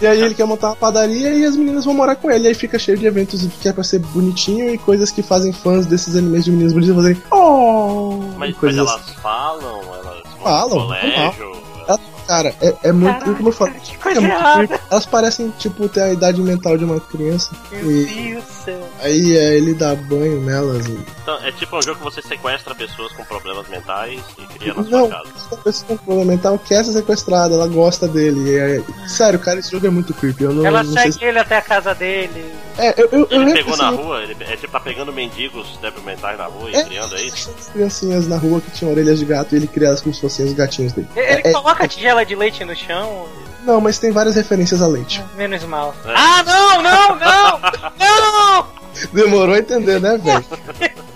E 0.00 0.06
aí 0.06 0.20
ele 0.20 0.34
quer 0.34 0.44
montar 0.44 0.68
uma 0.68 0.76
padaria 0.76 1.34
e 1.34 1.44
as 1.44 1.56
meninas 1.56 1.84
vão 1.84 1.92
morar 1.92 2.14
com 2.14 2.30
ele. 2.30 2.44
E 2.44 2.48
aí 2.48 2.54
fica 2.54 2.78
cheio 2.78 2.96
de 2.96 3.04
eventos 3.04 3.44
que 3.60 3.68
é 3.68 3.72
pra 3.72 3.82
ser 3.82 3.98
bonitinho 3.98 4.72
e 4.72 4.78
coisas 4.78 5.10
que 5.10 5.22
fazem 5.22 5.52
fãs 5.52 5.86
desses 5.86 6.14
animes 6.14 6.44
de 6.44 6.52
meninas 6.52 6.72
bonitas 6.72 6.94
fazerem. 6.94 7.22
Oh! 7.32 8.20
Mas, 8.36 8.54
mas 8.62 8.76
elas 8.76 8.94
assim. 8.94 9.14
falam, 9.14 9.80
elas 9.94 10.07
falam, 10.42 10.86
colégio. 10.86 11.57
Cara, 12.28 12.54
é, 12.60 12.74
é 12.82 12.92
muito. 12.92 13.20
Caraca, 13.20 13.34
como 13.34 13.48
eu 13.48 13.52
falo, 13.52 13.72
que 13.72 13.96
coisa 13.96 14.20
é 14.20 14.80
elas 14.90 15.06
parecem, 15.06 15.50
tipo, 15.58 15.88
ter 15.88 16.02
a 16.02 16.12
idade 16.12 16.42
mental 16.42 16.76
de 16.76 16.84
uma 16.84 17.00
criança. 17.00 17.50
Meu 17.72 17.90
e 17.90 18.04
Deus 18.04 18.44
do 18.44 18.52
céu. 18.52 18.88
Aí 19.00 19.34
é, 19.34 19.56
ele 19.56 19.72
dá 19.72 19.94
banho 19.94 20.38
nelas. 20.42 20.86
E... 20.86 20.98
Então, 21.22 21.42
é 21.42 21.50
tipo 21.52 21.78
um 21.78 21.80
jogo 21.80 21.96
que 21.96 22.04
você 22.04 22.20
sequestra 22.20 22.74
pessoas 22.74 23.14
com 23.14 23.24
problemas 23.24 23.66
mentais 23.68 24.20
e 24.38 24.46
cria 24.46 24.74
na 24.74 24.82
Não, 24.82 25.06
sua 25.06 25.08
casa. 25.08 25.30
Não, 25.50 25.58
a 25.58 25.62
pessoa 25.62 25.88
com 25.88 26.04
problema 26.04 26.32
mental 26.32 26.58
quer 26.58 26.84
ser 26.84 26.92
sequestrada, 26.92 27.54
ela 27.54 27.66
gosta 27.66 28.06
dele. 28.06 28.58
É... 28.58 29.08
Sério, 29.08 29.38
cara, 29.38 29.60
esse 29.60 29.70
jogo 29.70 29.86
é 29.86 29.90
muito 29.90 30.12
creepy. 30.12 30.44
Eu 30.44 30.52
não, 30.52 30.66
ela 30.66 30.82
não 30.82 30.92
segue 30.92 31.12
se... 31.12 31.24
ele 31.24 31.38
até 31.38 31.56
a 31.56 31.62
casa 31.62 31.94
dele. 31.94 32.52
É, 32.76 32.94
eu, 32.96 33.08
eu, 33.10 33.26
ele 33.30 33.50
eu 33.50 33.54
pegou 33.54 33.76
na 33.76 33.88
rua, 33.88 34.22
ele 34.22 34.36
é 34.40 34.56
tipo 34.56 34.72
tá 34.72 34.78
pegando 34.78 35.12
mendigos 35.12 35.78
mentais 36.04 36.38
na 36.38 36.44
rua 36.44 36.70
e 36.70 36.76
é, 36.76 36.84
criando, 36.84 37.16
é 37.16 37.22
isso? 37.22 37.52
criancinhas 37.72 38.28
na 38.28 38.36
rua 38.36 38.60
que 38.60 38.70
tinham 38.70 38.92
orelhas 38.92 39.18
de 39.18 39.24
gato 39.24 39.54
e 39.54 39.56
ele 39.56 39.66
cria 39.66 39.88
elas 39.88 40.00
como 40.00 40.14
se 40.14 40.20
fossem 40.20 40.46
os 40.46 40.52
gatinhos 40.52 40.92
dele. 40.92 41.08
Ele 41.16 41.26
é, 41.26 41.48
é 41.48 41.52
coloca 41.52 41.84
é... 41.84 41.88
tigela 41.88 42.17
de 42.24 42.34
leite 42.34 42.64
no 42.64 42.74
chão 42.76 43.26
não. 43.64 43.80
Mas 43.80 43.98
tem 43.98 44.10
várias 44.10 44.34
referências 44.34 44.80
a 44.80 44.86
leite. 44.86 45.22
Menos 45.36 45.62
mal. 45.64 45.94
É. 46.06 46.12
Ah, 46.14 46.42
não, 46.42 46.82
não, 46.82 47.08
não! 47.18 47.60
não! 47.98 48.78
Demorou 49.12 49.54
a 49.54 49.58
entender, 49.58 50.00
né, 50.00 50.16
velho? 50.16 50.44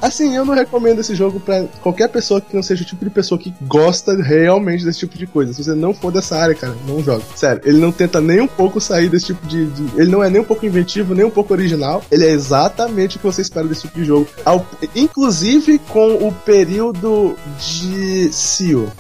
Assim, 0.00 0.36
eu 0.36 0.44
não 0.44 0.54
recomendo 0.54 1.00
esse 1.00 1.14
jogo 1.14 1.40
pra 1.40 1.64
qualquer 1.80 2.08
pessoa 2.08 2.40
que 2.40 2.54
não 2.54 2.62
seja 2.62 2.82
o 2.82 2.86
tipo 2.86 3.04
de 3.04 3.10
pessoa 3.10 3.38
que 3.38 3.54
gosta 3.62 4.14
realmente 4.20 4.84
desse 4.84 4.98
tipo 5.00 5.16
de 5.16 5.26
coisa. 5.26 5.52
Se 5.52 5.64
você 5.64 5.74
não 5.74 5.94
for 5.94 6.12
dessa 6.12 6.36
área, 6.36 6.54
cara, 6.54 6.76
não 6.86 7.02
joga. 7.02 7.22
Sério, 7.34 7.62
ele 7.64 7.78
não 7.78 7.90
tenta 7.90 8.20
nem 8.20 8.40
um 8.40 8.46
pouco 8.46 8.80
sair 8.80 9.08
desse 9.08 9.26
tipo 9.26 9.46
de, 9.46 9.66
de- 9.66 10.00
Ele 10.00 10.10
não 10.10 10.22
é 10.22 10.28
nem 10.28 10.40
um 10.42 10.44
pouco 10.44 10.66
inventivo, 10.66 11.14
nem 11.14 11.24
um 11.24 11.30
pouco 11.30 11.52
original. 11.54 12.02
Ele 12.10 12.26
é 12.26 12.30
exatamente 12.30 13.16
o 13.16 13.20
que 13.20 13.26
você 13.26 13.40
espera 13.42 13.66
desse 13.66 13.82
tipo 13.82 13.98
de 13.98 14.04
jogo. 14.04 14.28
Ao- 14.44 14.66
inclusive 14.94 15.78
com 15.88 16.14
o 16.28 16.32
período 16.32 17.36
de 17.58 18.32
CEO. 18.32 18.90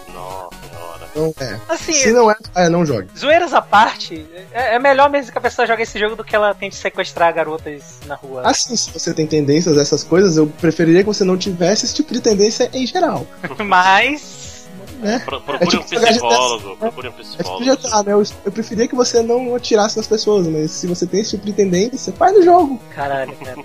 Não 1.14 1.34
é. 1.40 1.58
Assim, 1.68 1.92
Se 1.92 2.12
não 2.12 2.30
é, 2.30 2.36
é, 2.54 2.68
não 2.68 2.86
jogue. 2.86 3.08
zoeiras 3.18 3.52
à 3.52 3.60
parte, 3.60 4.26
é, 4.52 4.76
é 4.76 4.78
melhor 4.78 5.10
mesmo 5.10 5.30
que 5.30 5.38
a 5.38 5.40
pessoa 5.40 5.66
jogue 5.66 5.82
esse 5.82 5.98
jogo 5.98 6.16
do 6.16 6.24
que 6.24 6.34
ela 6.34 6.54
tente 6.54 6.74
sequestrar 6.76 7.32
garotas 7.34 7.82
na 8.06 8.14
rua. 8.14 8.42
Assim, 8.44 8.74
se 8.76 8.90
você 8.90 9.12
tem 9.12 9.26
tendências 9.26 9.76
a 9.76 9.82
essas 9.82 10.02
coisas, 10.02 10.36
eu 10.36 10.46
preferiria 10.60 11.00
que 11.00 11.06
você 11.06 11.24
não 11.24 11.36
tivesse 11.36 11.84
esse 11.84 11.94
tipo 11.94 12.12
de 12.14 12.20
tendência 12.20 12.70
em 12.72 12.86
geral. 12.86 13.26
Mas. 13.64 14.66
Né? 15.00 15.18
Pro- 15.24 15.38
É 15.38 15.40
procure 15.40 15.70
tipo 15.70 15.82
um 15.82 16.00
psicólogo. 16.06 16.76
Procure 16.76 17.08
um 17.08 17.10
É 17.10 17.14
tipo 17.14 17.28
psicólogo. 17.28 17.64
GTA, 17.64 18.02
né? 18.04 18.12
Eu, 18.12 18.22
eu 18.44 18.52
preferia 18.52 18.86
que 18.88 18.94
você 18.94 19.20
não 19.22 19.54
atirasse 19.56 19.96
nas 19.96 20.06
pessoas, 20.06 20.46
mas 20.46 20.70
se 20.70 20.86
você 20.86 21.06
tem 21.06 21.20
esse 21.20 21.30
tipo 21.32 21.44
de 21.44 21.52
tendência, 21.52 22.12
faz 22.12 22.32
no 22.34 22.42
jogo. 22.42 22.80
Caralho, 22.94 23.34
cara. 23.36 23.56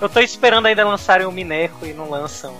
Eu 0.00 0.08
tô 0.10 0.20
esperando 0.20 0.66
ainda 0.66 0.84
lançarem 0.86 1.26
o 1.26 1.32
Mineco 1.32 1.86
e 1.86 1.94
não 1.94 2.10
lançam. 2.10 2.54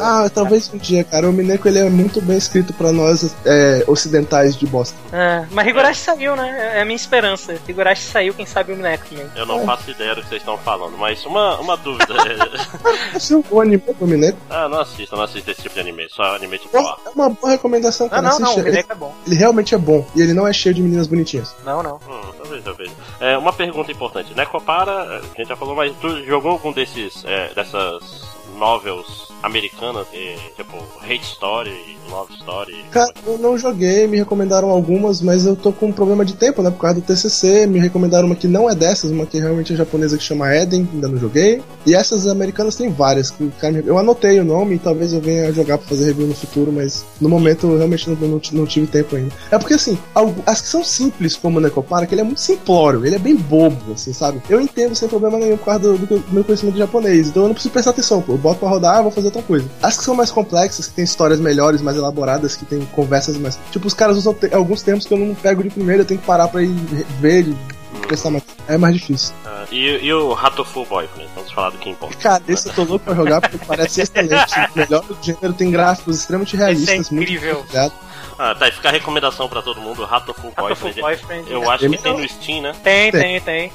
Ah, 0.00 0.28
talvez 0.32 0.70
um 0.72 0.76
dia, 0.78 1.02
cara. 1.04 1.28
O 1.28 1.32
Mineco 1.32 1.66
ele 1.68 1.78
é 1.78 1.88
muito 1.88 2.20
bem 2.20 2.36
escrito 2.36 2.72
pra 2.72 2.92
nós 2.92 3.34
é, 3.44 3.84
ocidentais 3.86 4.56
de 4.56 4.66
bosta. 4.66 4.96
Ah, 5.12 5.44
mas 5.50 5.66
Higurashi 5.66 6.00
saiu, 6.00 6.36
né? 6.36 6.72
É 6.76 6.82
a 6.82 6.84
minha 6.84 6.96
esperança. 6.96 7.56
Higurashi 7.68 8.02
saiu, 8.02 8.34
quem 8.34 8.46
sabe 8.46 8.72
o 8.72 8.76
Mineco 8.76 9.06
também. 9.08 9.26
Eu 9.34 9.46
não 9.46 9.64
faço 9.64 9.90
ideia 9.90 10.14
do 10.14 10.22
que 10.22 10.28
vocês 10.28 10.42
estão 10.42 10.58
falando, 10.58 10.96
mas 10.98 11.24
uma, 11.24 11.58
uma 11.60 11.76
dúvida. 11.76 12.14
é- 12.14 13.16
Assistiu 13.16 13.44
o 13.50 13.60
anime 13.60 13.82
do 13.98 14.06
Mineco? 14.06 14.38
ah, 14.50 14.68
não 14.68 14.80
assisto, 14.80 15.16
não 15.16 15.22
assisto 15.24 15.50
esse 15.50 15.62
tipo 15.62 15.74
de 15.74 15.80
anime, 15.80 16.06
só 16.10 16.34
anime 16.36 16.58
tipo 16.58 16.76
É 16.76 16.80
A. 16.80 16.96
uma 17.14 17.30
boa 17.30 17.50
recomendação, 17.52 18.06
Não, 18.06 18.10
cara. 18.10 18.22
não, 18.28 18.38
não, 18.38 18.46
Assiste. 18.50 18.60
o 18.60 18.64
Mineco 18.64 18.92
é 18.92 18.94
bom. 18.94 19.14
Ele, 19.24 19.34
ele 19.34 19.40
realmente 19.40 19.74
é 19.74 19.78
bom. 19.78 20.06
E 20.14 20.20
ele 20.22 20.34
não 20.34 20.46
é 20.46 20.52
cheio 20.52 20.74
de 20.74 20.82
meninas 20.82 21.06
bonitinhas. 21.06 21.54
Não, 21.64 21.82
não. 21.82 21.96
Hum, 21.96 22.32
talvez, 22.36 22.64
talvez. 22.64 22.90
É, 23.20 23.36
uma 23.38 23.52
pergunta 23.52 23.90
importante. 23.90 24.34
Necopara, 24.34 24.92
a 25.18 25.20
gente 25.38 25.48
já 25.48 25.56
falou, 25.56 25.74
mas 25.74 25.92
tu 26.00 26.22
jogou 26.24 26.52
algum 26.52 26.72
desses, 26.72 27.24
é, 27.24 27.50
dessas 27.54 28.25
novels 28.56 29.26
americanas, 29.42 30.06
que, 30.08 30.36
tipo 30.56 30.76
Hate 31.02 31.22
Story, 31.22 31.96
Love 32.10 32.34
Story? 32.34 32.84
Cara, 32.90 33.12
eu 33.26 33.38
não 33.38 33.56
joguei, 33.56 34.06
me 34.06 34.16
recomendaram 34.16 34.70
algumas, 34.70 35.20
mas 35.20 35.46
eu 35.46 35.54
tô 35.54 35.72
com 35.72 35.86
um 35.86 35.92
problema 35.92 36.24
de 36.24 36.34
tempo, 36.34 36.62
né? 36.62 36.70
Por 36.70 36.80
causa 36.80 37.00
do 37.00 37.06
TCC, 37.06 37.66
me 37.66 37.78
recomendaram 37.78 38.26
uma 38.26 38.34
que 38.34 38.48
não 38.48 38.68
é 38.68 38.74
dessas, 38.74 39.10
uma 39.10 39.26
que 39.26 39.38
realmente 39.38 39.72
é 39.72 39.76
japonesa 39.76 40.16
que 40.16 40.24
chama 40.24 40.54
Eden, 40.54 40.88
ainda 40.92 41.08
não 41.08 41.18
joguei. 41.18 41.62
E 41.84 41.94
essas 41.94 42.26
americanas 42.26 42.76
tem 42.76 42.90
várias. 42.90 43.30
Que, 43.30 43.50
eu 43.84 43.98
anotei 43.98 44.40
o 44.40 44.44
nome 44.44 44.76
e 44.76 44.78
talvez 44.78 45.12
eu 45.12 45.20
venha 45.20 45.52
jogar 45.52 45.78
pra 45.78 45.86
fazer 45.88 46.06
review 46.06 46.26
no 46.26 46.34
futuro, 46.34 46.72
mas 46.72 47.04
no 47.20 47.28
momento 47.28 47.68
eu 47.68 47.76
realmente 47.76 48.08
não, 48.10 48.16
não, 48.16 48.40
não 48.52 48.66
tive 48.66 48.86
tempo 48.86 49.16
ainda. 49.16 49.32
É 49.50 49.58
porque 49.58 49.74
assim, 49.74 49.98
as 50.44 50.60
que 50.60 50.68
são 50.68 50.82
simples 50.82 51.36
como 51.36 51.58
o 51.58 51.60
Necopara, 51.60 52.06
que 52.06 52.14
ele 52.14 52.22
é 52.22 52.24
muito 52.24 52.40
simplório, 52.40 53.04
ele 53.06 53.16
é 53.16 53.18
bem 53.18 53.36
bobo, 53.36 53.92
assim, 53.92 54.12
sabe? 54.12 54.42
Eu 54.48 54.60
entendo 54.60 54.94
sem 54.94 55.08
problema 55.08 55.38
nenhum 55.38 55.56
por 55.56 55.66
causa 55.66 55.80
do, 55.80 55.98
do 55.98 56.24
meu 56.32 56.42
conhecimento 56.42 56.74
de 56.74 56.80
japonês, 56.80 57.28
então 57.28 57.42
eu 57.42 57.48
não 57.48 57.54
preciso 57.54 57.72
prestar 57.72 57.90
atenção, 57.90 58.20
pô. 58.20 58.32
Eu 58.32 58.38
boto 58.48 58.60
pra 58.60 58.68
rodar, 58.68 59.02
vou 59.02 59.10
fazer 59.10 59.26
outra 59.26 59.42
coisa. 59.42 59.68
As 59.82 59.96
que 59.98 60.04
são 60.04 60.14
mais 60.14 60.30
complexas, 60.30 60.86
que 60.86 60.94
tem 60.94 61.04
histórias 61.04 61.40
melhores, 61.40 61.80
mais 61.82 61.96
elaboradas, 61.96 62.54
que 62.56 62.64
tem 62.64 62.84
conversas 62.86 63.36
mais. 63.36 63.58
Tipo, 63.70 63.86
os 63.86 63.94
caras 63.94 64.16
usam 64.16 64.32
te- 64.34 64.54
alguns 64.54 64.82
termos 64.82 65.04
que 65.06 65.12
eu 65.14 65.18
não 65.18 65.34
pego 65.34 65.62
de 65.62 65.70
primeira, 65.70 66.02
eu 66.02 66.06
tenho 66.06 66.20
que 66.20 66.26
parar 66.26 66.48
pra 66.48 66.62
ir 66.62 66.68
ver 67.20 67.46
e 67.48 67.56
prestar 68.06 68.30
mais. 68.30 68.44
É 68.68 68.76
mais 68.76 68.94
difícil. 68.94 69.34
Ah, 69.44 69.64
e, 69.70 70.04
e 70.04 70.12
o 70.12 70.32
Hatoful 70.34 70.84
Boyfriend? 70.86 71.28
Vamos 71.34 71.52
falar 71.52 71.70
do 71.70 71.78
que 71.78 71.90
importa. 71.90 72.16
Cara, 72.16 72.42
esse 72.48 72.68
eu 72.68 72.74
tô 72.74 72.82
louco 72.84 73.04
pra 73.04 73.14
jogar 73.14 73.40
porque 73.40 73.58
parece 73.66 74.00
excelente. 74.02 74.52
Melhor 74.74 75.02
do 75.04 75.16
gênero, 75.22 75.52
tem 75.52 75.70
gráficos 75.70 76.18
extremamente 76.20 76.54
Esse 76.56 76.62
é 76.62 76.66
realistas, 76.66 77.10
muito 77.10 77.22
incrível. 77.32 77.60
obrigado. 77.60 77.92
Ah, 78.38 78.54
tá, 78.54 78.68
e 78.68 78.72
fica 78.72 78.88
a 78.88 78.92
recomendação 78.92 79.48
pra 79.48 79.62
todo 79.62 79.80
mundo, 79.80 80.04
Hatoful 80.04 80.52
Boyfriend. 80.56 81.00
Boyfriend. 81.00 81.50
Eu 81.50 81.70
acho 81.70 81.88
que 81.88 81.98
tem 81.98 82.12
no 82.12 82.28
Steam, 82.28 82.62
né? 82.62 82.72
Tem, 82.82 83.10
tem, 83.10 83.40
tem. 83.40 83.72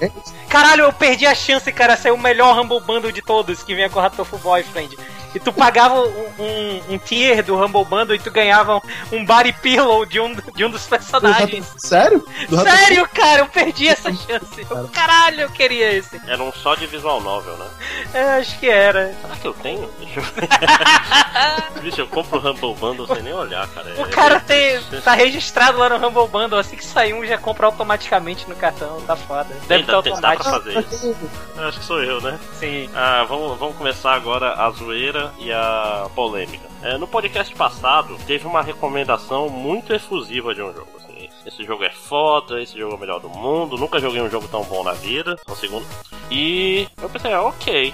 Caralho, 0.47 0.83
eu 0.83 0.93
perdi 0.93 1.25
a 1.25 1.33
chance, 1.33 1.71
cara, 1.71 1.97
ser 1.97 2.11
o 2.11 2.17
melhor 2.17 2.59
Humble 2.59 2.79
Bundle 2.79 3.11
de 3.11 3.21
todos 3.21 3.63
que 3.63 3.73
vinha 3.73 3.89
com 3.89 3.99
o 3.99 4.01
Ratoful 4.01 4.39
Boyfriend. 4.39 4.97
E 5.33 5.39
tu 5.39 5.53
pagava 5.53 5.95
um, 6.01 6.25
um, 6.39 6.81
um 6.89 6.97
tier 6.97 7.41
do 7.43 7.55
Humble 7.55 7.85
Bundle 7.85 8.15
e 8.15 8.19
tu 8.19 8.29
ganhava 8.29 8.81
um 9.11 9.23
body 9.25 9.53
pillow 9.53 10.05
de 10.05 10.19
um, 10.19 10.33
de 10.33 10.65
um 10.65 10.69
dos 10.69 10.85
personagens. 10.87 11.73
Sério? 11.77 12.23
Do 12.49 12.55
Rato- 12.57 12.69
Sério, 12.69 13.07
cara, 13.09 13.39
eu 13.41 13.47
perdi 13.47 13.87
essa 13.87 14.11
chance. 14.13 14.67
Eu, 14.69 14.87
caralho, 14.89 15.41
eu 15.41 15.49
queria 15.49 15.91
esse. 15.93 16.19
Era 16.27 16.43
um 16.43 16.51
só 16.51 16.75
de 16.75 16.85
visual 16.85 17.21
novel, 17.21 17.55
né? 17.57 17.67
É, 18.13 18.23
acho 18.39 18.59
que 18.59 18.69
era. 18.69 19.15
Será 19.21 19.35
que 19.35 19.47
eu 19.47 19.53
tenho? 19.53 19.89
Deixa 19.99 20.19
eu... 20.19 20.23
Bicho, 21.81 22.01
eu 22.01 22.07
compro 22.07 22.37
o 22.39 22.49
Humble 22.51 22.75
Bundle 22.75 23.07
sem 23.07 23.23
nem 23.23 23.33
olhar, 23.33 23.67
cara. 23.69 23.93
O 23.97 24.05
É- 24.05 24.09
cara 24.09 24.39
tem, 24.39 24.81
tá 25.03 25.13
registrado 25.13 25.77
lá 25.77 25.89
no 25.89 25.95
Humble 26.07 26.27
Bundle, 26.27 26.59
assim 26.59 26.75
que 26.75 26.85
sair 26.85 27.13
um 27.13 27.25
já 27.25 27.37
compra 27.37 27.65
automaticamente 27.67 28.47
no 28.49 28.55
cartão, 28.55 29.01
tá 29.01 29.15
foda. 29.15 29.47
Deve 29.67 29.83
ter 29.85 29.91
Ainda 29.95 30.03
tem- 30.03 30.13
dá 30.19 30.19
pra 30.19 30.49
automático. 30.49 30.49
fazer 30.49 30.79
isso. 30.79 31.15
Eu 31.57 31.67
Acho 31.67 31.79
que 31.79 31.85
sou 31.85 32.03
eu, 32.03 32.19
né? 32.21 32.39
Sim. 32.59 32.89
Ah, 32.95 33.23
vamos, 33.27 33.57
vamos 33.59 33.75
começar 33.77 34.13
agora 34.13 34.53
a 34.55 34.69
zoeira 34.71 35.20
e 35.39 35.51
a 35.51 36.09
polêmica. 36.15 36.67
É, 36.81 36.97
no 36.97 37.07
podcast 37.07 37.53
passado, 37.55 38.17
teve 38.25 38.45
uma 38.47 38.61
recomendação 38.61 39.49
muito 39.49 39.93
efusiva 39.93 40.53
de 40.53 40.61
um 40.61 40.73
jogo. 40.73 40.87
assim. 40.97 41.29
esse 41.45 41.63
jogo 41.63 41.83
é 41.83 41.91
foda, 41.91 42.61
esse 42.61 42.77
jogo 42.77 42.93
é 42.93 42.97
o 42.97 42.99
melhor 42.99 43.19
do 43.19 43.29
mundo, 43.29 43.77
nunca 43.77 43.99
joguei 43.99 44.21
um 44.21 44.29
jogo 44.29 44.47
tão 44.47 44.63
bom 44.63 44.83
na 44.83 44.93
vida. 44.93 45.35
Um 45.47 45.55
segundo. 45.55 45.85
E 46.29 46.87
eu 47.01 47.09
pensei, 47.09 47.33
ah, 47.33 47.43
ok, 47.43 47.93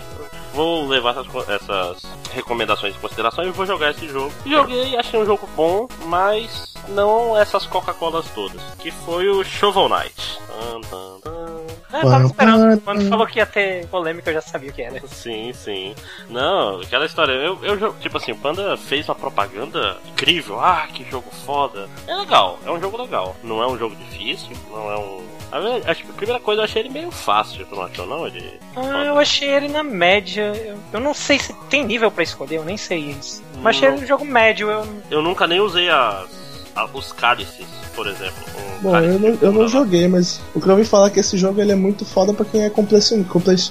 vou 0.53 0.87
levar 0.87 1.11
essas, 1.17 1.49
essas 1.49 2.01
recomendações 2.31 2.95
em 2.95 2.99
consideração 2.99 3.43
e 3.43 3.51
vou 3.51 3.65
jogar 3.65 3.91
esse 3.91 4.07
jogo. 4.07 4.31
Joguei, 4.45 4.95
achei 4.95 5.19
um 5.19 5.25
jogo 5.25 5.47
bom, 5.55 5.87
mas 6.05 6.73
não 6.89 7.37
essas 7.37 7.65
Coca-Colas 7.65 8.25
todas. 8.33 8.61
Que 8.79 8.91
foi 8.91 9.27
o 9.29 9.43
Shovel 9.43 9.89
Knight. 9.89 10.39
Tan. 10.89 11.06
Ah, 11.97 12.03
eu 12.03 12.09
tava 12.11 12.25
esperando. 12.25 12.81
Quando 12.81 13.07
falou 13.09 13.27
que 13.27 13.39
ia 13.39 13.45
ter 13.45 13.85
polêmica, 13.87 14.29
eu 14.29 14.35
já 14.35 14.41
sabia 14.41 14.69
o 14.69 14.73
que 14.73 14.81
era. 14.81 15.01
Sim, 15.07 15.51
sim. 15.53 15.95
Não, 16.29 16.81
aquela 16.81 17.05
história, 17.05 17.31
eu, 17.33 17.59
eu 17.63 17.93
tipo 17.95 18.17
assim, 18.17 18.31
o 18.31 18.37
Panda 18.37 18.75
fez 18.77 19.07
uma 19.09 19.15
propaganda 19.15 19.97
incrível, 20.07 20.59
ah, 20.59 20.87
que 20.93 21.03
jogo 21.09 21.29
foda. 21.45 21.87
É 22.07 22.15
legal, 22.15 22.59
é 22.65 22.71
um 22.71 22.79
jogo 22.79 23.01
legal. 23.01 23.35
Não 23.43 23.61
é 23.61 23.67
um 23.67 23.77
jogo 23.77 23.95
difícil, 23.95 24.49
não 24.71 24.91
é 24.91 24.97
um. 24.97 25.21
A, 25.51 25.59
ve- 25.59 25.83
acho 25.89 26.03
que 26.03 26.09
a 26.11 26.13
primeira 26.13 26.41
coisa 26.41 26.59
eu 26.61 26.65
achei 26.65 26.81
ele 26.81 26.89
meio 26.89 27.09
fácil, 27.09 27.65
tu 27.65 27.75
não 27.75 27.83
achou 27.83 28.05
não? 28.05 28.27
Ele. 28.27 28.59
Ah, 28.75 29.05
eu 29.05 29.17
achei 29.17 29.47
ele 29.49 29.69
na 29.69 29.81
média. 29.83 30.51
Eu, 30.55 30.77
eu 30.93 30.99
não 30.99 31.13
sei 31.13 31.39
se 31.39 31.53
tem 31.69 31.85
nível 31.85 32.11
pra 32.11 32.23
escolher, 32.23 32.57
eu 32.57 32.65
nem 32.65 32.75
sei 32.77 32.99
isso. 32.99 33.41
Mas 33.61 33.77
achei 33.77 33.87
ele 33.89 34.03
um 34.03 34.05
jogo 34.07 34.25
médio, 34.25 34.69
eu. 34.69 34.85
Eu 35.09 35.21
nunca 35.21 35.47
nem 35.47 35.59
usei 35.61 35.89
as, 35.89 36.27
a- 36.75 36.85
os 36.93 37.11
cálices, 37.13 37.65
por 37.97 38.05
exemplo. 38.07 38.35
Um 38.55 38.81
Bom, 38.83 38.95
eu 38.99 39.17
não, 39.19 39.37
eu 39.41 39.51
não 39.51 39.67
joguei, 39.67 40.07
mas 40.07 40.39
o 40.53 40.61
que 40.61 40.67
eu 40.67 40.71
ouvi 40.73 40.85
falar 40.85 41.07
é 41.07 41.09
que 41.09 41.19
esse 41.19 41.35
jogo 41.35 41.59
ele 41.59 41.71
é 41.71 41.75
muito 41.75 42.05
foda 42.05 42.31
pra 42.31 42.45
quem 42.45 42.63
é 42.63 42.69
compleci- 42.69 43.15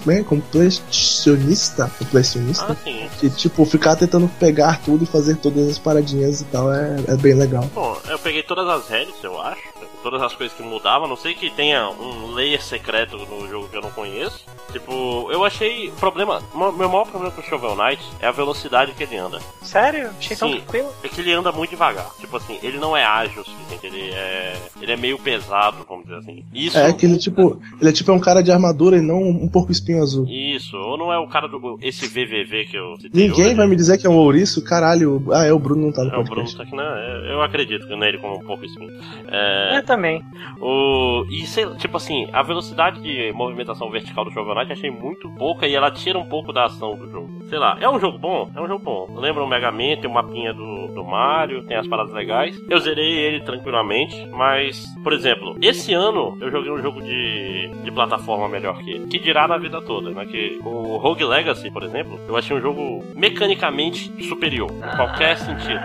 né, 0.05 0.24
completionista. 0.24 1.91
Completionista. 1.99 2.66
Ah, 2.72 2.77
sim. 2.83 3.09
Que, 3.20 3.31
tipo, 3.31 3.64
ficar 3.64 3.95
tentando 3.95 4.29
pegar 4.41 4.81
tudo 4.83 5.05
e 5.05 5.07
fazer 5.07 5.37
todas 5.37 5.68
as 5.68 5.79
paradinhas 5.79 6.41
e 6.41 6.45
tal 6.47 6.72
é, 6.74 6.97
é 7.07 7.16
bem 7.16 7.35
legal. 7.35 7.64
Bom, 7.72 7.97
eu 8.09 8.18
peguei 8.18 8.43
todas 8.43 8.68
as 8.68 8.89
regras, 8.89 9.14
eu 9.22 9.41
acho. 9.41 9.62
Todas 10.03 10.22
as 10.22 10.35
coisas 10.35 10.57
que 10.57 10.62
mudavam. 10.62 11.07
A 11.07 11.09
Não 11.09 11.16
sei 11.16 11.35
que 11.35 11.51
tenha 11.51 11.89
um 11.89 12.33
layer 12.33 12.62
secreto 12.62 13.16
no 13.16 13.49
jogo 13.49 13.68
que 13.68 13.77
eu 13.77 13.81
não 13.83 13.91
conheço. 13.91 14.45
Tipo, 14.70 15.29
eu 15.33 15.45
achei. 15.45 15.89
O 15.89 15.93
problema. 15.93 16.41
Meu 16.55 16.89
maior 16.89 17.07
problema 17.07 17.33
com 17.33 17.41
o 17.41 17.45
Shovel 17.45 17.74
Knight 17.74 18.01
é 18.20 18.27
a 18.29 18.31
velocidade 18.31 18.93
que 18.93 19.03
ele 19.03 19.16
anda. 19.16 19.41
Sério? 19.62 20.11
Achei 20.16 20.37
tão 20.37 20.49
Sim. 20.49 20.61
tranquilo. 20.61 20.93
É 21.03 21.09
que 21.09 21.20
ele 21.20 21.33
anda 21.33 21.51
muito 21.51 21.70
devagar. 21.70 22.09
Tipo 22.20 22.37
assim, 22.37 22.57
ele 22.62 22.79
não 22.79 22.97
é 22.97 23.05
ágil 23.05 23.43
o 23.43 23.45
suficiente. 23.45 23.87
Ele 23.87 24.11
é. 24.16 24.56
Ele 24.80 24.92
é 24.92 24.96
meio 24.96 25.18
pesado, 25.18 25.84
vamos 25.88 26.04
dizer 26.04 26.18
assim. 26.18 26.44
Isso. 26.52 26.78
É 26.78 26.92
que 26.92 27.06
ele, 27.06 27.18
tipo, 27.18 27.60
ele 27.80 27.90
é 27.90 27.92
tipo 27.92 28.10
é 28.10 28.14
um 28.14 28.20
cara 28.20 28.42
de 28.42 28.50
armadura 28.50 28.96
e 28.96 29.00
não 29.00 29.22
um 29.22 29.48
porco 29.48 29.72
espinho 29.72 30.02
azul. 30.02 30.26
Isso, 30.28 30.76
ou 30.76 30.96
não 30.96 31.12
é 31.12 31.18
o 31.18 31.26
cara 31.26 31.48
do. 31.48 31.78
Esse 31.82 32.06
VVV 32.06 32.66
que 32.66 32.76
eu 32.76 32.96
citei. 33.00 33.28
Ninguém 33.28 33.46
hoje. 33.46 33.54
vai 33.54 33.66
me 33.66 33.76
dizer 33.76 33.98
que 33.98 34.06
é 34.06 34.10
um 34.10 34.16
ouriço, 34.16 34.62
caralho. 34.62 35.22
Ah, 35.32 35.44
é, 35.44 35.52
o 35.52 35.58
Bruno 35.58 35.86
não 35.86 35.92
tá 35.92 36.04
no 36.04 36.10
É 36.10 36.18
o 36.18 36.24
Bruno 36.24 36.44
podcast. 36.44 36.56
tá 36.56 36.62
aqui, 36.62 36.76
né? 36.76 37.32
Eu 37.32 37.42
acredito 37.42 37.86
nele 37.96 38.18
como 38.18 38.36
um 38.36 38.44
pouco 38.44 38.64
espinho. 38.64 38.90
É, 39.28 39.78
Eu 39.78 39.84
também. 39.84 40.22
O... 40.60 41.24
E 41.30 41.46
sei 41.46 41.64
lá, 41.64 41.76
tipo 41.76 41.96
assim, 41.96 42.28
a 42.32 42.42
velocidade 42.42 43.00
de 43.00 43.32
movimentação 43.32 43.90
vertical 43.90 44.24
do 44.24 44.30
Shovel 44.30 44.54
Knight 44.54 44.70
eu 44.70 44.76
achei 44.76 44.90
muito 44.90 45.28
pouca 45.30 45.66
e 45.66 45.74
ela 45.74 45.90
tira 45.90 46.18
um 46.18 46.26
pouco 46.26 46.52
da 46.52 46.64
ação 46.64 46.94
do 46.96 47.10
jogo. 47.10 47.28
Sei 47.48 47.58
lá, 47.58 47.76
é 47.80 47.88
um 47.88 47.98
jogo 47.98 48.18
bom? 48.18 48.50
É 48.54 48.60
um 48.60 48.66
jogo 48.66 48.84
bom. 48.84 49.08
Lembra 49.18 49.42
o 49.42 49.48
Mega 49.48 49.70
Man, 49.70 49.96
tem 50.00 50.10
o 50.10 50.12
mapinha 50.12 50.52
do, 50.52 50.88
do 50.88 51.04
Mario, 51.04 51.64
tem 51.64 51.76
as 51.76 51.86
paradas 51.86 52.12
legais. 52.12 52.56
Eu 52.68 52.78
zerei 52.78 53.12
ele 53.12 53.40
tranquilamente, 53.40 54.05
mas, 54.32 54.86
por 55.02 55.12
exemplo, 55.12 55.57
esse 55.61 55.92
ano 55.92 56.36
eu 56.40 56.50
joguei 56.50 56.70
um 56.70 56.80
jogo 56.80 57.00
de, 57.02 57.70
de 57.82 57.90
plataforma 57.90 58.48
melhor 58.48 58.78
que 58.78 58.90
ele. 58.90 59.07
Que 59.07 59.18
dirá 59.18 59.46
na 59.46 59.59
vida 59.59 59.80
toda, 59.80 60.11
né? 60.11 60.24
Que 60.26 60.59
o 60.64 60.96
Rogue 60.96 61.24
Legacy, 61.24 61.70
por 61.70 61.82
exemplo, 61.82 62.18
eu 62.28 62.36
achei 62.36 62.57
um 62.57 62.61
jogo 62.61 63.04
mecanicamente 63.14 64.12
superior, 64.24 64.70
em 64.70 64.96
qualquer 64.96 65.36
sentido. 65.38 65.80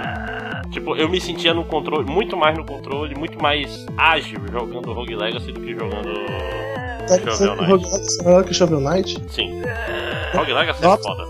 Tipo, 0.72 0.96
eu 0.96 1.10
me 1.10 1.20
sentia 1.20 1.54
no 1.54 1.66
controle, 1.66 2.10
muito 2.10 2.38
mais 2.38 2.58
no 2.58 2.66
controle, 2.66 3.14
muito 3.14 3.42
mais 3.42 3.86
ágil 3.98 4.40
jogando 4.50 4.94
Rogue 4.94 5.16
Legacy 5.16 5.52
do 5.52 5.60
que 5.60 5.74
jogando 5.74 6.14
Tá 7.08 7.18
Shovel 7.18 7.56
Knight. 7.56 7.70
Rogue 7.70 7.86
Legacy 7.86 8.22
é 8.22 8.24
melhor 8.24 8.44
que 8.46 8.54
Shovel 8.54 8.80
Knight? 8.80 9.24
Sim. 9.30 9.62
Rogue 10.34 10.54
Legacy 10.54 10.86
é 10.86 10.98
foda. 10.98 11.26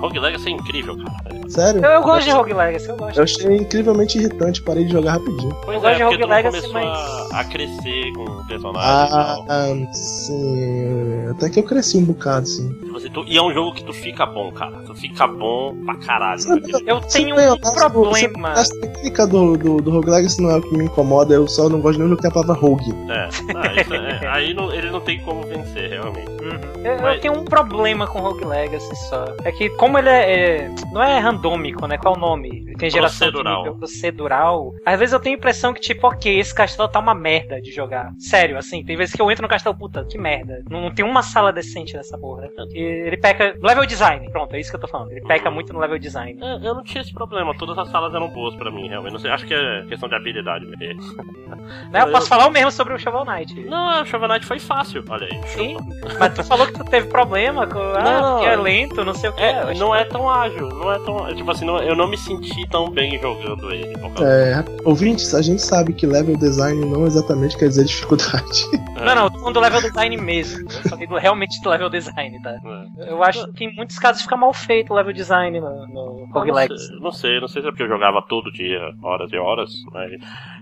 Rogue 0.00 0.18
Legacy 0.18 0.48
é 0.48 0.50
incrível, 0.52 0.96
cara. 0.96 1.39
Sério? 1.50 1.84
Eu, 1.84 1.90
eu 1.90 2.02
gosto 2.02 2.24
de 2.26 2.30
Rogue 2.32 2.52
Legacy, 2.54 2.88
eu 2.88 2.96
gosto. 2.96 3.16
Eu 3.18 3.24
achei 3.24 3.56
incrivelmente 3.56 4.18
irritante, 4.18 4.62
parei 4.62 4.84
de 4.84 4.92
jogar 4.92 5.12
rapidinho. 5.12 5.54
Pois 5.64 5.76
Eu 5.76 5.80
gosto 5.82 5.96
de 5.96 6.02
é, 6.02 6.04
porque 6.06 6.16
Rogue 6.16 6.18
não 6.20 6.28
Legacy, 6.28 6.60
começou 6.68 6.90
mas- 6.90 7.32
a, 7.32 7.40
a 7.40 7.44
crescer 7.44 8.12
com 8.14 8.22
o 8.24 8.46
personagem 8.46 8.88
Ah, 8.88 9.06
e 9.06 9.10
tal. 9.10 9.46
ah, 9.48 9.92
sim. 9.92 11.28
Até 11.30 11.50
que 11.50 11.58
eu 11.60 11.62
cresci 11.64 11.96
um 11.98 12.04
bocado, 12.04 12.46
sim. 12.46 12.68
Tu- 13.12 13.24
e 13.26 13.36
é 13.38 13.42
um 13.42 13.52
jogo 13.52 13.72
que 13.74 13.82
tu 13.84 13.92
fica 13.92 14.26
bom, 14.26 14.52
cara. 14.52 14.78
Tu 14.86 14.94
fica 14.94 15.26
bom 15.26 15.74
pra 15.84 15.96
caralho. 15.96 16.40
Sabe, 16.40 16.62
Eu 16.86 17.00
tenho 17.00 17.34
um 17.36 17.40
eu- 17.40 17.58
problema. 17.58 18.48
A 18.50 18.64
técnica 18.64 19.26
do, 19.26 19.56
do, 19.56 19.76
do 19.78 19.90
Rogue 19.90 20.10
Legacy 20.10 20.42
não 20.42 20.50
é 20.50 20.56
o 20.56 20.62
que 20.62 20.76
me 20.76 20.84
incomoda, 20.84 21.34
eu 21.34 21.46
só 21.48 21.68
não 21.68 21.80
gosto 21.80 21.98
nem 21.98 22.08
do 22.08 22.16
que 22.16 22.22
tem 22.22 22.30
a 22.30 22.34
palavra 22.34 22.54
Rogue. 22.54 22.94
É, 23.08 23.28
isso 23.80 23.94
é- 23.94 24.28
aí 24.28 24.54
não- 24.54 24.72
ele 24.72 24.90
não 24.90 25.00
tem 25.00 25.20
como 25.20 25.42
vencer, 25.42 25.90
realmente. 25.90 26.30
Eu, 26.84 26.92
eu 26.92 27.02
Mas- 27.02 27.20
tenho 27.20 27.34
um 27.38 27.44
problema 27.44 28.06
com 28.06 28.20
Rogue 28.20 28.44
Legacy 28.44 28.94
só. 29.08 29.24
É 29.44 29.52
que, 29.52 29.68
como 29.70 29.98
ele 29.98 30.08
é, 30.08 30.32
é- 30.66 30.70
Não 30.92 31.02
é 31.02 31.18
randômico, 31.40 31.86
né? 31.86 31.96
Qual 31.96 32.14
é 32.14 32.16
o 32.16 32.20
nome? 32.20 32.74
Tem 32.76 32.90
geração 32.90 33.30
Procedural. 33.30 33.54
de 33.54 33.60
nível 33.62 33.78
procedural. 33.78 34.74
Às 34.84 34.98
vezes 34.98 35.12
eu 35.12 35.20
tenho 35.20 35.36
a 35.36 35.38
impressão 35.38 35.72
que, 35.72 35.80
tipo, 35.80 36.06
ok, 36.06 36.38
esse 36.38 36.54
castelo 36.54 36.88
tá 36.88 36.98
uma 36.98 37.14
merda 37.14 37.60
de 37.60 37.72
jogar. 37.72 38.12
Sério, 38.18 38.58
assim. 38.58 38.84
Tem 38.84 38.96
vezes 38.96 39.14
que 39.14 39.22
eu 39.22 39.30
entro 39.30 39.42
no 39.42 39.48
castelo, 39.48 39.74
puta, 39.76 40.04
que 40.04 40.18
merda. 40.18 40.62
Não, 40.68 40.82
não 40.82 40.90
tem 40.90 41.04
uma 41.04 41.22
sala 41.22 41.52
decente 41.52 41.96
nessa 41.96 42.16
porra. 42.18 42.48
E 42.72 42.78
ele 42.78 43.16
peca. 43.16 43.56
Level 43.62 43.86
design. 43.86 44.30
Pronto, 44.30 44.54
é 44.54 44.60
isso 44.60 44.70
que 44.70 44.76
eu 44.76 44.80
tô 44.80 44.88
falando. 44.88 45.10
Ele 45.12 45.22
peca 45.22 45.50
muito 45.50 45.72
no 45.72 45.78
level 45.78 45.98
design. 45.98 46.38
É, 46.42 46.54
eu 46.56 46.74
não 46.74 46.82
tinha 46.82 47.00
esse 47.00 47.12
problema, 47.12 47.56
todas 47.56 47.76
as 47.78 47.88
salas 47.90 48.14
eram 48.14 48.28
boas 48.28 48.54
pra 48.56 48.70
mim, 48.70 48.88
realmente. 48.88 49.12
Não 49.12 49.18
sei, 49.18 49.30
acho 49.30 49.46
que 49.46 49.54
é 49.54 49.84
questão 49.88 50.08
de 50.08 50.14
habilidade 50.14 50.66
mesmo. 50.66 51.00
Né? 51.90 52.02
Eu 52.02 52.10
posso 52.10 52.28
falar 52.28 52.46
o 52.46 52.50
mesmo 52.50 52.70
sobre 52.70 52.94
o 52.94 52.98
Shovel 52.98 53.24
Knight. 53.24 53.58
Não, 53.64 54.02
o 54.02 54.06
Shovel 54.06 54.28
Knight 54.28 54.46
foi 54.46 54.58
fácil, 54.58 55.04
olha 55.08 55.26
aí. 55.26 55.48
Sim, 55.48 55.76
mas 56.18 56.34
tu 56.34 56.44
falou 56.44 56.66
que 56.66 56.72
tu 56.74 56.84
teve 56.84 57.08
problema 57.08 57.66
com. 57.66 57.78
Ah, 57.78 58.20
Não. 58.20 58.32
porque 58.34 58.46
é 58.48 58.56
lento, 58.56 59.04
não 59.04 59.14
sei 59.14 59.30
o 59.30 59.32
que. 59.32 59.42
É, 59.42 59.74
não 59.74 59.94
é 59.94 60.04
tão 60.04 60.28
ágil, 60.28 60.68
não 60.68 60.92
é 60.92 60.98
tão. 60.98 61.29
Tipo 61.34 61.50
assim, 61.50 61.64
não- 61.64 61.82
eu 61.82 61.94
não 61.96 62.08
me 62.08 62.16
senti 62.18 62.68
tão 62.68 62.90
bem 62.90 63.18
jogando 63.20 63.70
ele. 63.72 63.92
É, 64.22 64.64
ouvintes, 64.84 65.34
a 65.34 65.42
gente 65.42 65.62
sabe 65.62 65.92
que 65.92 66.06
level 66.06 66.36
design 66.36 66.84
não 66.86 67.06
exatamente 67.06 67.56
quer 67.56 67.68
dizer 67.68 67.84
dificuldade. 67.84 68.64
Não, 69.00 69.14
não, 69.14 69.24
eu 69.24 69.30
tô 69.30 69.38
falando 69.38 69.54
do 69.54 69.60
level 69.60 69.80
design 69.80 70.14
mesmo. 70.18 70.60
Eu 70.70 70.90
falei 70.90 71.06
do- 71.06 71.16
realmente 71.16 71.58
do 71.62 71.70
level 71.70 71.88
design, 71.88 72.38
tá? 72.42 72.50
É. 72.98 73.10
Eu 73.10 73.24
acho 73.24 73.50
que 73.54 73.64
em 73.64 73.74
muitos 73.74 73.98
casos 73.98 74.20
fica 74.20 74.36
mal 74.36 74.52
feito 74.52 74.92
o 74.92 74.94
level 74.96 75.14
design 75.14 75.58
no, 75.58 75.86
no 75.88 76.28
Rogue 76.30 76.52
não, 76.52 77.00
não 77.00 77.10
sei, 77.10 77.40
não 77.40 77.48
sei 77.48 77.62
se 77.62 77.68
é 77.68 77.70
porque 77.70 77.82
eu 77.84 77.88
jogava 77.88 78.20
todo 78.20 78.52
dia, 78.52 78.78
horas 79.02 79.32
e 79.32 79.38
horas, 79.38 79.70
mas. 79.90 80.12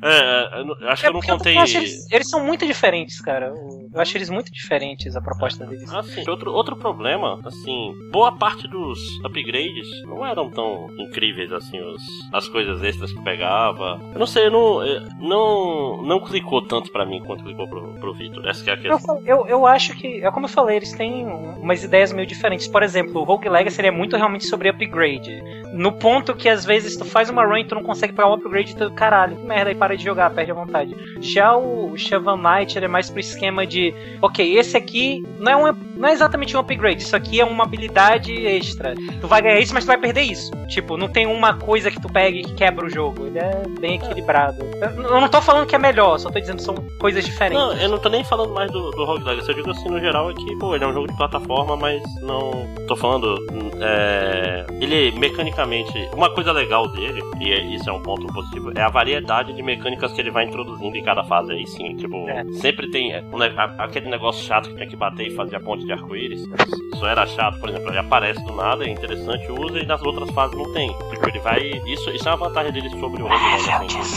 É, 0.02 0.60
eu 0.60 0.66
não- 0.66 0.76
acho 0.88 1.00
que 1.02 1.06
É 1.06 1.08
eu 1.08 1.12
não 1.14 1.18
porque 1.18 1.32
eu 1.32 1.36
contei. 1.36 1.56
acho 1.58 1.78
eles, 1.78 2.06
eles 2.12 2.30
são 2.30 2.44
muito 2.46 2.64
diferentes, 2.64 3.20
cara. 3.20 3.46
Eu- 3.46 3.77
Eu 3.93 4.01
acho 4.01 4.16
eles 4.16 4.30
muito 4.30 4.53
diferentes, 4.53 5.16
a 5.16 5.20
proposta 5.20 5.66
deles. 5.66 5.93
Assim, 5.93 6.28
outro, 6.28 6.53
outro 6.53 6.76
problema, 6.76 7.39
assim, 7.45 7.93
boa 8.11 8.32
parte 8.32 8.68
dos 8.68 8.99
upgrades 9.24 9.86
não 10.05 10.24
eram 10.24 10.51
tão 10.51 10.89
incríveis 10.99 11.53
assim, 11.53 11.80
os, 11.80 12.03
as 12.32 12.49
coisas 12.49 12.82
extras 12.82 13.12
que 13.12 13.22
pegava. 13.22 14.01
Eu 14.12 14.18
não 14.18 14.26
sei, 14.26 14.51
não, 14.51 14.80
não, 15.18 16.03
não 16.03 16.20
clicou 16.20 16.62
tanto 16.62 16.91
pra 16.93 17.05
mim 17.07 17.22
quanto 17.24 17.45
clicou 17.45 17.68
pro, 17.68 17.95
pro 17.95 18.14
Victor. 18.14 18.47
Essa 18.47 18.62
que 18.64 18.70
é 18.70 18.74
a 18.74 18.76
Eu, 18.76 18.97
questão. 18.97 19.22
eu, 19.24 19.47
eu 19.47 19.66
acho 19.66 19.95
que, 19.95 20.22
é 20.24 20.30
como 20.30 20.47
eu 20.47 20.51
falei, 20.51 20.76
eles 20.76 20.93
têm 20.93 21.26
umas 21.26 21.82
ideias 21.82 22.12
meio 22.12 22.26
diferentes. 22.26 22.66
Por 22.68 22.82
exemplo, 22.82 23.20
o 23.20 23.24
Rogue 23.24 23.49
Legacy 23.49 23.80
ele 23.80 23.89
é 23.89 23.93
muito 23.93 24.16
realmente 24.16 24.47
sobre 24.47 24.68
upgrade. 24.68 25.43
No 25.72 25.93
ponto 25.93 26.34
que 26.34 26.49
às 26.49 26.64
vezes 26.64 26.97
tu 26.97 27.05
faz 27.05 27.28
uma 27.30 27.45
run 27.45 27.59
e 27.59 27.64
tu 27.64 27.74
não 27.74 27.82
consegue 27.82 28.12
pegar 28.12 28.28
um 28.30 28.34
upgrade 28.34 28.72
e 28.72 28.76
tu, 28.76 28.91
caralho, 28.93 29.36
que 29.36 29.45
merda, 29.47 29.70
aí 29.70 29.74
para 29.76 29.97
de 29.97 30.05
jogar, 30.05 30.30
perde 30.34 30.51
a 30.51 30.55
vontade. 30.55 30.95
Já 31.20 31.57
o 31.57 31.97
Shovel 31.97 32.36
Knight 32.36 32.76
ele 32.78 32.86
é 32.86 32.89
mais 32.89 33.11
pro 33.11 33.20
esquema 33.20 33.66
de, 33.66 33.77
ok, 34.22 34.58
esse 34.58 34.76
aqui 34.76 35.22
não 35.38 35.52
é, 35.66 35.72
um, 35.72 35.76
não 35.96 36.08
é 36.08 36.12
exatamente 36.12 36.56
um 36.56 36.60
upgrade, 36.60 37.02
isso 37.02 37.14
aqui 37.16 37.40
é 37.40 37.44
uma 37.44 37.64
habilidade 37.64 38.32
extra. 38.46 38.94
Tu 39.20 39.26
vai 39.26 39.42
ganhar 39.42 39.60
isso, 39.60 39.74
mas 39.74 39.84
tu 39.84 39.88
vai 39.88 39.98
perder 39.98 40.22
isso. 40.22 40.50
Tipo, 40.68 40.96
não 40.96 41.08
tem 41.08 41.26
uma 41.26 41.54
coisa 41.54 41.90
que 41.90 42.00
tu 42.00 42.08
pegue 42.12 42.42
que 42.42 42.54
quebra 42.54 42.86
o 42.86 42.90
jogo. 42.90 43.26
Ele 43.26 43.38
é 43.38 43.62
bem 43.80 43.96
equilibrado. 43.96 44.62
Eu, 44.80 45.02
eu 45.02 45.20
não 45.20 45.28
tô 45.28 45.40
falando 45.40 45.66
que 45.66 45.74
é 45.74 45.78
melhor, 45.78 46.18
só 46.18 46.30
tô 46.30 46.38
dizendo 46.40 46.56
que 46.58 46.62
são 46.64 46.74
coisas 46.98 47.24
diferentes. 47.24 47.58
Não, 47.62 47.72
eu 47.74 47.88
não 47.88 47.98
tô 47.98 48.08
nem 48.08 48.24
falando 48.24 48.52
mais 48.54 48.70
do, 48.70 48.90
do 48.90 49.04
Rogue 49.04 49.24
Legacy, 49.24 49.48
eu 49.50 49.54
digo 49.54 49.70
assim, 49.70 49.88
no 49.88 50.00
geral, 50.00 50.30
é 50.30 50.34
que, 50.34 50.56
pô, 50.58 50.74
ele 50.74 50.84
é 50.84 50.86
um 50.86 50.92
jogo 50.92 51.06
de 51.08 51.16
plataforma, 51.16 51.76
mas 51.76 52.02
não... 52.22 52.50
Tô 52.86 52.96
falando, 52.96 53.36
é... 53.80 54.64
Ele, 54.80 55.10
mecanicamente, 55.18 55.92
uma 56.14 56.30
coisa 56.32 56.52
legal 56.52 56.88
dele, 56.88 57.20
e 57.40 57.52
é- 57.52 57.60
isso 57.74 57.88
é 57.88 57.92
um 57.92 58.00
ponto 58.02 58.26
positivo, 58.32 58.72
é 58.76 58.82
a 58.82 58.88
variedade 58.88 59.52
de 59.52 59.62
mecânicas 59.62 60.12
que 60.12 60.20
ele 60.20 60.30
vai 60.30 60.44
introduzindo 60.44 60.96
em 60.96 61.02
cada 61.02 61.22
fase 61.24 61.52
aí, 61.52 61.66
sim, 61.66 61.94
tipo, 61.96 62.28
É. 62.28 62.44
sempre 62.52 62.90
tem 62.90 63.12
é, 63.12 63.22
um 63.32 63.40
a- 63.42 63.67
aquele 63.78 64.08
negócio 64.08 64.44
chato 64.44 64.68
que 64.70 64.76
tem 64.76 64.88
que 64.88 64.96
bater 64.96 65.26
e 65.28 65.34
fazer 65.34 65.56
a 65.56 65.60
ponte 65.60 65.84
de 65.84 65.92
arco-íris, 65.92 66.40
isso 66.94 67.06
era 67.06 67.26
chato, 67.26 67.58
por 67.60 67.68
exemplo, 67.68 67.88
ele 67.90 67.98
aparece 67.98 68.42
do 68.44 68.54
nada, 68.54 68.84
é 68.84 68.90
interessante, 68.90 69.50
usa, 69.52 69.78
e 69.78 69.86
nas 69.86 70.02
outras 70.02 70.30
fases 70.30 70.56
não 70.56 70.72
tem, 70.72 70.88
tipo, 71.10 71.28
ele 71.28 71.38
vai... 71.40 71.60
Isso, 71.86 72.10
isso 72.10 72.28
é 72.28 72.34
uma 72.34 72.48
vantagem 72.48 72.72
dele 72.72 72.90
sobre 72.90 73.22
o 73.22 73.26
Rogue 73.28 73.44
Legacy. 73.44 73.70
assim. 73.98 74.16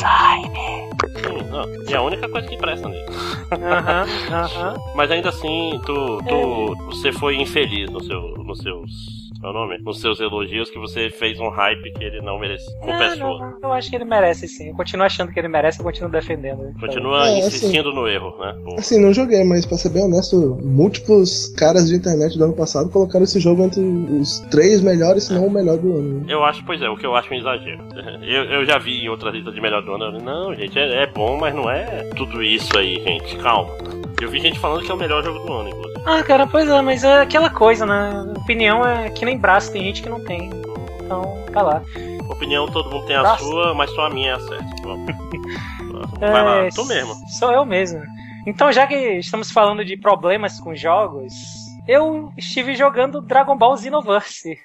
Sim, 1.22 1.50
não, 1.50 1.64
e 1.90 1.94
é 1.94 1.98
a 1.98 2.02
única 2.02 2.28
coisa 2.30 2.48
que 2.48 2.58
presta 2.58 2.88
nele. 2.88 3.06
Aham, 3.52 4.06
aham. 4.32 4.76
Mas 4.96 5.12
ainda 5.12 5.30
assim, 5.30 5.80
tu, 5.86 6.20
tu 6.28 6.76
você 6.88 7.12
foi 7.12 7.36
infeliz 7.36 7.90
no 7.92 8.02
seu, 8.04 8.22
nos 8.44 8.58
seus. 8.60 9.21
Qual 9.42 9.54
é 9.54 9.58
o 9.58 9.60
nome? 9.60 9.78
Nos 9.80 10.00
seus 10.00 10.20
elogios 10.20 10.70
que 10.70 10.78
você 10.80 11.10
fez 11.10 11.40
um 11.40 11.50
hype 11.50 11.92
que 11.94 12.04
ele 12.04 12.22
não 12.22 12.40
merece. 12.40 12.66
Compensou. 12.80 13.40
Não, 13.40 13.52
não, 13.52 13.70
eu 13.70 13.74
acho 13.74 13.90
que 13.90 13.96
ele 13.96 14.06
merece 14.06 14.48
sim. 14.48 14.70
Eu 14.70 14.76
continuo 14.76 15.06
achando 15.06 15.32
que 15.32 15.40
ele 15.40 15.48
merece, 15.48 15.80
eu 15.80 15.84
continuo 15.84 16.12
defendendo. 16.12 16.64
ele. 16.64 16.80
Continua 16.80 17.28
É, 17.30 17.40
insistindo 17.40 17.92
no 17.92 18.08
erro, 18.08 18.38
né? 18.40 18.56
Pô. 18.64 18.76
Assim, 18.76 19.00
não 19.02 19.14
joguei, 19.14 19.44
mas 19.44 19.66
pra 19.66 19.78
ser 19.78 19.90
bem 19.90 20.04
honesto, 20.04 20.58
múltiplos 20.64 21.54
caras 21.58 21.90
de 21.90 21.96
internet 21.96 22.38
do 22.38 22.44
ano 22.46 22.54
passado 22.56 22.90
colocaram 22.90 23.24
esse 23.24 23.40
jogo 23.40 23.64
entre 23.64 23.82
os 23.82 24.40
três 24.52 24.82
melhores, 24.82 25.24
se 25.26 25.34
não 25.34 25.48
o 25.48 25.52
melhor 25.52 25.78
do 25.78 25.92
ano. 25.98 26.26
Eu 26.30 26.44
acho, 26.44 26.64
pois 26.66 26.82
é, 26.82 26.90
o 26.90 26.96
que 26.96 27.06
eu 27.06 27.16
acho 27.16 27.34
um 27.34 27.38
exagero. 27.38 27.82
Eu, 28.22 28.44
eu 28.46 28.66
já 28.66 28.78
vi 28.78 29.04
em 29.04 29.10
outras 29.10 29.34
listas 29.34 29.54
de 29.54 29.60
melhor 29.60 29.82
do 29.84 29.94
ano. 29.94 30.06
eu 30.06 30.12
falei, 30.12 30.26
Não, 30.26 30.54
gente, 30.56 30.78
é, 30.78 31.04
é 31.04 31.08
bom, 31.08 31.38
mas 31.40 31.54
não 31.56 31.70
é 31.70 32.04
tudo 32.16 32.44
isso 32.44 32.78
aí, 32.78 33.02
gente. 33.04 33.36
Calma. 33.38 33.72
Eu 34.22 34.30
vi 34.30 34.40
gente 34.40 34.60
falando 34.60 34.86
que 34.86 34.92
é 34.92 34.94
o 34.94 34.98
melhor 34.98 35.24
jogo 35.24 35.40
do 35.40 35.52
ano, 35.52 35.70
inclusive. 35.70 36.04
Ah, 36.06 36.22
cara, 36.22 36.46
pois 36.46 36.70
é, 36.70 36.80
mas 36.80 37.04
é 37.04 37.22
aquela 37.22 37.50
coisa, 37.50 37.88
né? 37.88 38.34
Opinião 38.38 38.86
é 38.86 39.10
que 39.10 39.26
nem 39.26 39.36
braço, 39.36 39.72
tem 39.72 39.84
gente 39.84 40.04
que 40.04 40.10
não 40.10 40.24
tem. 40.24 40.48
Então, 41.04 41.44
tá 41.52 41.64
lá. 41.64 41.82
Opinião, 42.30 42.68
todo 42.68 42.92
mundo 42.92 43.08
tem 43.08 43.16
a 43.16 43.36
sua, 43.38 43.74
mas 43.74 43.90
só 43.92 44.06
a 44.06 44.10
minha 44.12 44.30
é 44.30 44.34
a 44.36 44.40
certa. 44.40 44.66
Vai 46.20 46.44
lá, 46.44 46.56
É, 46.58 46.70
tu 46.70 46.86
mesmo. 46.86 47.16
Sou 47.40 47.52
eu 47.52 47.66
mesmo. 47.66 48.00
Então, 48.46 48.72
já 48.72 48.86
que 48.86 48.96
estamos 48.96 49.52
falando 49.52 49.84
de 49.84 49.98
problemas 49.98 50.60
com 50.60 50.76
jogos, 50.76 51.34
eu 51.88 52.32
estive 52.38 52.76
jogando 52.76 53.22
Dragon 53.22 53.58
Ball 53.58 53.76
Xenoverse. 53.76 54.60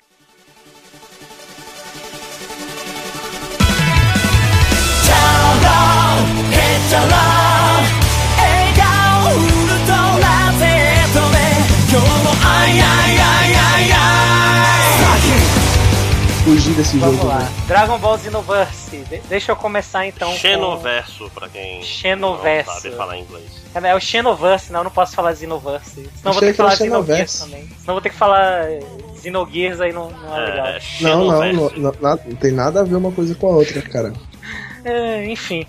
Fugir 16.47 16.75
desse 16.75 16.97
Vamos 16.99 17.17
jogo. 17.17 17.27
lá. 17.29 17.41
né? 17.41 17.49
Dragon 17.67 17.99
Ball 17.99 18.17
Xenoverse. 18.21 18.97
De- 18.99 19.19
deixa 19.29 19.51
eu 19.51 19.57
começar 19.57 20.07
então 20.07 20.31
com... 20.31 20.37
Xenoverso, 20.39 21.29
pra 21.35 21.49
quem 21.49 21.83
Xenoverso. 21.83 22.71
não 22.73 22.81
sabe 22.81 22.95
falar 22.97 23.19
inglês. 23.19 23.51
É 23.75 23.95
o 23.97 24.01
Xenoverse, 24.01 24.71
não, 24.73 24.81
eu 24.81 24.85
não 24.85 24.91
posso 24.93 25.15
falar 25.17 25.35
Xenoverse. 25.35 25.95
Senão 25.95 26.09
eu 26.27 26.33
vou 26.33 26.41
ter 26.41 26.47
que 26.53 26.57
falar 26.57 26.77
Xenogears 26.77 27.31
Xenoverse. 27.33 27.41
também. 27.41 27.69
Senão 27.81 27.95
vou 27.95 28.01
ter 28.01 28.11
que 28.11 28.17
falar 28.17 28.65
Xenogears, 29.21 29.81
aí 29.81 29.93
não, 29.93 30.09
não 30.09 30.37
é 30.37 30.41
legal. 30.47 30.67
É, 30.69 30.81
Não, 31.01 31.25
não, 31.27 31.53
não, 31.53 31.71
não, 31.77 31.95
nada- 32.01 32.23
não 32.25 32.37
tem 32.37 32.53
nada 32.53 32.81
a 32.81 32.85
ver 32.85 32.95
uma 32.95 33.11
coisa 33.11 33.35
com 33.35 33.49
a 33.49 33.57
outra, 33.57 33.83
cara. 33.83 34.13
É, 34.89 35.27
enfim. 35.27 35.67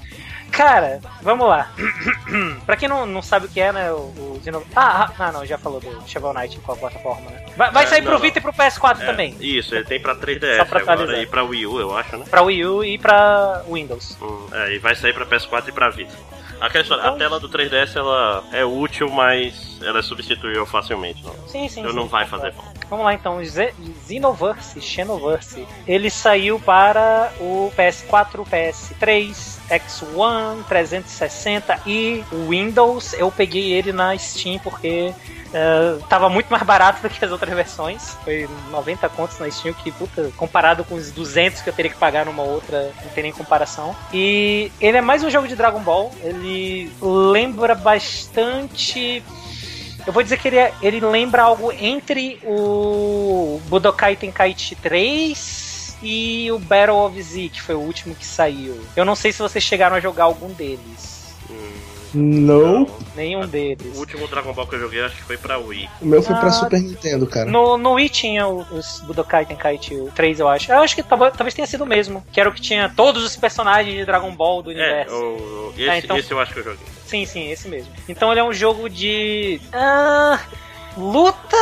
Cara, 0.58 1.00
vamos 1.22 1.48
lá. 1.48 1.70
pra 2.66 2.76
quem 2.76 2.90
não, 2.90 3.06
não 3.06 3.22
sabe 3.22 3.46
o 3.46 3.50
que 3.50 3.62
é, 3.62 3.72
né, 3.72 3.92
o, 3.92 3.98
o 3.98 4.42
Xeno... 4.44 4.64
Ah, 4.76 5.12
ah, 5.20 5.32
não, 5.32 5.46
já 5.46 5.56
falou 5.56 5.80
do 5.80 6.02
Shovel 6.10 6.34
Knight 6.34 6.58
com 6.62 6.72
a 6.72 6.76
plataforma, 6.76 7.30
né? 7.30 7.46
Vai, 7.56 7.70
vai 7.72 7.84
É, 7.84 7.88
sair 7.88 8.02
não, 8.02 8.14
pro. 8.14 8.20
Vita 8.20 8.40
e 8.40 8.42
pro 8.42 8.52
PS4 8.52 9.02
É, 9.02 9.06
também. 9.06 9.38
Isso, 9.40 9.76
ele 9.76 9.86
tem 9.86 10.02
pra 10.02 10.16
3DS 10.16 10.58
Só 10.58 10.66
pra 10.66 10.80
agora 10.80 10.94
atualizar. 11.04 11.22
e 11.22 11.28
pra 11.28 11.44
Wii 11.44 11.68
U, 11.68 11.80
eu 11.80 11.96
acho, 11.96 12.18
né? 12.18 12.26
Pra 12.28 12.42
Wii 12.42 12.66
U 12.66 12.84
e 12.84 12.98
pra 12.98 13.62
Windows. 13.72 14.18
Hum, 14.20 14.48
é, 14.52 14.74
e 14.74 14.80
vai 14.80 14.96
sair 14.96 15.14
pra 15.14 15.28
PS4 15.28 15.68
e 15.68 15.72
pra 15.72 15.90
Vita. 15.92 16.14
Aquela 16.60 16.82
história, 16.82 17.02
Então- 17.04 17.14
a 17.14 17.18
tela 17.20 17.40
do 17.40 17.48
3DS 17.50 17.96
ela 17.96 18.44
é 18.52 18.66
útil, 18.66 19.12
mas 19.12 19.80
ela 19.84 20.00
é 20.00 20.02
substituível 20.02 20.66
facilmente. 20.66 21.24
Não, 21.24 21.34
Sim, 21.48 21.70
sim. 21.70 21.82
então 21.82 21.92
sim. 21.92 21.98
não 21.98 22.08
vai 22.08 22.26
fazer 22.26 22.52
falta. 22.52 22.87
Vamos 22.90 23.06
lá 23.06 23.14
então, 23.14 23.44
Ze- 23.44 23.74
Xenoverse, 24.08 24.80
Xenoverse. 24.82 25.68
Ele 25.88 26.10
saiu 26.10 26.60
para 26.60 27.32
o 27.40 27.72
PS4, 27.78 28.46
PS3, 28.50 29.58
X1, 29.70 30.64
360 30.68 31.82
e 31.86 32.24
Windows. 32.48 33.14
Eu 33.14 33.30
peguei 33.32 33.74
ele 33.74 33.92
na 33.92 34.18
Steam 34.18 34.58
porque 34.60 35.14
eh, 35.54 35.98
tava 36.10 36.30
muito 36.30 36.48
mais 36.50 36.64
barato 36.64 37.02
do 37.02 37.10
que 37.10 37.24
as 37.24 37.32
outras 37.32 37.54
versões. 37.54 38.16
Foi 38.24 38.48
90 38.72 39.10
contos 39.10 39.38
na 39.40 39.50
Steam, 39.52 39.74
que 39.74 39.92
puta, 39.92 40.32
comparado 40.38 40.84
com 40.86 40.96
os 40.96 41.12
200 41.12 41.62
que 41.62 41.70
eu 41.70 41.74
teria 41.74 41.92
que 41.92 41.98
pagar 41.98 42.26
numa 42.26 42.44
outra, 42.44 42.92
não 43.04 43.10
tem 43.12 43.24
nem 43.24 43.34
comparação. 43.34 43.94
E 44.14 44.72
ele 44.80 44.98
é 44.98 45.02
mais 45.02 45.24
um 45.24 45.30
jogo 45.30 45.48
de 45.48 45.56
Dragon 45.58 45.80
Ball. 45.82 46.12
Ele 46.22 46.90
lembra 47.02 47.76
bastante 47.76 49.22
Eu 50.08 50.14
vou 50.14 50.24
dizer 50.24 50.40
que 50.40 50.48
ele, 50.48 50.58
é, 50.58 50.74
ele 50.82 51.02
lembra 51.02 51.44
algo 51.44 51.70
entre 51.70 52.40
o 52.46 53.60
Budokai 53.68 54.16
Tenkaichi 54.16 54.74
3 54.76 55.98
e 56.02 56.50
o 56.50 56.58
Battle 56.58 56.96
of 56.96 57.22
Z, 57.22 57.50
que 57.50 57.62
foi 57.62 57.76
o 57.76 57.82
último 57.82 58.16
que 58.16 58.26
saiu. 58.26 58.80
Eu 58.96 59.04
não 59.04 59.16
sei 59.16 59.34
se 59.34 59.40
vocês 59.40 59.62
chegaram 59.62 59.98
a 59.98 60.00
jogar 60.00 60.24
algum 60.24 60.48
deles. 60.54 61.36
Hum. 61.50 61.87
Não. 62.18 62.88
Nenhum 63.16 63.46
deles. 63.46 63.96
O 63.96 64.00
último 64.00 64.28
Dragon 64.28 64.52
Ball 64.54 64.68
que 64.68 64.76
eu 64.76 64.80
joguei 64.80 65.02
acho 65.02 65.16
que 65.16 65.24
foi 65.24 65.38
pra 65.38 65.60
Wii. 65.60 65.90
O 66.02 66.06
meu 66.06 66.24
foi 66.24 66.36
ah, 66.36 66.40
pra 66.40 66.52
Super 66.52 66.82
Nintendo, 66.82 67.28
cara. 67.28 67.50
No, 67.50 67.78
no 67.78 67.94
Wii 67.94 68.10
tinha 68.10 68.48
os 68.48 69.02
Budokai 69.02 69.46
Tenkaichi 69.46 70.10
3, 70.16 70.40
eu 70.40 70.48
acho. 70.48 70.72
Eu 70.72 70.80
acho 70.80 70.96
que 70.96 71.04
talvez, 71.04 71.54
tenha 71.54 71.68
sido 71.68 71.84
o 71.84 71.88
mesmo. 71.88 72.26
Que 72.32 72.40
era 72.40 72.50
o 72.50 72.54
que 72.54 72.62
tinha 72.62 72.92
todos 72.96 73.24
os 73.24 73.36
personagens 73.36 73.96
de 73.96 74.06
Dragon 74.06 74.34
Ball 74.36 74.64
do 74.64 74.72
é, 74.72 74.74
universo. 74.74 75.14
É, 75.14 75.18
o, 75.18 75.74
esse, 75.78 75.90
é, 75.90 75.98
então... 76.00 76.18
esse 76.18 76.32
eu 76.32 76.40
acho 76.40 76.54
que 76.54 76.60
eu 76.60 76.64
joguei. 76.64 76.86
Sim, 77.06 77.26
sim, 77.26 77.52
esse 77.52 77.68
mesmo. 77.68 77.92
Então 78.10 78.32
ele 78.32 78.40
é 78.40 78.44
um 78.44 78.54
jogo 78.54 78.90
de. 78.90 79.62
Ah, 79.72 80.40
luta. 80.98 81.58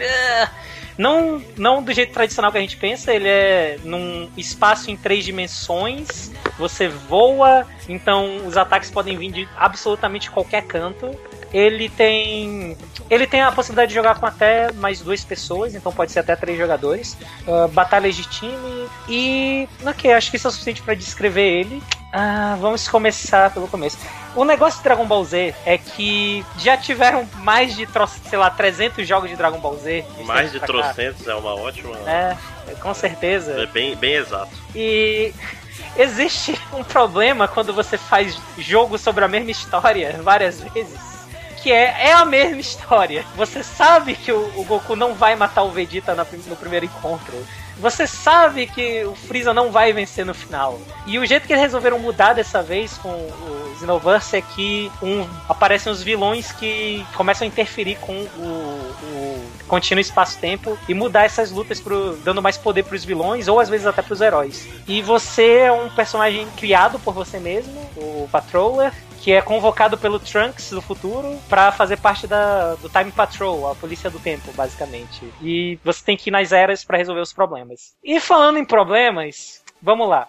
Ah, 0.00 0.50
não, 0.98 1.40
não 1.56 1.80
do 1.80 1.92
jeito 1.92 2.12
tradicional 2.12 2.50
que 2.50 2.58
a 2.58 2.60
gente 2.60 2.76
pensa, 2.76 3.14
ele 3.14 3.28
é 3.28 3.78
num 3.84 4.28
espaço 4.36 4.90
em 4.90 4.96
três 4.96 5.24
dimensões, 5.24 6.32
você 6.58 6.88
voa, 6.88 7.64
então 7.88 8.44
os 8.44 8.56
ataques 8.56 8.90
podem 8.90 9.16
vir 9.16 9.30
de 9.30 9.48
absolutamente 9.56 10.28
qualquer 10.28 10.64
canto. 10.64 11.16
Ele 11.52 11.88
tem. 11.88 12.76
Ele 13.08 13.26
tem 13.26 13.40
a 13.40 13.50
possibilidade 13.50 13.88
de 13.88 13.94
jogar 13.94 14.16
com 14.20 14.26
até 14.26 14.70
mais 14.72 15.00
duas 15.00 15.24
pessoas, 15.24 15.74
então 15.74 15.90
pode 15.90 16.12
ser 16.12 16.18
até 16.18 16.36
três 16.36 16.58
jogadores. 16.58 17.16
Uh, 17.46 17.68
batalhas 17.68 18.14
de 18.16 18.24
time. 18.24 18.86
E. 19.08 19.66
Ok, 19.86 20.12
acho 20.12 20.30
que 20.30 20.36
isso 20.36 20.46
é 20.46 20.50
o 20.50 20.52
suficiente 20.52 20.82
para 20.82 20.92
descrever 20.94 21.60
ele. 21.60 21.82
Ah, 22.12 22.56
vamos 22.60 22.86
começar 22.88 23.52
pelo 23.52 23.68
começo. 23.68 23.98
O 24.38 24.44
negócio 24.44 24.78
de 24.78 24.84
Dragon 24.84 25.04
Ball 25.04 25.24
Z 25.24 25.52
é 25.66 25.76
que 25.76 26.46
já 26.58 26.76
tiveram 26.76 27.28
mais 27.38 27.74
de, 27.74 27.88
sei 28.30 28.38
lá, 28.38 28.48
300 28.48 29.04
jogos 29.04 29.28
de 29.28 29.34
Dragon 29.34 29.58
Ball 29.58 29.76
Z. 29.78 30.04
Mais 30.24 30.52
de 30.52 30.60
trocentos 30.60 31.26
é 31.26 31.34
uma 31.34 31.56
ótima. 31.56 31.98
É, 32.08 32.36
com 32.80 32.94
certeza. 32.94 33.60
É 33.60 33.66
bem, 33.66 33.96
bem 33.96 34.14
exato. 34.14 34.52
E 34.76 35.34
existe 35.98 36.56
um 36.72 36.84
problema 36.84 37.48
quando 37.48 37.74
você 37.74 37.98
faz 37.98 38.40
jogo 38.56 38.96
sobre 38.96 39.24
a 39.24 39.28
mesma 39.28 39.50
história 39.50 40.20
várias 40.22 40.60
vezes 40.60 41.18
que 41.60 41.72
é, 41.72 42.10
é 42.10 42.12
a 42.12 42.24
mesma 42.24 42.60
história. 42.60 43.24
Você 43.34 43.64
sabe 43.64 44.14
que 44.14 44.30
o, 44.30 44.52
o 44.56 44.64
Goku 44.64 44.94
não 44.94 45.14
vai 45.14 45.34
matar 45.34 45.64
o 45.64 45.72
Vegeta 45.72 46.14
na, 46.14 46.24
no 46.46 46.54
primeiro 46.54 46.86
encontro. 46.86 47.34
Você 47.78 48.06
sabe 48.06 48.66
que 48.66 49.04
o 49.04 49.14
Freeza 49.14 49.54
não 49.54 49.70
vai 49.70 49.92
vencer 49.92 50.26
no 50.26 50.34
final. 50.34 50.80
E 51.06 51.18
o 51.18 51.24
jeito 51.24 51.46
que 51.46 51.52
eles 51.52 51.62
resolveram 51.62 51.98
mudar 51.98 52.32
dessa 52.32 52.62
vez 52.62 52.98
com 52.98 53.08
o 53.08 53.76
Xenoverse 53.78 54.36
é 54.36 54.42
que 54.42 54.90
um, 55.00 55.26
aparecem 55.48 55.92
os 55.92 56.02
vilões 56.02 56.50
que 56.52 57.06
começam 57.14 57.44
a 57.44 57.48
interferir 57.48 57.96
com 58.00 58.12
o, 58.12 58.94
o 59.02 59.48
contínuo 59.68 60.00
espaço-tempo 60.00 60.76
e 60.88 60.94
mudar 60.94 61.24
essas 61.24 61.50
lutas 61.50 61.80
pro, 61.80 62.16
dando 62.16 62.42
mais 62.42 62.56
poder 62.56 62.82
pros 62.82 63.04
vilões 63.04 63.46
ou 63.46 63.60
às 63.60 63.68
vezes 63.68 63.86
até 63.86 64.02
pros 64.02 64.20
heróis. 64.20 64.66
E 64.86 65.00
você 65.00 65.58
é 65.58 65.72
um 65.72 65.88
personagem 65.90 66.48
criado 66.56 66.98
por 66.98 67.14
você 67.14 67.38
mesmo, 67.38 67.78
o 67.96 68.28
Patroller, 68.32 68.92
que 69.28 69.32
é 69.32 69.42
convocado 69.42 69.98
pelo 69.98 70.18
Trunks 70.18 70.70
do 70.70 70.80
futuro 70.80 71.38
para 71.50 71.70
fazer 71.70 71.98
parte 71.98 72.26
da, 72.26 72.76
do 72.76 72.88
Time 72.88 73.12
Patrol, 73.12 73.70
a 73.70 73.74
polícia 73.74 74.08
do 74.08 74.18
tempo, 74.18 74.50
basicamente. 74.52 75.22
E 75.42 75.78
você 75.84 76.02
tem 76.02 76.16
que 76.16 76.30
ir 76.30 76.32
nas 76.32 76.50
eras 76.50 76.82
para 76.82 76.96
resolver 76.96 77.20
os 77.20 77.30
problemas. 77.30 77.94
E 78.02 78.18
falando 78.20 78.56
em 78.56 78.64
problemas, 78.64 79.62
vamos 79.82 80.08
lá. 80.08 80.26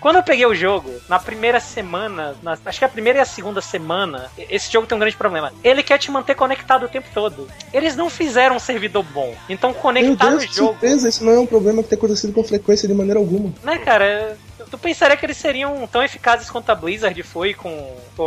Quando 0.00 0.16
eu 0.16 0.22
peguei 0.22 0.46
o 0.46 0.54
jogo, 0.54 0.92
na 1.08 1.18
primeira 1.18 1.60
semana, 1.60 2.36
na, 2.42 2.56
acho 2.64 2.78
que 2.78 2.84
a 2.84 2.88
primeira 2.88 3.18
e 3.18 3.22
a 3.22 3.24
segunda 3.24 3.60
semana, 3.60 4.30
esse 4.38 4.70
jogo 4.70 4.86
tem 4.86 4.96
um 4.96 5.00
grande 5.00 5.16
problema. 5.16 5.52
Ele 5.62 5.82
quer 5.82 5.98
te 5.98 6.10
manter 6.10 6.34
conectado 6.34 6.84
o 6.84 6.88
tempo 6.88 7.08
todo. 7.12 7.48
Eles 7.72 7.96
não 7.96 8.08
fizeram 8.08 8.56
um 8.56 8.60
servidor 8.60 9.02
bom. 9.02 9.34
Então 9.48 9.72
conectar 9.72 10.30
Meu 10.30 10.38
Deus, 10.38 10.46
no 10.46 10.54
jogo. 10.54 10.78
Certeza, 10.80 11.08
isso 11.08 11.24
não 11.24 11.32
é 11.32 11.38
um 11.38 11.46
problema 11.46 11.82
que 11.82 11.88
tem 11.88 11.98
acontecido 11.98 12.32
com 12.32 12.44
frequência 12.44 12.86
de 12.86 12.94
maneira 12.94 13.18
alguma. 13.18 13.52
Né, 13.62 13.78
cara? 13.78 14.36
tu 14.70 14.78
pensaria 14.78 15.16
que 15.16 15.24
eles 15.24 15.36
seriam 15.36 15.86
tão 15.86 16.02
eficazes 16.02 16.50
quanto 16.50 16.70
a 16.70 16.74
Blizzard 16.74 17.20
foi 17.22 17.54
com 17.54 17.96
o, 18.16 18.22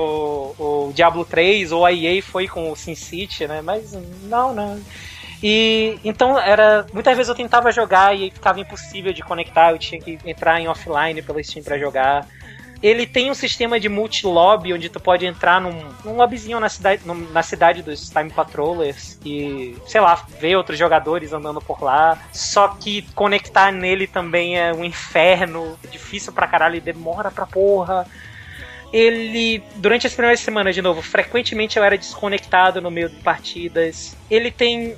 o 0.58 0.92
Diablo 0.94 1.24
3 1.24 1.72
ou 1.72 1.86
a 1.86 1.94
EA 1.94 2.22
foi 2.22 2.48
com 2.48 2.72
o 2.72 2.76
SimCity, 2.76 3.48
né? 3.48 3.62
Mas 3.62 3.92
não, 4.24 4.54
não. 4.54 4.80
E 5.42 6.00
então 6.04 6.38
era. 6.38 6.86
Muitas 6.94 7.16
vezes 7.16 7.30
eu 7.30 7.36
tentava 7.36 7.72
jogar 7.72 8.16
e 8.16 8.32
ficava 8.32 8.60
impossível 8.60 9.12
de 9.12 9.22
conectar, 9.22 9.72
eu 9.72 9.80
tinha 9.80 10.00
que 10.00 10.18
entrar 10.26 10.60
em 10.60 10.68
offline 10.68 11.22
pelo 11.22 11.44
Steam 11.44 11.64
para 11.64 11.78
jogar. 11.78 12.28
Ele 12.82 13.06
tem 13.06 13.30
um 13.30 13.36
sistema 13.36 13.80
de 13.80 13.88
multi-lobby 13.88 14.74
onde 14.74 14.90
tu 14.90 15.00
pode 15.00 15.24
entrar 15.24 15.62
num, 15.62 15.88
num 16.04 16.16
lobbyzinho 16.16 16.60
na 16.60 16.68
cidade, 16.68 17.04
na 17.06 17.44
cidade 17.44 17.84
dos 17.84 18.10
Time 18.10 18.32
Patrollers 18.32 19.20
e, 19.24 19.78
sei 19.86 20.02
lá, 20.02 20.26
ver 20.40 20.56
outros 20.56 20.80
jogadores 20.80 21.32
andando 21.32 21.62
por 21.62 21.84
lá. 21.84 22.18
Só 22.34 22.70
que 22.70 23.04
conectar 23.14 23.72
nele 23.72 24.08
também 24.08 24.58
é 24.58 24.74
um 24.74 24.84
inferno, 24.84 25.78
difícil 25.92 26.34
pra 26.34 26.48
caralho, 26.48 26.82
demora 26.82 27.30
pra 27.30 27.46
porra 27.46 28.08
ele, 28.92 29.64
durante 29.76 30.06
as 30.06 30.14
primeiras 30.14 30.42
semanas, 30.42 30.76
de 30.76 30.82
novo, 30.82 31.02
frequentemente 31.02 31.78
eu 31.78 31.84
era 31.84 31.98
desconectado 31.98 32.82
no 32.82 32.92
meio 32.92 33.10
de 33.10 33.16
partidas. 33.18 34.16
Ele 34.30 34.52
tem. 34.52 34.98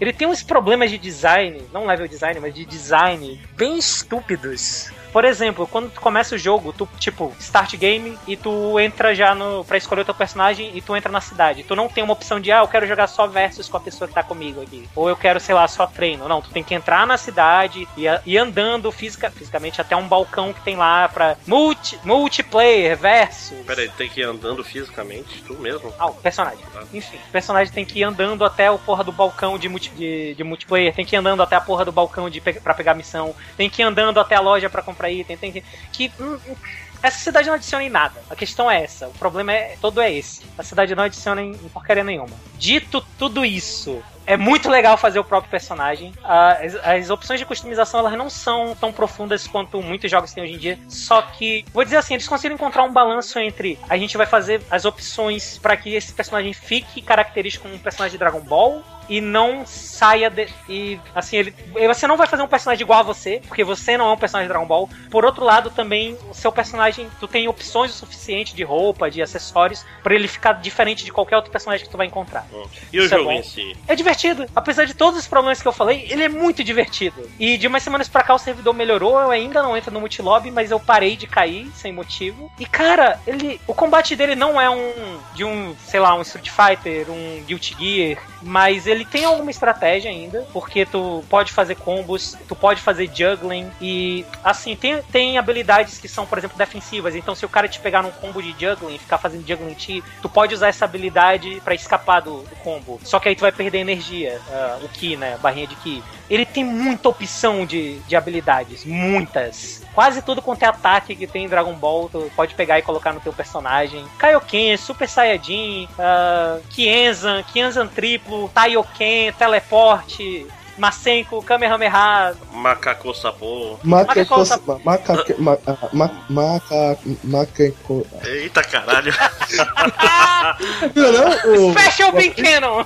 Ele 0.00 0.12
tem 0.12 0.26
uns 0.26 0.42
problemas 0.42 0.90
de 0.90 0.98
design, 0.98 1.62
não 1.72 1.86
level 1.86 2.08
design, 2.08 2.40
mas 2.40 2.54
de 2.54 2.64
design 2.64 3.40
bem 3.56 3.78
estúpidos. 3.78 4.90
Por 5.14 5.24
exemplo, 5.24 5.64
quando 5.68 5.90
tu 5.90 6.00
começa 6.00 6.34
o 6.34 6.38
jogo, 6.38 6.72
tu, 6.72 6.88
tipo, 6.98 7.32
start 7.38 7.76
game 7.76 8.18
e 8.26 8.36
tu 8.36 8.80
entra 8.80 9.14
já 9.14 9.32
no. 9.32 9.64
pra 9.64 9.76
escolher 9.76 10.00
o 10.00 10.04
teu 10.04 10.12
personagem 10.12 10.72
e 10.76 10.82
tu 10.82 10.96
entra 10.96 11.12
na 11.12 11.20
cidade. 11.20 11.62
Tu 11.62 11.76
não 11.76 11.88
tem 11.88 12.02
uma 12.02 12.12
opção 12.12 12.40
de, 12.40 12.50
ah, 12.50 12.62
eu 12.62 12.66
quero 12.66 12.84
jogar 12.84 13.06
só 13.06 13.28
versus 13.28 13.68
com 13.68 13.76
a 13.76 13.80
pessoa 13.80 14.08
que 14.08 14.14
tá 14.14 14.24
comigo 14.24 14.60
aqui. 14.60 14.88
Ou 14.92 15.08
eu 15.08 15.16
quero, 15.16 15.38
sei 15.38 15.54
lá, 15.54 15.68
só 15.68 15.86
treino. 15.86 16.26
Não, 16.26 16.42
tu 16.42 16.50
tem 16.50 16.64
que 16.64 16.74
entrar 16.74 17.06
na 17.06 17.16
cidade 17.16 17.86
e 17.96 18.06
ir 18.26 18.38
andando 18.38 18.90
fisica, 18.90 19.30
fisicamente 19.30 19.80
até 19.80 19.94
um 19.94 20.08
balcão 20.08 20.52
que 20.52 20.60
tem 20.62 20.74
lá 20.74 21.08
pra 21.08 21.36
multi, 21.46 21.96
multiplayer, 22.02 22.96
versus. 22.96 23.64
Peraí, 23.64 23.88
tem 23.90 24.08
que 24.08 24.18
ir 24.18 24.24
andando 24.24 24.64
fisicamente, 24.64 25.44
tu 25.44 25.54
mesmo? 25.54 25.94
Ah, 25.96 26.06
o 26.06 26.14
personagem. 26.14 26.64
Ah. 26.74 26.82
Enfim, 26.92 27.18
o 27.28 27.30
personagem 27.30 27.72
tem 27.72 27.84
que 27.84 28.00
ir 28.00 28.02
andando 28.02 28.44
até 28.44 28.68
o 28.68 28.80
porra 28.80 29.04
do 29.04 29.12
balcão 29.12 29.56
de, 29.60 29.68
multi, 29.68 29.90
de, 29.90 30.34
de 30.34 30.42
multiplayer, 30.42 30.92
tem 30.92 31.04
que 31.04 31.14
ir 31.14 31.18
andando 31.18 31.40
até 31.40 31.54
a 31.54 31.60
porra 31.60 31.84
do 31.84 31.92
balcão 31.92 32.28
de, 32.28 32.40
pra 32.40 32.74
pegar 32.74 32.94
missão, 32.94 33.32
tem 33.56 33.70
que 33.70 33.80
ir 33.80 33.84
andando 33.84 34.18
até 34.18 34.34
a 34.34 34.40
loja 34.40 34.68
para 34.68 34.82
comprar 34.82 35.03
item, 35.10 35.36
tem 35.36 35.52
que. 35.52 35.64
que 35.92 36.12
hum, 36.20 36.38
hum, 36.48 36.54
essa 37.02 37.18
cidade 37.18 37.48
não 37.48 37.54
adiciona 37.54 37.84
em 37.84 37.90
nada. 37.90 38.22
A 38.30 38.34
questão 38.34 38.70
é 38.70 38.82
essa. 38.82 39.08
O 39.08 39.12
problema 39.12 39.52
é 39.52 39.76
todo 39.78 40.00
é 40.00 40.10
esse. 40.10 40.40
A 40.56 40.62
cidade 40.62 40.94
não 40.94 41.04
adiciona 41.04 41.42
em, 41.42 41.52
em 41.52 41.68
porcaria 41.68 42.02
nenhuma. 42.02 42.34
Dito 42.58 43.04
tudo 43.18 43.44
isso, 43.44 44.02
é 44.26 44.36
muito 44.36 44.70
legal 44.70 44.96
fazer 44.96 45.18
o 45.18 45.24
próprio 45.24 45.50
personagem. 45.50 46.12
As, 46.22 46.74
as, 46.76 47.10
opções 47.10 47.38
de 47.38 47.46
customização 47.46 48.00
elas 48.00 48.14
não 48.14 48.30
são 48.30 48.74
tão 48.74 48.92
profundas 48.92 49.46
quanto 49.46 49.82
muitos 49.82 50.10
jogos 50.10 50.32
têm 50.32 50.44
hoje 50.44 50.54
em 50.54 50.58
dia. 50.58 50.78
Só 50.88 51.20
que, 51.22 51.64
vou 51.72 51.84
dizer 51.84 51.96
assim, 51.96 52.14
eles 52.14 52.26
conseguiram 52.26 52.54
encontrar 52.54 52.84
um 52.84 52.92
balanço 52.92 53.38
entre 53.38 53.78
a 53.88 53.96
gente 53.96 54.16
vai 54.16 54.26
fazer 54.26 54.62
as 54.70 54.84
opções 54.84 55.58
para 55.58 55.76
que 55.76 55.94
esse 55.94 56.12
personagem 56.12 56.52
fique 56.52 57.02
característico 57.02 57.64
como 57.64 57.74
um 57.74 57.78
personagem 57.78 58.12
de 58.12 58.18
Dragon 58.18 58.40
Ball 58.40 58.82
e 59.08 59.20
não 59.20 59.66
saia 59.66 60.30
de, 60.30 60.48
e 60.68 61.00
assim 61.14 61.36
ele 61.36 61.54
você 61.86 62.06
não 62.06 62.16
vai 62.16 62.26
fazer 62.26 62.42
um 62.42 62.48
personagem 62.48 62.82
igual 62.82 63.00
a 63.00 63.02
você 63.02 63.40
porque 63.46 63.64
você 63.64 63.96
não 63.96 64.08
é 64.08 64.12
um 64.12 64.16
personagem 64.16 64.48
de 64.48 64.52
Dragon 64.52 64.66
Ball. 64.66 64.88
Por 65.10 65.24
outro 65.24 65.44
lado 65.44 65.70
também 65.70 66.16
o 66.30 66.34
seu 66.34 66.52
personagem 66.52 67.08
tu 67.20 67.28
tem 67.28 67.48
opções 67.48 67.90
o 67.90 67.94
suficiente 67.94 68.54
de 68.54 68.62
roupa 68.62 69.10
de 69.10 69.22
acessórios 69.22 69.84
para 70.02 70.14
ele 70.14 70.28
ficar 70.28 70.54
diferente 70.54 71.04
de 71.04 71.12
qualquer 71.12 71.36
outro 71.36 71.50
personagem 71.50 71.84
que 71.84 71.90
tu 71.90 71.96
vai 71.96 72.06
encontrar. 72.06 72.46
E 72.92 72.98
o 72.98 73.04
Isso 73.04 73.14
é 73.14 73.18
jogo 73.18 73.30
é 73.30 73.36
em 73.36 73.42
si? 73.42 73.76
É 73.86 73.94
divertido. 73.94 74.46
Apesar 74.54 74.84
de 74.84 74.94
todos 74.94 75.18
os 75.18 75.26
problemas 75.26 75.60
que 75.60 75.68
eu 75.68 75.72
falei 75.72 76.06
ele 76.10 76.24
é 76.24 76.28
muito 76.28 76.62
divertido. 76.64 77.28
E 77.38 77.56
de 77.56 77.66
umas 77.66 77.82
semanas 77.82 78.08
para 78.08 78.22
cá 78.22 78.34
o 78.34 78.38
servidor 78.38 78.74
melhorou. 78.74 79.18
Eu 79.18 79.30
ainda 79.30 79.62
não 79.62 79.76
entro 79.76 79.92
no 79.92 80.00
multilobby 80.00 80.50
mas 80.50 80.70
eu 80.70 80.80
parei 80.80 81.16
de 81.16 81.26
cair 81.26 81.70
sem 81.74 81.92
motivo. 81.92 82.50
E 82.58 82.66
cara 82.66 83.20
ele 83.26 83.60
o 83.66 83.74
combate 83.74 84.16
dele 84.16 84.34
não 84.34 84.60
é 84.60 84.68
um 84.68 85.18
de 85.34 85.44
um 85.44 85.74
sei 85.86 86.00
lá 86.00 86.14
um 86.14 86.22
Street 86.22 86.50
Fighter 86.50 87.10
um 87.10 87.42
Guilty 87.44 87.76
Gear 87.78 88.33
mas 88.44 88.86
ele 88.86 89.04
tem 89.04 89.24
alguma 89.24 89.50
estratégia 89.50 90.10
ainda, 90.10 90.46
porque 90.52 90.84
tu 90.84 91.24
pode 91.28 91.52
fazer 91.52 91.76
combos, 91.76 92.36
tu 92.46 92.54
pode 92.54 92.80
fazer 92.80 93.10
juggling 93.12 93.70
e 93.80 94.24
assim, 94.42 94.76
tem, 94.76 95.02
tem 95.10 95.38
habilidades 95.38 95.98
que 95.98 96.08
são, 96.08 96.26
por 96.26 96.38
exemplo, 96.38 96.56
defensivas. 96.56 97.14
Então, 97.14 97.34
se 97.34 97.44
o 97.44 97.48
cara 97.48 97.66
te 97.66 97.80
pegar 97.80 98.02
num 98.02 98.10
combo 98.10 98.42
de 98.42 98.54
juggling, 98.58 98.98
ficar 98.98 99.18
fazendo 99.18 99.46
juggling 99.46 99.74
ti, 99.74 100.04
tu 100.20 100.28
pode 100.28 100.54
usar 100.54 100.68
essa 100.68 100.84
habilidade 100.84 101.60
para 101.64 101.74
escapar 101.74 102.20
do, 102.20 102.42
do, 102.42 102.56
combo. 102.56 103.00
Só 103.02 103.18
que 103.18 103.28
aí 103.28 103.34
tu 103.34 103.40
vai 103.40 103.52
perder 103.52 103.78
energia, 103.78 104.40
uh, 104.48 104.84
o 104.84 104.88
ki, 104.88 105.16
né, 105.16 105.38
barrinha 105.42 105.66
de 105.66 105.76
ki. 105.76 106.02
Ele 106.28 106.46
tem 106.46 106.64
muita 106.64 107.08
opção 107.08 107.66
de, 107.66 107.98
de 108.00 108.16
habilidades, 108.16 108.84
muitas. 108.84 109.82
Quase 109.94 110.22
tudo 110.22 110.40
quanto 110.40 110.62
é 110.62 110.66
ataque 110.66 111.14
que 111.14 111.26
tem 111.26 111.44
em 111.44 111.48
Dragon 111.48 111.74
Ball, 111.74 112.08
tu 112.08 112.30
pode 112.34 112.54
pegar 112.54 112.78
e 112.78 112.82
colocar 112.82 113.12
no 113.12 113.20
teu 113.20 113.32
personagem. 113.32 114.04
Kaioken, 114.18 114.76
Super 114.76 115.08
Saiyajin, 115.08 115.88
uh, 115.98 116.62
Kienzan, 116.70 117.42
Kienzan 117.44 117.86
triplo, 117.86 118.33
Taioken, 118.52 119.34
teleporte. 119.38 120.46
Masenko, 120.78 121.42
Kamehameha. 121.42 122.34
Macaco 122.52 123.14
Sapô. 123.14 123.78
Macaco. 123.82 124.38
Macaco- 124.38 124.80
Macaco. 124.84 125.42
ma- 125.42 125.58
ah, 125.66 125.88
ma- 125.92 126.10
Maca. 126.28 126.98
Macaco. 127.24 128.06
Eita 128.24 128.62
caralho. 128.62 129.12
Viu 130.94 131.12
não? 131.12 131.68
O- 131.68 131.72
Special 131.72 132.12
Bean 132.12 132.30
Cannon! 132.32 132.84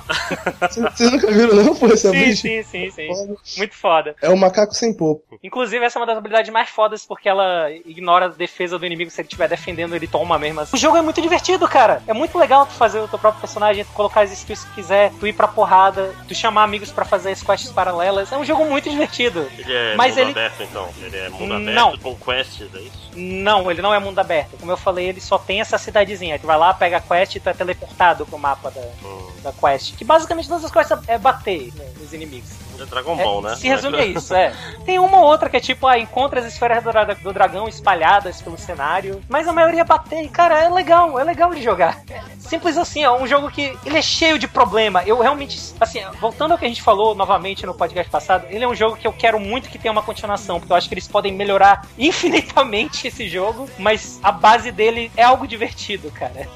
Vocês 0.91 1.11
nunca 1.11 1.31
viram 1.31 1.55
não, 1.55 1.75
pô, 1.75 1.87
esse 1.87 2.09
Sim, 2.09 2.35
sim, 2.35 2.63
sim, 2.63 2.91
sim. 2.91 3.07
Foda. 3.07 3.35
Muito 3.57 3.75
foda. 3.75 4.15
É 4.21 4.29
o 4.29 4.37
macaco 4.37 4.73
sem 4.73 4.93
popo. 4.93 5.23
Inclusive, 5.43 5.83
essa 5.85 5.97
é 5.97 6.01
uma 6.01 6.05
das 6.05 6.17
habilidades 6.17 6.51
mais 6.51 6.69
fodas, 6.69 7.05
porque 7.05 7.29
ela 7.29 7.69
ignora 7.85 8.25
a 8.25 8.29
defesa 8.29 8.77
do 8.77 8.85
inimigo. 8.85 9.09
Se 9.11 9.21
ele 9.21 9.27
estiver 9.27 9.47
defendendo, 9.47 9.95
ele 9.95 10.07
toma 10.07 10.37
mesmo. 10.37 10.61
assim. 10.61 10.75
O 10.75 10.79
jogo 10.79 10.97
é 10.97 11.01
muito 11.01 11.21
divertido, 11.21 11.67
cara. 11.67 12.01
É 12.07 12.13
muito 12.13 12.37
legal 12.37 12.65
tu 12.65 12.73
fazer 12.73 12.99
o 12.99 13.07
teu 13.07 13.19
próprio 13.19 13.41
personagem, 13.41 13.83
tu 13.85 13.91
colocar 13.93 14.21
as 14.21 14.31
skills 14.31 14.63
que 14.65 14.75
quiser, 14.75 15.11
tu 15.19 15.27
ir 15.27 15.33
pra 15.33 15.47
porrada, 15.47 16.13
tu 16.27 16.35
chamar 16.35 16.63
amigos 16.63 16.91
pra 16.91 17.05
fazer 17.05 17.31
as 17.31 17.41
quests 17.43 17.71
paralelas. 17.83 18.31
É 18.31 18.37
um 18.37 18.43
jogo 18.45 18.65
muito 18.65 18.89
divertido. 18.89 19.49
Ele 19.57 19.73
é 19.73 19.95
Mas 19.95 20.11
mundo 20.15 20.21
ele- 20.21 20.31
aberto, 20.31 20.63
então. 20.63 20.89
Ele 21.01 21.17
é 21.17 21.29
mundo 21.29 21.53
aberto 21.53 21.73
Não. 21.75 21.97
com 21.97 22.15
quests, 22.15 22.67
é 22.75 22.79
isso? 22.79 23.09
Não, 23.15 23.69
ele 23.71 23.81
não 23.81 23.93
é 23.93 23.99
mundo 23.99 24.19
aberto. 24.19 24.57
Como 24.59 24.71
eu 24.71 24.77
falei, 24.77 25.07
ele 25.07 25.21
só 25.21 25.37
tem 25.37 25.61
essa 25.61 25.77
cidadezinha. 25.77 26.37
Tu 26.39 26.45
vai 26.47 26.57
lá, 26.57 26.73
pega 26.73 26.97
a 26.97 27.01
quest 27.01 27.35
e 27.35 27.39
tu 27.39 27.49
é 27.49 27.53
teleportado 27.53 28.25
pro 28.25 28.37
mapa 28.37 28.69
da, 28.71 28.81
Hum. 29.03 29.31
da 29.43 29.51
quest. 29.53 29.95
Que 29.95 30.03
basicamente 30.03 30.47
todas 30.47 30.65
as 30.65 30.71
quests 30.71 30.97
é 31.07 31.17
bater 31.17 31.73
né, 31.73 31.85
nos 31.99 32.13
inimigos. 32.13 32.49
É 32.81 32.85
Dragon 32.85 33.19
É, 33.19 33.23
Ball, 33.23 33.41
né? 33.41 33.55
Se 33.55 33.67
resume 33.67 33.97
a 33.97 34.05
isso, 34.05 34.33
é. 34.33 34.53
Tem 34.85 34.99
uma 34.99 35.17
ou 35.17 35.25
outra 35.25 35.49
que 35.49 35.57
é 35.57 35.59
tipo, 35.59 35.87
ah, 35.87 35.97
encontra 35.97 36.39
as 36.39 36.45
esferas 36.45 36.83
do, 36.83 36.91
do 37.23 37.33
dragão 37.33 37.67
espalhadas 37.67 38.41
pelo 38.41 38.57
cenário, 38.57 39.21
mas 39.27 39.47
a 39.47 39.53
maioria 39.53 39.81
é 39.81 39.83
bater, 39.83 40.23
e, 40.23 40.29
cara, 40.29 40.61
é 40.63 40.69
legal, 40.69 41.19
é 41.19 41.23
legal 41.23 41.53
de 41.53 41.61
jogar. 41.61 42.01
É 42.09 42.39
Simples 42.39 42.77
assim, 42.77 43.03
é 43.03 43.11
um 43.11 43.27
jogo 43.27 43.51
que 43.51 43.77
ele 43.85 43.97
é 43.97 44.01
cheio 44.01 44.39
de 44.39 44.47
problema. 44.47 45.03
Eu 45.03 45.19
realmente, 45.19 45.59
assim, 45.79 46.01
voltando 46.19 46.53
ao 46.53 46.57
que 46.57 46.65
a 46.65 46.67
gente 46.67 46.81
falou 46.81 47.13
novamente 47.13 47.63
no 47.63 47.75
podcast 47.75 48.11
passado, 48.11 48.47
ele 48.49 48.63
é 48.63 48.67
um 48.67 48.73
jogo 48.73 48.97
que 48.97 49.05
eu 49.05 49.13
quero 49.13 49.39
muito 49.39 49.69
que 49.69 49.77
tenha 49.77 49.91
uma 49.91 50.01
continuação, 50.01 50.59
porque 50.59 50.73
eu 50.73 50.77
acho 50.77 50.87
que 50.87 50.93
eles 50.95 51.07
podem 51.07 51.31
melhorar 51.31 51.85
infinitamente 51.97 53.07
esse 53.07 53.29
jogo, 53.29 53.69
mas 53.77 54.19
a 54.23 54.31
base 54.31 54.71
dele 54.71 55.11
é 55.15 55.23
algo 55.23 55.47
divertido, 55.47 56.09
cara. 56.11 56.47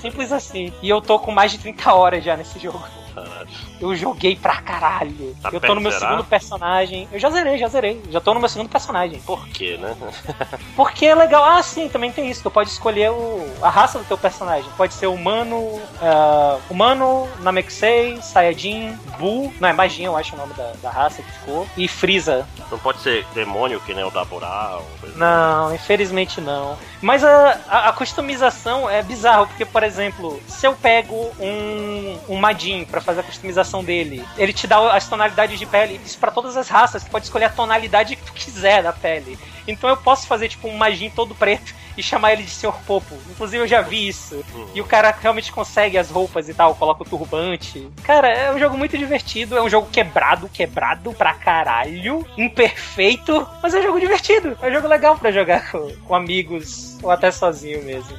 Simples 0.00 0.30
assim. 0.30 0.72
E 0.80 0.88
eu 0.88 1.00
tô 1.00 1.18
com 1.18 1.32
mais 1.32 1.50
de 1.50 1.58
30 1.58 1.92
horas 1.92 2.22
já 2.24 2.36
nesse 2.36 2.58
jogo. 2.60 2.80
Caralho. 3.16 3.48
Eu 3.80 3.96
joguei 3.96 4.36
pra 4.36 4.60
caralho. 4.60 5.34
Tá 5.42 5.48
eu 5.52 5.60
tô 5.60 5.74
no 5.74 5.80
meu 5.80 5.90
zerar? 5.90 6.10
segundo 6.10 6.24
personagem. 6.24 7.08
Eu 7.10 7.18
já 7.18 7.30
zerei, 7.30 7.56
já 7.56 7.68
zerei. 7.68 8.02
Já 8.10 8.20
tô 8.20 8.34
no 8.34 8.40
meu 8.40 8.48
segundo 8.48 8.68
personagem. 8.68 9.20
Por 9.20 9.48
quê, 9.48 9.78
né? 9.80 9.96
Porque 10.76 11.06
é 11.06 11.14
legal. 11.14 11.42
Ah, 11.44 11.62
sim, 11.62 11.88
também 11.88 12.12
tem 12.12 12.30
isso. 12.30 12.42
Tu 12.42 12.50
pode 12.50 12.68
escolher 12.68 13.10
o, 13.10 13.46
a 13.62 13.70
raça 13.70 13.98
do 13.98 14.04
teu 14.04 14.18
personagem. 14.18 14.70
Pode 14.76 14.92
ser 14.92 15.06
humano, 15.06 15.80
ah, 16.02 16.58
humano, 16.68 17.28
Namekusei, 17.40 18.20
Saiyajin, 18.20 18.98
Buu. 19.18 19.52
Não, 19.58 19.68
é 19.68 19.72
Majin, 19.72 20.04
eu 20.04 20.16
acho 20.16 20.34
o 20.34 20.38
nome 20.38 20.52
da, 20.54 20.72
da 20.82 20.90
raça 20.90 21.22
que 21.22 21.32
ficou. 21.32 21.66
E 21.76 21.88
Freeza. 21.88 22.46
Não 22.70 22.78
pode 22.78 23.00
ser 23.00 23.24
demônio 23.34 23.80
que 23.80 23.94
nem 23.94 24.04
o 24.04 24.10
Daburá 24.10 24.78
assim. 25.02 25.18
Não, 25.18 25.74
infelizmente 25.74 26.40
não. 26.40 26.76
Mas 27.00 27.24
a, 27.24 27.60
a, 27.68 27.88
a 27.88 27.92
customização 27.92 28.88
é 28.88 29.02
bizarro, 29.02 29.46
porque, 29.46 29.64
por 29.64 29.82
exemplo, 29.82 30.40
se 30.46 30.66
eu 30.66 30.74
pego 30.74 31.30
um, 31.38 32.18
um 32.28 32.36
Majin 32.36 32.84
pra 32.84 33.00
fazer 33.06 33.20
a 33.20 33.24
customização 33.24 33.82
dele, 33.84 34.22
ele 34.36 34.52
te 34.52 34.66
dá 34.66 34.92
as 34.94 35.08
tonalidades 35.08 35.58
de 35.58 35.64
pele, 35.64 36.00
isso 36.04 36.18
pra 36.18 36.30
todas 36.30 36.56
as 36.56 36.68
raças, 36.68 37.04
tu 37.04 37.10
pode 37.10 37.24
escolher 37.24 37.44
a 37.46 37.50
tonalidade 37.50 38.16
que 38.16 38.22
tu 38.22 38.32
quiser 38.32 38.82
da 38.82 38.92
pele. 38.92 39.38
Então 39.68 39.88
eu 39.88 39.96
posso 39.96 40.26
fazer, 40.26 40.48
tipo, 40.48 40.68
um 40.68 40.76
Majin 40.76 41.10
todo 41.10 41.34
preto 41.34 41.74
e 41.96 42.02
chamar 42.02 42.32
ele 42.34 42.42
de 42.44 42.50
Sr. 42.50 42.72
Popo. 42.86 43.16
Inclusive 43.30 43.64
eu 43.64 43.66
já 43.66 43.80
vi 43.80 44.06
isso. 44.06 44.44
E 44.74 44.80
o 44.80 44.84
cara 44.84 45.16
realmente 45.20 45.50
consegue 45.50 45.96
as 45.98 46.10
roupas 46.10 46.48
e 46.48 46.54
tal, 46.54 46.74
coloca 46.76 47.02
o 47.02 47.06
turbante. 47.08 47.88
Cara, 48.04 48.28
é 48.28 48.52
um 48.52 48.58
jogo 48.58 48.76
muito 48.78 48.96
divertido, 48.98 49.56
é 49.56 49.62
um 49.62 49.68
jogo 49.70 49.88
quebrado, 49.90 50.48
quebrado 50.48 51.12
pra 51.14 51.32
caralho, 51.34 52.24
imperfeito, 52.36 53.46
mas 53.62 53.74
é 53.74 53.78
um 53.80 53.82
jogo 53.82 53.98
divertido, 54.00 54.56
é 54.62 54.68
um 54.68 54.72
jogo 54.72 54.86
legal 54.88 55.16
pra 55.18 55.32
jogar 55.32 55.70
com, 55.70 55.90
com 56.04 56.14
amigos 56.14 56.96
ou 57.02 57.10
até 57.10 57.30
sozinho 57.30 57.82
mesmo. 57.84 58.16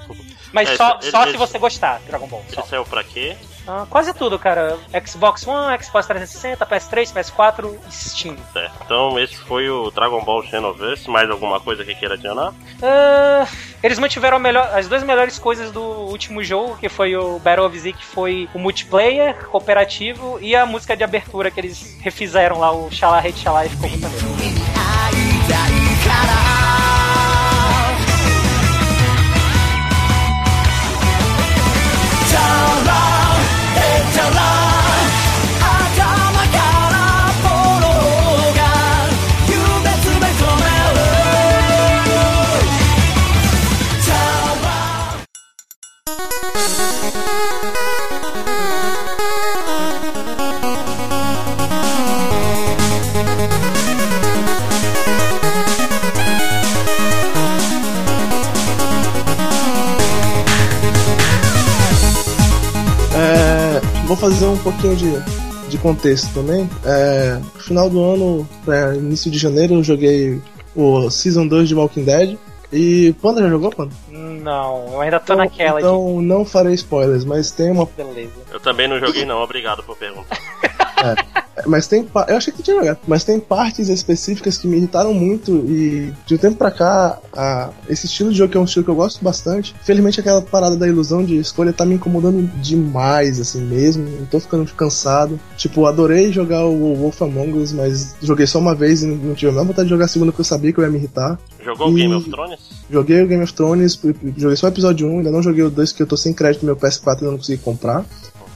Mas 0.53 0.69
É, 0.69 0.75
só, 0.75 0.97
ele- 1.01 1.11
só 1.11 1.21
ele- 1.23 1.31
se 1.31 1.37
você 1.37 1.59
gostar, 1.59 1.99
Dragon 2.07 2.27
Ball. 2.27 2.43
Só. 2.53 2.61
Ele 2.61 2.69
saiu 2.69 2.85
pra 2.85 3.03
quê? 3.03 3.35
Ah, 3.67 3.85
quase 3.89 4.13
tudo, 4.13 4.39
cara. 4.39 4.77
Xbox 5.05 5.45
One, 5.45 5.77
Xbox 5.83 6.07
360, 6.07 6.65
PS3, 6.65 7.13
PS4 7.13 7.77
e 7.87 7.91
Steam. 7.93 8.37
Certo. 8.53 8.73
Então 8.85 9.19
esse 9.19 9.35
foi 9.35 9.69
o 9.69 9.91
Dragon 9.91 10.23
Ball 10.23 10.41
Xenoverse. 10.43 11.09
Mais 11.09 11.29
alguma 11.29 11.59
coisa 11.59 11.83
que 11.83 11.93
queira 11.93 12.13
adicionar? 12.13 12.53
Ah, 12.81 13.45
eles 13.83 13.99
mantiveram 13.99 14.37
a 14.37 14.39
melhor- 14.39 14.69
as 14.73 14.87
duas 14.87 15.03
melhores 15.03 15.37
coisas 15.37 15.71
do 15.71 15.81
último 15.81 16.41
jogo, 16.43 16.77
que 16.77 16.87
foi 16.87 17.15
o 17.17 17.39
Battle 17.39 17.65
of 17.67 17.77
Z, 17.77 17.93
que 17.93 18.05
foi 18.05 18.49
o 18.53 18.59
multiplayer 18.59 19.35
cooperativo 19.47 20.37
e 20.41 20.55
a 20.55 20.65
música 20.65 20.95
de 20.95 21.03
abertura 21.03 21.51
que 21.51 21.59
eles 21.59 21.97
refizeram 22.01 22.59
lá, 22.59 22.71
o 22.71 22.89
Xalá 22.91 23.19
Rei 23.19 23.33
Xalá, 23.33 23.65
e 23.65 23.69
ficou 23.69 23.89
muito 23.89 24.07
maneiro. 34.17 34.37
É, 34.37 34.76
vou 64.07 64.15
fazer 64.15 64.45
um 64.45 64.57
pouquinho 64.57 64.95
de, 64.95 65.11
de 65.69 65.77
contexto 65.77 66.33
também. 66.33 66.67
É, 66.85 67.39
no 67.55 67.61
final 67.61 67.89
do 67.89 68.01
ano, 68.01 68.49
é, 68.67 68.95
início 68.95 69.29
de 69.29 69.37
janeiro, 69.37 69.75
eu 69.75 69.83
joguei 69.83 70.41
o 70.73 71.09
Season 71.09 71.45
2 71.45 71.67
de 71.67 71.75
Walking 71.75 72.03
Dead. 72.05 72.37
E 72.71 73.13
Panda 73.21 73.41
já 73.41 73.49
jogou, 73.49 73.69
Panda? 73.69 73.93
Não, 74.09 74.93
eu 74.93 75.01
ainda 75.01 75.19
tô 75.19 75.33
Então, 75.33 75.45
naquela 75.45 75.79
então 75.79 76.21
não 76.21 76.45
farei 76.45 76.73
spoilers, 76.73 77.23
mas 77.25 77.51
tem 77.51 77.71
uma 77.71 77.85
de. 77.85 77.91
Beleza. 77.97 78.31
Eu 78.51 78.59
também 78.59 78.87
não 78.87 78.99
joguei 78.99 79.25
não, 79.25 79.41
obrigado 79.41 79.83
por 79.83 79.97
perguntar. 79.97 80.37
Mas 81.65 81.87
tem. 81.87 82.07
Eu 82.27 82.37
achei 82.37 82.53
que 82.53 82.61
tinha 82.61 82.77
jogado. 82.77 82.99
Mas 83.07 83.23
tem 83.23 83.39
partes 83.39 83.89
específicas 83.89 84.57
que 84.57 84.67
me 84.67 84.77
irritaram 84.77 85.13
muito. 85.13 85.51
E 85.67 86.13
de 86.25 86.35
um 86.35 86.37
tempo 86.37 86.55
pra 86.55 86.69
cá, 86.71 87.17
a- 87.35 87.71
esse 87.89 88.05
estilo 88.05 88.31
de 88.31 88.37
jogo 88.37 88.51
que 88.51 88.57
é 88.57 88.61
um 88.61 88.63
estilo 88.65 88.85
que 88.85 88.91
eu 88.91 88.95
gosto 88.95 89.23
bastante. 89.23 89.73
Felizmente 89.83 90.19
aquela 90.19 90.41
parada 90.41 90.75
da 90.75 90.87
ilusão 90.87 91.23
de 91.23 91.35
escolha 91.37 91.73
tá 91.73 91.83
me 91.83 91.95
incomodando 91.95 92.47
demais, 92.61 93.39
assim 93.39 93.61
mesmo. 93.61 94.07
Eu 94.07 94.27
tô 94.29 94.39
ficando 94.39 94.71
cansado. 94.73 95.39
Tipo, 95.57 95.87
adorei 95.87 96.31
jogar 96.31 96.63
o 96.65 96.95
Wolf 96.95 97.21
Among 97.23 97.57
Us, 97.57 97.71
mas 97.73 98.15
joguei 98.21 98.45
só 98.45 98.59
uma 98.59 98.75
vez 98.75 99.01
e 99.01 99.07
não 99.07 99.33
tive 99.33 99.49
a 99.49 99.53
menor 99.53 99.65
vontade 99.65 99.87
de 99.87 99.93
jogar 99.93 100.05
a 100.05 100.07
segunda 100.07 100.31
porque 100.31 100.41
eu 100.41 100.45
sabia 100.45 100.71
que 100.71 100.79
eu 100.79 100.83
ia 100.83 100.89
me 100.91 100.97
irritar. 100.99 101.39
Jogou 101.65 101.89
E- 101.91 101.95
Game 102.01 102.13
of 102.13 102.29
Thrones? 102.29 102.59
Joguei 102.89 103.21
o 103.23 103.27
Game 103.27 103.43
of 103.43 103.53
Thrones, 103.53 103.99
joguei 104.37 104.55
só 104.55 104.67
o 104.67 104.69
episódio 104.69 105.07
1, 105.07 105.17
ainda 105.17 105.31
não 105.31 105.41
joguei 105.43 105.63
o 105.63 105.69
2 105.69 105.91
porque 105.91 106.03
eu 106.03 106.07
tô 106.07 106.15
sem 106.15 106.31
crédito 106.33 106.61
no 106.61 106.67
meu 106.67 106.77
PS4 106.77 107.21
e 107.21 107.25
não 107.25 107.35
consegui 107.37 107.61
comprar. 107.61 108.05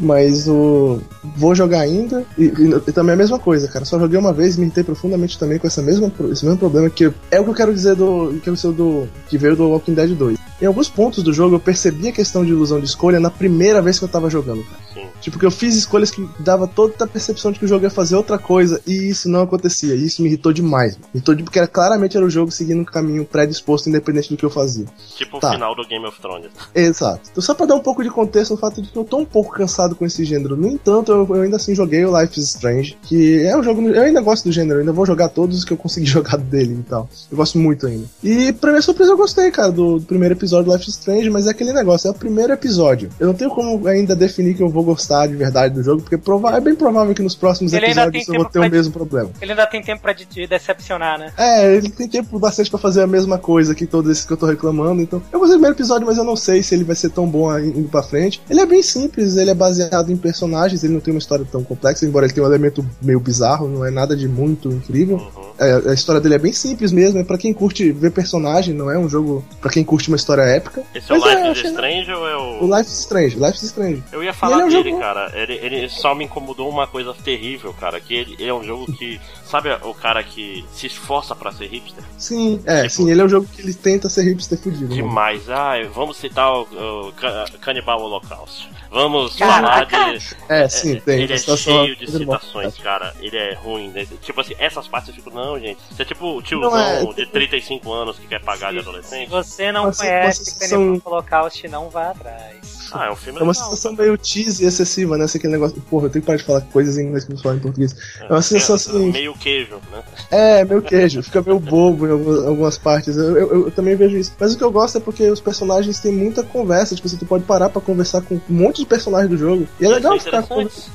Mas 0.02 0.47
o. 0.47 0.99
Vou 1.38 1.54
jogar 1.54 1.82
ainda. 1.82 2.26
E, 2.38 2.45
e- 2.45 2.82
e 2.88 2.91
também 2.91 3.12
é 3.12 3.14
a 3.14 3.18
mesma 3.18 3.38
coisa, 3.38 3.68
cara. 3.68 3.86
Só 3.86 3.99
joguei 3.99 4.18
uma 4.18 4.34
vez 4.34 4.56
e 4.56 4.60
me 4.60 4.66
irritei 4.66 4.84
profundamente 4.84 5.38
também 5.38 5.60
com 5.60 5.68
essa 5.68 5.82
mesma, 5.82 6.12
esse 6.32 6.43
mesmo 6.43 6.58
problema 6.60 6.89
que 6.89 7.06
é 7.30 7.39
o 7.39 7.43
que 7.43 7.49
eu 7.52 7.54
quero 7.54 7.74
dizer 7.74 7.95
do. 7.95 8.34
Que, 8.43 8.49
o 8.49 8.58
seu 8.58 8.74
do, 8.74 9.08
que 9.30 9.38
veio 9.38 9.56
do 9.56 9.70
Walking 9.70 9.93
Dead 9.93 10.10
2. 10.18 10.38
Em 10.62 10.66
alguns 10.66 10.88
pontos 10.89 11.24
do 11.24 11.34
jogo 11.34 11.55
eu 11.55 11.59
percebi 11.59 12.09
a 12.09 12.12
questão 12.12 12.45
de 12.45 12.51
ilusão 12.51 12.80
de 12.80 12.86
escolha 12.86 13.20
na 13.20 13.30
primeira 13.30 13.82
vez 13.82 13.97
que 13.97 14.05
eu 14.05 14.09
tava 14.09 14.30
jogando, 14.30 14.64
cara. 14.64 14.82
Sim. 14.93 15.07
Tipo, 15.22 15.38
que 15.38 15.45
eu 15.45 15.51
fiz 15.51 15.76
escolhas 15.76 16.09
que 16.09 16.28
dava 16.39 16.68
toda 16.68 16.93
a 17.03 17.07
percepção 17.07 17.51
de 17.51 17.59
que 17.59 17.66
o 17.66 17.68
jogo 17.68 17.84
ia 17.86 17.89
fazer 17.91 18.16
outra 18.16 18.38
coisa 18.39 18.82
e 18.88 19.09
isso 19.09 19.30
não 19.30 19.41
acontecia. 19.41 19.93
E 19.95 20.05
isso 20.05 20.22
me 20.22 20.28
irritou 20.28 20.51
demais. 20.51 20.97
Me 20.97 21.03
irritou 21.16 21.36
de, 21.36 21.43
porque 21.43 21.59
era, 21.59 21.68
claramente 21.68 22.18
era 22.18 22.26
o 22.26 22.30
jogo 22.30 22.51
seguindo 22.51 22.82
um 22.82 22.86
caminho 22.86 23.24
predisposto, 23.24 23.88
independente 23.88 24.30
do 24.30 24.38
que 24.38 24.43
eu 24.43 24.49
fazia. 24.49 24.86
Tipo 25.16 25.39
Tá. 25.39 25.49
o 25.49 25.53
final 25.53 25.76
do 25.76 25.86
Game 25.88 26.05
of 26.05 26.20
Thrones. 26.20 26.49
Exato. 26.74 27.22
Então, 27.32 27.41
só 27.41 27.53
pra 27.53 27.66
dar 27.68 27.76
um 27.76 27.80
pouco 27.80 28.03
de 28.03 28.09
contexto 28.09 28.51
no 28.51 28.57
fato 28.57 28.82
de 28.82 28.89
que 28.89 28.97
eu 28.97 29.03
tô 29.03 29.18
um 29.20 29.26
pouco 29.26 29.51
cansado 29.53 29.95
com 29.95 30.05
esse 30.05 30.26
gênero. 30.26 30.55
No 30.55 30.68
entanto, 30.68 31.12
eu, 31.12 31.28
eu 31.36 31.41
ainda 31.43 31.57
assim 31.57 31.76
joguei 31.76 32.03
o 32.03 32.20
Life 32.20 32.39
is 32.39 32.47
Strange, 32.47 32.97
que 33.03 33.41
é 33.45 33.55
um 33.55 33.62
jogo. 33.64 33.82
Eu 33.89 34.01
ainda 34.03 34.22
gosto 34.22 34.45
do 34.45 34.51
gênero, 34.51 34.78
eu 34.78 34.80
ainda 34.82 34.91
vou 34.93 35.05
jogar 35.05 35.30
todos 35.30 35.57
os 35.59 35.64
que 35.66 35.72
eu 35.74 35.78
consegui 35.78 36.05
jogar 36.09 36.38
dele 36.38 36.78
e 36.80 36.84
tal. 36.89 37.07
Eu 37.32 37.38
gosto 37.38 37.57
muito 37.59 37.86
ainda. 37.86 38.05
E, 38.24 38.51
pra 38.53 38.72
minha 38.72 38.82
surpresa, 38.82 39.12
eu 39.12 39.18
gostei, 39.18 39.51
cara, 39.51 39.72
do, 39.72 39.99
do 39.99 40.05
primeiro 40.05 40.34
episódio. 40.34 40.51
Episódio 40.52 40.72
de 40.72 40.78
Life 40.78 40.89
is 40.89 40.95
Strange, 40.95 41.30
mas 41.30 41.47
é 41.47 41.52
aquele 41.52 41.72
negócio, 41.72 42.08
é 42.08 42.12
o 42.12 42.14
primeiro 42.14 42.52
episódio. 42.52 43.10
Eu 43.20 43.28
não 43.28 43.34
tenho 43.34 43.49
como 43.49 43.88
ainda 43.88 44.16
definir 44.16 44.56
que 44.56 44.62
eu 44.62 44.70
vou 44.70 44.84
gostar 44.84 45.28
de 45.28 45.36
verdade 45.36 45.74
do 45.74 45.84
jogo, 45.84 46.02
porque 46.02 46.16
é 46.16 46.60
bem 46.60 46.76
provável 46.76 47.14
que 47.14 47.22
nos 47.22 47.36
próximos 47.36 47.72
Ele 47.74 47.86
episódios 47.86 48.28
eu 48.28 48.36
vou 48.36 48.45
ter 48.45 48.60
o 48.60 48.70
mesmo 48.70 48.91
problema. 48.91 49.30
Ele 49.41 49.52
ainda 49.52 49.66
tem 49.68 49.82
tempo 49.82 50.02
pra 50.02 50.14
decepcionar, 50.14 51.18
né? 51.18 51.32
É, 51.38 51.76
ele 51.76 51.89
tem 51.89 52.08
tempo 52.08 52.38
bastante 52.38 52.70
pra 52.70 52.80
fazer 52.80 53.02
a 53.02 53.08
mesma 53.08 53.38
coisa 53.38 53.74
que 53.74 53.86
todos 53.86 54.12
esses 54.12 54.26
que 54.26 54.34
eu 54.34 54.38
tô 54.38 54.45
reclamando, 54.45 55.02
então 55.02 55.22
eu 55.32 55.39
gostei 55.39 55.56
do 55.56 55.60
primeiro 55.60 55.76
episódio, 55.76 56.06
mas 56.06 56.18
eu 56.18 56.24
não 56.24 56.36
sei 56.36 56.62
se 56.62 56.76
ele 56.76 56.84
vai 56.84 56.95
ser 56.95 57.10
tão 57.10 57.28
bom 57.28 57.58
indo 57.58 57.88
pra 57.89 58.04
frente. 58.04 58.41
Ele 58.49 58.60
é 58.60 58.66
bem 58.66 58.84
simples, 58.84 59.38
ele 59.38 59.49
é 59.49 59.54
baseado 59.54 60.12
em 60.12 60.18
personagens, 60.18 60.84
ele 60.84 60.93
não 60.93 60.99
tem 60.99 61.14
uma 61.14 61.20
história 61.20 61.45
tão 61.49 61.64
complexa, 61.64 62.06
embora 62.06 62.26
ele 62.26 62.34
tenha 62.34 62.45
um 62.45 62.49
elemento 62.49 62.86
meio 63.02 63.20
bizarro, 63.20 63.68
não 63.68 63.86
é 63.86 63.91
nada 63.91 64.16
de 64.16 64.28
muito 64.28 64.70
incrível. 64.70 65.18
Uhum. 65.18 65.51
É, 65.62 65.91
a 65.91 65.93
história 65.93 66.20
dele 66.20 66.34
é 66.36 66.39
bem 66.39 66.51
simples 66.51 66.91
mesmo, 66.91 67.20
é 67.20 67.24
pra 67.24 67.38
quem 67.38 67.53
curte 67.53 67.91
ver 67.91 68.12
personagem, 68.12 68.74
não 68.74 68.89
é 68.89 68.97
um 68.97 69.07
jogo 69.07 69.45
pra 69.62 69.70
quem 69.72 69.84
curte 69.84 70.07
uma 70.07 70.18
história 70.18 70.41
épica. 70.41 70.84
Esse 70.95 71.12
é 71.12 71.16
o 71.16 71.20
Mas 71.22 71.32
é, 71.32 71.47
Life 71.49 71.59
is 71.62 71.72
Strange 71.72 72.12
ou 72.12 72.28
é 72.28 72.36
o. 72.38 72.64
O 72.64 72.78
Life 72.78 72.89
is 72.89 72.99
Strange, 72.99 73.36
Life 73.38 73.55
is 73.57 73.64
Strange. 73.64 74.03
Eu 74.12 74.24
ia 74.24 74.34
falar 74.34 74.53
ele 74.55 74.62
é 74.64 74.66
um 74.66 74.70
dele, 74.70 74.89
jogo- 74.89 75.01
cara. 75.01 75.32
Ele, 75.36 75.53
ele 75.62 75.89
só 75.89 76.16
me 76.16 76.26
incomodou 76.26 76.68
uma 76.68 76.88
coisa 76.88 77.14
terrível, 77.24 77.74
cara. 77.80 77.99
Que 78.01 78.16
ele, 78.16 78.36
ele 78.39 78.49
é 78.49 78.53
um 78.53 78.64
jogo 78.64 78.91
que. 78.91 79.20
Sabe 79.52 79.70
o 79.84 79.93
cara 79.93 80.24
que 80.24 80.64
se 80.74 80.88
esforça 80.88 81.36
pra 81.36 81.52
ser 81.52 81.68
hipster? 81.68 82.02
Sim, 82.18 82.62
é, 82.66 82.84
Tipo- 82.84 82.89
sim, 82.95 83.12
ele 83.12 83.20
é 83.20 83.24
um 83.26 83.30
jogo 83.30 83.45
que 83.54 83.62
ele 83.62 83.74
tenta 83.74 84.08
ser 84.08 84.24
hipster 84.24 84.58
fudido. 84.58 84.84
mano. 84.84 84.95
Demais. 84.95 85.49
Ah, 85.49 85.74
vamos 85.93 86.16
citar 86.16 86.49
o, 86.54 86.62
o 87.10 87.12
Ca- 87.12 87.45
Canibal 87.60 88.02
Holocaust. 88.02 88.70
Vamos 88.89 89.36
Caraca! 89.36 89.89
falar 89.97 90.14
de. 90.18 90.38
É, 90.47 90.70
sim, 90.70 90.99
tem. 91.02 91.24
Ele 91.24 91.34
é 91.34 91.38
cheio 91.38 91.95
de 91.97 92.10
citações, 92.10 92.78
cara. 92.78 93.14
Ele 93.20 93.36
é 93.38 93.54
ruim. 93.56 93.89
né? 93.89 94.08
Tipo 94.22 94.39
assim, 94.39 94.54
essas 94.58 94.88
partes 94.88 95.10
eu 95.10 95.16
fico, 95.16 95.30
não, 95.30 95.60
gente. 95.60 95.80
Você 95.91 96.02
é 96.02 96.06
tipo 96.06 96.38
o 96.38 96.41
tiozão 96.41 96.78
é- 96.78 97.14
de 97.14 97.26
35 97.26 97.91
anos 97.91 98.18
que 98.18 98.28
quer 98.28 98.41
pagar 98.41 98.72
de 98.72 98.82
Se 98.82 98.88
adolescente. 98.88 99.30
você 99.30 99.72
não 99.72 99.86
Mas- 99.88 99.97
conhece 99.97 100.56
mas 100.60 100.70
Cannibal 100.70 101.02
Holocaust, 101.14 101.68
não 101.68 101.89
vá 101.89 102.12
atrás. 102.12 102.89
Ah, 102.93 103.06
é 103.06 103.12
um 103.12 103.16
filme 103.16 103.39
É 103.39 103.43
uma 103.43 103.52
legal. 103.54 103.70
sensação 103.70 103.93
meio 103.93 104.18
cheesy 104.22 104.64
e 104.64 104.68
excessiva, 104.68 105.18
né? 105.18 105.24
Assim, 105.26 105.38
aquele 105.38 105.54
negócio. 105.54 105.82
Porra, 105.89 106.08
eu 106.08 106.10
tenho 106.10 106.22
que 106.22 106.26
parar 106.26 106.38
de 106.38 106.43
falar 106.43 106.62
coisas 106.62 106.97
em 106.97 107.06
inglês 107.08 107.24
que 107.24 107.34
não 107.34 107.41
falo 107.41 107.56
em 107.56 107.60
português. 107.60 107.95
É 108.20 108.26
uma 108.32 108.41
sensação 108.41 108.95
assim. 108.97 109.12
Meio 109.12 109.34
queijo, 109.42 109.76
né? 109.92 110.02
É, 110.30 110.64
meio 110.64 110.82
queijo, 110.82 111.24
fica 111.24 111.42
meio 111.42 111.60
bobo 111.60 112.08
em 112.08 112.12
algumas, 112.12 112.78
partes. 112.78 113.18
Eu, 113.18 113.38
eu- 113.38 113.66
eu 113.66 113.72
também 113.72 113.96
vejo 113.96 114.16
isso. 114.18 114.34
Mas 114.39 114.54
o 114.54 114.58
que 114.58 114.64
eu 114.64 114.72
gosto 114.72 114.98
é 114.98 115.02
porque 115.02 115.30
os 115.30 115.39
personagens 115.42 116.00
têm 116.00 116.12
muita 116.12 116.44
conversa. 116.44 116.96
Tipo, 116.96 117.08
assim, 117.08 117.18
tu 117.18 117.26
pode 117.26 117.44
parar 117.44 117.70
pra 117.70 117.82
conversar 117.82 118.22
com 118.22 118.36
um 118.36 118.42
monte 118.50 118.78
de 118.78 118.86
personagens 118.86 119.30
do 119.30 119.38
jogo. 119.38 119.68
E 119.80 119.84
é 119.86 119.88
Eles 119.88 119.96
legal 119.98 120.20
são 120.20 120.20
ficar 120.20 120.44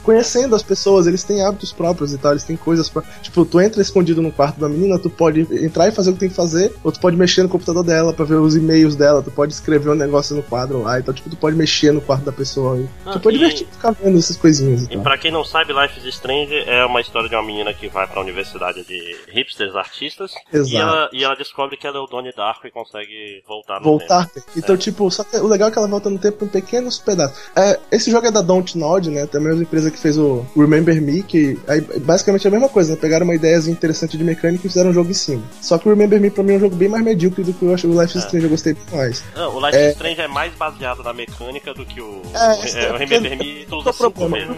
conhecendo 0.03 0.55
as 0.55 0.63
pessoas, 0.63 1.07
eles 1.07 1.23
têm 1.25 1.43
hábitos 1.45 1.73
próprios 1.73 2.13
e 2.13 2.19
tal, 2.19 2.33
eles 2.33 2.45
têm 2.45 2.57
coisas 2.57 2.89
pra. 2.89 3.03
Tipo, 3.23 3.45
tu 3.45 3.61
entra 3.61 3.83
escondido 3.83 4.23
no 4.23 4.31
quarto 4.33 4.61
da 4.61 4.69
menina, 4.69 4.99
tu 4.99 5.11
pode 5.11 5.41
entrar 5.65 5.89
e 5.89 5.93
fazer 5.93 6.11
o 6.11 6.13
que 6.15 6.21
tem 6.21 6.29
que 6.29 6.35
fazer, 6.35 6.73
ou 6.85 6.93
tu 6.93 7.01
pode 7.01 7.17
mexer 7.17 7.43
no 7.43 7.49
computador 7.49 7.83
dela 7.83 8.13
pra 8.13 8.25
ver 8.25 8.37
os 8.37 8.55
e-mails 8.57 8.95
dela, 8.95 9.23
tu 9.23 9.31
pode 9.31 9.53
escrever 9.53 9.91
um 9.91 9.95
negócio 9.95 10.35
no 10.37 10.43
quadro 10.43 10.83
lá, 10.83 10.99
então, 10.99 11.13
tipo, 11.13 11.29
tu 11.31 11.37
pode 11.37 11.57
mexer 11.57 11.93
no 11.93 12.01
quarto 12.01 12.25
da 12.25 12.33
pessoa. 12.33 12.81
Ah, 13.05 13.13
tipo, 13.13 13.29
é 13.29 13.33
divertido 13.33 13.71
ficar 13.73 13.91
vendo 13.93 14.19
essas 14.19 14.37
coisinhas 14.37 14.87
e 14.91 14.95
E 14.95 14.99
pra 14.99 15.19
quem 15.19 15.31
não 15.31 15.45
sabe, 15.45 15.73
Life 15.73 15.99
is 15.99 16.15
Strange 16.15 16.55
é 16.67 16.85
uma 16.85 17.01
história 17.01 17.29
de 17.29 17.35
uma 17.35 17.43
menina 17.43 17.73
que 17.75 17.89
vai 17.89 18.07
pra 18.07 18.21
universidade 18.21 18.36
de 18.87 19.17
hipsters 19.33 19.75
artistas 19.75 20.33
Exato. 20.53 20.73
e 20.73 20.77
ela, 20.77 21.11
e 21.13 21.25
ela 21.25 21.35
descobre 21.37 21.77
que 21.77 21.87
ela 21.87 21.97
é 21.97 22.01
o 22.01 22.07
Donnie 22.07 22.33
Darko 22.37 22.67
e 22.67 22.71
consegue 22.71 23.43
voltar 23.47 23.79
no 23.81 23.85
voltar. 23.85 24.31
Então, 24.57 24.75
É. 24.75 24.79
tipo, 24.79 25.11
só 25.11 25.25
que 25.25 25.37
o 25.37 25.47
legal 25.47 25.69
é 25.69 25.73
que 25.73 25.79
ela 25.79 25.89
volta 25.89 26.11
no 26.11 26.19
tempo 26.19 26.45
em 26.45 26.49
pequenos 26.49 26.99
pedaços. 26.99 27.39
É, 27.55 27.79
esse 27.91 28.11
jogo 28.11 28.27
é 28.27 28.31
da 28.31 28.41
Don't 28.43 28.77
Nod, 28.77 29.11
né? 29.11 29.27
Também 29.27 29.53
é 29.53 29.57
a 29.57 29.63
empresa 29.63 29.91
que 29.91 29.99
fez 29.99 30.19
o 30.19 30.45
Remember 30.57 31.01
Me, 31.01 31.23
que 31.23 31.59
aí, 31.69 31.81
basicamente 31.81 32.47
é 32.47 32.49
a 32.49 32.51
mesma 32.53 32.69
coisa, 32.69 32.93
né? 32.93 32.99
Pegaram 33.01 33.25
uma 33.25 33.35
ideiazinha 33.35 33.73
interessante 33.73 34.17
de 34.17 34.25
mecânica 34.25 34.67
e 34.67 34.69
fizeram 34.69 34.91
um 34.91 34.95
jogo 34.95 35.11
em 35.11 35.15
cima. 35.15 35.43
Só 35.61 35.79
que 35.79 35.89
o 35.89 35.91
Remember 35.91 36.21
Me 36.21 36.31
pra 36.31 36.43
mim 36.43 36.55
é 36.55 36.57
um 36.57 36.61
jogo 36.61 36.77
bem 36.77 36.89
mais 36.89 37.05
medíocre 37.05 37.43
do 37.43 37.53
que 37.53 37.63
eu 37.65 37.75
acho 37.75 37.87
o 37.89 38.01
Life 38.01 38.17
is 38.17 38.23
É. 38.23 38.27
Strange, 38.27 38.45
eu 38.47 38.51
gostei 38.51 38.77
mais. 38.93 39.21
tempo. 39.21 39.39
Não, 39.39 39.55
o 39.57 39.67
Life 39.67 39.79
É. 39.79 39.91
Strange 39.93 40.21
é 40.21 40.29
mais 40.29 40.55
baseado 40.55 41.03
na 41.03 41.13
mecânica 41.13 41.73
do 41.75 41.85
que 41.85 42.01
o, 42.01 42.23
É, 42.35 42.39
é, 42.39 42.51
é 42.51 42.53
o 42.87 42.91
porque- 42.91 43.05
Remember 43.05 43.39
Me 43.39 43.65
tu 43.65 43.69
Qual 43.69 43.81
usa 43.81 43.89
é 43.89 43.93
o 43.93 43.95
cinco 43.95 44.11
problema? 44.13 44.57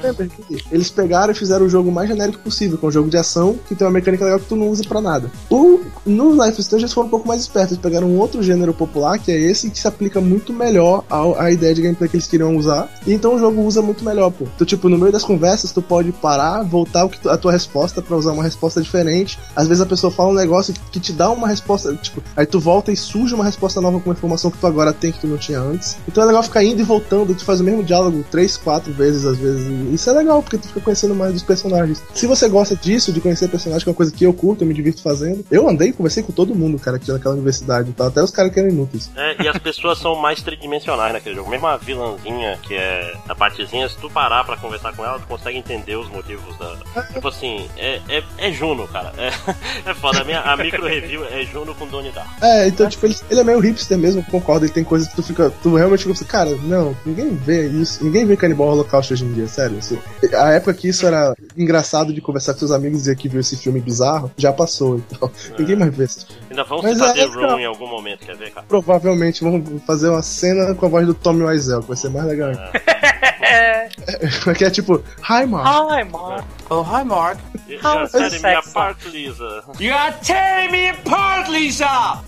Eles 0.72 0.90
pegaram 0.90 1.32
e 1.32 1.34
fizeram 1.34 1.66
o 1.66 1.68
jogo 1.68 1.90
mais 1.92 2.08
genérico 2.08 2.38
possível, 2.42 2.78
é 2.82 2.86
um 2.86 2.90
jogo 2.90 3.08
de 3.10 3.16
ação 3.16 3.58
que 3.68 3.74
tem 3.74 3.86
uma 3.86 3.92
mecânica 3.92 4.24
legal 4.24 4.40
que 4.40 4.46
tu 4.46 4.56
não 4.56 4.68
usa 4.68 4.82
pra 4.84 5.00
nada. 5.00 5.30
O, 5.50 5.80
no 6.06 6.32
Life 6.32 6.58
is 6.60 6.66
Strange 6.66 6.84
eles 6.84 6.92
foram 6.92 7.06
um 7.08 7.10
pouco 7.10 7.28
mais 7.28 7.40
espertos, 7.42 7.72
eles 7.72 7.82
pegaram 7.82 8.06
um 8.08 8.18
outro 8.18 8.42
gênero 8.42 8.72
popular, 8.74 9.18
que 9.18 9.30
é 9.30 9.38
esse, 9.38 9.70
que 9.70 9.78
se 9.78 9.86
aplica 9.86 10.20
muito 10.20 10.52
melhor 10.52 11.04
à 11.38 11.50
ideia 11.50 11.74
de 11.74 11.82
gameplay 11.82 12.08
que 12.08 12.16
eles 12.16 12.26
queriam 12.26 12.56
usar, 12.56 12.88
e 13.06 13.12
então 13.12 13.34
o 13.34 13.38
jogo 13.38 13.60
usa 13.62 13.82
muito 13.82 14.04
melhor, 14.04 14.30
pô. 14.30 14.44
Então, 14.54 14.66
tipo, 14.66 14.88
no 14.88 14.98
meio 14.98 15.12
das 15.12 15.24
conversas, 15.24 15.72
tu 15.72 15.82
pode 15.82 16.12
parar, 16.12 16.62
voltar 16.62 17.04
o 17.04 17.08
que 17.08 17.20
tu- 17.20 17.30
a 17.30 17.36
tua 17.36 17.52
resposta 17.52 18.00
pra 18.02 18.16
usar 18.16 18.32
uma 18.32 18.42
resposta 18.42 18.80
diferente. 18.80 19.38
Às 19.54 19.68
vezes 19.68 19.80
a 19.82 19.86
pessoa 19.86 20.10
fala 20.10 20.30
um 20.30 20.34
negócio 20.34 20.72
que, 20.72 20.80
que 20.92 21.00
te 21.00 21.12
dá 21.12 21.30
uma 21.30 21.48
resposta, 21.48 21.94
tipo, 21.96 22.22
aí 22.36 22.46
tu 22.46 22.58
volta 22.60 22.90
e 22.92 22.96
surge 22.96 23.34
uma 23.34 23.44
resposta 23.44 23.80
nova 23.80 23.98
com 24.00 24.10
uma 24.10 24.14
informação 24.14 24.50
que 24.50 24.58
tu 24.58 24.66
agora 24.66 24.92
tem 24.92 25.12
que 25.12 25.20
tu 25.20 25.26
não 25.26 25.36
tinha 25.36 25.60
antes. 25.60 25.96
Então 26.06 26.22
é 26.22 26.26
legal 26.26 26.42
ficar 26.42 26.64
indo 26.64 26.80
e 26.80 26.84
voltando, 26.84 27.34
tu 27.34 27.44
faz 27.44 27.60
o 27.60 27.64
mesmo 27.64 27.82
diálogo 27.82 28.24
três, 28.30 28.56
quatro 28.56 28.92
vezes 28.92 29.24
às 29.24 29.36
vezes. 29.36 29.66
Isso 29.92 30.08
é 30.10 30.12
legal, 30.12 30.42
porque 30.42 30.58
tu 30.58 30.68
fica 30.68 30.80
conhecendo 30.80 31.14
mais 31.14 31.32
dos 31.32 31.42
personagens. 31.42 32.02
Se 32.14 32.26
você 32.26 32.48
gosta 32.48 32.74
disso, 32.76 33.12
de 33.12 33.20
conhecer 33.20 33.47
personagens, 33.48 33.82
que 33.82 33.88
é 33.88 33.92
uma 33.92 33.96
coisa 33.96 34.12
que 34.12 34.24
eu 34.24 34.32
curto, 34.32 34.62
eu 34.62 34.68
me 34.68 34.74
divirto 34.74 35.02
fazendo. 35.02 35.44
Eu 35.50 35.68
andei 35.68 35.88
e 35.88 35.92
conversei 35.92 36.22
com 36.22 36.32
todo 36.32 36.54
mundo, 36.54 36.78
cara, 36.78 36.98
que 36.98 37.04
tinha 37.04 37.14
naquela 37.16 37.34
universidade 37.34 37.90
e 37.90 37.92
tal, 37.92 38.08
até 38.08 38.22
os 38.22 38.30
caras 38.30 38.52
que 38.52 38.58
eram 38.58 38.68
inúteis. 38.68 39.10
É, 39.16 39.42
e 39.42 39.48
as 39.48 39.58
pessoas 39.58 39.98
são 39.98 40.14
mais 40.16 40.42
tridimensionais 40.42 41.12
naquele 41.12 41.34
jogo. 41.34 41.50
Mesmo 41.50 41.66
a 41.66 41.76
vilãzinha, 41.76 42.58
que 42.62 42.74
é 42.74 43.14
a 43.28 43.34
Batizinha, 43.34 43.88
se 43.88 43.96
tu 43.98 44.10
parar 44.10 44.44
pra 44.44 44.56
conversar 44.56 44.94
com 44.94 45.04
ela, 45.04 45.18
tu 45.18 45.26
consegue 45.26 45.58
entender 45.58 45.96
os 45.96 46.08
motivos 46.08 46.56
da. 46.58 46.76
Tipo 47.12 47.28
assim, 47.28 47.68
é, 47.76 48.00
é, 48.08 48.22
é 48.38 48.52
Juno, 48.52 48.86
cara. 48.88 49.12
É, 49.16 49.28
é 49.90 49.94
foda. 49.94 50.20
A 50.20 50.24
minha 50.24 50.40
a 50.40 50.56
micro 50.56 50.84
review 50.84 51.24
é 51.24 51.44
Juno 51.44 51.74
com 51.74 51.86
Donnie 51.86 52.10
Darko. 52.12 52.44
É, 52.44 52.68
então, 52.68 52.88
tipo, 52.88 53.06
ele, 53.06 53.16
ele 53.30 53.40
é 53.40 53.44
meio 53.44 53.60
hipster 53.60 53.98
mesmo, 53.98 54.22
concordo. 54.24 54.64
Ele 54.64 54.72
tem 54.72 54.84
coisas 54.84 55.08
que 55.08 55.16
tu 55.16 55.22
fica. 55.22 55.50
Tu 55.62 55.74
realmente 55.74 56.00
fica 56.00 56.12
assim, 56.12 56.24
cara, 56.24 56.50
não, 56.62 56.96
ninguém 57.04 57.34
vê 57.34 57.68
isso. 57.68 58.04
Ninguém 58.04 58.26
vê 58.26 58.36
Canibal 58.36 58.68
Holocaust 58.68 59.12
hoje 59.12 59.24
em 59.24 59.32
dia, 59.32 59.46
sério. 59.46 59.78
Assim, 59.78 59.98
a 60.34 60.52
época 60.52 60.74
que 60.74 60.88
isso 60.88 61.06
era 61.06 61.34
engraçado 61.56 62.12
de 62.12 62.20
conversar 62.20 62.52
com 62.52 62.60
seus 62.60 62.70
amigos 62.70 62.98
e 62.98 63.00
dizer 63.02 63.16
que 63.16 63.28
viu 63.28 63.37
esse 63.40 63.56
filme 63.56 63.80
bizarro, 63.80 64.30
já 64.36 64.52
passou. 64.52 65.02
Então, 65.10 65.30
ninguém 65.58 65.76
mais 65.76 65.94
vê 65.94 66.04
essas 66.04 66.24
coisas. 66.24 66.44
Ainda 66.50 66.64
vamos 66.64 66.84
Mas 66.84 66.98
citar 66.98 67.18
é, 67.18 67.28
cara. 67.28 67.52
Room 67.52 67.58
em 67.58 67.64
algum 67.64 67.86
momento, 67.86 68.24
quer 68.24 68.36
ver, 68.36 68.50
cara? 68.50 68.66
Provavelmente 68.68 69.42
vão 69.42 69.62
fazer 69.86 70.08
uma 70.08 70.22
cena 70.22 70.74
com 70.74 70.86
a 70.86 70.88
voz 70.88 71.06
do 71.06 71.14
Tommy 71.14 71.42
Wiseau, 71.44 71.82
que 71.82 71.88
vai 71.88 71.96
ser 71.96 72.10
mais 72.10 72.26
legal. 72.26 72.50
É. 72.50 73.88
que 74.56 74.64
é 74.64 74.70
tipo, 74.70 75.02
hi, 75.28 75.46
Mark. 75.46 75.90
Ai, 75.90 76.04
mano. 76.04 76.44
Oh, 76.70 76.82
hi, 76.82 77.04
Mark. 77.04 77.38
You're 77.68 78.08
setting 78.08 78.42
me 78.42 78.54
apart, 78.54 79.04
Lisa. 79.06 79.64
You 79.78 79.94
are 79.94 80.14
tearing 80.22 80.72
me 80.72 80.88
apart, 80.88 81.48
Lisa! 81.48 82.22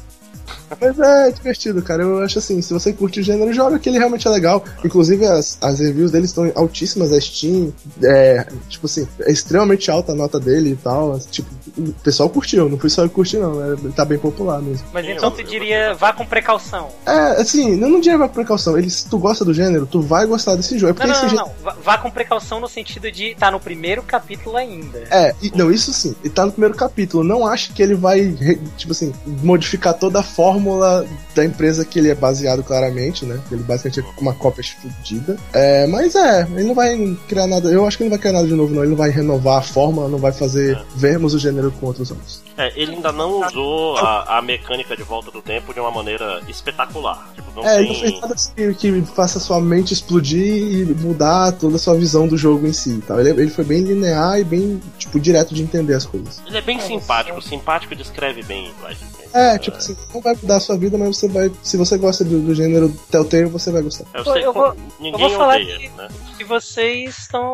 Mas 0.80 0.98
é 0.98 1.30
divertido, 1.30 1.82
cara. 1.82 2.02
Eu 2.02 2.18
acho 2.22 2.38
assim, 2.38 2.60
se 2.60 2.72
você 2.72 2.92
curte 2.92 3.20
o 3.20 3.22
gênero, 3.22 3.52
joga 3.52 3.78
que 3.78 3.88
ele 3.88 3.98
realmente 3.98 4.26
é 4.26 4.30
legal. 4.30 4.62
Inclusive, 4.84 5.24
as, 5.26 5.56
as 5.60 5.80
reviews 5.80 6.10
dele 6.10 6.26
estão 6.26 6.50
altíssimas, 6.54 7.12
a 7.12 7.20
Steam. 7.20 7.72
É, 8.02 8.46
tipo 8.68 8.86
assim, 8.86 9.06
é 9.20 9.32
extremamente 9.32 9.90
alta 9.90 10.12
a 10.12 10.14
nota 10.14 10.38
dele 10.38 10.70
e 10.70 10.76
tal. 10.76 11.18
Tipo, 11.30 11.48
o 11.78 11.92
pessoal 11.94 12.28
curtiu, 12.28 12.68
não 12.68 12.78
fui 12.78 12.90
só 12.90 13.02
eu 13.02 13.08
que 13.08 13.14
curti, 13.14 13.36
não. 13.36 13.54
Né? 13.54 13.76
Ele 13.82 13.92
tá 13.92 14.04
bem 14.04 14.18
popular 14.18 14.60
mesmo. 14.60 14.86
Mas 14.92 15.04
então 15.06 15.24
eu- 15.24 15.30
tu 15.30 15.40
eu 15.40 15.46
diria, 15.46 15.94
vá 15.94 16.12
com 16.12 16.24
precaução. 16.26 16.88
É, 17.06 17.40
assim, 17.40 17.72
eu 17.80 17.88
não 17.88 18.00
diria 18.00 18.18
com 18.18 18.28
precaução. 18.28 18.78
Ele, 18.78 18.90
se 18.90 19.08
tu 19.08 19.18
gosta 19.18 19.44
do 19.44 19.52
gênero, 19.54 19.86
tu 19.86 20.00
vai 20.00 20.26
gostar 20.26 20.54
desse 20.56 20.78
jogo. 20.78 21.00
É 21.02 21.06
Não, 21.06 21.12
porque 21.14 21.20
não, 21.20 21.26
esse 21.26 21.34
não, 21.36 21.46
não. 21.46 21.52
Vá- 21.62 21.76
Vá 21.82 21.98
com 21.98 22.10
precaução 22.10 22.60
no 22.60 22.68
sentido 22.68 23.10
de 23.10 23.34
tá 23.34 23.50
no 23.50 23.58
primeiro 23.58 24.02
capítulo 24.02 24.56
ainda. 24.56 24.98
É, 25.10 25.34
e- 25.42 25.50
não, 25.56 25.70
isso 25.70 25.92
sim. 25.92 26.14
Ele 26.22 26.32
tá 26.32 26.46
no 26.46 26.52
primeiro 26.52 26.74
capítulo. 26.76 27.24
Não 27.24 27.46
acho 27.46 27.72
que 27.72 27.82
ele 27.82 27.94
vai, 27.94 28.32
tipo 28.76 28.92
assim, 28.92 29.12
modificar 29.26 29.94
toda 29.94 30.20
a 30.20 30.22
fórmula 30.60 31.06
da 31.34 31.44
empresa 31.44 31.84
que 31.84 31.98
ele 31.98 32.10
é 32.10 32.14
baseado 32.14 32.62
claramente, 32.62 33.24
né? 33.24 33.40
Ele 33.50 33.62
basicamente 33.62 34.00
é 34.00 34.20
uma 34.20 34.34
cópia 34.34 34.62
fudida. 34.62 35.36
É, 35.52 35.86
mas 35.86 36.14
é, 36.14 36.42
ele 36.52 36.64
não 36.64 36.74
vai 36.74 36.96
criar 37.28 37.46
nada. 37.46 37.68
Eu 37.70 37.86
acho 37.86 37.96
que 37.96 38.02
ele 38.02 38.10
não 38.10 38.16
vai 38.16 38.20
criar 38.20 38.32
nada 38.34 38.46
de 38.46 38.54
novo, 38.54 38.74
não. 38.74 38.82
Ele 38.82 38.90
não 38.90 38.96
vai 38.96 39.10
renovar 39.10 39.58
a 39.58 39.62
fórmula, 39.62 40.08
não 40.08 40.18
vai 40.18 40.32
fazer 40.32 40.76
É. 40.76 40.84
vermos 40.96 41.34
o 41.34 41.38
gênero 41.38 41.72
com 41.72 41.86
outros 41.86 42.10
olhos. 42.10 42.42
É, 42.56 42.72
ele 42.80 42.92
ainda 42.96 43.10
não 43.10 43.46
usou 43.46 43.96
a, 43.96 44.38
a 44.38 44.42
mecânica 44.42 44.96
de 44.96 45.02
volta 45.02 45.30
do 45.30 45.40
tempo 45.40 45.72
de 45.72 45.80
uma 45.80 45.90
maneira 45.90 46.42
espetacular. 46.48 47.30
Tipo, 47.34 47.50
não 47.56 47.66
é, 47.66 47.76
tem. 47.76 47.84
ele 47.84 47.88
não 47.88 48.00
fez 48.00 48.20
nada 48.20 48.34
que, 48.54 48.74
que 48.74 49.02
faça 49.14 49.40
sua 49.40 49.60
mente 49.60 49.94
explodir 49.94 50.40
e 50.40 50.84
mudar 51.00 51.52
toda 51.52 51.76
a 51.76 51.78
sua 51.78 51.94
visão 51.94 52.28
do 52.28 52.36
jogo 52.36 52.66
em 52.66 52.72
si. 52.72 53.02
Tal. 53.06 53.18
Ele, 53.20 53.30
ele 53.30 53.50
foi 53.50 53.64
bem 53.64 53.80
linear 53.80 54.38
e 54.38 54.44
bem, 54.44 54.80
tipo, 54.98 55.18
direto 55.18 55.54
de 55.54 55.62
entender 55.62 55.94
as 55.94 56.04
coisas. 56.04 56.42
Ele 56.46 56.58
é 56.58 56.60
bem 56.60 56.78
simpático. 56.80 57.40
Simpático 57.40 57.94
descreve 57.96 58.42
bem 58.42 58.70
Strange. 58.90 59.19
É, 59.32 59.58
tipo 59.58 59.76
assim, 59.76 59.96
não 60.12 60.20
vai 60.20 60.34
mudar 60.34 60.56
a 60.56 60.60
sua 60.60 60.76
vida, 60.76 60.98
mas 60.98 61.16
você 61.16 61.28
vai. 61.28 61.50
Se 61.62 61.76
você 61.76 61.96
gosta 61.96 62.24
do, 62.24 62.40
do 62.40 62.54
gênero 62.54 62.88
Telltale, 63.10 63.44
você 63.46 63.70
vai 63.70 63.82
gostar. 63.82 64.04
Eu 64.14 64.24
sei 64.24 64.44
eu 64.44 64.52
que 64.52 64.58
vou- 64.58 64.76
ninguém 64.98 65.12
eu 65.22 65.28
vou 65.28 65.38
falar 65.38 65.54
odeia, 65.60 65.78
que- 65.78 65.88
né? 65.90 66.08
E 66.38 66.44
vocês 66.44 67.18
estão. 67.18 67.52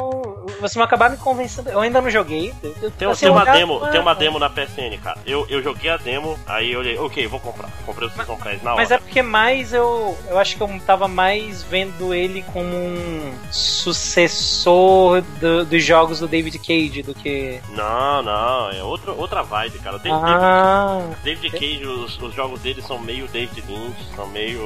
Vocês 0.61 0.75
vão 0.75 0.85
acabar 0.85 1.11
me 1.11 1.17
convencendo. 1.17 1.69
Eu 1.71 1.81
ainda 1.81 2.01
não 2.01 2.09
joguei. 2.09 2.55
Eu- 2.83 2.91
Tem, 2.91 3.09
assim, 3.09 3.21
tem 3.27 3.31
uma 3.31 3.45
demo, 3.45 3.81
tem 3.91 4.01
uma 4.01 4.15
demo 4.15 4.39
na 4.39 4.49
PSN, 4.49 4.97
cara. 5.03 5.19
Eu, 5.27 5.45
eu 5.49 5.63
joguei 5.63 5.91
a 5.91 5.97
demo, 5.97 6.39
aí 6.47 6.73
eu 6.73 6.81
olhei, 6.81 6.99
ok, 6.99 7.27
vou 7.27 7.41
comprar. 7.41 7.69
Comprei 7.85 8.09
o 8.09 8.13
Season 8.13 8.37
Pass 8.37 8.63
na 8.63 8.71
hora. 8.73 8.81
Mas 8.81 8.91
é 8.91 8.99
porque 8.99 9.21
mais 9.23 9.73
eu. 9.73 10.17
Eu 10.29 10.39
acho 10.39 10.57
que 10.57 10.63
eu 10.63 10.81
tava 10.87 11.07
mais 11.09 11.63
vendo 11.65 12.15
ele 12.15 12.43
como 12.53 12.69
um 12.75 13.33
sucessor 13.51 15.23
do- 15.41 15.65
dos 15.65 15.85
jogos 15.85 16.21
do 16.21 16.29
David 16.29 16.59
Cage 16.59 17.03
do 17.03 17.15
que. 17.15 17.61
Não, 17.71 18.23
não, 18.23 18.71
é 18.71 18.83
outro, 18.83 19.15
outra 19.19 19.43
vibe, 19.43 19.79
cara. 19.81 19.99
David, 19.99 20.21
Ah. 20.25 21.03
David 21.23 21.51
Cage 21.51 21.66
Cage, 21.67 21.87
os, 21.87 22.23
os 22.23 22.35
jogos 22.35 22.61
dele 22.61 22.81
são 22.83 22.99
meio 22.99 23.27
David 23.29 23.63
Lynch, 23.67 23.97
são 24.15 24.27
meio. 24.29 24.61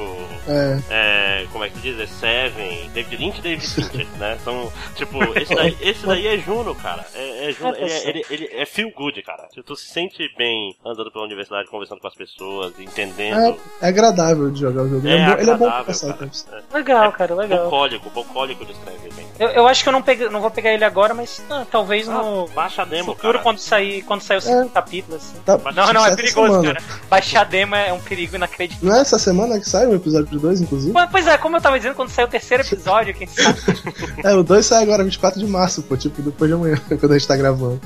É. 0.47 0.79
É, 0.89 1.47
como 1.51 1.63
é 1.63 1.69
que 1.69 1.75
se 1.77 1.81
diz? 1.81 1.99
É 1.99 2.07
Seven, 2.07 2.89
David 2.93 3.17
Lynch 3.17 3.39
e 3.39 3.41
David 3.41 3.67
Fincher, 3.67 4.07
né? 4.17 4.37
São, 4.43 4.71
tipo, 4.95 5.17
esse 5.37 5.53
daí, 5.55 5.77
esse 5.81 6.05
daí 6.05 6.27
é 6.27 6.37
Juno, 6.37 6.75
cara. 6.75 7.05
É, 7.15 7.49
é 7.49 7.51
Juno, 7.53 7.75
ele, 7.75 7.91
é- 7.91 8.09
ele, 8.09 8.25
ele 8.29 8.49
é 8.53 8.65
feel 8.65 8.91
good, 8.91 9.21
cara. 9.23 9.47
Tu, 9.53 9.63
tu 9.63 9.75
se 9.75 9.87
sente 9.87 10.27
bem 10.37 10.75
andando 10.85 11.11
pela 11.11 11.25
universidade, 11.25 11.67
conversando 11.69 11.99
com 11.99 12.07
as 12.07 12.15
pessoas, 12.15 12.77
entendendo. 12.79 13.57
É, 13.81 13.85
é 13.85 13.89
agradável 13.89 14.51
de 14.51 14.59
jogar 14.61 14.83
o 14.83 14.89
jogo. 14.89 15.07
É, 15.07 15.11
ele 15.13 15.21
é 15.21 15.25
bom 15.25 15.33
pra 15.33 15.79
agradável, 15.79 15.85
passar 15.85 16.13
cara. 16.17 16.31
Legal, 16.73 17.11
cara, 17.13 17.35
legal. 17.35 17.63
Bucólico, 17.65 18.09
bucólico 18.09 18.65
descreve 18.65 19.09
bem. 19.15 19.27
Eu, 19.39 19.49
eu 19.49 19.67
acho 19.67 19.83
que 19.83 19.89
eu 19.89 19.93
não, 19.93 20.01
peguei, 20.01 20.29
não 20.29 20.41
vou 20.41 20.51
pegar 20.51 20.71
ele 20.71 20.83
agora, 20.83 21.13
mas 21.13 21.41
ah, 21.49 21.65
talvez 21.69 22.07
no 22.07 22.47
Baixa 22.49 22.83
a 22.83 22.85
demo, 22.85 23.13
futuro, 23.15 23.33
cara. 23.33 23.43
quando 23.43 23.57
sair, 23.59 24.01
quando 24.03 24.21
sair 24.21 24.37
o 24.37 24.41
segundo 24.41 24.69
capítulo, 24.69 25.17
assim. 25.17 25.33
Tá, 25.45 25.57
Não, 25.75 25.93
não, 25.93 26.05
é 26.05 26.15
perigoso, 26.15 26.61
semana. 26.61 26.79
cara. 26.79 26.85
Baixar 27.09 27.45
demo 27.45 27.75
é 27.75 27.91
um 27.91 27.99
perigo 27.99 28.35
inacreditável. 28.35 28.89
Não 28.89 28.97
é 28.97 29.01
essa 29.01 29.17
semana 29.17 29.59
que 29.59 29.67
sai 29.67 29.87
o 29.87 29.95
episódio 29.95 30.39
2, 30.39 30.61
inclusive? 30.61 30.91
Mas, 30.93 31.09
Pois 31.11 31.27
é, 31.27 31.37
como 31.37 31.57
eu 31.57 31.61
tava 31.61 31.77
dizendo, 31.77 31.95
quando 31.95 32.09
sair 32.09 32.25
o 32.25 32.27
terceiro 32.27 32.63
episódio, 32.63 33.13
quem 33.13 33.27
sabe. 33.27 33.59
É, 34.23 34.33
o 34.33 34.43
2 34.43 34.65
sai 34.65 34.83
agora, 34.83 35.03
24 35.03 35.39
de 35.39 35.47
março, 35.47 35.81
pô, 35.81 35.97
tipo, 35.97 36.21
depois 36.21 36.49
de 36.49 36.55
amanhã, 36.55 36.77
quando 36.99 37.11
a 37.11 37.17
gente 37.17 37.27
tá 37.27 37.35
gravando. 37.35 37.81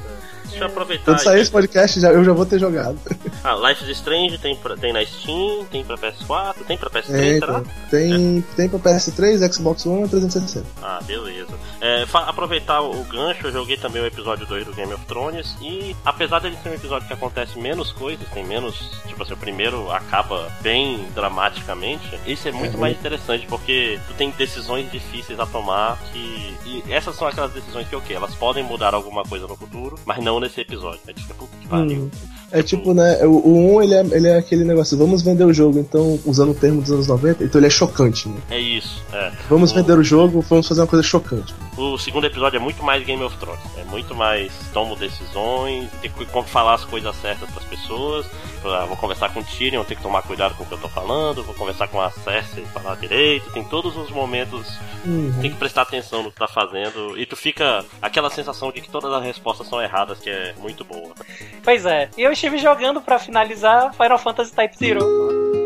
Deixa 0.56 0.64
eu 0.64 0.68
aproveitar. 0.68 1.04
Quando 1.06 1.20
sair 1.20 1.42
esse 1.42 1.52
podcast, 1.52 2.00
já, 2.00 2.12
eu 2.12 2.24
já 2.24 2.32
vou 2.34 2.46
ter 2.46 2.60
jogado. 2.60 2.98
Ah, 3.44 3.54
Life 3.70 3.84
is 3.84 3.90
Strange 3.98 4.38
tem, 4.38 4.56
pra- 4.56 4.76
tem 4.78 4.94
na 4.94 5.06
Steam, 5.06 5.66
tem 5.72 5.84
pra 5.84 5.98
PS4, 5.98 6.56
tem 6.66 6.78
pra 6.78 6.90
PS3, 6.90 7.14
É, 7.14 7.40
será? 7.40 7.60
então, 7.60 7.66
tem, 7.90 8.42
tem 8.56 8.70
pra 8.70 8.80
PS3, 8.80 9.54
Xbox 9.54 9.86
One 9.86 10.06
e 10.06 10.10
360. 10.10 10.66
Ah, 10.82 11.00
beleza. 11.06 11.52
É, 11.82 12.06
aproveitar 12.14 12.82
o 12.82 13.04
gancho, 13.04 13.48
eu 13.48 13.52
joguei 13.52 13.78
também 13.78 14.02
o 14.02 14.06
episódio 14.06 14.46
2 14.48 14.66
do 14.66 14.74
Game 14.74 14.94
of 14.94 15.06
Thrones 15.06 15.56
e 15.62 15.96
apesar 16.06 16.40
dele 16.40 16.58
ser 16.64 16.70
um 16.70 16.74
episódio 16.74 17.08
que 17.08 17.14
acontece 17.14 17.60
menos 17.60 17.92
coisas, 17.92 18.28
tem 18.30 18.44
menos, 18.46 18.76
tipo 19.08 19.22
assim, 19.22 19.34
o 19.34 19.38
primeiro 19.38 19.92
acaba 19.92 20.48
bem 20.62 21.06
dramaticamente, 21.14 22.18
esse 22.26 22.50
é 22.50 22.52
muito 22.52 22.74
Uhum. 22.76 22.80
mais 22.82 22.98
interessante 22.98 23.46
porque 23.48 24.00
tu 24.08 24.14
tem 24.16 24.32
decisões 24.32 24.90
difíceis 24.92 25.40
a 25.40 25.46
tomar 25.46 25.98
que 26.12 26.56
e 26.66 26.84
essas 26.92 27.16
são 27.16 27.28
aquelas 27.28 27.52
decisões 27.52 27.88
que 27.88 27.96
o 27.96 28.02
quê? 28.02 28.14
Elas 28.14 28.34
podem 28.36 28.64
mudar 28.64 28.94
alguma 28.96 29.24
coisa 29.24 29.46
no 29.48 29.56
futuro, 29.56 30.00
mas 30.06 30.24
não 30.24 30.40
nesse 30.46 30.62
episódio. 30.62 31.02
É 31.08 31.14
tipo, 31.14 31.34
puta 31.34 31.58
que 31.58 31.68
pariu. 31.68 32.04
Hum. 32.04 32.12
É 32.58 32.64
tipo, 32.64 32.94
né, 32.94 33.20
o, 33.26 33.32
o 33.32 33.76
1 33.78 33.82
ele 33.84 33.94
é, 33.96 34.00
ele 34.12 34.28
é 34.28 34.38
aquele 34.38 34.64
negócio, 34.64 34.98
vamos 34.98 35.22
vender 35.22 35.44
o 35.44 35.54
jogo, 35.54 35.78
então, 35.80 36.20
usando 36.26 36.52
o 36.52 36.56
termo 36.56 36.82
dos 36.82 36.92
anos 36.92 37.08
90, 37.08 37.44
então 37.44 37.60
ele 37.60 37.68
é 37.68 37.70
chocante, 37.70 38.30
né? 38.30 38.38
É 38.50 38.60
isso, 38.60 39.02
é. 39.12 39.32
Vamos 39.50 39.72
O- 39.72 39.76
vender 39.76 39.98
o 39.98 40.04
jogo, 40.04 40.42
vamos 40.42 40.68
fazer 40.68 40.82
uma 40.82 40.88
coisa 40.88 41.04
chocante. 41.04 41.54
O 41.78 41.98
segundo 41.98 42.26
episódio 42.26 42.56
é 42.56 42.60
muito 42.60 42.82
mais 42.84 43.04
Game 43.06 43.22
of 43.22 43.36
Thrones. 43.38 43.60
É 43.78 43.84
muito 43.84 44.16
mais 44.16 44.52
tomo 44.74 44.96
decisões, 44.96 45.90
tem 46.02 46.10
que 46.10 46.26
como 46.28 46.48
falar 46.48 46.76
as 46.76 46.86
coisas 46.86 47.14
certas 47.18 47.50
pras 47.50 47.66
pessoas. 47.66 48.26
Ah, 48.64 48.86
vou 48.88 48.96
conversar 48.98 49.32
com 49.34 49.42
o 49.42 49.44
Tyrion, 49.44 49.84
tenho 49.84 49.98
que 49.98 50.04
tomar 50.04 50.22
cuidado 50.24 50.56
com 50.56 50.64
o 50.64 50.66
que 50.66 50.74
eu 50.74 50.78
tô 50.78 50.88
falando. 50.88 51.44
Vou 51.44 51.54
conversar 51.54 51.88
com 51.90 52.00
a 52.02 52.10
Cersei, 52.10 52.64
falar 52.74 52.96
direito. 52.96 53.52
Tem 53.52 53.64
todos 53.66 53.96
os 53.98 54.10
momentos, 54.10 54.66
Uhum. 55.06 55.34
tem 55.42 55.52
que 55.52 55.58
prestar 55.58 55.82
atenção 55.84 56.24
no 56.24 56.32
que 56.32 56.38
tá 56.40 56.48
fazendo. 56.48 57.16
E 57.20 57.26
tu 57.26 57.36
fica 57.36 57.84
aquela 58.02 58.30
sensação 58.30 58.72
de 58.72 58.80
que 58.82 58.90
todas 58.90 59.12
as 59.12 59.24
respostas 59.24 59.68
são 59.68 59.80
erradas, 59.82 60.18
que 60.20 60.30
é 60.30 60.54
muito 60.60 60.84
boa. 60.86 61.14
Pois 61.64 61.86
é. 61.86 62.10
E 62.18 62.22
eu 62.24 62.32
estive 62.46 62.60
jogando 62.60 63.02
pra 63.02 63.18
finalizar 63.18 63.92
Final 63.94 64.20
Fantasy 64.20 64.54
Type 64.56 64.78
Zero. 64.78 65.65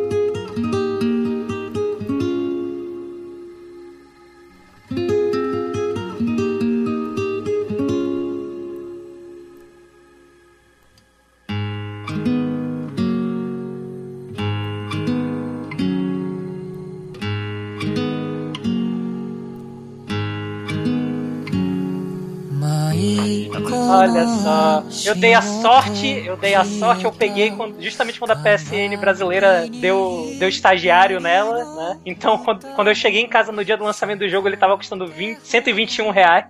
Olha 24.00 24.26
só, 24.28 24.84
eu 25.06 25.16
dei 25.16 25.34
a 25.34 25.42
sorte, 25.42 26.24
eu 26.26 26.38
dei 26.38 26.56
a 26.56 26.64
sorte, 26.64 27.06
eu 27.06 27.12
peguei 27.12 27.52
quando- 27.52 27.82
justamente 27.82 28.18
quando 28.20 28.32
a 28.32 28.36
PSN 28.36 28.96
brasileira 28.98 29.68
deu, 29.68 30.34
deu 30.38 30.48
estagiário 30.50 31.20
nela, 31.20 31.64
né? 31.76 32.00
Então, 32.06 32.38
quando, 32.38 32.66
quando 32.76 32.88
eu 32.88 32.96
cheguei 32.96 33.22
em 33.22 33.28
casa 33.28 33.52
no 33.52 33.64
dia 33.64 33.76
do 33.78 33.84
lançamento 33.84 34.20
do 34.20 34.30
jogo, 34.30 34.48
ele 34.48 34.58
tava 34.58 34.78
custando 34.78 35.06
20, 35.08 35.40
121 35.42 36.12
reais. 36.12 36.46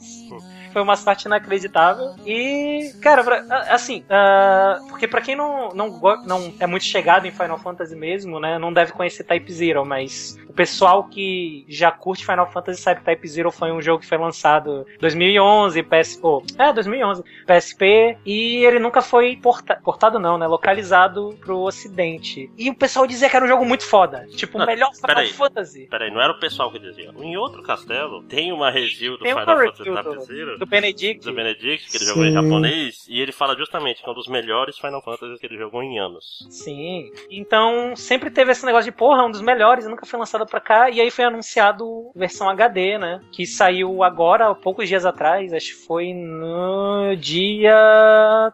Foi 0.72 0.82
uma 0.82 0.96
sorte 0.96 1.26
inacreditável. 1.26 2.16
E, 2.26 2.92
cara, 3.02 3.24
pra- 3.24 3.44
assim, 3.70 4.04
ah, 4.10 4.80
porque 4.90 5.08
pra 5.08 5.22
quem 5.22 5.36
não, 5.36 5.70
não, 5.70 6.00
não 6.26 6.54
é 6.60 6.68
muito 6.68 6.84
chegado 6.86 7.26
em 7.26 7.32
Final 7.32 7.58
Fantasy 7.60 7.96
mesmo, 7.96 8.40
né, 8.40 8.58
não 8.60 8.72
deve 8.72 8.92
conhecer 8.92 9.24
Type 9.24 9.52
Zero, 9.52 9.86
mas 9.86 10.38
o 10.48 10.54
pessoal 10.54 11.04
que 11.06 11.66
já 11.68 11.92
curte 11.92 12.26
Final 12.26 12.52
Fantasy 12.52 12.82
sabe 12.82 13.00
que 13.00 13.06
Type 13.06 13.28
Zero 13.28 13.52
foi 13.52 13.72
um 13.72 13.82
jogo 13.82 14.02
que 14.02 14.08
foi 14.08 14.18
lançado 14.18 14.86
em 14.96 15.00
2011, 15.00 15.82
PS, 15.84 16.20
oh, 16.22 16.42
é, 16.58 16.72
2011, 16.74 17.24
PSP, 17.46 18.18
e 18.26 18.64
ele 18.66 18.80
nunca 18.80 19.02
foi 19.02 19.36
porta, 19.38 19.80
portado 19.84 20.20
não, 20.20 20.38
né, 20.38 20.48
localizado 20.48 21.36
pro 21.42 21.60
ocidente. 21.60 22.50
E 22.58 22.70
o 22.70 22.76
pessoal 22.76 23.08
dizia 23.08 23.30
que 23.30 23.36
era 23.36 23.46
um 23.46 23.48
jogo 23.48 23.66
muito 23.66 23.86
foda, 23.86 24.26
tipo, 24.36 24.58
o 24.62 24.66
melhor 24.66 24.92
Final 24.94 25.08
peraí. 25.16 25.30
Fantasy. 25.34 25.88
Peraí, 25.90 26.12
não 26.12 26.22
era 26.22 26.34
o 26.34 26.40
pessoal 26.40 26.72
que 26.72 26.80
dizia. 26.80 27.12
Em 27.18 27.38
outro 27.38 27.64
castelo, 27.64 28.24
tem 28.24 28.52
uma 28.52 28.70
review 28.70 29.18
do 29.18 29.24
Tem 29.24 29.34
Final 29.34 29.46
Fantasy 29.58 29.84
Type 29.84 30.22
Zero. 30.26 30.59
Do 30.60 30.66
Benedict. 30.66 31.26
Do 31.26 31.34
Benedict, 31.34 31.90
que 31.90 31.98
ele 31.98 32.06
Sim. 32.06 32.10
jogou 32.10 32.26
em 32.26 32.32
japonês, 32.32 33.06
e 33.08 33.20
ele 33.20 33.32
fala 33.32 33.56
justamente 33.56 34.04
que 34.04 34.10
é 34.10 34.12
um 34.12 34.16
dos 34.16 34.28
melhores 34.28 34.78
Final 34.78 35.02
Fantasy 35.02 35.40
que 35.40 35.46
ele 35.46 35.58
jogou 35.58 35.82
em 35.82 36.00
anos. 36.00 36.46
Sim. 36.50 37.12
Então, 37.30 37.96
sempre 37.96 38.30
teve 38.30 38.52
esse 38.52 38.66
negócio 38.66 38.92
de, 38.92 38.98
porra, 38.98 39.22
é 39.22 39.26
um 39.26 39.32
dos 39.32 39.42
melhores, 39.42 39.88
nunca 39.88 40.06
foi 40.06 40.20
lançado 40.20 40.46
pra 40.46 40.60
cá. 40.60 40.90
E 40.90 41.00
aí 41.00 41.10
foi 41.10 41.26
anunciado 41.26 42.12
versão 42.16 42.50
HD, 42.50 42.98
né? 42.98 43.22
Que 43.32 43.46
saiu 43.46 44.04
agora, 44.04 44.50
há 44.50 44.56
poucos 44.56 44.88
dias 44.88 45.06
atrás. 45.06 45.54
Acho 45.54 45.68
que 45.68 45.86
foi 45.86 46.14
no 46.14 47.16
dia 47.16 48.52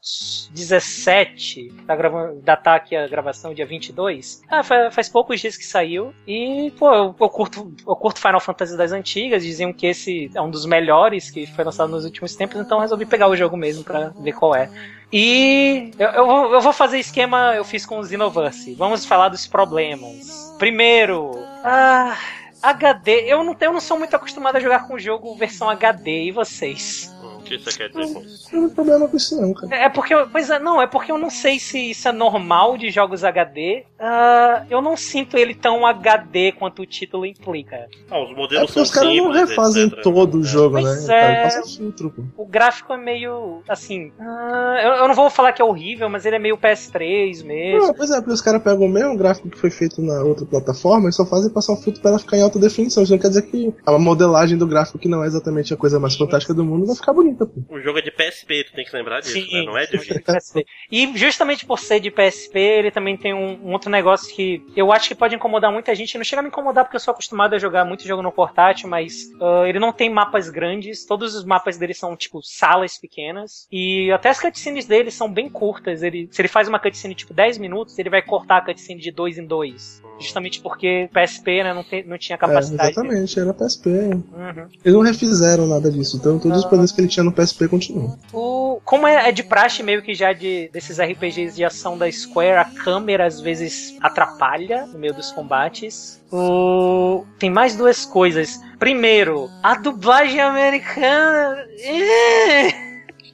17. 0.52 1.74
Tá 1.88 1.96
gravando, 1.96 2.42
datar 2.42 2.76
aqui 2.76 2.96
a 2.96 3.08
gravação, 3.08 3.54
dia 3.54 3.66
22. 3.66 4.44
Ah, 4.50 4.64
faz, 4.64 4.94
faz 4.94 5.10
poucos 5.10 5.40
dias 5.42 5.58
que 5.58 5.66
saiu. 5.66 6.14
E, 6.28 6.72
pô, 6.78 6.94
eu, 6.94 7.16
eu 7.20 7.30
curto, 7.30 7.74
eu 7.88 7.96
curto 7.96 8.22
Final 8.22 8.40
Fantasy 8.40 8.78
das 8.78 8.92
antigas. 8.92 9.44
Diziam 9.44 9.74
que 9.74 9.88
esse 9.88 10.30
é 10.34 10.42
um 10.42 10.50
dos 10.50 10.66
melhores 10.66 11.32
que 11.32 11.46
foi 11.48 11.64
lançado 11.64 11.95
nos 11.96 12.06
últimos 12.06 12.36
tempos. 12.36 12.60
Então 12.60 12.80
resolvi 12.80 13.06
pegar 13.06 13.28
o 13.28 13.36
jogo 13.36 13.58
mesmo 13.58 13.84
pra 13.84 14.12
ver 14.20 14.34
qual 14.34 14.56
é. 14.56 14.70
E 15.12 15.92
eu, 15.98 16.10
eu 16.10 16.26
vou, 16.26 16.54
eu 16.54 16.62
vou 16.62 16.74
fazer 16.74 17.00
esquema 17.00 17.54
eu 17.56 17.64
fiz 17.64 17.86
com 17.86 18.00
o 18.00 18.06
Xenoverse. 18.06 18.76
Vamos 18.76 19.06
falar 19.06 19.30
dos 19.30 19.48
problemas. 19.48 20.54
Primeiro, 20.58 21.32
ah, 21.64 22.18
HD. 22.62 23.26
Eu 23.28 23.44
não, 23.44 23.56
eu 23.60 23.74
não 23.74 23.80
sou 23.80 23.98
muito 23.98 24.16
acostumado 24.16 24.56
a 24.56 24.60
jogar 24.60 24.88
com 24.88 24.96
o 24.96 25.00
jogo 25.00 25.36
versão 25.36 25.70
HD. 25.70 26.26
E 26.26 26.32
vocês? 26.32 27.14
Hum, 27.24 27.35
que 27.46 27.58
você 27.60 27.78
quer 27.78 27.90
dizer 27.90 28.14
com 28.14 28.22
isso? 28.22 28.50
Não 28.56 28.66
tem 28.68 28.76
problema 28.76 29.08
com 29.08 29.18
isso 29.18 29.40
não, 29.42 29.54
cara. 29.54 29.76
É 29.76 29.90
porque, 29.90 30.14
eu- 30.14 30.28
pois 30.30 30.50
é, 30.50 30.60
não, 30.60 30.82
é 30.82 30.88
porque 30.88 31.12
eu 31.12 31.18
não 31.18 31.30
sei 31.30 31.60
se 31.60 31.92
isso 31.92 32.08
é 32.08 32.12
normal 32.12 32.78
de 32.78 32.90
jogos 32.90 33.24
HD. 33.24 33.84
Ah, 34.00 34.64
eu 34.70 34.82
não 34.82 34.98
sinto 34.98 35.38
ele 35.38 35.54
tão 35.56 35.86
HD 35.86 36.52
quanto 36.52 36.82
o 36.82 36.86
título 36.86 37.26
implica. 37.26 37.88
Ah, 38.10 38.22
os 38.24 38.32
É 38.32 38.34
modelos 38.36 38.66
porque 38.66 38.74
são 38.74 38.84
os 38.84 38.92
caras 38.92 39.16
não 39.16 39.32
refazem 39.32 39.84
etc. 39.88 40.02
todo 40.04 40.40
o 40.40 40.44
jogo, 40.44 40.80
Pois 40.80 41.08
né? 41.08 41.14
é. 41.40 41.42
Passa 41.44 41.64
filtro, 41.78 42.10
pô. 42.12 42.24
O 42.38 42.46
gráfico 42.46 42.94
é 42.94 42.98
meio 42.98 43.62
assim. 43.68 44.12
ah, 44.20 44.80
eu, 44.84 44.92
eu 44.94 45.08
não 45.08 45.16
vou 45.16 45.30
falar 45.30 45.54
que 45.54 45.62
é 45.62 45.66
horrível, 45.66 46.10
mas 46.10 46.26
ele 46.26 46.36
é 46.36 46.40
meio 46.40 46.58
PS3 46.58 47.44
mesmo. 47.44 47.80
Não, 47.88 47.94
pois 47.94 48.12
é, 48.12 48.16
porque 48.18 48.34
os 48.34 48.42
caras 48.42 48.62
pegam 48.64 48.86
o 48.86 48.90
mesmo 48.90 49.18
gráfico 49.18 49.50
que 49.50 49.58
foi 49.58 49.70
feito 49.70 50.02
na 50.02 50.22
outra 50.24 50.46
plataforma 50.46 51.10
e 51.10 51.14
só 51.14 51.26
fazem 51.26 51.50
passar 51.52 51.74
um 51.74 51.78
filtro 51.78 52.02
pra 52.02 52.12
ela 52.12 52.20
ficar 52.20 52.38
em 52.38 52.42
alta 52.42 52.60
definição. 52.60 53.04
Isso 53.04 53.12
não 53.12 53.20
quer 53.20 53.28
dizer 53.30 53.42
que 53.44 53.74
a 53.86 53.98
modelagem 53.98 54.58
do 54.58 54.68
gráfico, 54.68 54.98
que 55.00 55.08
não 55.10 55.24
é 55.24 55.28
exatamente 55.28 55.74
a 55.74 55.78
coisa 55.78 56.00
mais 56.00 56.16
fantástica 56.16 56.54
do 56.54 56.64
mundo, 56.64 56.86
vai 56.86 56.96
ficar 56.96 57.12
bonita, 57.14 57.35
pô. 57.36 57.50
O 57.70 57.82
jogo 57.82 58.00
é 58.00 58.02
de 58.02 58.12
PSP, 58.12 58.64
tu 58.66 58.74
tem 58.74 58.86
que 58.86 58.96
lembrar 58.96 59.22
disso, 59.22 59.52
né? 59.52 59.64
Não 59.64 59.78
é 59.78 59.86
de 59.86 59.98
sim, 60.00 60.20
PSP. 60.22 60.66
E 60.92 61.18
justamente 61.18 61.66
por 61.66 61.80
ser 61.80 62.00
de 62.00 62.12
PSP, 62.12 62.58
ele 62.60 62.92
também 62.92 63.18
tem 63.18 63.34
um, 63.34 63.68
um 63.68 63.72
outro 63.72 63.90
negócio 63.90 64.34
que 64.34 64.64
eu 64.76 64.92
acho 64.92 65.08
que 65.08 65.16
pode 65.16 65.36
incomodar 65.36 65.72
muita 65.72 65.94
gente. 65.94 66.18
Não 66.18 66.24
chega 66.24 66.40
a 66.40 66.44
me 66.44 66.50
incomodar 66.50 66.86
porque 66.86 66.96
eu 66.96 67.00
sou 67.00 67.12
acostumado 67.12 67.54
a 67.54 67.60
jogar 67.60 67.86
muito 67.86 68.08
jogo 68.08 68.22
no 68.22 68.32
portátil, 68.32 68.90
mas 68.90 69.30
ah, 69.42 69.64
ele 69.68 69.80
não 69.80 69.92
tem 69.92 70.10
mapas 70.10 70.50
grandes. 70.50 71.06
Todos 71.06 71.36
os 71.36 71.44
mapas 71.44 71.78
dele 71.78 71.94
são, 71.94 72.16
tipo, 72.16 72.42
salas 72.42 72.98
pequenas. 72.98 73.68
E 73.72 74.12
até 74.12 74.30
as 74.30 74.40
cutscenes 74.40 74.86
dele 74.86 75.12
são 75.12 75.32
bem 75.32 75.50
curtas. 75.50 76.04
Ele, 76.04 76.28
se 76.32 76.42
ele 76.42 76.48
faz 76.48 76.68
uma 76.68 76.80
cutscene, 76.80 77.16
tipo, 77.16 77.34
10 77.34 77.58
minutos, 77.58 77.98
ele 78.00 78.10
vai 78.10 78.22
cortar 78.22 78.58
a 78.58 78.62
cutscene 78.62 79.02
de 79.02 79.12
2 79.12 79.38
em 79.38 79.46
2. 79.46 80.05
Justamente 80.20 80.62
porque 80.62 81.10
PSP, 81.14 81.64
né, 81.64 81.74
não, 81.74 81.84
tem, 81.84 82.06
não 82.06 82.18
tinha 82.18 82.36
É, 82.36 82.40
capacidade. 82.40 82.92
exatamente, 82.92 83.40
era 83.40 83.54
PSP. 83.54 83.90
Uhum. 83.90 84.68
Eles 84.84 84.94
não 84.94 85.02
refizeram 85.02 85.68
nada 85.68 85.92
disso, 85.92 86.18
então 86.18 86.40
todos 86.40 86.60
os 86.60 86.66
poderes 86.66 86.92
que 86.92 87.02
ele 87.02 87.08
tinha 87.08 87.24
no 87.24 87.32
PSP 87.34 87.68
continuam. 87.68 88.18
O, 88.32 88.80
como 88.86 89.06
é, 89.08 89.30
é 89.30 89.32
de 89.32 89.44
praxe 89.44 89.84
meio 89.84 90.02
que 90.02 90.14
já 90.14 90.32
de, 90.32 90.70
desses 90.72 91.00
RPGs 91.00 91.56
de 91.56 91.66
ação 91.66 91.98
da 91.98 92.10
Square, 92.12 92.58
a 92.58 92.66
câmera 92.66 93.26
às 93.26 93.42
vezes 93.42 93.98
atrapalha 94.02 94.86
no 94.86 94.98
meio 94.98 95.14
dos 95.14 95.32
combates. 95.32 96.22
O, 96.32 97.26
tem 97.38 97.50
mais 97.50 97.76
duas 97.76 98.06
coisas. 98.06 98.60
Primeiro, 98.80 99.50
a 99.62 99.76
dublagem 99.76 100.40
americana. 100.40 101.58
É, 101.80 102.68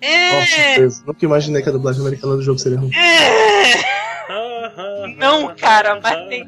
é, 0.01 0.45
certeza. 0.45 1.03
Nunca 1.05 1.25
imaginei 1.25 1.61
que 1.61 1.69
a 1.69 1.71
dublagem 1.71 2.01
americana 2.01 2.35
do 2.35 2.41
jogo 2.41 2.57
seria 2.59 2.79
ruim. 2.79 2.91
é. 2.95 4.01
Não, 5.17 5.53
cara, 5.55 5.99
mas 6.01 6.27
tem. 6.29 6.47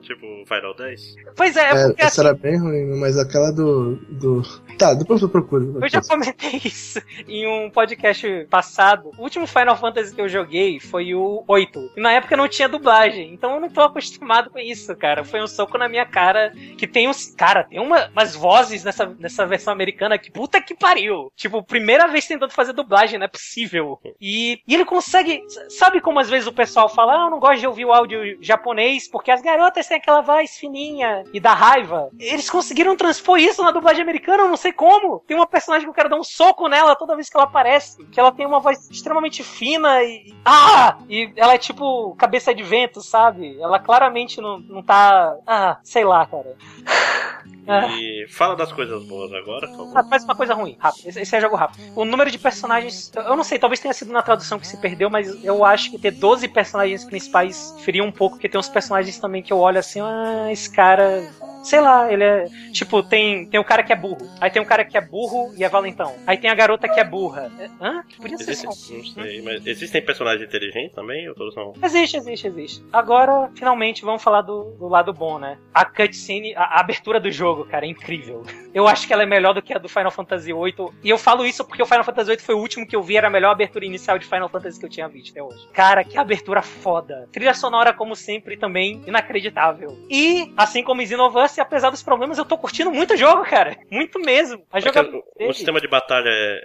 Tipo 0.00 0.26
Final 0.46 0.74
10. 0.76 1.16
Pois 1.36 1.56
é, 1.56 1.60
é 1.60 1.72
É, 1.72 1.86
porque 1.86 2.02
essa 2.02 2.20
assim, 2.20 2.28
era 2.28 2.34
bem 2.36 2.58
ruim, 2.58 2.98
mas 2.98 3.18
aquela 3.18 3.50
do. 3.50 3.96
do... 4.10 4.42
Tá, 4.78 4.94
depois 4.94 5.22
eu 5.22 5.28
procuro. 5.28 5.78
Eu 5.80 5.88
já 5.88 6.02
comentei 6.02 6.60
isso 6.64 7.00
em 7.28 7.46
um 7.46 7.70
podcast 7.70 8.46
passado. 8.50 9.10
O 9.18 9.22
último 9.22 9.46
Final 9.46 9.76
Fantasy 9.76 10.14
que 10.14 10.20
eu 10.20 10.28
joguei 10.28 10.80
foi 10.80 11.14
o 11.14 11.44
8. 11.46 11.92
E 11.96 12.00
na 12.00 12.12
época 12.12 12.36
não 12.36 12.48
tinha 12.48 12.68
dublagem. 12.68 13.32
Então 13.32 13.54
eu 13.54 13.60
não 13.60 13.68
tô 13.68 13.82
acostumado 13.82 14.50
com 14.50 14.58
isso, 14.58 14.94
cara. 14.96 15.24
Foi 15.24 15.42
um 15.42 15.46
soco 15.46 15.78
na 15.78 15.88
minha 15.88 16.06
cara. 16.06 16.52
Que 16.76 16.86
tem 16.86 17.08
uns. 17.08 17.34
Cara, 17.34 17.64
tem 17.64 17.80
uma, 17.80 18.08
umas 18.08 18.34
vozes 18.34 18.84
nessa, 18.84 19.06
nessa 19.18 19.46
versão 19.46 19.72
americana 19.72 20.18
que 20.18 20.30
puta 20.30 20.60
que 20.60 20.74
pariu. 20.74 21.32
Tipo, 21.36 21.62
primeira 21.62 22.06
vez 22.08 22.26
tentando 22.26 22.52
fazer 22.52 22.72
dublagem, 22.72 23.18
não 23.18 23.26
é 23.26 23.28
possível. 23.28 23.98
E, 24.20 24.60
e 24.66 24.74
ele 24.74 24.84
consegue. 24.84 25.42
Sabe 25.68 26.00
como 26.00 26.20
às 26.20 26.28
vezes 26.28 26.46
o 26.46 26.52
pessoal 26.52 26.88
fala, 26.88 27.14
ah, 27.14 27.26
eu 27.26 27.30
não 27.30 27.38
gosto 27.38 27.60
de 27.60 27.66
ouvir 27.66 27.84
o 27.84 27.92
áudio 27.92 28.38
japonês 28.40 29.08
porque 29.08 29.30
as 29.30 29.42
garotas 29.42 29.86
têm 29.86 29.96
aquela 29.96 30.20
voz 30.20 30.56
fininha 30.56 31.24
e 31.32 31.40
dá 31.40 31.54
raiva. 31.54 32.08
Eles 32.18 32.50
conseguiram 32.50 32.96
transpor 32.96 33.38
isso 33.38 33.62
na 33.62 33.70
dublagem 33.70 34.02
americana, 34.02 34.42
eu 34.42 34.48
não 34.48 34.56
sei 34.64 34.72
como. 34.72 35.20
Tem 35.26 35.36
uma 35.36 35.46
personagem 35.46 35.86
que 35.86 35.90
eu 35.90 35.94
quero 35.94 36.08
dar 36.08 36.16
um 36.16 36.24
soco 36.24 36.68
nela 36.68 36.96
toda 36.96 37.14
vez 37.14 37.28
que 37.28 37.36
ela 37.36 37.44
aparece. 37.44 38.04
Que 38.06 38.18
ela 38.18 38.32
tem 38.32 38.46
uma 38.46 38.60
voz 38.60 38.90
extremamente 38.90 39.42
fina 39.42 40.02
e. 40.02 40.34
Ah! 40.44 40.98
E 41.08 41.30
ela 41.36 41.54
é 41.54 41.58
tipo 41.58 42.14
cabeça 42.16 42.54
de 42.54 42.62
vento, 42.62 43.00
sabe? 43.00 43.60
Ela 43.60 43.78
claramente 43.78 44.40
não, 44.40 44.58
não 44.58 44.82
tá. 44.82 45.36
Ah, 45.46 45.78
sei 45.82 46.04
lá, 46.04 46.26
cara. 46.26 46.56
E 47.66 48.26
fala 48.28 48.54
das 48.54 48.70
coisas 48.70 49.02
boas 49.04 49.32
agora, 49.32 49.66
por 49.68 49.76
favor. 49.76 49.98
Ah, 49.98 50.02
mais 50.02 50.22
uma 50.22 50.34
coisa 50.34 50.52
ruim, 50.52 50.76
rápido. 50.78 51.08
Esse, 51.08 51.20
esse 51.20 51.34
é 51.34 51.40
jogo 51.40 51.56
rápido. 51.56 51.80
O 51.96 52.04
número 52.04 52.30
de 52.30 52.38
personagens. 52.38 53.10
Eu 53.14 53.36
não 53.36 53.44
sei, 53.44 53.58
talvez 53.58 53.80
tenha 53.80 53.94
sido 53.94 54.12
na 54.12 54.20
tradução 54.20 54.58
que 54.58 54.66
se 54.66 54.76
perdeu, 54.76 55.08
mas 55.08 55.42
eu 55.42 55.64
acho 55.64 55.90
que 55.90 55.98
ter 55.98 56.10
12 56.10 56.46
personagens 56.48 57.04
principais 57.04 57.74
feria 57.80 58.04
um 58.04 58.12
pouco, 58.12 58.36
porque 58.36 58.50
tem 58.50 58.58
uns 58.58 58.68
personagens 58.68 59.18
também 59.18 59.42
que 59.42 59.52
eu 59.52 59.58
olho 59.58 59.78
assim, 59.78 60.00
ah, 60.00 60.48
esse 60.50 60.70
cara. 60.70 61.26
Sei 61.64 61.80
lá, 61.80 62.12
ele 62.12 62.22
é. 62.22 62.46
Tipo, 62.72 63.02
tem, 63.02 63.46
tem 63.46 63.58
o 63.58 63.64
cara 63.64 63.82
que 63.82 63.92
é 63.92 63.96
burro. 63.96 64.28
Aí 64.40 64.50
tem 64.50 64.60
o 64.60 64.66
cara 64.66 64.84
que 64.84 64.96
é 64.96 65.00
burro 65.00 65.52
e 65.56 65.64
é 65.64 65.68
valentão. 65.68 66.14
Aí 66.26 66.36
tem 66.36 66.50
a 66.50 66.54
garota 66.54 66.88
que 66.88 67.00
é 67.00 67.04
burra. 67.04 67.50
É- 67.58 67.70
Hã? 67.80 68.02
Que 68.08 68.16
podia 68.18 68.36
ser 68.38 68.50
Existem, 68.52 68.70
só. 68.70 69.20
não 69.20 69.26
sei, 69.26 69.42
mas 69.42 69.66
existem 69.66 70.02
personagens 70.04 70.46
inteligentes 70.46 70.94
também? 70.94 71.28
Ou 71.28 71.34
todos 71.34 71.54
são. 71.54 71.72
Existe, 71.82 72.16
existe, 72.16 72.46
existe. 72.46 72.84
Agora, 72.92 73.50
finalmente, 73.56 74.04
vamos 74.04 74.22
falar 74.22 74.42
do, 74.42 74.72
do 74.78 74.88
lado 74.88 75.12
bom, 75.12 75.38
né? 75.38 75.58
A 75.72 75.84
cutscene, 75.84 76.54
a, 76.54 76.62
a 76.62 76.80
abertura 76.80 77.18
do 77.18 77.30
jogo, 77.30 77.64
cara, 77.64 77.86
é 77.86 77.88
incrível. 77.88 78.42
Eu 78.74 78.88
acho 78.88 79.06
que 79.06 79.12
ela 79.12 79.22
é 79.22 79.26
melhor 79.26 79.54
do 79.54 79.62
que 79.62 79.72
a 79.72 79.78
do 79.78 79.88
Final 79.88 80.10
Fantasy 80.10 80.52
VIII. 80.52 80.90
E 81.04 81.08
eu 81.08 81.16
falo 81.16 81.46
isso 81.46 81.64
porque 81.64 81.80
o 81.80 81.86
Final 81.86 82.02
Fantasy 82.02 82.30
VIII 82.30 82.40
foi 82.40 82.56
o 82.56 82.58
último 82.58 82.84
que 82.84 82.96
eu 82.96 83.02
vi, 83.04 83.16
era 83.16 83.28
a 83.28 83.30
melhor 83.30 83.52
abertura 83.52 83.84
inicial 83.86 84.18
de 84.18 84.26
Final 84.26 84.48
Fantasy 84.48 84.80
que 84.80 84.84
eu 84.86 84.90
tinha 84.90 85.06
visto 85.06 85.30
até 85.30 85.40
hoje. 85.40 85.68
Cara, 85.72 86.02
que 86.02 86.18
abertura 86.18 86.60
foda. 86.60 87.28
Trilha 87.30 87.54
sonora, 87.54 87.92
como 87.92 88.16
sempre, 88.16 88.56
também 88.56 89.00
inacreditável. 89.06 89.96
E, 90.10 90.52
assim 90.56 90.82
como 90.82 91.00
em 91.00 91.06
Xenoverse, 91.06 91.53
apesar 91.60 91.90
dos 91.90 92.02
problemas, 92.02 92.38
eu 92.38 92.44
tô 92.44 92.56
curtindo 92.56 92.90
muito 92.90 93.14
o 93.14 93.16
jogo, 93.16 93.44
cara. 93.44 93.76
Muito 93.90 94.18
mesmo. 94.20 94.62
A 94.70 94.80
Porque 94.80 94.88
jogabilidade 94.88 95.24
o, 95.40 95.52
sistema 95.52 95.80
de 95.80 95.88
batalha 95.88 96.28
é, 96.28 96.60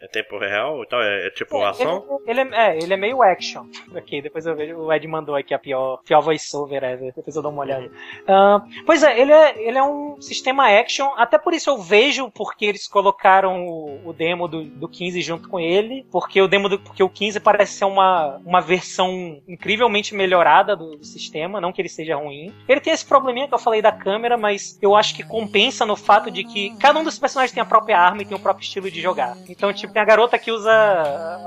é- 0.00 0.04
é 0.04 0.08
tempo 0.08 0.38
real 0.38 0.82
e 0.82 0.86
tal? 0.86 1.02
É, 1.02 1.26
é 1.26 1.30
tipo 1.30 1.56
É, 1.56 1.66
ação? 1.66 2.20
Ele, 2.26 2.40
ele 2.40 2.54
é, 2.54 2.68
é, 2.68 2.78
ele 2.78 2.94
é 2.94 2.96
meio 2.96 3.22
action. 3.22 3.66
Aqui, 3.94 4.20
depois 4.20 4.46
eu 4.46 4.54
vejo. 4.54 4.76
O 4.76 4.92
Ed 4.92 5.06
mandou 5.06 5.34
aqui 5.34 5.54
a 5.54 5.58
pior, 5.58 5.98
pior 6.04 6.20
voiceover 6.20 6.82
ever. 6.82 7.12
Depois 7.14 7.36
eu 7.36 7.42
dou 7.42 7.52
uma 7.52 7.62
olhada. 7.62 7.90
Ah, 8.26 8.62
pois 8.84 9.02
é, 9.02 9.18
ele 9.18 9.32
é, 9.32 9.68
ele 9.68 9.78
é 9.78 9.82
um 9.82 10.20
sistema 10.20 10.68
action. 10.68 11.08
Até 11.16 11.38
por 11.38 11.52
isso 11.52 11.70
eu 11.70 11.78
vejo 11.78 12.30
porque 12.30 12.64
eles 12.66 12.88
colocaram 12.88 13.66
o, 13.66 14.08
o 14.08 14.12
demo 14.12 14.48
do, 14.48 14.64
do 14.64 14.88
15 14.88 15.20
junto 15.22 15.48
com 15.48 15.58
ele. 15.58 16.06
Porque 16.10 16.40
o 16.40 16.48
demo 16.48 16.68
do. 16.68 16.78
Porque 16.78 17.02
o 17.02 17.08
15 17.08 17.40
parece 17.40 17.74
ser 17.74 17.84
uma, 17.84 18.40
uma 18.44 18.60
versão 18.60 19.40
incrivelmente 19.48 20.14
melhorada 20.14 20.76
do, 20.76 20.96
do 20.96 21.04
sistema. 21.04 21.60
Não 21.60 21.72
que 21.72 21.80
ele 21.80 21.88
seja 21.88 22.16
ruim. 22.16 22.52
Ele 22.68 22.80
tem 22.80 22.92
esse 22.92 23.06
probleminha 23.06 23.48
que 23.48 23.54
eu 23.54 23.58
falei 23.58 23.80
da 23.80 23.92
câmera, 23.92 24.13
mas 24.36 24.78
eu 24.80 24.94
acho 24.96 25.14
que 25.14 25.22
compensa 25.22 25.84
no 25.86 25.96
fato 25.96 26.30
de 26.30 26.44
que 26.44 26.74
cada 26.78 26.98
um 26.98 27.04
dos 27.04 27.18
personagens 27.18 27.52
tem 27.52 27.60
a 27.62 27.66
própria 27.66 27.98
arma 27.98 28.22
e 28.22 28.24
tem 28.24 28.36
o 28.36 28.40
próprio 28.40 28.64
estilo 28.64 28.90
de 28.90 29.00
jogar. 29.00 29.36
Então, 29.48 29.72
tipo, 29.72 29.92
tem 29.92 30.00
a 30.02 30.04
garota 30.04 30.38
que 30.38 30.50
usa 30.50 30.70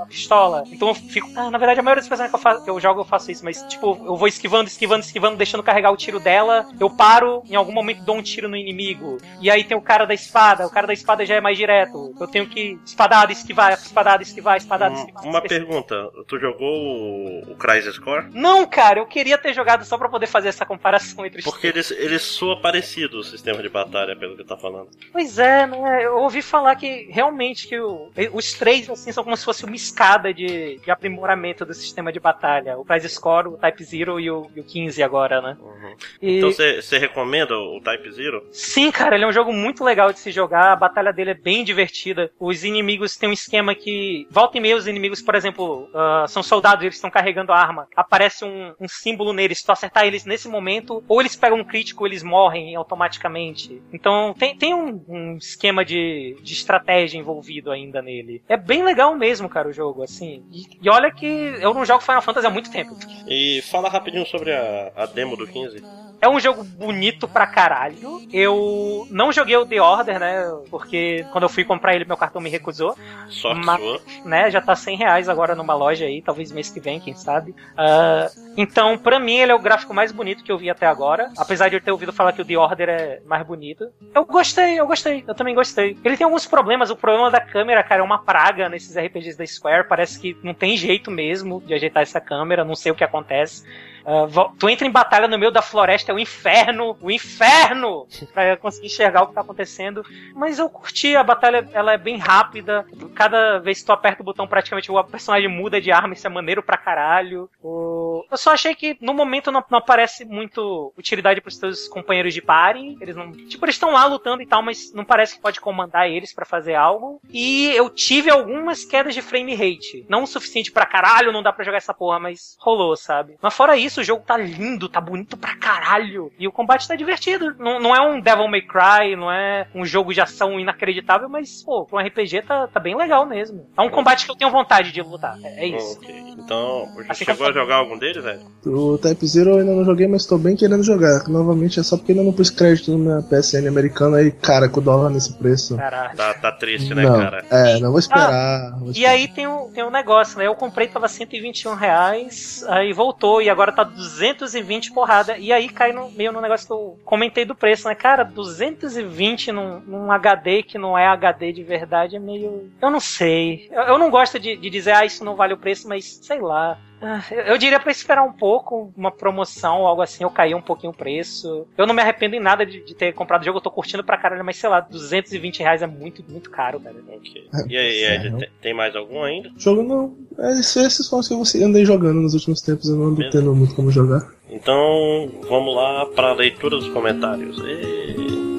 a 0.02 0.06
pistola. 0.06 0.64
Então 0.70 0.88
eu 0.88 0.94
fico. 0.94 1.28
Ah, 1.36 1.50
na 1.50 1.58
verdade, 1.58 1.80
a 1.80 1.82
maioria 1.82 2.00
dos 2.02 2.08
personagens 2.08 2.30
que 2.32 2.36
eu, 2.36 2.42
faço, 2.42 2.64
que 2.64 2.70
eu 2.70 2.80
jogo 2.80 3.00
eu 3.00 3.04
faço 3.04 3.30
isso, 3.30 3.44
mas, 3.44 3.62
tipo, 3.64 3.98
eu 4.04 4.16
vou 4.16 4.28
esquivando, 4.28 4.68
esquivando, 4.68 5.04
esquivando, 5.04 5.36
deixando 5.36 5.62
carregar 5.62 5.90
o 5.92 5.96
tiro 5.96 6.18
dela. 6.20 6.66
Eu 6.78 6.90
paro, 6.90 7.42
em 7.48 7.54
algum 7.54 7.72
momento 7.72 8.02
dou 8.02 8.16
um 8.16 8.22
tiro 8.22 8.48
no 8.48 8.56
inimigo. 8.56 9.18
E 9.40 9.50
aí 9.50 9.64
tem 9.64 9.76
o 9.76 9.80
cara 9.82 10.04
da 10.06 10.14
espada. 10.14 10.66
O 10.66 10.70
cara 10.70 10.86
da 10.86 10.92
espada 10.92 11.24
já 11.24 11.34
é 11.36 11.40
mais 11.40 11.56
direto. 11.56 12.14
Eu 12.20 12.26
tenho 12.26 12.46
que 12.48 12.78
espadada, 12.84 13.32
esquivar, 13.32 13.72
espadada, 13.72 14.22
esquivar, 14.22 14.56
espadada, 14.56 14.94
Um- 14.94 14.98
esquivar. 14.98 15.24
uma 15.24 15.40
pergunta: 15.42 16.10
tu 16.26 16.38
jogou 16.38 16.68
o, 16.72 17.52
o 17.52 17.56
Crisis 17.56 17.98
Core? 17.98 18.26
Não, 18.32 18.66
cara, 18.66 18.98
eu 19.00 19.06
queria 19.06 19.38
ter 19.38 19.52
jogado 19.54 19.84
só 19.84 19.96
pra 19.98 20.08
poder 20.08 20.26
fazer 20.26 20.48
essa 20.48 20.64
comparação 20.66 21.24
entre 21.24 21.40
os 21.40 21.44
Porque 21.44 21.66
ele, 21.66 21.80
ele 21.96 22.18
soa 22.18 22.57
parecido 22.58 23.18
o 23.18 23.24
sistema 23.24 23.62
de 23.62 23.68
batalha, 23.68 24.16
pelo 24.16 24.36
que 24.36 24.44
tá 24.44 24.56
falando. 24.56 24.88
Pois 25.12 25.38
é, 25.38 25.66
né? 25.66 26.04
Eu 26.04 26.18
ouvi 26.18 26.42
falar 26.42 26.74
que 26.76 27.08
realmente 27.10 27.66
que 27.68 27.78
o- 27.78 28.10
os 28.32 28.52
três 28.54 28.88
assim 28.90 29.12
são 29.12 29.24
como 29.24 29.36
se 29.36 29.44
fosse 29.44 29.64
uma 29.64 29.76
escada 29.76 30.32
de, 30.32 30.78
de 30.78 30.90
aprimoramento 30.90 31.64
do 31.64 31.74
sistema 31.74 32.12
de 32.12 32.20
batalha. 32.20 32.78
O 32.78 32.84
Prize 32.84 33.08
Score, 33.08 33.48
o 33.48 33.56
Type 33.56 33.84
Zero 33.84 34.18
e 34.20 34.30
o, 34.30 34.50
e 34.54 34.60
o 34.60 34.64
15 34.64 35.02
agora, 35.02 35.40
né? 35.40 35.56
Uhum. 35.60 35.94
E- 36.22 36.38
Então 36.38 36.50
você 36.52 36.98
recomenda 36.98 37.56
o 37.56 37.80
Type 37.80 38.10
Zero? 38.12 38.46
Sim, 38.52 38.90
cara, 38.90 39.14
ele 39.14 39.24
é 39.24 39.28
um 39.28 39.32
jogo 39.32 39.52
muito 39.52 39.84
legal 39.84 40.12
de 40.12 40.18
se 40.18 40.30
jogar, 40.30 40.72
a 40.72 40.76
batalha 40.76 41.12
dele 41.12 41.30
é 41.30 41.34
bem 41.34 41.64
divertida. 41.64 42.30
Os 42.38 42.64
inimigos 42.64 43.16
têm 43.16 43.28
um 43.28 43.32
esquema 43.32 43.74
que. 43.74 44.26
Volta 44.30 44.58
e 44.58 44.60
meia, 44.60 44.76
os 44.76 44.86
inimigos, 44.86 45.20
por 45.22 45.34
exemplo, 45.34 45.88
ah, 45.94 46.24
são 46.28 46.42
soldados, 46.42 46.82
eles 46.82 46.94
estão 46.96 47.10
carregando 47.10 47.52
arma. 47.52 47.86
Aparece 47.94 48.44
um, 48.44 48.72
um 48.80 48.88
símbolo 48.88 49.32
neles, 49.32 49.58
se 49.58 49.66
tu 49.66 49.72
acertar 49.72 50.06
eles 50.06 50.24
nesse 50.24 50.48
momento, 50.48 51.02
ou 51.08 51.20
eles 51.20 51.36
pegam 51.36 51.58
um 51.58 51.64
crítico, 51.64 52.06
eles 52.06 52.22
morrem 52.22 52.47
automaticamente. 52.76 53.80
Então 53.92 54.34
tem, 54.38 54.56
tem 54.56 54.74
um, 54.74 55.02
um 55.08 55.36
esquema 55.36 55.84
de, 55.84 56.36
de 56.42 56.52
estratégia 56.52 57.18
envolvido 57.18 57.70
ainda 57.70 58.02
nele. 58.02 58.42
É 58.48 58.56
bem 58.56 58.82
legal 58.82 59.14
mesmo, 59.16 59.48
cara, 59.48 59.68
o 59.68 59.72
jogo, 59.72 60.02
assim. 60.02 60.44
E, 60.50 60.64
e 60.82 60.88
olha 60.90 61.10
que 61.10 61.26
eu 61.26 61.74
não 61.74 61.84
jogo 61.84 62.02
Final 62.02 62.22
Fantasy 62.22 62.46
há 62.46 62.50
muito 62.50 62.70
tempo. 62.70 62.96
E 63.26 63.62
fala 63.62 63.88
rapidinho 63.88 64.26
sobre 64.26 64.52
a, 64.52 64.92
a 64.96 65.06
demo 65.06 65.36
do 65.36 65.46
15. 65.46 65.82
É 66.20 66.28
um 66.28 66.40
jogo 66.40 66.64
bonito 66.64 67.28
pra 67.28 67.46
caralho. 67.46 67.96
Eu 68.32 69.06
não 69.10 69.32
joguei 69.32 69.56
o 69.56 69.64
The 69.64 69.80
Order, 69.80 70.18
né? 70.18 70.44
Porque 70.70 71.24
quando 71.30 71.44
eu 71.44 71.48
fui 71.48 71.64
comprar 71.64 71.94
ele, 71.94 72.04
meu 72.04 72.16
cartão 72.16 72.40
me 72.40 72.50
recusou. 72.50 72.96
Sorte 73.28 73.64
Mas- 73.64 73.80
sua. 73.80 74.00
Né? 74.24 74.50
Já 74.50 74.60
tá 74.60 74.74
100 74.74 74.96
reais 74.96 75.28
agora 75.28 75.54
numa 75.54 75.74
loja 75.74 76.06
aí, 76.06 76.20
talvez 76.20 76.50
mês 76.50 76.70
que 76.70 76.80
vem, 76.80 76.98
quem 76.98 77.14
sabe. 77.14 77.54
Ah, 77.76 78.28
então, 78.56 78.98
pra 78.98 79.20
mim, 79.20 79.36
ele 79.36 79.52
é 79.52 79.54
o 79.54 79.60
gráfico 79.60 79.94
mais 79.94 80.10
bonito 80.10 80.42
que 80.42 80.50
eu 80.50 80.58
vi 80.58 80.68
até 80.68 80.86
agora. 80.86 81.30
Apesar 81.36 81.68
de 81.68 81.76
eu 81.76 81.80
ter 81.80 81.92
ouvido 81.92 82.12
falar 82.12 82.32
que 82.32 82.42
o 82.42 82.44
The 82.44 82.58
Order 82.58 82.88
é 82.88 83.20
mais 83.24 83.46
bonito. 83.46 83.88
Eu 84.12 84.24
gostei, 84.24 84.78
eu 84.78 84.86
gostei. 84.86 85.22
Eu 85.26 85.34
também 85.34 85.54
gostei. 85.54 85.96
Ele 86.04 86.16
tem 86.16 86.24
alguns 86.24 86.46
problemas. 86.46 86.90
O 86.90 86.96
problema 86.96 87.30
da 87.30 87.40
câmera, 87.40 87.82
cara, 87.84 88.00
é 88.00 88.04
uma 88.04 88.18
praga 88.18 88.68
nesses 88.68 88.96
RPGs 88.96 89.38
da 89.38 89.46
Square. 89.46 89.86
Parece 89.88 90.18
que 90.18 90.36
não 90.42 90.52
tem 90.52 90.76
jeito 90.76 91.10
mesmo 91.10 91.62
de 91.64 91.74
ajeitar 91.74 92.02
essa 92.02 92.20
câmera. 92.20 92.64
Não 92.64 92.74
sei 92.74 92.90
o 92.90 92.94
que 92.94 93.04
acontece. 93.04 93.64
Ah, 94.08 94.26
tu 94.58 94.70
entra 94.70 94.86
em 94.86 94.90
batalha 94.90 95.28
no 95.28 95.38
meio 95.38 95.52
da 95.52 95.60
floresta, 95.60 96.10
é 96.10 96.14
o 96.14 96.18
inferno, 96.18 96.96
o 97.02 97.10
inferno, 97.10 98.06
pra 98.32 98.56
conseguir 98.56 98.86
enxergar 98.86 99.22
o 99.22 99.26
que 99.26 99.34
tá 99.34 99.42
acontecendo. 99.42 100.02
Mas 100.34 100.58
eu 100.58 100.70
curti 100.70 101.14
a 101.14 101.22
batalha, 101.22 101.68
ela 101.72 101.92
é 101.92 101.98
bem 101.98 102.16
rápida. 102.16 102.86
Cada 103.14 103.58
vez 103.58 103.80
que 103.80 103.86
tu 103.86 103.92
aperta 103.92 104.22
o 104.22 104.24
botão, 104.24 104.48
praticamente 104.48 104.90
o 104.90 105.04
personagem 105.04 105.48
muda 105.48 105.78
de 105.78 105.92
arma, 105.92 106.14
isso 106.14 106.26
é 106.26 106.30
maneiro 106.30 106.62
pra 106.62 106.78
caralho. 106.78 107.50
Eu 107.62 108.36
só 108.36 108.52
achei 108.52 108.74
que 108.74 108.96
no 109.00 109.12
momento 109.12 109.52
não, 109.52 109.62
não 109.70 109.78
aparece 109.78 110.24
muito 110.24 110.92
utilidade 110.96 111.42
pros 111.42 111.58
teus 111.58 111.86
companheiros 111.88 112.32
de 112.32 112.40
party. 112.40 112.96
Eles 113.00 113.14
não. 113.14 113.30
Tipo, 113.32 113.66
eles 113.66 113.74
estão 113.74 113.92
lá 113.92 114.06
lutando 114.06 114.42
e 114.42 114.46
tal, 114.46 114.62
mas 114.62 114.90
não 114.94 115.04
parece 115.04 115.36
que 115.36 115.42
pode 115.42 115.60
comandar 115.60 116.08
eles 116.08 116.32
pra 116.32 116.46
fazer 116.46 116.74
algo. 116.74 117.20
E 117.28 117.70
eu 117.74 117.90
tive 117.90 118.30
algumas 118.30 118.84
quedas 118.84 119.14
de 119.14 119.20
frame 119.20 119.54
rate. 119.54 120.06
Não 120.08 120.22
o 120.22 120.26
suficiente 120.26 120.72
pra 120.72 120.86
caralho, 120.86 121.32
não 121.32 121.42
dá 121.42 121.52
pra 121.52 121.64
jogar 121.64 121.76
essa 121.76 121.92
porra, 121.92 122.18
mas 122.18 122.56
rolou, 122.58 122.96
sabe? 122.96 123.36
Mas 123.42 123.54
fora 123.54 123.76
isso, 123.76 123.97
o 124.00 124.04
jogo 124.04 124.22
tá 124.26 124.36
lindo, 124.36 124.88
tá 124.88 125.00
bonito 125.00 125.36
pra 125.36 125.56
caralho. 125.56 126.30
E 126.38 126.46
o 126.46 126.52
combate 126.52 126.86
tá 126.88 126.94
divertido. 126.96 127.54
Não, 127.58 127.80
não 127.80 127.94
é 127.94 128.00
um 128.00 128.20
Devil 128.20 128.48
May 128.48 128.62
Cry, 128.62 129.16
não 129.16 129.30
é 129.30 129.66
um 129.74 129.84
jogo 129.84 130.12
de 130.12 130.20
ação 130.20 130.58
inacreditável, 130.58 131.28
mas, 131.28 131.62
pô, 131.62 131.84
pra 131.84 131.98
um 132.02 132.06
RPG 132.06 132.42
tá, 132.42 132.66
tá 132.68 132.80
bem 132.80 132.96
legal 132.96 133.26
mesmo. 133.26 133.66
É 133.76 133.82
um 133.82 133.90
combate 133.90 134.24
que 134.24 134.30
eu 134.30 134.36
tenho 134.36 134.50
vontade 134.50 134.92
de 134.92 135.00
lutar. 135.02 135.36
É, 135.42 135.64
é 135.64 135.66
isso. 135.76 135.98
Ok. 135.98 136.14
Então, 136.38 136.88
já 137.04 137.12
Assim 137.12 137.24
chegou 137.24 137.46
a 137.46 137.52
jogar 137.52 137.76
algum 137.76 137.98
deles, 137.98 138.22
velho? 138.22 138.40
O 138.64 138.96
Type 138.98 139.26
Zero 139.26 139.50
eu 139.50 139.58
ainda 139.58 139.72
não 139.74 139.84
joguei, 139.84 140.06
mas 140.06 140.24
tô 140.24 140.38
bem 140.38 140.56
querendo 140.56 140.82
jogar. 140.82 141.28
Novamente 141.28 141.78
é 141.80 141.82
só 141.82 141.96
porque 141.96 142.12
ainda 142.12 142.24
não 142.24 142.32
pus 142.32 142.48
crédito 142.50 142.96
meu 142.96 143.22
PSN 143.22 143.66
americano 143.68 144.16
aí, 144.16 144.30
cara, 144.30 144.68
com 144.68 144.80
o 144.80 144.82
dólar 144.82 145.10
nesse 145.10 145.36
preço. 145.36 145.76
Caralho. 145.76 146.16
Tá, 146.16 146.34
tá 146.34 146.52
triste, 146.52 146.94
né, 146.94 147.02
não, 147.02 147.18
cara? 147.18 147.44
É, 147.50 147.78
não 147.80 147.90
vou 147.90 147.98
esperar. 147.98 148.72
vou 148.78 148.88
E 148.88 148.90
esperar. 148.92 149.10
aí 149.10 149.28
tem 149.28 149.46
um, 149.46 149.70
tem 149.70 149.84
um 149.84 149.90
negócio, 149.90 150.38
né? 150.38 150.46
Eu 150.46 150.54
comprei, 150.54 150.88
tava 150.88 151.08
121 151.08 151.74
reais, 151.74 152.64
aí 152.68 152.92
voltou, 152.92 153.42
e 153.42 153.50
agora 153.50 153.72
tá 153.78 153.84
220 153.84 154.92
porrada. 154.92 155.38
E 155.38 155.52
aí 155.52 155.68
cai 155.68 155.92
no, 155.92 156.10
meio 156.10 156.32
no 156.32 156.40
negócio 156.40 156.66
que 156.66 156.72
eu 156.72 156.98
comentei 157.04 157.44
do 157.44 157.54
preço, 157.54 157.86
né? 157.86 157.94
Cara, 157.94 158.24
220 158.24 159.52
num, 159.52 159.80
num 159.80 160.10
HD 160.10 160.62
que 160.64 160.78
não 160.78 160.98
é 160.98 161.06
HD 161.06 161.52
de 161.52 161.62
verdade 161.62 162.16
é 162.16 162.18
meio. 162.18 162.70
Eu 162.80 162.90
não 162.90 163.00
sei. 163.00 163.68
Eu, 163.70 163.82
eu 163.82 163.98
não 163.98 164.10
gosto 164.10 164.38
de, 164.38 164.56
de 164.56 164.68
dizer, 164.68 164.92
ah, 164.92 165.04
isso 165.04 165.24
não 165.24 165.36
vale 165.36 165.54
o 165.54 165.58
preço, 165.58 165.88
mas 165.88 166.18
sei 166.22 166.40
lá. 166.40 166.78
Ah, 167.00 167.22
Eu 167.46 167.56
diria 167.58 167.78
pra 167.78 167.92
esperar 167.92 168.22
um 168.24 168.32
pouco, 168.32 168.92
uma 168.96 169.10
promoção 169.10 169.80
ou 169.82 169.86
algo 169.86 170.02
assim, 170.02 170.24
eu 170.24 170.30
cair 170.30 170.54
um 170.54 170.60
pouquinho 170.60 170.92
o 170.92 170.96
preço. 170.96 171.66
Eu 171.76 171.86
não 171.86 171.94
me 171.94 172.02
arrependo 172.02 172.34
em 172.34 172.40
nada 172.40 172.66
de, 172.66 172.80
de 172.82 172.94
ter 172.94 173.12
comprado 173.14 173.42
o 173.42 173.44
jogo, 173.44 173.58
eu 173.58 173.62
tô 173.62 173.70
curtindo 173.70 174.02
pra 174.02 174.16
caralho, 174.18 174.44
mas 174.44 174.56
sei 174.56 174.68
lá, 174.68 174.80
220 174.80 175.60
reais 175.60 175.80
é 175.82 175.86
muito, 175.86 176.24
muito 176.28 176.50
caro, 176.50 176.80
cara. 176.80 176.96
Ok. 177.08 177.48
E 177.68 177.76
aí, 177.76 178.04
Ed, 178.04 178.36
tem, 178.36 178.48
tem 178.60 178.74
mais 178.74 178.96
algum 178.96 179.22
ainda? 179.22 179.50
Jogo 179.56 179.82
não. 179.82 180.16
É, 180.38 180.60
isso- 180.60 180.80
esses 180.80 181.06
são 181.06 181.20
os 181.20 181.28
que 181.28 181.34
eu 181.34 181.66
andei 181.66 181.84
jogando 181.84 182.20
nos 182.20 182.34
últimos 182.34 182.60
tempos, 182.60 182.88
eu 182.88 182.96
não 182.96 183.06
ando 183.06 183.30
tendo 183.30 183.54
muito 183.54 183.74
como 183.74 183.90
jogar. 183.90 184.28
Então, 184.50 185.30
vamos 185.48 185.76
lá 185.76 186.06
para 186.06 186.30
a 186.30 186.34
leitura 186.34 186.76
dos 186.78 186.88
comentários. 186.88 187.58
E... 187.58 188.57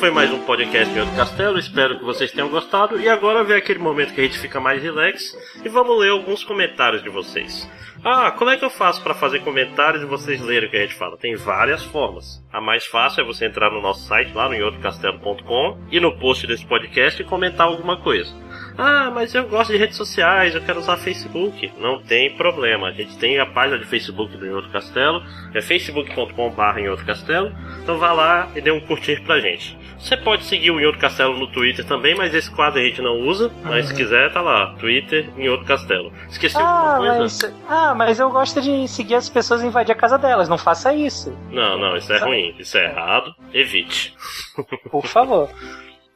foi 0.00 0.10
mais 0.10 0.32
um 0.32 0.40
podcast 0.46 0.94
de 0.94 1.14
Castelo. 1.14 1.58
Espero 1.58 1.98
que 1.98 2.04
vocês 2.06 2.32
tenham 2.32 2.48
gostado. 2.48 2.98
E 2.98 3.06
agora 3.06 3.44
vem 3.44 3.54
aquele 3.54 3.78
momento 3.78 4.14
que 4.14 4.20
a 4.22 4.24
gente 4.24 4.38
fica 4.38 4.58
mais 4.58 4.82
relax 4.82 5.36
e 5.62 5.68
vamos 5.68 5.98
ler 6.00 6.08
alguns 6.08 6.42
comentários 6.42 7.02
de 7.02 7.10
vocês. 7.10 7.68
Ah, 8.02 8.30
como 8.30 8.48
é 8.50 8.56
que 8.56 8.64
eu 8.64 8.70
faço 8.70 9.02
para 9.02 9.12
fazer 9.12 9.40
comentários 9.40 10.02
e 10.02 10.06
vocês 10.06 10.40
lerem 10.40 10.68
o 10.68 10.70
que 10.70 10.78
a 10.78 10.80
gente 10.80 10.94
fala? 10.94 11.18
Tem 11.18 11.36
várias 11.36 11.84
formas. 11.84 12.42
A 12.50 12.62
mais 12.62 12.86
fácil 12.86 13.20
é 13.20 13.26
você 13.26 13.44
entrar 13.44 13.70
no 13.70 13.82
nosso 13.82 14.06
site 14.06 14.32
lá 14.32 14.48
no 14.48 14.64
outrocastelo.com 14.64 15.78
e 15.92 16.00
no 16.00 16.18
post 16.18 16.46
desse 16.46 16.64
podcast 16.64 17.20
e 17.20 17.26
comentar 17.26 17.66
alguma 17.66 17.98
coisa. 17.98 18.34
Ah, 18.78 19.10
mas 19.14 19.34
eu 19.34 19.46
gosto 19.48 19.70
de 19.70 19.78
redes 19.78 19.98
sociais, 19.98 20.54
eu 20.54 20.62
quero 20.62 20.78
usar 20.78 20.96
Facebook. 20.96 21.70
Não 21.78 22.00
tem 22.00 22.34
problema. 22.36 22.88
A 22.88 22.92
gente 22.92 23.18
tem 23.18 23.38
a 23.38 23.44
página 23.44 23.78
de 23.78 23.84
Facebook 23.84 24.34
do 24.34 24.50
Outro 24.50 24.70
Castelo, 24.70 25.22
é 25.52 25.60
facebook.com.br 25.60 26.78
em 26.78 26.88
Outro 26.88 27.04
Castelo. 27.04 27.52
Então 27.82 27.98
vá 27.98 28.12
lá 28.12 28.48
e 28.56 28.62
dê 28.62 28.70
um 28.70 28.80
curtir 28.80 29.20
pra 29.20 29.40
gente. 29.40 29.78
Você 30.00 30.16
pode 30.16 30.44
seguir 30.44 30.70
o 30.70 30.80
Em 30.80 30.86
Outro 30.86 31.00
Castelo 31.00 31.38
no 31.38 31.46
Twitter 31.46 31.84
também, 31.84 32.14
mas 32.14 32.34
esse 32.34 32.50
quadro 32.50 32.80
a 32.80 32.82
gente 32.82 33.02
não 33.02 33.20
usa. 33.20 33.50
Mas 33.62 33.86
se 33.86 33.94
quiser, 33.94 34.32
tá 34.32 34.40
lá. 34.40 34.74
Twitter 34.78 35.28
em 35.36 35.48
Outro 35.48 35.66
Castelo. 35.66 36.12
Esqueci 36.28 36.56
Ah 36.56 36.94
alguma 36.94 37.16
coisa? 37.16 37.20
mas, 37.20 37.54
ah, 37.68 37.94
mas 37.94 38.18
eu 38.18 38.30
gosto 38.30 38.62
de 38.62 38.88
seguir 38.88 39.16
as 39.16 39.28
pessoas 39.28 39.62
e 39.62 39.66
invadir 39.66 39.92
a 39.92 39.94
casa 39.94 40.16
delas, 40.16 40.48
não 40.48 40.56
faça 40.58 40.94
isso. 40.94 41.36
Não, 41.50 41.78
não, 41.78 41.96
isso 41.96 42.12
é 42.12 42.18
ruim. 42.18 42.54
Isso 42.58 42.78
é 42.78 42.86
errado. 42.86 43.34
Evite. 43.52 44.14
Por 44.90 45.06
favor. 45.06 45.50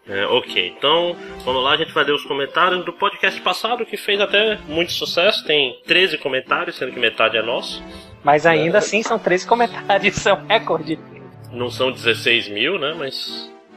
É, 0.06 0.26
ok, 0.26 0.74
então 0.76 1.16
vamos 1.46 1.64
lá, 1.64 1.72
a 1.72 1.76
gente 1.78 1.92
vai 1.92 2.04
ler 2.04 2.12
os 2.12 2.24
comentários 2.24 2.84
do 2.84 2.92
podcast 2.92 3.40
passado 3.40 3.86
que 3.86 3.96
fez 3.96 4.20
até 4.20 4.58
muito 4.68 4.92
sucesso. 4.92 5.44
Tem 5.46 5.80
13 5.86 6.18
comentários, 6.18 6.76
sendo 6.76 6.92
que 6.92 6.98
metade 7.00 7.38
é 7.38 7.42
nosso. 7.42 7.82
Mas 8.22 8.44
ainda 8.44 8.78
assim 8.78 9.02
são 9.02 9.18
13 9.18 9.46
comentários, 9.48 10.16
são 10.16 10.44
recorde. 10.46 10.98
Não 11.50 11.70
são 11.70 11.90
16 11.90 12.48
mil, 12.48 12.78
né? 12.78 12.94
Mas. 12.98 13.50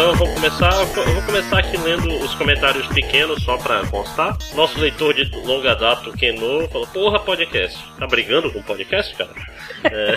Então 0.00 0.12
eu 0.12 0.16
vou 0.16 0.32
começar, 0.32 0.72
eu 0.80 0.86
vou 1.12 1.22
começar 1.24 1.58
aqui 1.58 1.76
lendo 1.76 2.08
os 2.24 2.34
comentários 2.34 2.86
pequenos 2.86 3.42
só 3.42 3.58
pra 3.58 3.86
constar. 3.88 4.34
Nosso 4.54 4.80
leitor 4.80 5.12
de 5.12 5.24
longa 5.44 5.76
data, 5.76 6.08
o 6.08 6.14
Keno, 6.14 6.66
falou: 6.70 6.86
Porra, 6.86 7.20
podcast. 7.20 7.78
Tá 7.98 8.06
brigando 8.06 8.50
com 8.50 8.62
podcast, 8.62 9.14
cara? 9.14 9.30
É. 9.84 10.16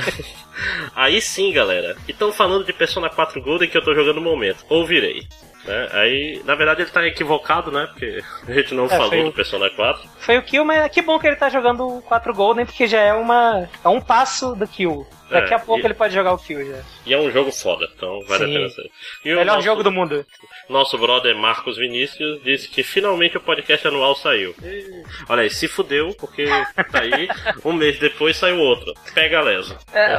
Aí 0.95 1.22
sim, 1.22 1.51
galera. 1.51 1.95
E 2.07 2.11
estão 2.11 2.31
falando 2.31 2.65
de 2.65 2.73
Persona 2.73 3.10
4 3.10 3.41
Golden 3.41 3.69
que 3.69 3.77
eu 3.77 3.84
tô 3.84 3.93
jogando 3.95 4.15
no 4.15 4.22
momento. 4.22 4.65
Ouvirei. 4.69 5.26
Né? 5.65 5.89
Aí, 5.93 6.41
na 6.43 6.55
verdade, 6.55 6.81
ele 6.81 6.91
tá 6.91 7.05
equivocado, 7.07 7.72
né? 7.72 7.88
Porque 7.88 8.22
a 8.47 8.53
gente 8.53 8.73
não 8.73 8.85
É, 8.85 8.89
falou 8.89 9.23
do 9.23 9.31
Persona 9.31 9.69
4. 9.69 10.10
Foi 10.19 10.38
o 10.38 10.43
kill, 10.43 10.65
mas 10.65 10.91
que 10.91 11.01
bom 11.01 11.18
que 11.18 11.27
ele 11.27 11.35
tá 11.35 11.49
jogando 11.49 11.97
o 11.97 12.01
4 12.01 12.34
Golden, 12.34 12.65
porque 12.65 12.88
já 12.88 12.99
é 12.99 13.14
uma. 13.14 13.69
é 13.84 13.88
um 13.88 14.01
passo 14.01 14.53
do 14.55 14.68
kill. 14.68 15.07
Daqui 15.34 15.53
É, 15.53 15.57
a 15.57 15.60
pouco 15.60 15.81
e- 15.81 15.85
ele 15.88 15.93
pode 15.93 16.14
jogar 16.14 16.34
o 16.34 16.38
kill 16.38 16.65
já. 16.65 16.81
E 17.05 17.14
é 17.14 17.18
um 17.19 17.31
jogo 17.31 17.51
foda, 17.51 17.88
então 17.95 18.22
vale 18.27 18.45
Sim. 18.45 18.51
a 18.51 18.57
pena 18.60 18.69
ser. 18.69 18.91
E 19.26 19.30
Melhor 19.30 19.45
nosso- 19.45 19.61
jogo 19.61 19.84
do 19.84 19.91
mundo. 19.91 20.26
Nosso 20.69 20.97
brother 20.97 21.35
Marcos 21.35 21.77
Vinícius 21.77 22.41
disse 22.43 22.69
que 22.69 22.84
finalmente 22.84 23.35
o 23.38 23.41
podcast 23.41 23.88
anual 23.88 24.15
saiu. 24.15 24.55
E, 24.64 25.03
Olha 25.27 25.41
aí, 25.43 25.49
se 25.49 25.68
fudeu, 25.68 26.14
porque 26.19 26.45
tá 26.45 27.01
aí, 27.01 27.27
um 27.65 27.73
mês 27.73 27.99
depois 27.99 28.38
saiu 28.38 28.57
outro. 28.60 28.93
Pega 29.14 29.39
a 29.39 29.41
lesa. 29.41 29.77
É, 29.93 30.18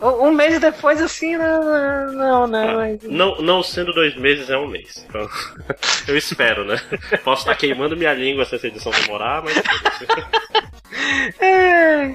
o- 0.00 0.26
um 0.26 0.32
mês 0.32 0.58
depois, 0.60 1.00
assim, 1.02 1.36
não, 1.36 2.12
não, 2.12 2.46
não. 2.46 2.74
mas- 2.76 3.02
Não, 3.02 3.36
não 3.42 3.62
sendo 3.62 3.92
dois 3.92 4.14
meses, 4.16 4.48
é 4.50 4.56
um 4.56 4.66
mês. 4.66 5.04
Então, 5.08 5.28
eu 6.08 6.16
espero, 6.16 6.64
né? 6.64 6.76
Posso 7.24 7.42
estar 7.42 7.54
queimando 7.56 7.96
minha 7.96 8.12
língua 8.14 8.44
se 8.44 8.54
essa 8.54 8.66
edição 8.68 8.92
demorar, 8.92 9.42
mas. 9.42 9.54
É, 11.40 12.08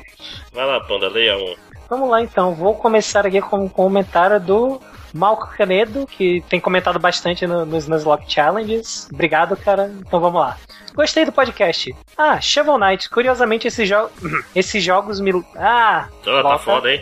Vai 0.51 0.65
lá, 0.65 0.79
Panda, 0.81 1.07
leia 1.09 1.37
um. 1.37 1.55
Vamos 1.89 2.09
lá 2.09 2.21
então, 2.21 2.53
vou 2.53 2.75
começar 2.75 3.25
aqui 3.25 3.41
com 3.41 3.57
um 3.65 3.69
comentário 3.69 4.39
do 4.39 4.81
Malco 5.13 5.47
Canedo, 5.55 6.05
que 6.07 6.43
tem 6.49 6.59
comentado 6.59 6.99
bastante 6.99 7.45
no- 7.47 7.65
nos 7.65 7.87
Nuzlocke 7.87 8.31
Challenges. 8.31 9.07
Obrigado, 9.13 9.55
cara. 9.55 9.91
Então 9.99 10.19
vamos 10.19 10.41
lá. 10.41 10.57
Gostei 10.93 11.25
do 11.25 11.31
podcast. 11.31 11.95
Ah, 12.17 12.39
Shovel 12.41 12.77
Knight. 12.77 13.09
Curiosamente, 13.09 13.67
esse 13.67 13.85
jo 13.85 14.09
esses 14.55 14.83
jogos 14.83 15.19
me. 15.19 15.31
Ah! 15.57 16.07
Oh, 16.25 16.41
tá 16.43 16.57
foda, 16.57 16.91
hein? 16.91 17.01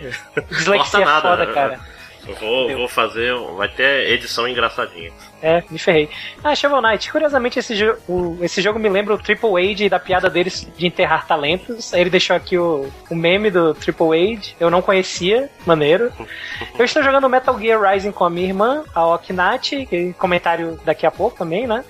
Dislexia 0.50 1.06
nada, 1.06 1.30
foda, 1.30 1.46
né? 1.46 1.54
cara. 1.54 1.80
Eu 2.28 2.36
vou, 2.36 2.78
vou 2.78 2.88
fazer. 2.88 3.34
Vai 3.58 3.68
ter 3.68 4.10
edição 4.12 4.48
engraçadinha. 4.48 5.12
É, 5.42 5.62
me 5.70 5.78
ferrei. 5.78 6.10
Ah, 6.44 6.56
Shovel 6.56 6.82
Knight. 6.82 7.12
Curiosamente, 7.12 7.60
esse, 7.60 7.76
jo 7.76 7.96
o- 8.08 8.38
esse 8.42 8.62
jogo 8.62 8.80
me 8.80 8.88
lembra 8.88 9.14
o 9.14 9.18
Triple 9.18 9.50
Age 9.72 9.90
da 9.90 10.00
piada 10.00 10.30
deles 10.30 10.66
de 10.78 10.88
enterrar 10.88 11.28
talentos. 11.28 11.92
Ele 11.94 12.10
deixou 12.10 12.36
aqui 12.36 12.58
o, 12.58 12.90
o 13.10 13.16
meme 13.16 13.52
do 13.52 13.74
Triple 13.74 14.08
Age. 14.38 14.56
Eu 14.60 14.70
não 14.70 14.82
conhecia. 14.82 15.50
Maneiro. 15.66 16.12
Eu 16.80 16.86
estou 16.86 17.04
jogando 17.04 17.28
Metal 17.28 17.60
Gear 17.60 17.82
Rising 17.82 18.12
com 18.12 18.24
a 18.24 18.30
minha 18.30 18.48
irmã, 18.48 18.84
a 18.96 19.06
Okinati. 19.08 19.86
que- 19.86 20.14
Comentário 20.14 20.80
daqui 20.86 21.06
a 21.06 21.12
pouco 21.12 21.38
também, 21.38 21.68
né? 21.68 21.84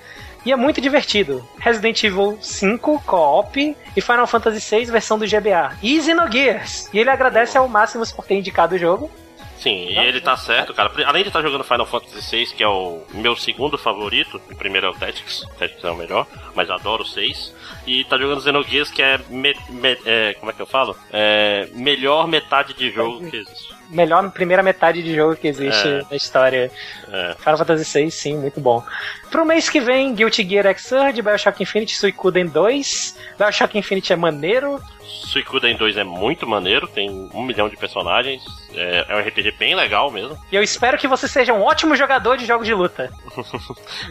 E 0.44 0.52
é 0.52 0.56
muito 0.56 0.78
divertido. 0.80 1.46
Resident 1.58 2.02
Evil 2.04 2.36
5 2.40 3.00
Co-op 3.06 3.76
e 3.96 4.00
Final 4.00 4.26
Fantasy 4.26 4.76
VI 4.76 4.84
versão 4.90 5.18
do 5.18 5.26
GBA. 5.26 5.72
E 5.82 5.98
Xenogears. 6.02 6.90
E 6.92 6.98
ele 6.98 7.08
agradece 7.08 7.56
ao 7.56 7.66
Máximos 7.66 8.12
por 8.12 8.26
ter 8.26 8.34
indicado 8.34 8.74
o 8.74 8.78
jogo. 8.78 9.10
Sim, 9.58 9.86
e 9.88 9.96
ele 9.98 10.20
tá 10.20 10.36
certo, 10.36 10.74
cara. 10.74 10.92
Além 11.06 11.22
de 11.22 11.28
estar 11.28 11.40
jogando 11.42 11.64
Final 11.64 11.86
Fantasy 11.86 12.36
VI, 12.44 12.46
que 12.54 12.62
é 12.62 12.68
o 12.68 13.02
meu 13.14 13.34
segundo 13.34 13.78
favorito, 13.78 14.40
o 14.50 14.56
primeiro 14.56 14.86
é 14.86 14.90
o 14.90 14.94
Tactics, 14.94 15.46
Tactics 15.58 15.84
é 15.84 15.90
o 15.90 15.96
melhor, 15.96 16.26
mas 16.54 16.68
adoro 16.70 17.02
o 17.02 17.06
6. 17.06 17.54
E 17.86 18.04
tá 18.04 18.18
jogando 18.18 18.42
Xenogears, 18.42 18.90
que 18.90 19.00
é, 19.02 19.18
me- 19.28 19.56
me- 19.70 19.98
é, 20.04 20.34
como 20.34 20.50
é 20.50 20.54
que 20.54 20.60
eu 20.60 20.66
falo? 20.66 20.94
É, 21.12 21.68
melhor 21.72 22.26
metade 22.28 22.74
de 22.74 22.90
jogo 22.90 23.30
que 23.30 23.36
existe. 23.36 23.73
Melhor 23.90 24.30
primeira 24.30 24.62
metade 24.62 25.02
de 25.02 25.14
jogo 25.14 25.36
que 25.36 25.46
existe 25.48 25.86
É. 25.88 26.02
na 26.10 26.16
história. 26.16 26.70
É. 27.10 27.34
Final 27.38 27.58
Fantasy 27.58 28.02
VI, 28.04 28.10
sim, 28.10 28.36
muito 28.36 28.60
bom. 28.60 28.84
Pro 29.30 29.44
mês 29.44 29.68
que 29.68 29.80
vem, 29.80 30.14
Guilty 30.14 30.48
Gear 30.48 30.66
Xrd, 30.78 31.20
Bioshock 31.22 31.62
Infinite, 31.62 31.96
Suicuden 31.96 32.46
2. 32.46 33.16
Bioshock 33.38 33.76
Infinite 33.78 34.12
é 34.12 34.16
maneiro. 34.16 34.80
Suicuden 35.02 35.76
2 35.76 35.96
é 35.96 36.04
muito 36.04 36.46
maneiro, 36.46 36.86
tem 36.86 37.10
um 37.32 37.42
milhão 37.42 37.68
de 37.68 37.76
personagens, 37.76 38.42
é, 38.74 39.06
é 39.08 39.16
um 39.16 39.20
RPG 39.20 39.52
bem 39.58 39.74
legal 39.74 40.10
mesmo. 40.10 40.36
E 40.50 40.56
eu 40.56 40.62
espero 40.62 40.96
que 40.98 41.06
você 41.08 41.26
seja 41.28 41.52
um 41.52 41.62
ótimo 41.62 41.94
jogador 41.96 42.36
de 42.36 42.46
jogos 42.46 42.66
de 42.66 42.74
luta. 42.74 43.10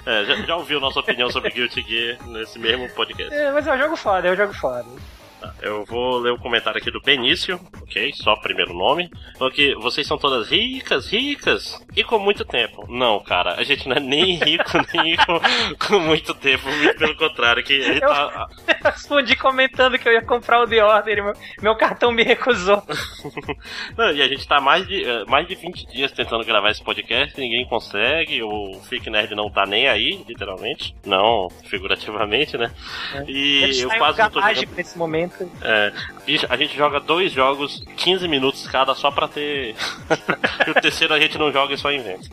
É, 0.06 0.26
já, 0.26 0.36
já 0.46 0.56
ouviu 0.56 0.80
nossa 0.80 1.00
opinião 1.00 1.30
sobre 1.30 1.50
Guilty 1.52 1.82
Gear 1.82 2.18
nesse 2.28 2.60
mesmo 2.60 2.90
podcast. 2.90 3.34
É, 3.34 3.52
mas 3.52 3.66
é 3.66 3.74
um 3.74 3.78
jogo 3.78 3.96
foda, 3.96 4.28
é 4.28 4.32
um 4.32 4.36
jogo 4.36 4.54
foda. 4.54 4.86
Eu 5.62 5.86
vou 5.86 6.18
ler 6.18 6.32
o 6.32 6.38
comentário 6.38 6.80
aqui 6.80 6.92
do 6.92 7.02
Benício, 7.02 7.60
ok? 7.82 8.12
Só 8.14 8.36
primeiro 8.36 8.74
nome. 8.74 9.10
Falou 9.38 9.52
que 9.52 9.74
vocês 9.76 10.06
são 10.06 10.18
todas 10.18 10.50
ricas, 10.50 11.08
ricas 11.12 11.80
e 11.96 12.04
com 12.04 12.20
muito 12.20 12.46
tempo. 12.46 12.86
Não, 12.90 13.20
cara, 13.22 13.56
a 13.56 13.64
gente 13.64 13.88
não 13.88 13.96
é 13.96 14.00
nem 14.00 14.36
rico, 14.44 14.72
nem 14.94 15.16
com, 15.18 15.40
com 15.88 16.00
muito 16.00 16.34
tempo. 16.34 16.68
Muito 16.70 16.98
pelo 16.98 17.16
contrário, 17.16 17.64
que 17.64 17.74
ele 17.74 18.00
tá. 18.00 18.48
Eu 18.68 18.92
respondi 18.92 19.36
comentando 19.36 19.98
que 19.98 20.08
eu 20.08 20.14
ia 20.14 20.22
comprar 20.22 20.62
o 20.62 20.68
The 20.68 20.84
Order 20.84 21.24
meu, 21.24 21.34
meu 21.62 21.76
cartão 21.76 22.12
me 22.12 22.24
recusou. 22.24 22.84
Não, 23.98 24.12
e 24.12 24.22
a 24.22 24.28
gente 24.28 24.48
tá 24.48 24.60
mais 24.60 24.88
de, 24.88 25.04
eh, 25.04 25.26
mais 25.26 25.48
de 25.48 25.56
20 25.56 25.88
dias 25.88 26.12
tentando 26.12 26.44
gravar 26.44 26.72
esse 26.72 26.84
podcast, 26.84 27.40
ninguém 27.40 27.66
consegue, 27.68 28.42
o 28.44 28.80
Fique 28.90 29.10
Nerd 29.10 29.34
não 29.36 29.50
tá 29.50 29.66
nem 29.66 29.88
aí, 29.88 30.24
literalmente. 30.28 30.96
Não, 31.06 31.50
figurativamente, 31.66 32.58
né? 32.58 32.72
É. 33.16 33.24
E 33.28 33.82
eu 33.82 33.90
um 33.90 33.98
quase 33.98 34.20
não 34.20 34.30
tô 34.30 34.42
jogando. 34.42 34.76
nesse 34.76 34.98
momento. 34.98 35.33
É, 35.62 35.92
bicho, 36.26 36.46
a 36.50 36.56
gente 36.58 36.76
joga 36.76 37.00
dois 37.00 37.32
jogos, 37.32 37.84
15 37.98 38.28
minutos 38.28 38.68
cada, 38.68 38.94
só 38.94 39.12
pra 39.12 39.28
ter. 39.28 39.76
e 40.68 40.70
o 40.72 40.74
terceiro 40.76 41.14
a 41.14 41.20
gente 41.20 41.38
não 41.38 41.52
joga 41.52 41.74
e 41.74 41.78
só 41.78 41.92
inventa. 41.92 42.28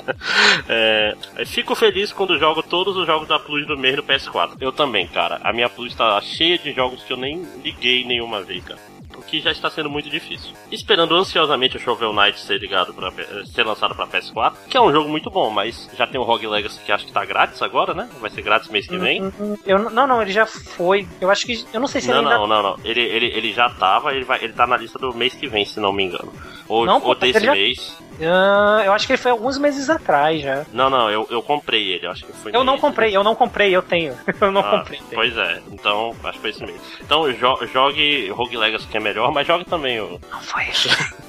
é, 0.68 1.14
fico 1.46 1.74
feliz 1.74 2.12
quando 2.12 2.38
jogo 2.38 2.62
todos 2.62 2.96
os 2.96 3.06
jogos 3.06 3.28
da 3.28 3.38
Plus 3.38 3.66
do 3.66 3.76
mês 3.76 3.96
no 3.96 4.02
PS4. 4.02 4.56
Eu 4.60 4.72
também, 4.72 5.06
cara. 5.06 5.40
A 5.42 5.52
minha 5.52 5.68
Plus 5.68 5.94
tá 5.94 6.20
cheia 6.20 6.58
de 6.58 6.72
jogos 6.72 7.02
que 7.02 7.12
eu 7.12 7.16
nem 7.16 7.42
liguei 7.62 8.04
nenhuma 8.04 8.42
vez, 8.42 8.64
cara 8.64 8.93
que 9.22 9.40
já 9.40 9.50
está 9.50 9.70
sendo 9.70 9.88
muito 9.90 10.08
difícil. 10.10 10.52
Esperando 10.70 11.14
ansiosamente 11.14 11.76
o 11.76 11.80
Shovel 11.80 12.12
Knight 12.12 12.38
ser 12.40 12.58
ligado 12.58 12.92
para 12.94 13.10
ser 13.46 13.64
lançado 13.64 13.94
para 13.94 14.06
PS4, 14.06 14.54
que 14.68 14.76
é 14.76 14.80
um 14.80 14.92
jogo 14.92 15.08
muito 15.08 15.30
bom, 15.30 15.50
mas 15.50 15.88
já 15.96 16.06
tem 16.06 16.20
o 16.20 16.24
Rogue 16.24 16.46
Legacy 16.46 16.80
que 16.84 16.92
acho 16.92 17.06
que 17.06 17.12
tá 17.12 17.24
grátis 17.24 17.60
agora, 17.62 17.94
né? 17.94 18.08
Vai 18.20 18.30
ser 18.30 18.42
grátis 18.42 18.68
mês 18.68 18.86
que 18.86 18.96
vem. 18.96 19.32
Eu, 19.66 19.90
não, 19.90 20.06
não, 20.06 20.22
ele 20.22 20.32
já 20.32 20.46
foi. 20.46 21.06
Eu 21.20 21.30
acho 21.30 21.46
que 21.46 21.64
eu 21.72 21.80
não 21.80 21.86
sei 21.88 22.00
se 22.00 22.08
não, 22.08 22.16
ele 22.18 22.24
não, 22.24 22.42
ainda... 22.42 22.46
não, 22.54 22.62
não. 22.62 22.76
Ele, 22.84 23.00
ele, 23.00 23.26
ele 23.26 23.52
já 23.52 23.68
tava, 23.70 24.14
ele 24.14 24.24
vai, 24.24 24.42
ele 24.42 24.52
tá 24.52 24.66
na 24.66 24.76
lista 24.76 24.98
do 24.98 25.14
mês 25.14 25.34
que 25.34 25.46
vem, 25.46 25.64
se 25.64 25.80
não 25.80 25.92
me 25.92 26.04
engano. 26.04 26.32
Ou, 26.66 26.86
Não, 26.86 26.94
ou 26.94 27.00
pô, 27.00 27.14
desse 27.14 27.38
ele 27.38 27.46
já- 27.46 27.52
mês. 27.52 27.98
Ah, 28.22 28.82
eu 28.84 28.92
acho 28.92 29.06
que 29.06 29.12
ele 29.14 29.20
foi 29.22 29.30
alguns 29.30 29.58
meses 29.58 29.90
atrás 29.90 30.40
já. 30.40 30.64
Não, 30.72 30.88
não, 30.88 31.10
eu, 31.10 31.26
eu 31.30 31.42
comprei 31.42 31.92
ele, 31.92 32.06
eu 32.06 32.10
acho 32.10 32.24
que 32.24 32.32
foi 32.32 32.54
Eu 32.54 32.62
não 32.64 32.78
comprei, 32.78 33.16
eu 33.16 33.24
não 33.24 33.34
comprei, 33.34 33.74
eu 33.74 33.82
tenho. 33.82 34.16
Eu 34.40 34.50
não 34.50 34.60
Ah, 34.60 34.78
comprei. 34.78 35.00
Pois 35.12 35.36
é, 35.36 35.62
então 35.72 36.14
acho 36.24 36.32
que 36.34 36.40
foi 36.40 36.50
esse 36.50 36.64
mês. 36.64 36.80
Então 37.00 37.30
jo 37.32 37.66
jogue 37.72 38.28
Rogue 38.30 38.56
Legacy 38.56 38.86
que 38.86 38.96
é 38.96 39.00
melhor, 39.00 39.32
mas 39.32 39.46
jogue 39.46 39.64
também 39.64 40.00
o, 40.00 40.20
Não 40.30 40.40
foi. 40.40 40.64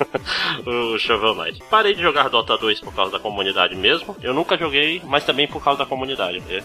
o 0.65 0.97
Shovel 0.99 1.35
Knight. 1.35 1.61
Parei 1.69 1.93
de 1.95 2.01
jogar 2.01 2.29
Dota 2.29 2.57
2 2.57 2.79
por 2.81 2.93
causa 2.93 3.11
da 3.13 3.19
comunidade 3.19 3.75
mesmo. 3.75 4.15
Eu 4.21 4.33
nunca 4.33 4.57
joguei, 4.57 5.01
mas 5.05 5.23
também 5.23 5.47
por 5.47 5.63
causa 5.63 5.79
da 5.79 5.85
comunidade. 5.85 6.41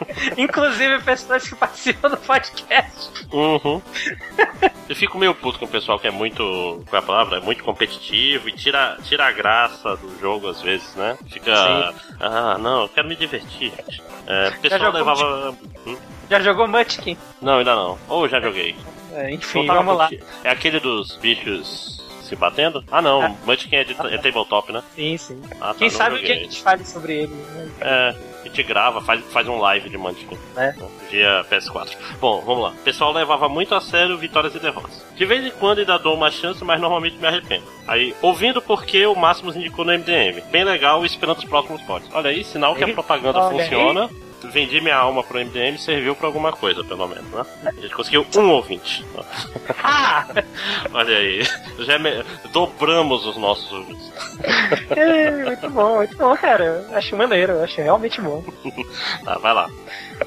Inclusive 0.36 1.02
pessoas 1.02 1.48
que 1.48 1.54
participam 1.54 2.10
do 2.10 2.16
podcast. 2.16 3.10
Uhum. 3.32 3.80
Eu 4.88 4.96
fico 4.96 5.18
meio 5.18 5.34
puto 5.34 5.58
com 5.58 5.64
o 5.64 5.68
pessoal 5.68 5.98
que 5.98 6.06
é 6.06 6.10
muito. 6.10 6.84
É 6.92 6.96
a 6.96 7.02
palavra? 7.02 7.38
É 7.38 7.40
muito 7.40 7.62
competitivo 7.62 8.48
e 8.48 8.52
tira, 8.52 8.96
tira 9.02 9.26
a 9.26 9.32
graça 9.32 9.96
do 9.96 10.18
jogo 10.20 10.48
às 10.48 10.62
vezes, 10.62 10.94
né? 10.94 11.16
Fica. 11.28 11.94
Ah, 12.20 12.56
não, 12.58 12.82
eu 12.82 12.88
quero 12.88 13.08
me 13.08 13.16
divertir. 13.16 13.72
É, 14.26 14.48
o 14.48 14.60
pessoal 14.60 14.92
levava. 14.92 15.56
Hum? 15.86 15.96
Já 16.30 16.40
jogou 16.40 16.68
Munchkin? 16.68 17.16
Não, 17.40 17.58
ainda 17.58 17.74
não. 17.74 17.98
Ou 18.08 18.28
já 18.28 18.40
joguei. 18.40 18.76
É, 19.12 19.30
enfim, 19.32 19.66
vamos 19.66 19.96
lá. 19.96 20.10
É 20.44 20.50
aquele 20.50 20.78
dos 20.80 21.16
bichos 21.16 21.98
se 22.22 22.36
batendo? 22.36 22.84
Ah, 22.90 23.00
não. 23.00 23.22
Ah. 23.22 23.34
Munchkin 23.46 23.76
é, 23.76 23.84
de, 23.84 23.92
é 23.92 24.18
tabletop, 24.18 24.70
né? 24.72 24.82
Sim, 24.94 25.16
sim. 25.16 25.42
Ah, 25.60 25.72
tá, 25.72 25.74
Quem 25.74 25.90
sabe 25.90 26.16
o 26.16 26.20
que 26.20 26.30
a 26.30 26.34
gente 26.34 26.62
fale 26.62 26.84
sobre 26.84 27.22
ele. 27.22 27.34
né? 27.34 27.70
É, 27.80 28.14
a 28.40 28.48
gente 28.48 28.62
grava, 28.62 29.00
faz, 29.00 29.24
faz 29.32 29.46
um 29.48 29.58
live 29.58 29.88
de 29.88 29.98
Munchkin. 29.98 30.36
É. 30.56 30.74
Dia 31.10 31.44
PS4. 31.50 31.96
Bom, 32.20 32.42
vamos 32.44 32.62
lá. 32.62 32.70
O 32.70 32.82
pessoal 32.84 33.12
levava 33.12 33.48
muito 33.48 33.74
a 33.74 33.80
sério 33.80 34.16
vitórias 34.16 34.54
e 34.54 34.58
derrotas. 34.58 35.04
De 35.14 35.24
vez 35.24 35.44
em 35.44 35.50
quando 35.50 35.78
ainda 35.80 35.98
dou 35.98 36.14
uma 36.14 36.30
chance, 36.30 36.62
mas 36.64 36.80
normalmente 36.80 37.16
me 37.16 37.26
arrependo. 37.26 37.64
Aí, 37.86 38.14
ouvindo 38.22 38.62
porque 38.62 39.04
o 39.06 39.14
Máximos 39.14 39.56
indicou 39.56 39.84
no 39.84 39.92
MDM. 39.92 40.40
Bem 40.50 40.64
legal, 40.64 41.04
esperando 41.04 41.38
os 41.38 41.44
próximos 41.44 41.82
pods. 41.82 42.08
Olha 42.12 42.30
aí, 42.30 42.44
sinal 42.44 42.74
que 42.74 42.84
a 42.84 42.86
Aí, 42.86 42.92
propaganda 42.92 43.38
olha 43.40 43.64
funciona. 43.64 44.10
Vendi 44.44 44.80
minha 44.80 44.96
alma 44.96 45.22
pro 45.24 45.38
MDM 45.38 45.76
serviu 45.78 46.14
pra 46.14 46.26
alguma 46.28 46.52
coisa, 46.52 46.84
pelo 46.84 47.08
menos, 47.08 47.28
né? 47.30 47.44
A 47.64 47.72
gente 47.72 47.94
conseguiu 47.94 48.24
um 48.36 48.50
ouvinte. 48.50 49.04
Ah! 49.84 50.26
Olha 50.94 51.16
aí. 51.16 51.42
Já 51.80 51.98
me- 51.98 52.24
dobramos 52.52 53.24
os 53.26 53.36
nossos 53.36 53.70
ouvintes. 53.70 54.10
É, 54.90 55.30
muito 55.44 55.68
bom, 55.70 55.96
muito 55.96 56.16
bom, 56.16 56.34
cara. 56.36 56.86
Acho 56.92 57.16
maneiro, 57.16 57.62
acho 57.62 57.80
realmente 57.80 58.20
bom. 58.20 58.42
Tá, 59.24 59.38
vai 59.38 59.52
lá. 59.54 59.68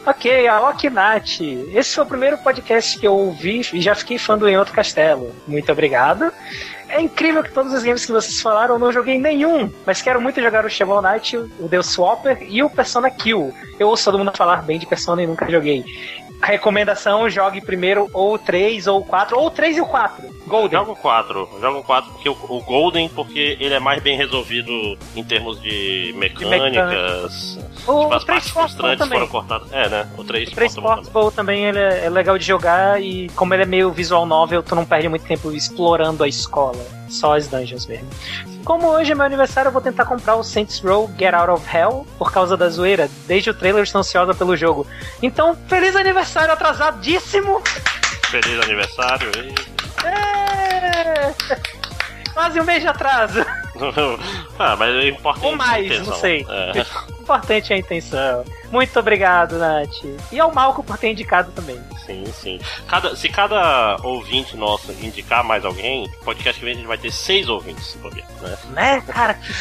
Ok, 0.05 0.47
a 0.47 0.69
Okinat. 0.69 1.41
Esse 1.73 1.95
foi 1.95 2.03
o 2.03 2.07
primeiro 2.07 2.37
podcast 2.37 2.97
que 2.99 3.07
eu 3.07 3.13
ouvi 3.13 3.61
e 3.73 3.81
já 3.81 3.95
fiquei 3.95 4.17
fã 4.17 4.37
do 4.37 4.47
Em 4.47 4.57
Outro 4.57 4.73
Castelo. 4.73 5.33
Muito 5.47 5.71
obrigado. 5.71 6.31
É 6.91 6.99
incrível 6.99 7.41
que 7.41 7.51
todos 7.51 7.71
os 7.71 7.83
games 7.83 8.05
que 8.05 8.11
vocês 8.11 8.41
falaram 8.41 8.75
eu 8.75 8.79
não 8.79 8.91
joguei 8.91 9.17
nenhum, 9.17 9.71
mas 9.85 10.01
quero 10.01 10.21
muito 10.21 10.41
jogar 10.41 10.65
o 10.65 10.69
Shovel 10.69 11.01
Knight, 11.01 11.37
o 11.37 11.69
The 11.69 11.81
Swapper 11.81 12.45
e 12.49 12.61
o 12.61 12.69
Persona 12.69 13.09
Kill. 13.09 13.53
Eu 13.79 13.87
ouço 13.87 14.03
todo 14.03 14.17
mundo 14.17 14.31
falar 14.35 14.61
bem 14.63 14.77
de 14.77 14.85
Persona 14.85 15.23
e 15.23 15.27
nunca 15.27 15.49
joguei. 15.49 15.85
A 16.41 16.47
recomendação, 16.47 17.29
jogue 17.29 17.61
primeiro 17.61 18.09
ou 18.13 18.33
o 18.33 18.37
3 18.39 18.87
ou 18.87 19.01
o 19.01 19.05
4, 19.05 19.37
ou 19.37 19.47
o 19.47 19.51
3 19.51 19.77
e 19.77 19.81
o 19.81 19.85
4. 19.85 20.41
Golden. 20.47 20.79
Joga 20.79 20.91
o 20.91 20.95
4. 20.95 21.49
Joga 21.61 21.77
o 21.79 21.83
4 21.83 22.11
porque 22.11 22.29
o, 22.29 22.37
o 22.49 22.61
Golden, 22.61 23.07
porque 23.09 23.57
ele 23.59 23.73
é 23.75 23.79
mais 23.79 24.01
bem 24.01 24.17
resolvido 24.17 24.97
em 25.15 25.23
termos 25.23 25.61
de 25.61 26.13
mecânicas. 26.17 27.57
O 27.87 28.03
Tipo, 28.03 28.13
as 28.13 28.23
3 28.23 28.25
partes 28.25 28.49
frustrantes 28.51 28.99
também. 28.99 29.19
foram 29.19 29.31
cortadas. 29.31 29.71
É, 29.71 29.87
né? 29.87 30.07
O 30.17 30.23
3 30.23 30.49
O 30.49 30.55
3 30.55 30.71
Sportsball 30.71 30.89
também. 30.95 31.03
Sportsball 31.03 31.31
também 31.31 31.65
ele 31.65 31.79
é, 31.79 32.05
é 32.05 32.09
legal 32.09 32.37
de 32.37 32.45
jogar 32.45 33.01
e 33.01 33.29
como 33.29 33.53
ele 33.53 33.63
é 33.63 33.65
meio 33.65 33.91
visual 33.91 34.25
novel, 34.25 34.63
tu 34.63 34.75
não 34.75 34.85
perde 34.85 35.07
muito 35.07 35.25
tempo 35.25 35.51
explorando 35.51 36.23
a 36.23 36.27
escola, 36.27 36.83
só 37.11 37.35
as 37.35 37.47
dungeons 37.47 37.85
mesmo. 37.85 38.07
Como 38.63 38.87
hoje 38.87 39.11
é 39.11 39.15
meu 39.15 39.25
aniversário, 39.25 39.69
eu 39.69 39.73
vou 39.73 39.81
tentar 39.81 40.05
comprar 40.05 40.35
o 40.35 40.43
Saints 40.43 40.79
Row 40.79 41.09
Get 41.17 41.33
Out 41.33 41.49
of 41.51 41.77
Hell 41.77 42.05
por 42.17 42.31
causa 42.31 42.55
da 42.55 42.69
zoeira. 42.69 43.09
Desde 43.27 43.49
o 43.49 43.53
trailer 43.53 43.83
estou 43.83 43.99
ansiosa 43.99 44.33
pelo 44.33 44.55
jogo. 44.55 44.85
Então, 45.21 45.57
feliz 45.67 45.95
aniversário 45.95 46.53
atrasadíssimo! 46.53 47.61
Feliz 48.29 48.63
aniversário. 48.63 49.29
e- 49.35 50.07
É! 50.07 51.33
Quase 52.33 52.59
um 52.59 52.63
mês 52.63 52.81
de 52.81 52.87
atraso. 52.87 53.45
ah, 54.57 54.75
mas 54.77 54.95
é 54.95 55.09
importante. 55.09 55.45
Ou 55.45 55.55
mais, 55.55 55.83
a 55.83 55.85
intenção. 55.95 56.05
não 56.05 56.19
sei. 56.19 56.45
É. 56.49 56.85
Importante 57.21 57.73
é 57.73 57.75
a 57.75 57.79
intenção. 57.79 58.45
Muito 58.71 58.97
obrigado, 58.99 59.57
Nath. 59.57 60.03
E 60.31 60.39
ao 60.39 60.53
Malco 60.53 60.83
por 60.83 60.97
ter 60.97 61.11
indicado 61.11 61.51
também. 61.51 61.79
Sim, 62.05 62.23
sim. 62.33 62.59
Cada, 62.87 63.15
se 63.15 63.29
cada 63.29 63.97
ouvinte 64.03 64.55
nosso 64.57 64.91
indicar 65.01 65.43
mais 65.43 65.63
alguém, 65.65 66.09
podcast 66.23 66.59
que 66.59 66.65
vem 66.65 66.73
a 66.73 66.77
gente 66.77 66.87
vai 66.87 66.97
ter 66.97 67.11
seis 67.11 67.47
ouvintes, 67.49 67.95
né? 68.41 68.57
Né, 68.71 69.01
cara? 69.07 69.33
Que 69.35 69.53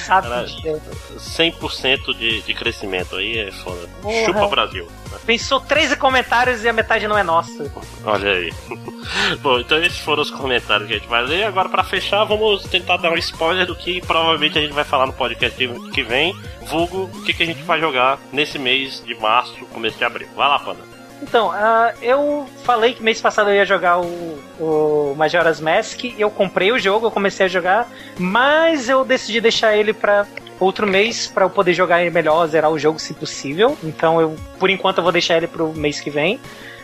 dia. 0.63 0.81
100% 1.19 2.17
de, 2.17 2.43
de 2.43 2.55
crescimento 2.55 3.17
aí 3.17 3.39
é 3.39 3.51
foda. 3.51 3.89
Porra. 4.03 4.25
Chupa 4.27 4.47
Brasil. 4.49 4.87
né? 5.11 5.19
Pensou 5.27 5.61
13 5.61 5.97
comentários 5.97 6.65
e 6.65 6.69
a 6.69 6.73
metade 6.73 7.07
não 7.07 7.17
é 7.19 7.23
nossa. 7.23 7.71
Olha 8.05 8.33
aí. 8.33 8.53
Bom, 9.43 9.59
então 9.61 9.79
esses 9.83 9.99
foram 9.99 10.23
os 10.23 10.31
comentários 10.31 10.89
que 10.89 10.95
a 10.95 10.99
gente 10.99 11.09
vai 11.09 11.23
ler. 11.25 11.45
Agora, 11.45 11.69
pra 11.69 11.83
fechar, 11.85 12.25
vamos 12.25 12.63
tentar 12.65 12.97
dar 12.97 13.11
um 13.13 13.17
spoiler 13.19 13.67
do 13.67 13.75
que 13.75 14.01
provavelmente 14.01 14.59
a 14.59 14.61
gente 14.63 14.73
vai 14.73 14.85
falar 14.85 15.07
no 15.07 15.13
podcast 15.13 15.57
que- 15.57 15.91
que 15.91 16.03
vem. 16.03 16.35
Vulgo, 16.63 17.11
o 17.13 17.23
que, 17.25 17.33
que 17.35 17.43
a 17.43 17.47
gente 17.47 17.63
vai 17.63 17.81
jogar 17.81 18.19
nesse 18.33 18.59
mês 18.59 19.00
de 19.05 19.15
março, 19.15 19.65
começo 19.67 19.99
de 19.99 20.05
abril. 20.05 20.29
Vai 20.35 20.49
lá, 20.49 20.59
Panda. 20.59 20.91
Então, 21.23 21.51
ah, 21.51 21.93
eu 22.01 22.49
falei 22.65 22.95
que 22.95 23.03
mês 23.03 23.21
passado 23.21 23.51
eu 23.51 23.57
ia 23.57 23.67
jogar 23.67 24.01
o, 24.01 24.39
o 24.59 25.15
Majora's 25.17 25.61
Mask. 25.61 26.05
Eu 26.19 26.31
comprei 26.31 26.73
o 26.73 26.79
jogo, 26.79 27.07
eu 27.07 27.11
comecei 27.11 27.47
a 27.47 27.49
jogar, 27.49 27.91
mas 28.19 28.89
eu 28.89 29.05
decidi 29.05 29.41
deixar 29.41 29.77
ele 29.77 29.93
pra 29.93 30.27
outro 30.59 30.87
mês 30.87 31.27
pra 31.27 31.45
eu 31.45 31.51
poder 31.51 31.75
jogar 31.75 32.01
ele 32.01 32.11
melhor, 32.11 32.47
zerar 32.47 32.71
o 32.71 32.79
jogo 32.79 32.99
se 32.99 33.13
possível. 33.13 33.77
Então, 33.83 34.21
eu, 34.21 34.37
por 34.59 34.71
enquanto, 34.71 34.99
eu 34.99 35.03
vou 35.03 35.13
deixar 35.13 35.37
ele 35.37 35.47
pro 35.47 35.75
mês 35.75 36.01
que 36.01 36.11
vem. 36.11 36.41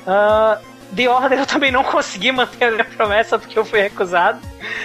Ah, 0.07 0.59
The 0.95 1.09
Order 1.09 1.39
eu 1.41 1.47
também 1.47 1.73
não 1.73 1.83
consegui 1.83 2.33
manter 2.33 2.65
a 2.67 2.71
minha 2.71 2.85
promessa 2.85 3.39
porque 3.39 3.59
eu 3.59 3.65
fui 3.65 3.81
recusado. 3.81 4.39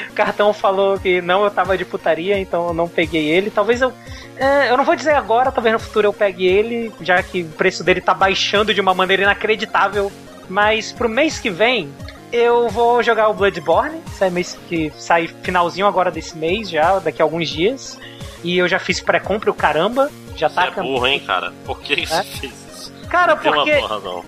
O 0.10 0.14
cartão 0.14 0.53
falou 0.53 0.99
que 0.99 1.22
não, 1.22 1.44
eu 1.44 1.52
tava 1.52 1.78
de 1.78 1.86
putaria, 1.86 2.40
então 2.40 2.68
eu 2.68 2.73
não 2.73 2.88
peguei 2.88 3.30
ele. 3.30 3.49
Talvez 3.49 3.82
eu. 3.82 3.94
é, 4.38 4.69
eu 4.69 4.78
não 4.78 4.84
vou 4.84 4.95
dizer 4.95 5.14
agora, 5.14 5.52
talvez 5.52 5.73
no 5.73 5.80
futuro 5.80 6.07
eu 6.07 6.14
pegue 6.14 6.45
ele, 6.45 6.91
já 7.02 7.22
que 7.22 7.44
o 7.44 7.49
preço 7.49 7.84
dele 7.84 8.02
tá 8.02 8.14
baixando 8.14 8.73
de 8.73 8.82
uma 8.82 8.94
maneira 8.94 9.23
inacreditável. 9.23 10.11
Mas 10.49 10.91
pro 10.91 11.07
mês 11.07 11.40
que 11.40 11.49
vem, 11.49 11.90
eu 12.32 12.69
vou 12.69 13.02
jogar 13.03 13.30
o 13.30 13.34
Bloodborne, 13.34 14.02
sai 14.18 14.30
mês 14.30 14.57
que 14.68 14.91
sai 14.98 15.28
finalzinho 15.28 15.86
agora 15.86 16.11
desse 16.11 16.38
mês, 16.38 16.69
já, 16.69 16.99
daqui 16.99 17.22
a 17.22 17.26
alguns 17.26 17.49
dias. 17.49 17.98
E 18.44 18.57
eu 18.57 18.68
já 18.68 18.80
fiz 18.80 18.99
pré-compra 18.99 19.52
o 19.52 19.53
caramba. 19.53 20.10
Já 20.36 20.49
Você 20.49 20.56
tá 20.56 20.68
é 20.68 20.72
burro, 20.82 21.06
hein, 21.07 21.19
cara? 21.19 21.53
Por 21.65 21.80
que, 21.80 21.95
que 21.95 22.06
você 22.07 22.23
fez 22.23 22.53
isso? 22.73 22.94
Cara, 23.10 23.36
Tem 23.36 23.52
uma 23.52 23.64
porque. 23.64 23.78
boa 23.78 23.88
razão. 23.88 24.26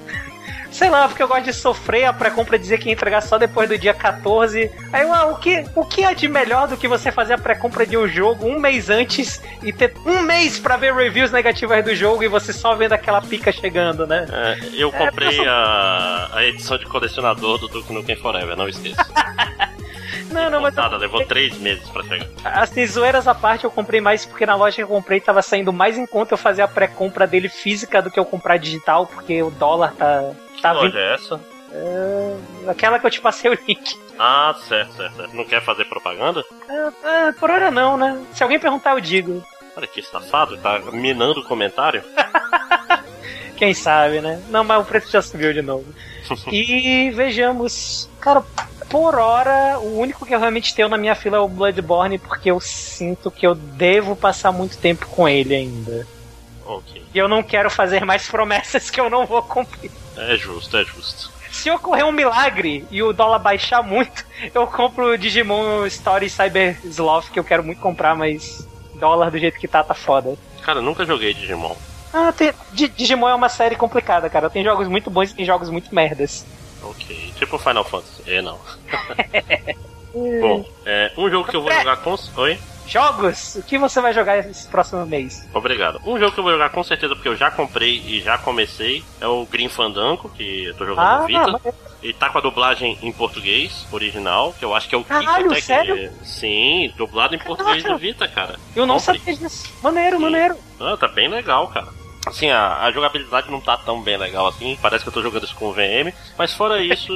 Sei 0.73 0.89
lá, 0.89 1.07
porque 1.07 1.21
eu 1.21 1.27
gosto 1.27 1.43
de 1.43 1.53
sofrer 1.53 2.05
a 2.05 2.11
pré-compra 2.11 2.55
e 2.55 2.59
dizer 2.59 2.79
que 2.79 2.89
ia 2.89 2.93
entregar 2.93 3.21
só 3.21 3.37
depois 3.37 3.69
do 3.69 3.77
dia 3.77 3.93
14. 3.93 4.71
Aí, 4.91 5.05
ué, 5.05 5.23
o 5.25 5.35
que, 5.35 5.63
o 5.75 5.85
que 5.85 6.03
é 6.03 6.15
de 6.15 6.27
melhor 6.27 6.67
do 6.67 6.75
que 6.75 6.87
você 6.87 7.11
fazer 7.11 7.33
a 7.33 7.37
pré-compra 7.37 7.85
de 7.85 7.95
um 7.95 8.07
jogo 8.07 8.47
um 8.47 8.59
mês 8.59 8.89
antes 8.89 9.39
e 9.61 9.71
ter 9.71 9.93
um 10.03 10.23
mês 10.23 10.57
pra 10.57 10.75
ver 10.75 10.93
reviews 10.93 11.31
negativas 11.31 11.85
do 11.85 11.95
jogo 11.95 12.23
e 12.23 12.27
você 12.27 12.51
só 12.51 12.73
vendo 12.73 12.93
aquela 12.93 13.21
pica 13.21 13.51
chegando, 13.51 14.07
né? 14.07 14.25
É, 14.31 14.57
eu 14.73 14.91
comprei 14.91 15.47
a, 15.47 16.29
a 16.33 16.43
edição 16.43 16.75
de 16.77 16.85
colecionador 16.85 17.59
do 17.59 17.67
Duke 17.67 17.93
Nukem 17.93 18.15
Forever, 18.15 18.57
não 18.57 18.67
esqueça. 18.67 19.05
Não, 20.33 20.49
não, 20.49 20.61
mas. 20.61 20.73
Nada, 20.73 20.97
levou 20.97 21.23
três 21.25 21.55
meses 21.59 21.87
pra 21.89 22.03
chegar. 22.03 22.27
Assim, 22.43 22.85
zoeiras 22.87 23.27
à 23.27 23.35
parte, 23.35 23.65
eu 23.65 23.71
comprei 23.71 24.01
mais 24.01 24.25
porque 24.25 24.45
na 24.47 24.55
loja 24.55 24.77
que 24.77 24.81
eu 24.81 24.87
comprei 24.87 25.19
tava 25.19 25.43
saindo 25.43 25.71
mais 25.71 25.95
em 25.95 26.07
conta 26.07 26.33
eu 26.33 26.37
fazer 26.37 26.63
a 26.63 26.67
pré-compra 26.67 27.27
dele 27.27 27.47
física 27.47 28.01
do 28.01 28.09
que 28.09 28.19
eu 28.19 28.25
comprar 28.25 28.57
digital, 28.57 29.05
porque 29.05 29.41
o 29.43 29.51
dólar 29.51 29.93
tá. 29.93 30.31
Tá 30.63 30.71
loja 30.71 30.97
é 30.97 31.13
essa? 31.13 31.39
É, 31.71 32.37
aquela 32.67 32.99
que 32.99 33.05
eu 33.05 33.11
te 33.11 33.19
passei 33.19 33.51
o 33.51 33.57
link. 33.67 33.97
Ah, 34.17 34.55
certo, 34.67 34.93
certo, 34.93 35.15
certo. 35.15 35.35
Não 35.35 35.43
quer 35.43 35.61
fazer 35.61 35.85
propaganda? 35.85 36.43
É, 36.69 37.27
é, 37.27 37.31
por 37.31 37.49
hora 37.49 37.71
não, 37.71 37.97
né? 37.97 38.23
Se 38.33 38.43
alguém 38.43 38.59
perguntar, 38.59 38.91
eu 38.91 39.01
digo. 39.01 39.43
Olha 39.75 39.87
que 39.87 40.03
safado, 40.03 40.57
tá 40.57 40.79
minando 40.91 41.39
o 41.39 41.43
comentário. 41.43 42.03
Quem 43.57 43.73
sabe, 43.73 44.21
né? 44.21 44.41
Não, 44.49 44.63
mas 44.63 44.81
o 44.81 44.85
preço 44.85 45.11
já 45.11 45.21
subiu 45.21 45.53
de 45.53 45.61
novo. 45.61 45.85
e 46.51 47.11
vejamos. 47.11 48.09
Cara, 48.19 48.43
por 48.89 49.15
hora, 49.15 49.79
o 49.79 49.99
único 49.99 50.25
que 50.25 50.35
eu 50.35 50.39
realmente 50.39 50.75
tenho 50.75 50.89
na 50.89 50.97
minha 50.97 51.15
fila 51.15 51.37
é 51.37 51.39
o 51.39 51.47
Bloodborne, 51.47 52.19
porque 52.19 52.51
eu 52.51 52.59
sinto 52.59 53.31
que 53.31 53.45
eu 53.45 53.55
devo 53.55 54.15
passar 54.15 54.51
muito 54.51 54.77
tempo 54.77 55.07
com 55.07 55.27
ele 55.27 55.55
ainda. 55.55 56.07
Ok. 56.65 57.03
E 57.13 57.17
eu 57.17 57.27
não 57.27 57.41
quero 57.41 57.69
fazer 57.69 58.05
mais 58.05 58.27
promessas 58.27 58.89
que 58.89 59.01
eu 59.01 59.09
não 59.09 59.25
vou 59.25 59.41
cumprir. 59.41 59.91
É 60.17 60.35
justo, 60.35 60.77
é 60.77 60.83
justo. 60.83 61.31
Se 61.51 61.69
ocorrer 61.69 62.05
um 62.05 62.11
milagre 62.11 62.85
e 62.89 63.03
o 63.03 63.13
dólar 63.13 63.39
baixar 63.39 63.83
muito, 63.83 64.25
eu 64.53 64.65
compro 64.67 65.13
o 65.13 65.17
Digimon 65.17 65.85
Story 65.87 66.29
Cyber 66.29 66.79
Sloth, 66.85 67.29
que 67.31 67.39
eu 67.39 67.43
quero 67.43 67.63
muito 67.63 67.79
comprar, 67.79 68.15
mas 68.15 68.67
dólar 68.95 69.29
do 69.29 69.37
jeito 69.37 69.59
que 69.59 69.67
tá, 69.67 69.83
tá 69.83 69.93
foda. 69.93 70.35
Cara, 70.61 70.81
nunca 70.81 71.05
joguei 71.05 71.33
Digimon. 71.33 71.75
Ah, 72.13 72.31
tem, 72.31 72.53
Digimon 72.71 73.27
é 73.27 73.35
uma 73.35 73.49
série 73.49 73.75
complicada, 73.75 74.29
cara. 74.29 74.49
Tem 74.49 74.63
jogos 74.63 74.87
muito 74.87 75.09
bons 75.09 75.31
e 75.31 75.35
tem 75.35 75.45
jogos 75.45 75.69
muito 75.69 75.93
merdas. 75.93 76.45
Ok. 76.81 77.33
Tipo 77.37 77.57
Final 77.57 77.83
Fantasy. 77.83 78.23
É, 78.27 78.41
não. 78.41 78.59
Bom, 80.13 80.63
é, 80.85 81.11
um 81.17 81.29
jogo 81.29 81.49
que 81.49 81.55
eu 81.55 81.63
vou 81.63 81.71
jogar 81.71 81.97
com. 81.97 82.15
Oi? 82.37 82.59
Jogos? 82.87 83.55
O 83.55 83.63
que 83.63 83.77
você 83.77 84.01
vai 84.01 84.13
jogar 84.13 84.37
esse 84.39 84.67
próximo 84.67 85.05
mês? 85.05 85.47
Obrigado. 85.53 86.01
Um 86.05 86.19
jogo 86.19 86.31
que 86.31 86.39
eu 86.39 86.43
vou 86.43 86.53
jogar 86.53 86.69
com 86.69 86.83
certeza, 86.83 87.15
porque 87.15 87.29
eu 87.29 87.35
já 87.35 87.49
comprei 87.49 88.01
e 88.05 88.21
já 88.21 88.37
comecei, 88.37 89.03
é 89.19 89.27
o 89.27 89.45
Green 89.45 89.69
Fandango, 89.69 90.29
que 90.29 90.65
eu 90.65 90.73
tô 90.75 90.85
jogando 90.85 91.05
ah, 91.05 91.19
no 91.21 91.27
Vita. 91.27 91.59
Mas... 91.63 91.73
Ele 92.03 92.13
tá 92.13 92.29
com 92.29 92.37
a 92.37 92.41
dublagem 92.41 92.97
em 93.01 93.13
português, 93.13 93.87
original, 93.91 94.53
que 94.59 94.65
eu 94.65 94.75
acho 94.75 94.89
que 94.89 94.95
é 94.95 94.97
o 94.97 95.03
Caralho, 95.05 95.51
até 95.51 95.61
sério? 95.61 95.95
que. 95.95 96.25
Sim, 96.25 96.91
dublado 96.97 97.33
em 97.33 97.39
português 97.39 97.81
do 97.83 97.97
Vita, 97.97 98.27
cara. 98.27 98.59
Eu 98.75 98.85
não 98.85 98.99
sabia 98.99 99.33
disso. 99.33 99.71
Maneiro, 99.81 100.17
Sim. 100.17 100.23
maneiro. 100.23 100.57
Ah, 100.79 100.97
tá 100.97 101.07
bem 101.07 101.29
legal, 101.29 101.69
cara. 101.69 101.87
Assim, 102.25 102.49
a, 102.49 102.83
a 102.83 102.91
jogabilidade 102.91 103.51
não 103.51 103.59
tá 103.59 103.77
tão 103.77 104.01
bem 104.01 104.15
legal 104.15 104.47
assim, 104.47 104.77
parece 104.81 105.03
que 105.03 105.09
eu 105.09 105.13
tô 105.13 105.21
jogando 105.21 105.43
isso 105.43 105.55
com 105.55 105.67
o 105.67 105.73
VM, 105.73 106.13
mas 106.37 106.53
fora 106.53 106.81
isso, 106.81 107.11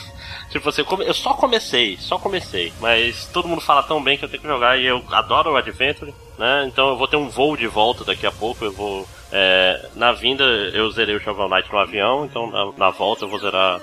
tipo 0.50 0.68
assim, 0.68 0.82
eu 0.82 0.86
come- 0.86 1.06
eu 1.06 1.14
só 1.14 1.34
comecei, 1.34 1.96
só 1.98 2.18
comecei, 2.18 2.72
mas 2.80 3.26
todo 3.26 3.48
mundo 3.48 3.60
fala 3.60 3.82
tão 3.82 4.02
bem 4.02 4.18
que 4.18 4.24
eu 4.24 4.28
tenho 4.28 4.42
que 4.42 4.48
jogar 4.48 4.78
e 4.78 4.86
eu 4.86 5.02
adoro 5.10 5.52
o 5.52 5.56
Adventure, 5.56 6.12
né? 6.38 6.64
Então 6.66 6.88
eu 6.90 6.96
vou 6.96 7.08
ter 7.08 7.16
um 7.16 7.28
voo 7.28 7.56
de 7.56 7.66
volta 7.66 8.04
daqui 8.04 8.26
a 8.26 8.32
pouco, 8.32 8.64
eu 8.64 8.72
vou. 8.72 9.06
é, 9.32 9.88
na 9.94 10.10
vinda 10.12 10.42
eu 10.44 10.90
zerei 10.90 11.14
o 11.14 11.20
Shovel 11.20 11.48
Knight 11.48 11.70
no 11.72 11.78
avião, 11.78 12.24
então 12.24 12.50
na, 12.50 12.72
na 12.76 12.90
volta 12.90 13.24
eu 13.24 13.28
vou 13.28 13.38
zerar 13.38 13.80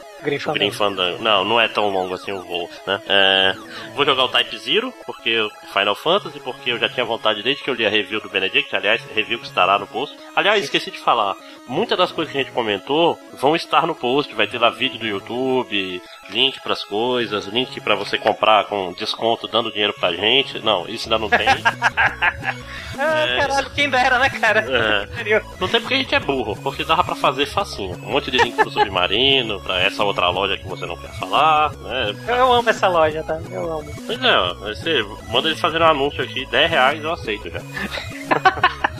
Green 0.60 0.72
Fandango. 0.72 1.22
Não, 1.24 1.46
não 1.46 1.62
é 1.62 1.68
tão 1.68 1.90
longo 1.90 2.14
assim 2.16 2.32
o 2.32 2.42
voo, 2.42 2.70
né? 2.86 3.00
É, 3.08 3.56
vou 3.96 4.04
jogar 4.04 4.26
o 4.26 4.30
Type 4.30 4.58
Zero, 4.58 4.92
porque 5.06 5.48
Final 5.72 5.96
Fantasy, 5.96 6.40
porque 6.40 6.72
eu 6.72 6.80
já 6.80 6.90
tinha 6.90 7.06
vontade 7.06 7.44
desde 7.44 7.64
que 7.64 7.70
eu 7.70 7.76
li 7.76 7.86
a 7.86 7.90
review 7.90 8.20
do 8.20 8.28
Benedict, 8.30 8.76
aliás, 8.76 9.02
review 9.16 9.40
que 9.40 9.46
estará 9.46 9.78
no 9.80 9.86
post. 9.88 10.18
Aliás, 10.36 10.64
esqueci 10.64 10.90
de 10.92 10.98
falar, 10.98 11.36
muitas 11.68 11.98
das 11.98 12.12
coisas 12.12 12.32
que 12.32 12.40
a 12.40 12.44
gente 12.44 12.54
comentou 12.54 13.18
vão 13.40 13.56
estar 13.56 13.86
no 13.88 13.94
post, 13.96 14.34
vai 14.34 14.48
ter 14.48 14.60
lá 14.60 14.70
vídeo 14.72 15.00
do 15.00 15.06
YouTube, 15.08 16.02
link 16.32 16.57
pras 16.62 16.84
coisas, 16.84 17.46
link 17.46 17.80
pra 17.82 17.96
você 17.96 18.18
comprar 18.18 18.66
com 18.66 18.94
desconto, 18.94 19.48
dando 19.48 19.72
dinheiro 19.72 19.94
pra 20.00 20.12
gente. 20.14 20.60
Não, 20.60 20.88
isso 20.88 21.06
ainda 21.08 21.18
não 21.20 21.30
tem. 21.30 21.48
Ah, 23.00 23.28
É. 23.28 23.38
caralho, 23.42 23.70
quem 23.76 23.88
dera, 23.92 24.18
né, 24.18 24.28
cara? 24.28 24.62
É. 24.68 25.42
Não 25.60 25.68
tem 25.68 25.80
porque 25.80 25.94
a 25.94 25.98
gente 25.98 26.16
é 26.16 26.20
burro, 26.20 26.56
porque 26.64 26.84
dava 26.84 27.04
pra 27.04 27.14
fazer 27.14 27.46
facinho. 27.46 27.94
Um 27.98 28.12
monte 28.14 28.32
de 28.32 28.38
link 28.40 28.56
pro 28.56 28.72
Submarino, 28.72 29.62
pra 29.62 29.80
essa 29.84 30.04
outra 30.04 30.28
loja 30.30 30.58
que 30.58 30.68
você 30.68 30.84
não 30.88 30.98
quer 30.98 31.12
falar, 31.20 31.74
né? 31.78 32.16
Eu 32.28 32.52
amo 32.52 32.68
essa 32.68 32.88
loja, 32.88 33.22
tá? 33.22 33.40
Eu 33.52 33.72
amo. 33.72 33.94
Pois 34.04 34.20
é, 34.20 34.54
você 34.56 35.06
manda 35.30 35.48
eles 35.48 35.60
fazerem 35.60 35.86
um 35.86 35.92
anúncio 35.92 36.24
aqui, 36.24 36.44
10 36.48 36.72
reais 36.72 37.04
eu 37.04 37.14
aceito 37.14 37.52
já. 37.52 37.60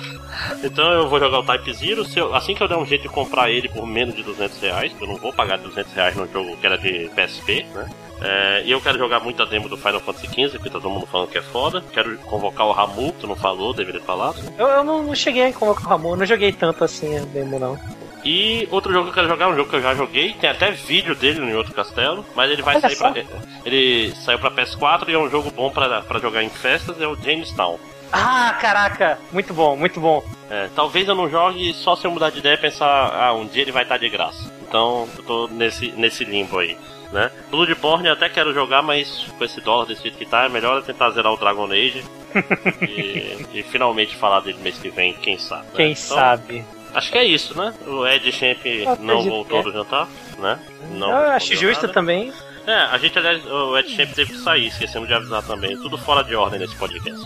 então 0.64 0.92
eu 0.92 1.08
vou 1.10 1.20
jogar 1.20 1.40
o 1.40 1.44
Type 1.44 1.74
Zero, 1.74 2.06
eu- 2.16 2.34
assim 2.36 2.54
que 2.56 2.62
eu 2.62 2.68
der 2.68 2.78
um 2.78 2.86
jeito 2.86 3.04
de 3.04 3.10
comprar 3.10 3.50
ele 3.50 3.68
por 3.70 3.86
menos 3.86 4.16
de 4.16 4.24
200 4.24 4.60
reais, 4.60 4.92
eu 5.00 5.08
não 5.08 5.16
vou 5.16 5.32
pagar 5.34 5.58
200 5.58 5.94
reais 5.94 6.16
num 6.16 6.28
jogo 6.32 6.56
que 6.58 6.66
era 6.66 6.78
de 6.78 7.10
PSP, 7.16 7.66
né? 7.74 7.90
É, 8.20 8.64
e 8.66 8.72
eu 8.72 8.82
quero 8.82 8.98
jogar 8.98 9.20
muito 9.20 9.44
a 9.44 9.46
demo 9.46 9.70
do 9.70 9.78
Final 9.78 10.00
Fantasy 10.00 10.26
XV, 10.28 10.58
que 10.58 10.70
tá 10.72 10.80
todo 10.80 10.90
mundo 10.90 11.06
falando 11.06 11.30
que 11.30 11.38
é 11.38 11.42
foda. 11.42 11.84
Quero 11.94 12.18
convocar 12.20 12.66
o 12.66 12.72
Ramu, 12.72 13.12
tu 13.20 13.28
não 13.28 13.36
falou, 13.36 13.74
deveria 13.76 14.02
falar. 14.02 14.34
Eu, 14.58 14.66
eu 14.68 14.84
não, 14.84 15.04
não 15.04 15.14
cheguei 15.14 15.46
a 15.46 15.54
convocar 15.54 15.86
o 15.86 15.90
Ramon, 15.90 16.12
eu 16.14 16.18
não 16.18 16.26
joguei 16.26 16.52
tanto 16.52 16.84
assim 16.84 17.16
a 17.16 17.22
demo, 17.22 17.60
não. 17.60 17.80
E 18.26 18.68
outro 18.72 18.92
jogo 18.92 19.04
que 19.06 19.10
eu 19.12 19.14
quero 19.14 19.28
jogar, 19.28 19.48
um 19.50 19.56
jogo 19.56 19.70
que 19.70 19.76
eu 19.76 19.82
já 19.84 19.94
joguei, 19.94 20.34
tem 20.34 20.50
até 20.50 20.72
vídeo 20.72 21.16
dele 21.16 21.40
em 21.40 21.54
outro 21.56 21.74
castelo, 21.76 22.26
mas 22.36 22.50
ele 22.52 22.64
vai 22.64 22.76
Olha 22.76 22.82
sair 22.82 22.96
só. 22.96 23.12
pra. 23.12 23.24
Ele 23.64 24.12
saiu 24.16 24.40
pra 24.40 24.50
PS4 24.52 25.08
e 25.10 25.14
é 25.14 25.18
um 25.20 25.30
jogo 25.30 25.52
bom 25.52 25.70
pra, 25.70 26.02
pra 26.02 26.20
jogar 26.20 26.44
em 26.44 26.50
festas, 26.50 27.00
é 27.00 27.08
o 27.08 27.16
Jamestown. 27.16 27.78
Ah, 28.12 28.58
caraca! 28.60 29.18
Muito 29.32 29.54
bom, 29.54 29.76
muito 29.76 30.00
bom. 30.00 30.24
É, 30.50 30.70
talvez 30.76 31.08
eu 31.08 31.16
não 31.16 31.30
jogue 31.30 31.74
só 31.74 31.96
se 31.96 32.06
eu 32.06 32.12
mudar 32.12 32.30
de 32.30 32.40
ideia 32.40 32.54
e 32.56 32.58
pensar, 32.58 33.12
ah, 33.14 33.34
um 33.34 33.46
dia 33.46 33.62
ele 33.64 33.72
vai 33.72 33.84
estar 33.84 33.98
de 33.98 34.10
graça. 34.10 34.52
Então 34.68 35.08
eu 35.18 35.24
tô 35.24 35.48
nesse, 35.48 35.92
nesse 35.92 36.24
limbo 36.24 36.60
aí. 36.60 36.78
Né? 37.12 37.32
Bloodborne 37.50 38.08
eu 38.08 38.14
até 38.14 38.28
quero 38.28 38.54
jogar, 38.54 38.82
mas 38.82 39.26
com 39.38 39.44
esse 39.44 39.62
dólar 39.62 39.86
desse 39.86 40.04
jeito 40.04 40.18
que 40.18 40.26
tá, 40.26 40.44
é 40.44 40.50
melhor 40.50 40.82
tentar 40.84 41.10
zerar 41.12 41.32
o 41.34 41.38
Dragon 41.38 41.66
Age 41.72 42.04
e, 42.82 43.46
e 43.60 43.64
finalmente 43.64 44.16
falar 44.16 44.42
dele 44.42 44.60
mês 44.62 44.78
que 44.78 44.90
vem, 44.90 45.14
quem 45.14 45.38
sabe. 45.38 45.64
né? 45.68 45.72
Quem 45.76 45.92
Então, 45.92 46.18
sabe. 46.18 46.66
Acho 46.94 47.12
que 47.12 47.18
é 47.18 47.26
isso, 47.26 47.58
né? 47.58 47.74
O 47.86 48.06
Ed 48.08 48.32
Champ 48.32 48.60
não 49.00 49.22
voltou 49.22 49.60
é. 49.60 49.64
do 49.64 49.72
jantar, 49.72 50.08
né? 50.40 50.60
Não 50.92 51.10
eu 51.10 51.32
acho 51.32 51.56
justo 51.56 51.84
nada. 51.84 51.94
também. 51.94 52.34
É, 52.66 52.74
a 52.74 52.98
gente, 52.98 53.18
aliás, 53.18 53.46
o 53.46 53.78
Ed 53.78 53.90
Champ 53.96 54.12
teve 54.14 54.34
que 54.34 54.40
sair, 54.40 54.68
esquecemos 54.68 55.08
de 55.08 55.14
avisar 55.14 55.44
também. 55.44 55.78
Tudo 55.78 55.98
fora 55.98 56.24
de 56.24 56.36
ordem 56.36 56.60
nesse 56.60 56.76
podcast. 56.76 57.26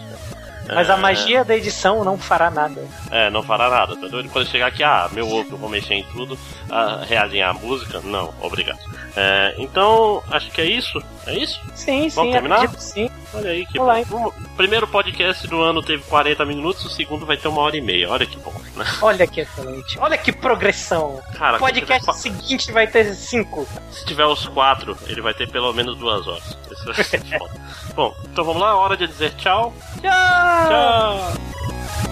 Mas 0.73 0.89
É, 0.89 0.93
a 0.93 0.97
magia 0.97 1.43
da 1.43 1.55
edição 1.55 2.03
não 2.03 2.17
fará 2.17 2.49
nada. 2.49 2.81
É, 3.11 3.29
não 3.29 3.43
fará 3.43 3.69
nada, 3.69 3.95
tá 3.95 4.07
doido? 4.07 4.29
Quando 4.29 4.47
chegar 4.47 4.67
aqui, 4.67 4.83
ah, 4.83 5.09
meu 5.11 5.27
ovo, 5.29 5.47
eu 5.51 5.57
vou 5.57 5.69
mexer 5.69 5.95
em 5.95 6.03
tudo, 6.03 6.37
ah, 6.69 7.03
realinhar 7.07 7.49
a 7.49 7.53
música, 7.53 7.99
não, 8.03 8.33
obrigado. 8.41 8.79
É, 9.15 9.55
então, 9.57 10.23
acho 10.31 10.49
que 10.51 10.61
é 10.61 10.65
isso, 10.65 11.01
é 11.27 11.33
isso? 11.37 11.59
Sim, 11.75 12.07
Vamos 12.09 12.13
sim, 12.13 12.31
terminar? 12.31 12.55
acredito 12.59 12.79
sim. 12.79 13.09
Olha 13.33 13.49
aí 13.51 13.65
que 13.65 13.77
Vamos 13.77 13.93
lá, 13.93 14.03
bom. 14.05 14.27
O 14.27 14.49
primeiro 14.57 14.87
podcast 14.87 15.47
do 15.47 15.61
ano 15.61 15.81
teve 15.81 16.03
40 16.03 16.45
minutos, 16.45 16.85
o 16.85 16.89
segundo 16.89 17.25
vai 17.25 17.37
ter 17.37 17.47
uma 17.47 17.61
hora 17.61 17.75
e 17.77 17.81
meia, 17.81 18.09
olha 18.09 18.25
que 18.25 18.37
bom. 18.37 18.53
né? 18.75 18.85
Olha 19.01 19.25
que 19.27 19.41
excelente. 19.41 19.97
Olha 19.99 20.17
que 20.17 20.31
progressão. 20.31 21.21
Cara, 21.37 21.57
O 21.57 21.59
podcast 21.59 22.01
tiver, 22.05 22.13
seguinte 22.13 22.71
vai 22.71 22.87
ter 22.87 23.13
cinco. 23.13 23.67
se 23.91 24.05
tiver 24.05 24.25
os 24.25 24.47
quatro, 24.47 24.97
ele 25.07 25.21
vai 25.21 25.33
ter 25.33 25.49
pelo 25.49 25.71
menos 25.73 25.97
duas 25.97 26.27
horas. 26.27 26.57
Isso 26.71 27.03
ser 27.03 27.21
foda. 27.37 27.53
Bom, 27.95 28.15
então 28.31 28.43
vamos 28.45 28.61
lá, 28.61 28.75
hora 28.77 28.95
de 28.95 29.07
dizer 29.07 29.33
tchau. 29.35 29.73
Tchau! 30.01 30.09
Tchau! 30.09 32.10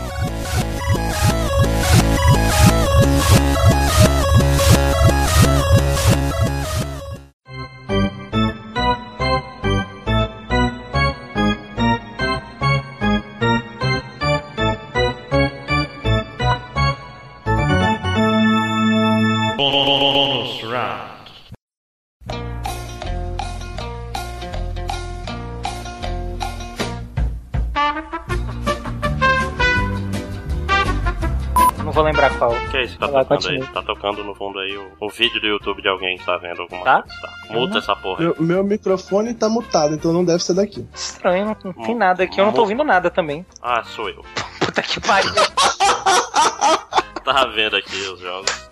Vou 32.00 32.06
lembrar 32.06 32.38
qual. 32.38 32.52
O 32.52 32.70
que 32.70 32.78
é 32.78 32.84
isso 32.84 32.94
que 32.94 33.00
tá 33.00 33.08
Vai 33.08 33.24
tocando 33.26 33.48
aí? 33.50 33.58
continue. 33.60 33.74
Tá 33.74 33.82
tocando 33.84 34.24
no 34.24 34.34
fundo 34.36 34.60
aí 34.60 34.76
o, 34.78 34.92
o 35.02 35.10
vídeo 35.10 35.42
do 35.42 35.48
YouTube 35.48 35.82
de 35.82 35.88
alguém 35.90 36.18
que 36.18 36.26
tá 36.26 36.38
vendo 36.38 36.62
alguma 36.62 36.84
Tá? 36.84 37.02
coisa. 37.02 37.22
Tá. 37.22 37.54
Muta 37.54 37.78
essa 37.80 37.96
porra 37.96 38.20
aí. 38.22 38.26
Meu, 38.26 38.36
meu 38.40 38.64
microfone 38.64 39.34
tá 39.34 39.50
mutado, 39.50 39.94
então 39.96 40.14
não 40.14 40.24
deve 40.24 40.42
ser 40.44 40.54
daqui. 40.54 40.88
Estranho, 40.94 41.46
não, 41.46 41.58
não 41.64 41.74
tem 41.86 41.96
nada 41.96 42.24
aqui. 42.24 42.40
Eu 42.40 42.46
não 42.46 42.54
tô 42.54 42.62
ouvindo 42.62 42.84
nada 42.84 43.10
também. 43.10 43.46
Ah, 43.62 43.84
sou 43.84 44.10
eu. 44.10 44.24
Puta 44.60 44.82
que 44.82 45.00
pariu. 45.02 45.32
Tava 47.24 47.52
vendo 47.52 47.76
aqui 47.76 47.96
os 47.98 48.20
jogos. 48.20 48.70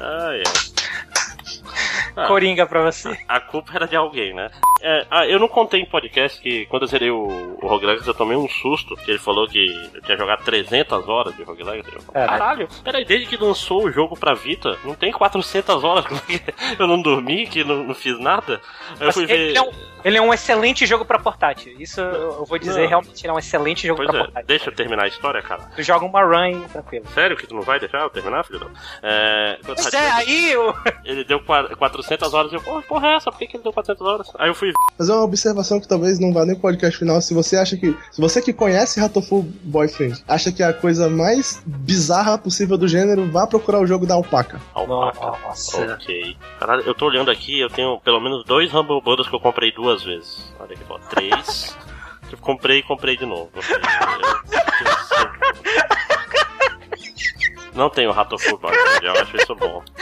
Ai, 0.00 0.42
ai. 0.46 0.67
Ah, 2.16 2.26
Coringa 2.26 2.66
pra 2.66 2.82
você. 2.82 3.16
a 3.28 3.40
culpa 3.40 3.72
era 3.74 3.86
de 3.86 3.94
alguém, 3.96 4.34
né? 4.34 4.50
É, 4.82 5.06
ah, 5.10 5.26
eu 5.26 5.38
não 5.38 5.48
contei 5.48 5.80
em 5.80 5.86
podcast 5.86 6.40
que 6.40 6.66
quando 6.66 6.82
eu 6.82 6.88
zerei 6.88 7.10
o, 7.10 7.58
o 7.62 7.66
Rogue 7.66 7.86
Legacy 7.86 8.08
eu 8.08 8.14
tomei 8.14 8.36
um 8.36 8.48
susto, 8.48 8.96
que 8.96 9.10
ele 9.10 9.18
falou 9.18 9.46
que 9.46 9.90
eu 9.94 10.02
tinha 10.02 10.16
jogado 10.16 10.44
300 10.44 11.08
horas 11.08 11.36
de 11.36 11.42
Rogue 11.42 11.62
Legacy. 11.62 11.94
Eu 11.94 12.02
falei, 12.02 12.26
Caralho. 12.26 12.38
Caralho, 12.38 12.68
peraí, 12.82 13.04
desde 13.04 13.26
que 13.26 13.36
lançou 13.36 13.84
o 13.84 13.92
jogo 13.92 14.16
pra 14.18 14.34
Vita, 14.34 14.76
não 14.84 14.94
tem 14.94 15.12
400 15.12 15.84
horas 15.84 16.04
que 16.06 16.42
eu 16.78 16.86
não 16.86 17.00
dormi, 17.00 17.46
que 17.46 17.64
não, 17.64 17.84
não 17.84 17.94
fiz 17.94 18.18
nada? 18.18 18.60
Aí 18.98 19.06
eu 19.06 19.12
fui 19.12 19.26
ver... 19.26 19.56
é 19.56 19.62
um, 19.62 19.70
ele 20.04 20.16
é 20.18 20.22
um 20.22 20.32
excelente 20.32 20.86
jogo 20.86 21.04
pra 21.04 21.18
portátil. 21.18 21.74
Isso 21.78 22.00
eu 22.00 22.28
eu 22.38 22.44
vou 22.44 22.58
dizer, 22.58 22.82
Não. 22.82 22.88
realmente 22.88 23.20
ele 23.24 23.30
é 23.30 23.34
um 23.34 23.38
excelente 23.38 23.86
jogo 23.86 23.98
Pois 23.98 24.10
pra 24.10 24.18
é, 24.20 24.22
portátil. 24.24 24.46
deixa 24.46 24.70
eu 24.70 24.74
terminar 24.74 25.04
a 25.04 25.08
história, 25.08 25.42
cara. 25.42 25.62
Tu 25.74 25.82
joga 25.82 26.04
uma 26.04 26.22
run 26.22 26.60
tranquilo. 26.68 27.04
Sério 27.14 27.36
que 27.36 27.46
tu 27.46 27.54
não 27.54 27.62
vai 27.62 27.80
deixar 27.80 28.00
eu 28.02 28.10
terminar, 28.10 28.44
filho? 28.44 28.60
Não. 28.60 28.70
É, 29.02 29.58
eu 29.60 29.74
Pois 29.74 29.90
tava 29.90 30.04
é, 30.04 30.10
aí 30.10 30.56
o. 30.56 30.74
Ele 31.04 31.24
deu 31.24 31.40
qua- 31.40 31.74
400 31.76 32.34
horas 32.34 32.52
e 32.52 32.54
eu, 32.56 32.60
porra, 32.60 32.82
porra 32.82 33.08
é 33.08 33.14
essa? 33.16 33.30
Por 33.30 33.38
que, 33.38 33.46
que 33.46 33.56
ele 33.56 33.62
deu 33.64 33.72
400 33.72 34.06
horas? 34.06 34.28
Aí 34.38 34.48
eu 34.48 34.54
fui 34.54 34.68
fui 34.68 34.72
fazer 34.98 35.12
uma 35.12 35.22
observação 35.24 35.80
que 35.80 35.88
talvez 35.88 36.18
não 36.18 36.32
vá 36.32 36.44
nem 36.44 36.54
pro 36.54 36.62
podcast 36.62 36.98
final. 36.98 37.20
Se 37.22 37.32
você 37.32 37.56
acha 37.56 37.76
que. 37.76 37.96
Se 38.10 38.20
você 38.20 38.42
que 38.42 38.52
conhece 38.52 39.00
Ratoful 39.00 39.42
Boyfriend 39.62 40.22
acha 40.28 40.52
que 40.52 40.62
é 40.62 40.66
a 40.66 40.72
coisa 40.74 41.08
mais 41.08 41.62
bizarra 41.66 42.36
possível 42.36 42.76
do 42.76 42.86
gênero, 42.86 43.30
vá 43.30 43.46
procurar 43.46 43.80
o 43.80 43.86
jogo 43.86 44.04
da 44.06 44.14
alpaca. 44.14 44.60
alpaca. 44.74 45.38
Nossa. 45.46 45.94
Ok. 45.94 46.36
Caralho, 46.58 46.82
eu 46.82 46.94
tô 46.94 47.06
olhando 47.06 47.30
aqui, 47.30 47.58
eu 47.60 47.70
tenho 47.70 47.98
pelo 48.00 48.20
menos 48.20 48.44
dois 48.44 48.74
Humble 48.74 49.00
Bundles 49.00 49.28
que 49.28 49.34
eu 49.34 49.40
comprei 49.40 49.72
duas 49.72 49.87
vezes. 50.02 50.52
Olha 50.58 50.74
aqui, 50.74 50.84
ó. 50.88 50.98
Três. 50.98 51.76
Eu 52.30 52.38
comprei 52.38 52.80
e 52.80 52.82
comprei 52.82 53.16
de 53.16 53.24
novo. 53.24 53.50
Não 57.74 57.88
tenho 57.88 58.12
Ratoful 58.12 58.58
Boyfriend, 58.58 59.06
eu 59.06 59.12
acho 59.12 59.36
isso 59.36 59.54
bom. 59.54 59.82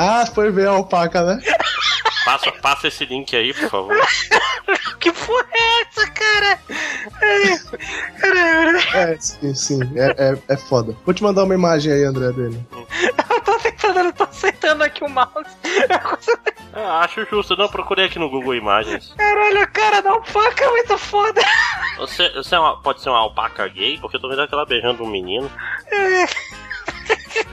Ah, 0.00 0.24
foi 0.26 0.50
ver 0.52 0.68
a 0.68 0.70
alpaca, 0.70 1.24
né? 1.24 1.42
Passa, 2.28 2.52
passa 2.52 2.88
esse 2.88 3.06
link 3.06 3.34
aí, 3.34 3.54
por 3.54 3.70
favor. 3.70 3.96
Que 5.00 5.12
porra 5.12 5.46
é 5.52 5.80
essa, 5.82 6.10
cara? 6.10 6.58
É, 8.94 9.16
sim, 9.18 9.54
sim. 9.54 9.80
É, 9.96 10.32
é, 10.32 10.38
é 10.48 10.56
foda. 10.56 10.94
Vou 11.06 11.14
te 11.14 11.22
mandar 11.22 11.44
uma 11.44 11.54
imagem 11.54 11.92
aí, 11.92 12.02
André, 12.04 12.32
dele. 12.32 12.60
eu 13.30 13.40
tô 13.40 13.56
tentando, 13.60 14.00
eu 14.00 14.12
tô 14.12 14.24
acertando 14.24 14.82
aqui 14.82 15.04
o 15.04 15.08
mouse. 15.08 15.30
Ah, 16.74 17.00
acho 17.04 17.24
justo, 17.26 17.56
não 17.56 17.68
procurei 17.68 18.06
aqui 18.06 18.18
no 18.18 18.28
Google 18.28 18.56
Imagens. 18.56 19.14
Caralho, 19.16 19.60
a 19.62 19.66
cara 19.68 20.00
da 20.02 20.10
alpaca 20.10 20.64
é 20.64 20.68
muito 20.70 20.98
foda. 20.98 21.40
Você, 21.98 22.28
você 22.34 22.56
é 22.56 22.58
uma- 22.58 22.82
pode 22.82 23.00
ser 23.00 23.08
uma 23.10 23.20
alpaca 23.20 23.66
gay? 23.68 23.98
Porque 23.98 24.16
eu 24.16 24.20
tô 24.20 24.28
vendo 24.28 24.42
aquela 24.42 24.66
beijando 24.66 25.04
um 25.04 25.08
menino. 25.08 25.50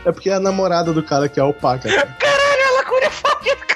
É 0.04 0.12
porque 0.12 0.30
é 0.32 0.34
a 0.34 0.40
namorada 0.40 0.92
do 0.92 1.04
cara 1.04 1.30
que 1.30 1.40
é 1.40 1.44
a 1.44 1.46
alpaca. 1.46 1.88
cara. 1.90 2.08
Caralho, 2.20 2.62
ela 2.62 2.84
com 2.84 2.96
uniforme 2.96 3.56
do. 3.56 3.75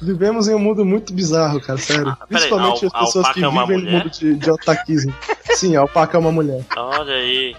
Vivemos 0.00 0.48
em 0.48 0.54
um 0.54 0.58
mundo 0.58 0.84
muito 0.84 1.12
bizarro, 1.12 1.60
cara, 1.60 1.78
sério. 1.78 2.08
Ah, 2.20 2.26
Principalmente 2.26 2.84
a- 2.84 2.88
as 2.88 2.94
a 2.94 2.98
pessoas 3.00 3.32
que 3.32 3.44
é 3.44 3.48
vivem 3.50 3.78
no 3.82 3.90
mundo 3.90 4.10
de, 4.10 4.34
de 4.34 4.50
otaquismo. 4.50 5.14
Sim, 5.54 5.76
a 5.76 5.80
alpaca 5.80 6.16
é 6.16 6.20
uma 6.20 6.30
mulher. 6.30 6.64
Olha 6.76 7.12
aí, 7.14 7.56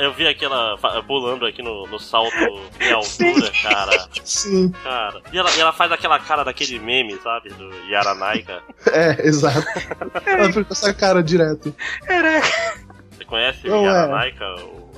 eu 0.00 0.12
vi 0.14 0.26
aquela 0.26 0.76
pulando 1.06 1.44
aqui 1.44 1.62
no, 1.62 1.86
no 1.86 1.98
salto 1.98 2.32
em 2.80 2.92
altura, 2.92 3.50
cara. 3.62 4.08
Sim, 4.24 4.72
Cara. 4.82 5.20
E 5.32 5.38
ela, 5.38 5.50
e 5.54 5.60
ela 5.60 5.72
faz 5.72 5.92
aquela 5.92 6.18
cara 6.18 6.44
daquele 6.44 6.78
meme, 6.78 7.16
sabe? 7.22 7.50
Do 7.50 7.70
Yaranaika. 7.90 8.62
é, 8.92 9.26
exato. 9.26 9.66
Ela 10.24 10.46
fica 10.48 10.64
com 10.64 10.72
essa 10.72 10.94
cara 10.94 11.22
direto. 11.22 11.74
Caraca. 12.06 12.46
Você 13.16 13.24
conhece 13.26 13.68
Não, 13.68 13.80
é. 13.80 13.84
Yaranaika? 13.84 14.44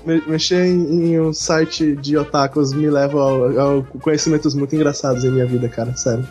Me- 0.04 0.22
Mexer 0.26 0.64
em, 0.66 1.12
em 1.14 1.20
um 1.20 1.32
site 1.32 1.96
de 1.96 2.16
otakus 2.16 2.72
me 2.72 2.88
leva 2.88 3.20
ao, 3.20 3.58
ao 3.60 3.82
conhecimentos 4.00 4.54
muito 4.54 4.74
engraçados 4.76 5.24
em 5.24 5.30
minha 5.30 5.44
vida, 5.46 5.68
cara, 5.68 5.94
sério. 5.96 6.26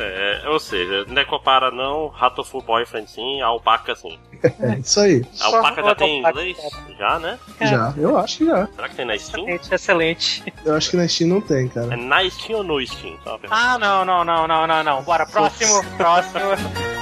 É, 0.00 0.42
ou 0.48 0.60
seja, 0.60 1.04
Necopara 1.08 1.70
não, 1.70 2.06
Ratoful 2.08 2.62
Boyfriend 2.62 3.10
sim, 3.10 3.40
alpaca 3.40 3.94
sim. 3.96 4.18
É, 4.60 4.78
isso 4.78 5.00
aí. 5.00 5.24
A 5.40 5.46
alpaca 5.46 5.82
já 5.82 5.94
tem 5.94 6.18
em 6.18 6.28
inglês? 6.28 6.56
Já, 6.96 7.18
né? 7.18 7.38
Já, 7.60 7.92
eu 7.96 8.16
acho 8.16 8.38
que 8.38 8.46
já. 8.46 8.66
Será 8.74 8.88
que 8.88 8.94
tem 8.94 9.04
na 9.04 9.18
Steam? 9.18 9.48
Excelente, 9.48 9.74
excelente. 9.74 10.54
Eu 10.64 10.74
acho 10.74 10.90
que 10.90 10.96
na 10.96 11.08
Steam 11.08 11.28
não 11.28 11.40
tem, 11.40 11.66
É 11.66 11.68
cara. 11.68 11.96
na 11.96 12.30
Steam 12.30 12.58
ou 12.58 12.64
no 12.64 12.86
Steam? 12.86 13.18
Ah, 13.50 13.78
não, 13.78 14.04
não, 14.04 14.24
não, 14.24 14.46
não, 14.46 14.66
não, 14.66 14.84
não. 14.84 15.02
Bora, 15.02 15.26
próximo, 15.26 15.82
próximo. 15.96 16.40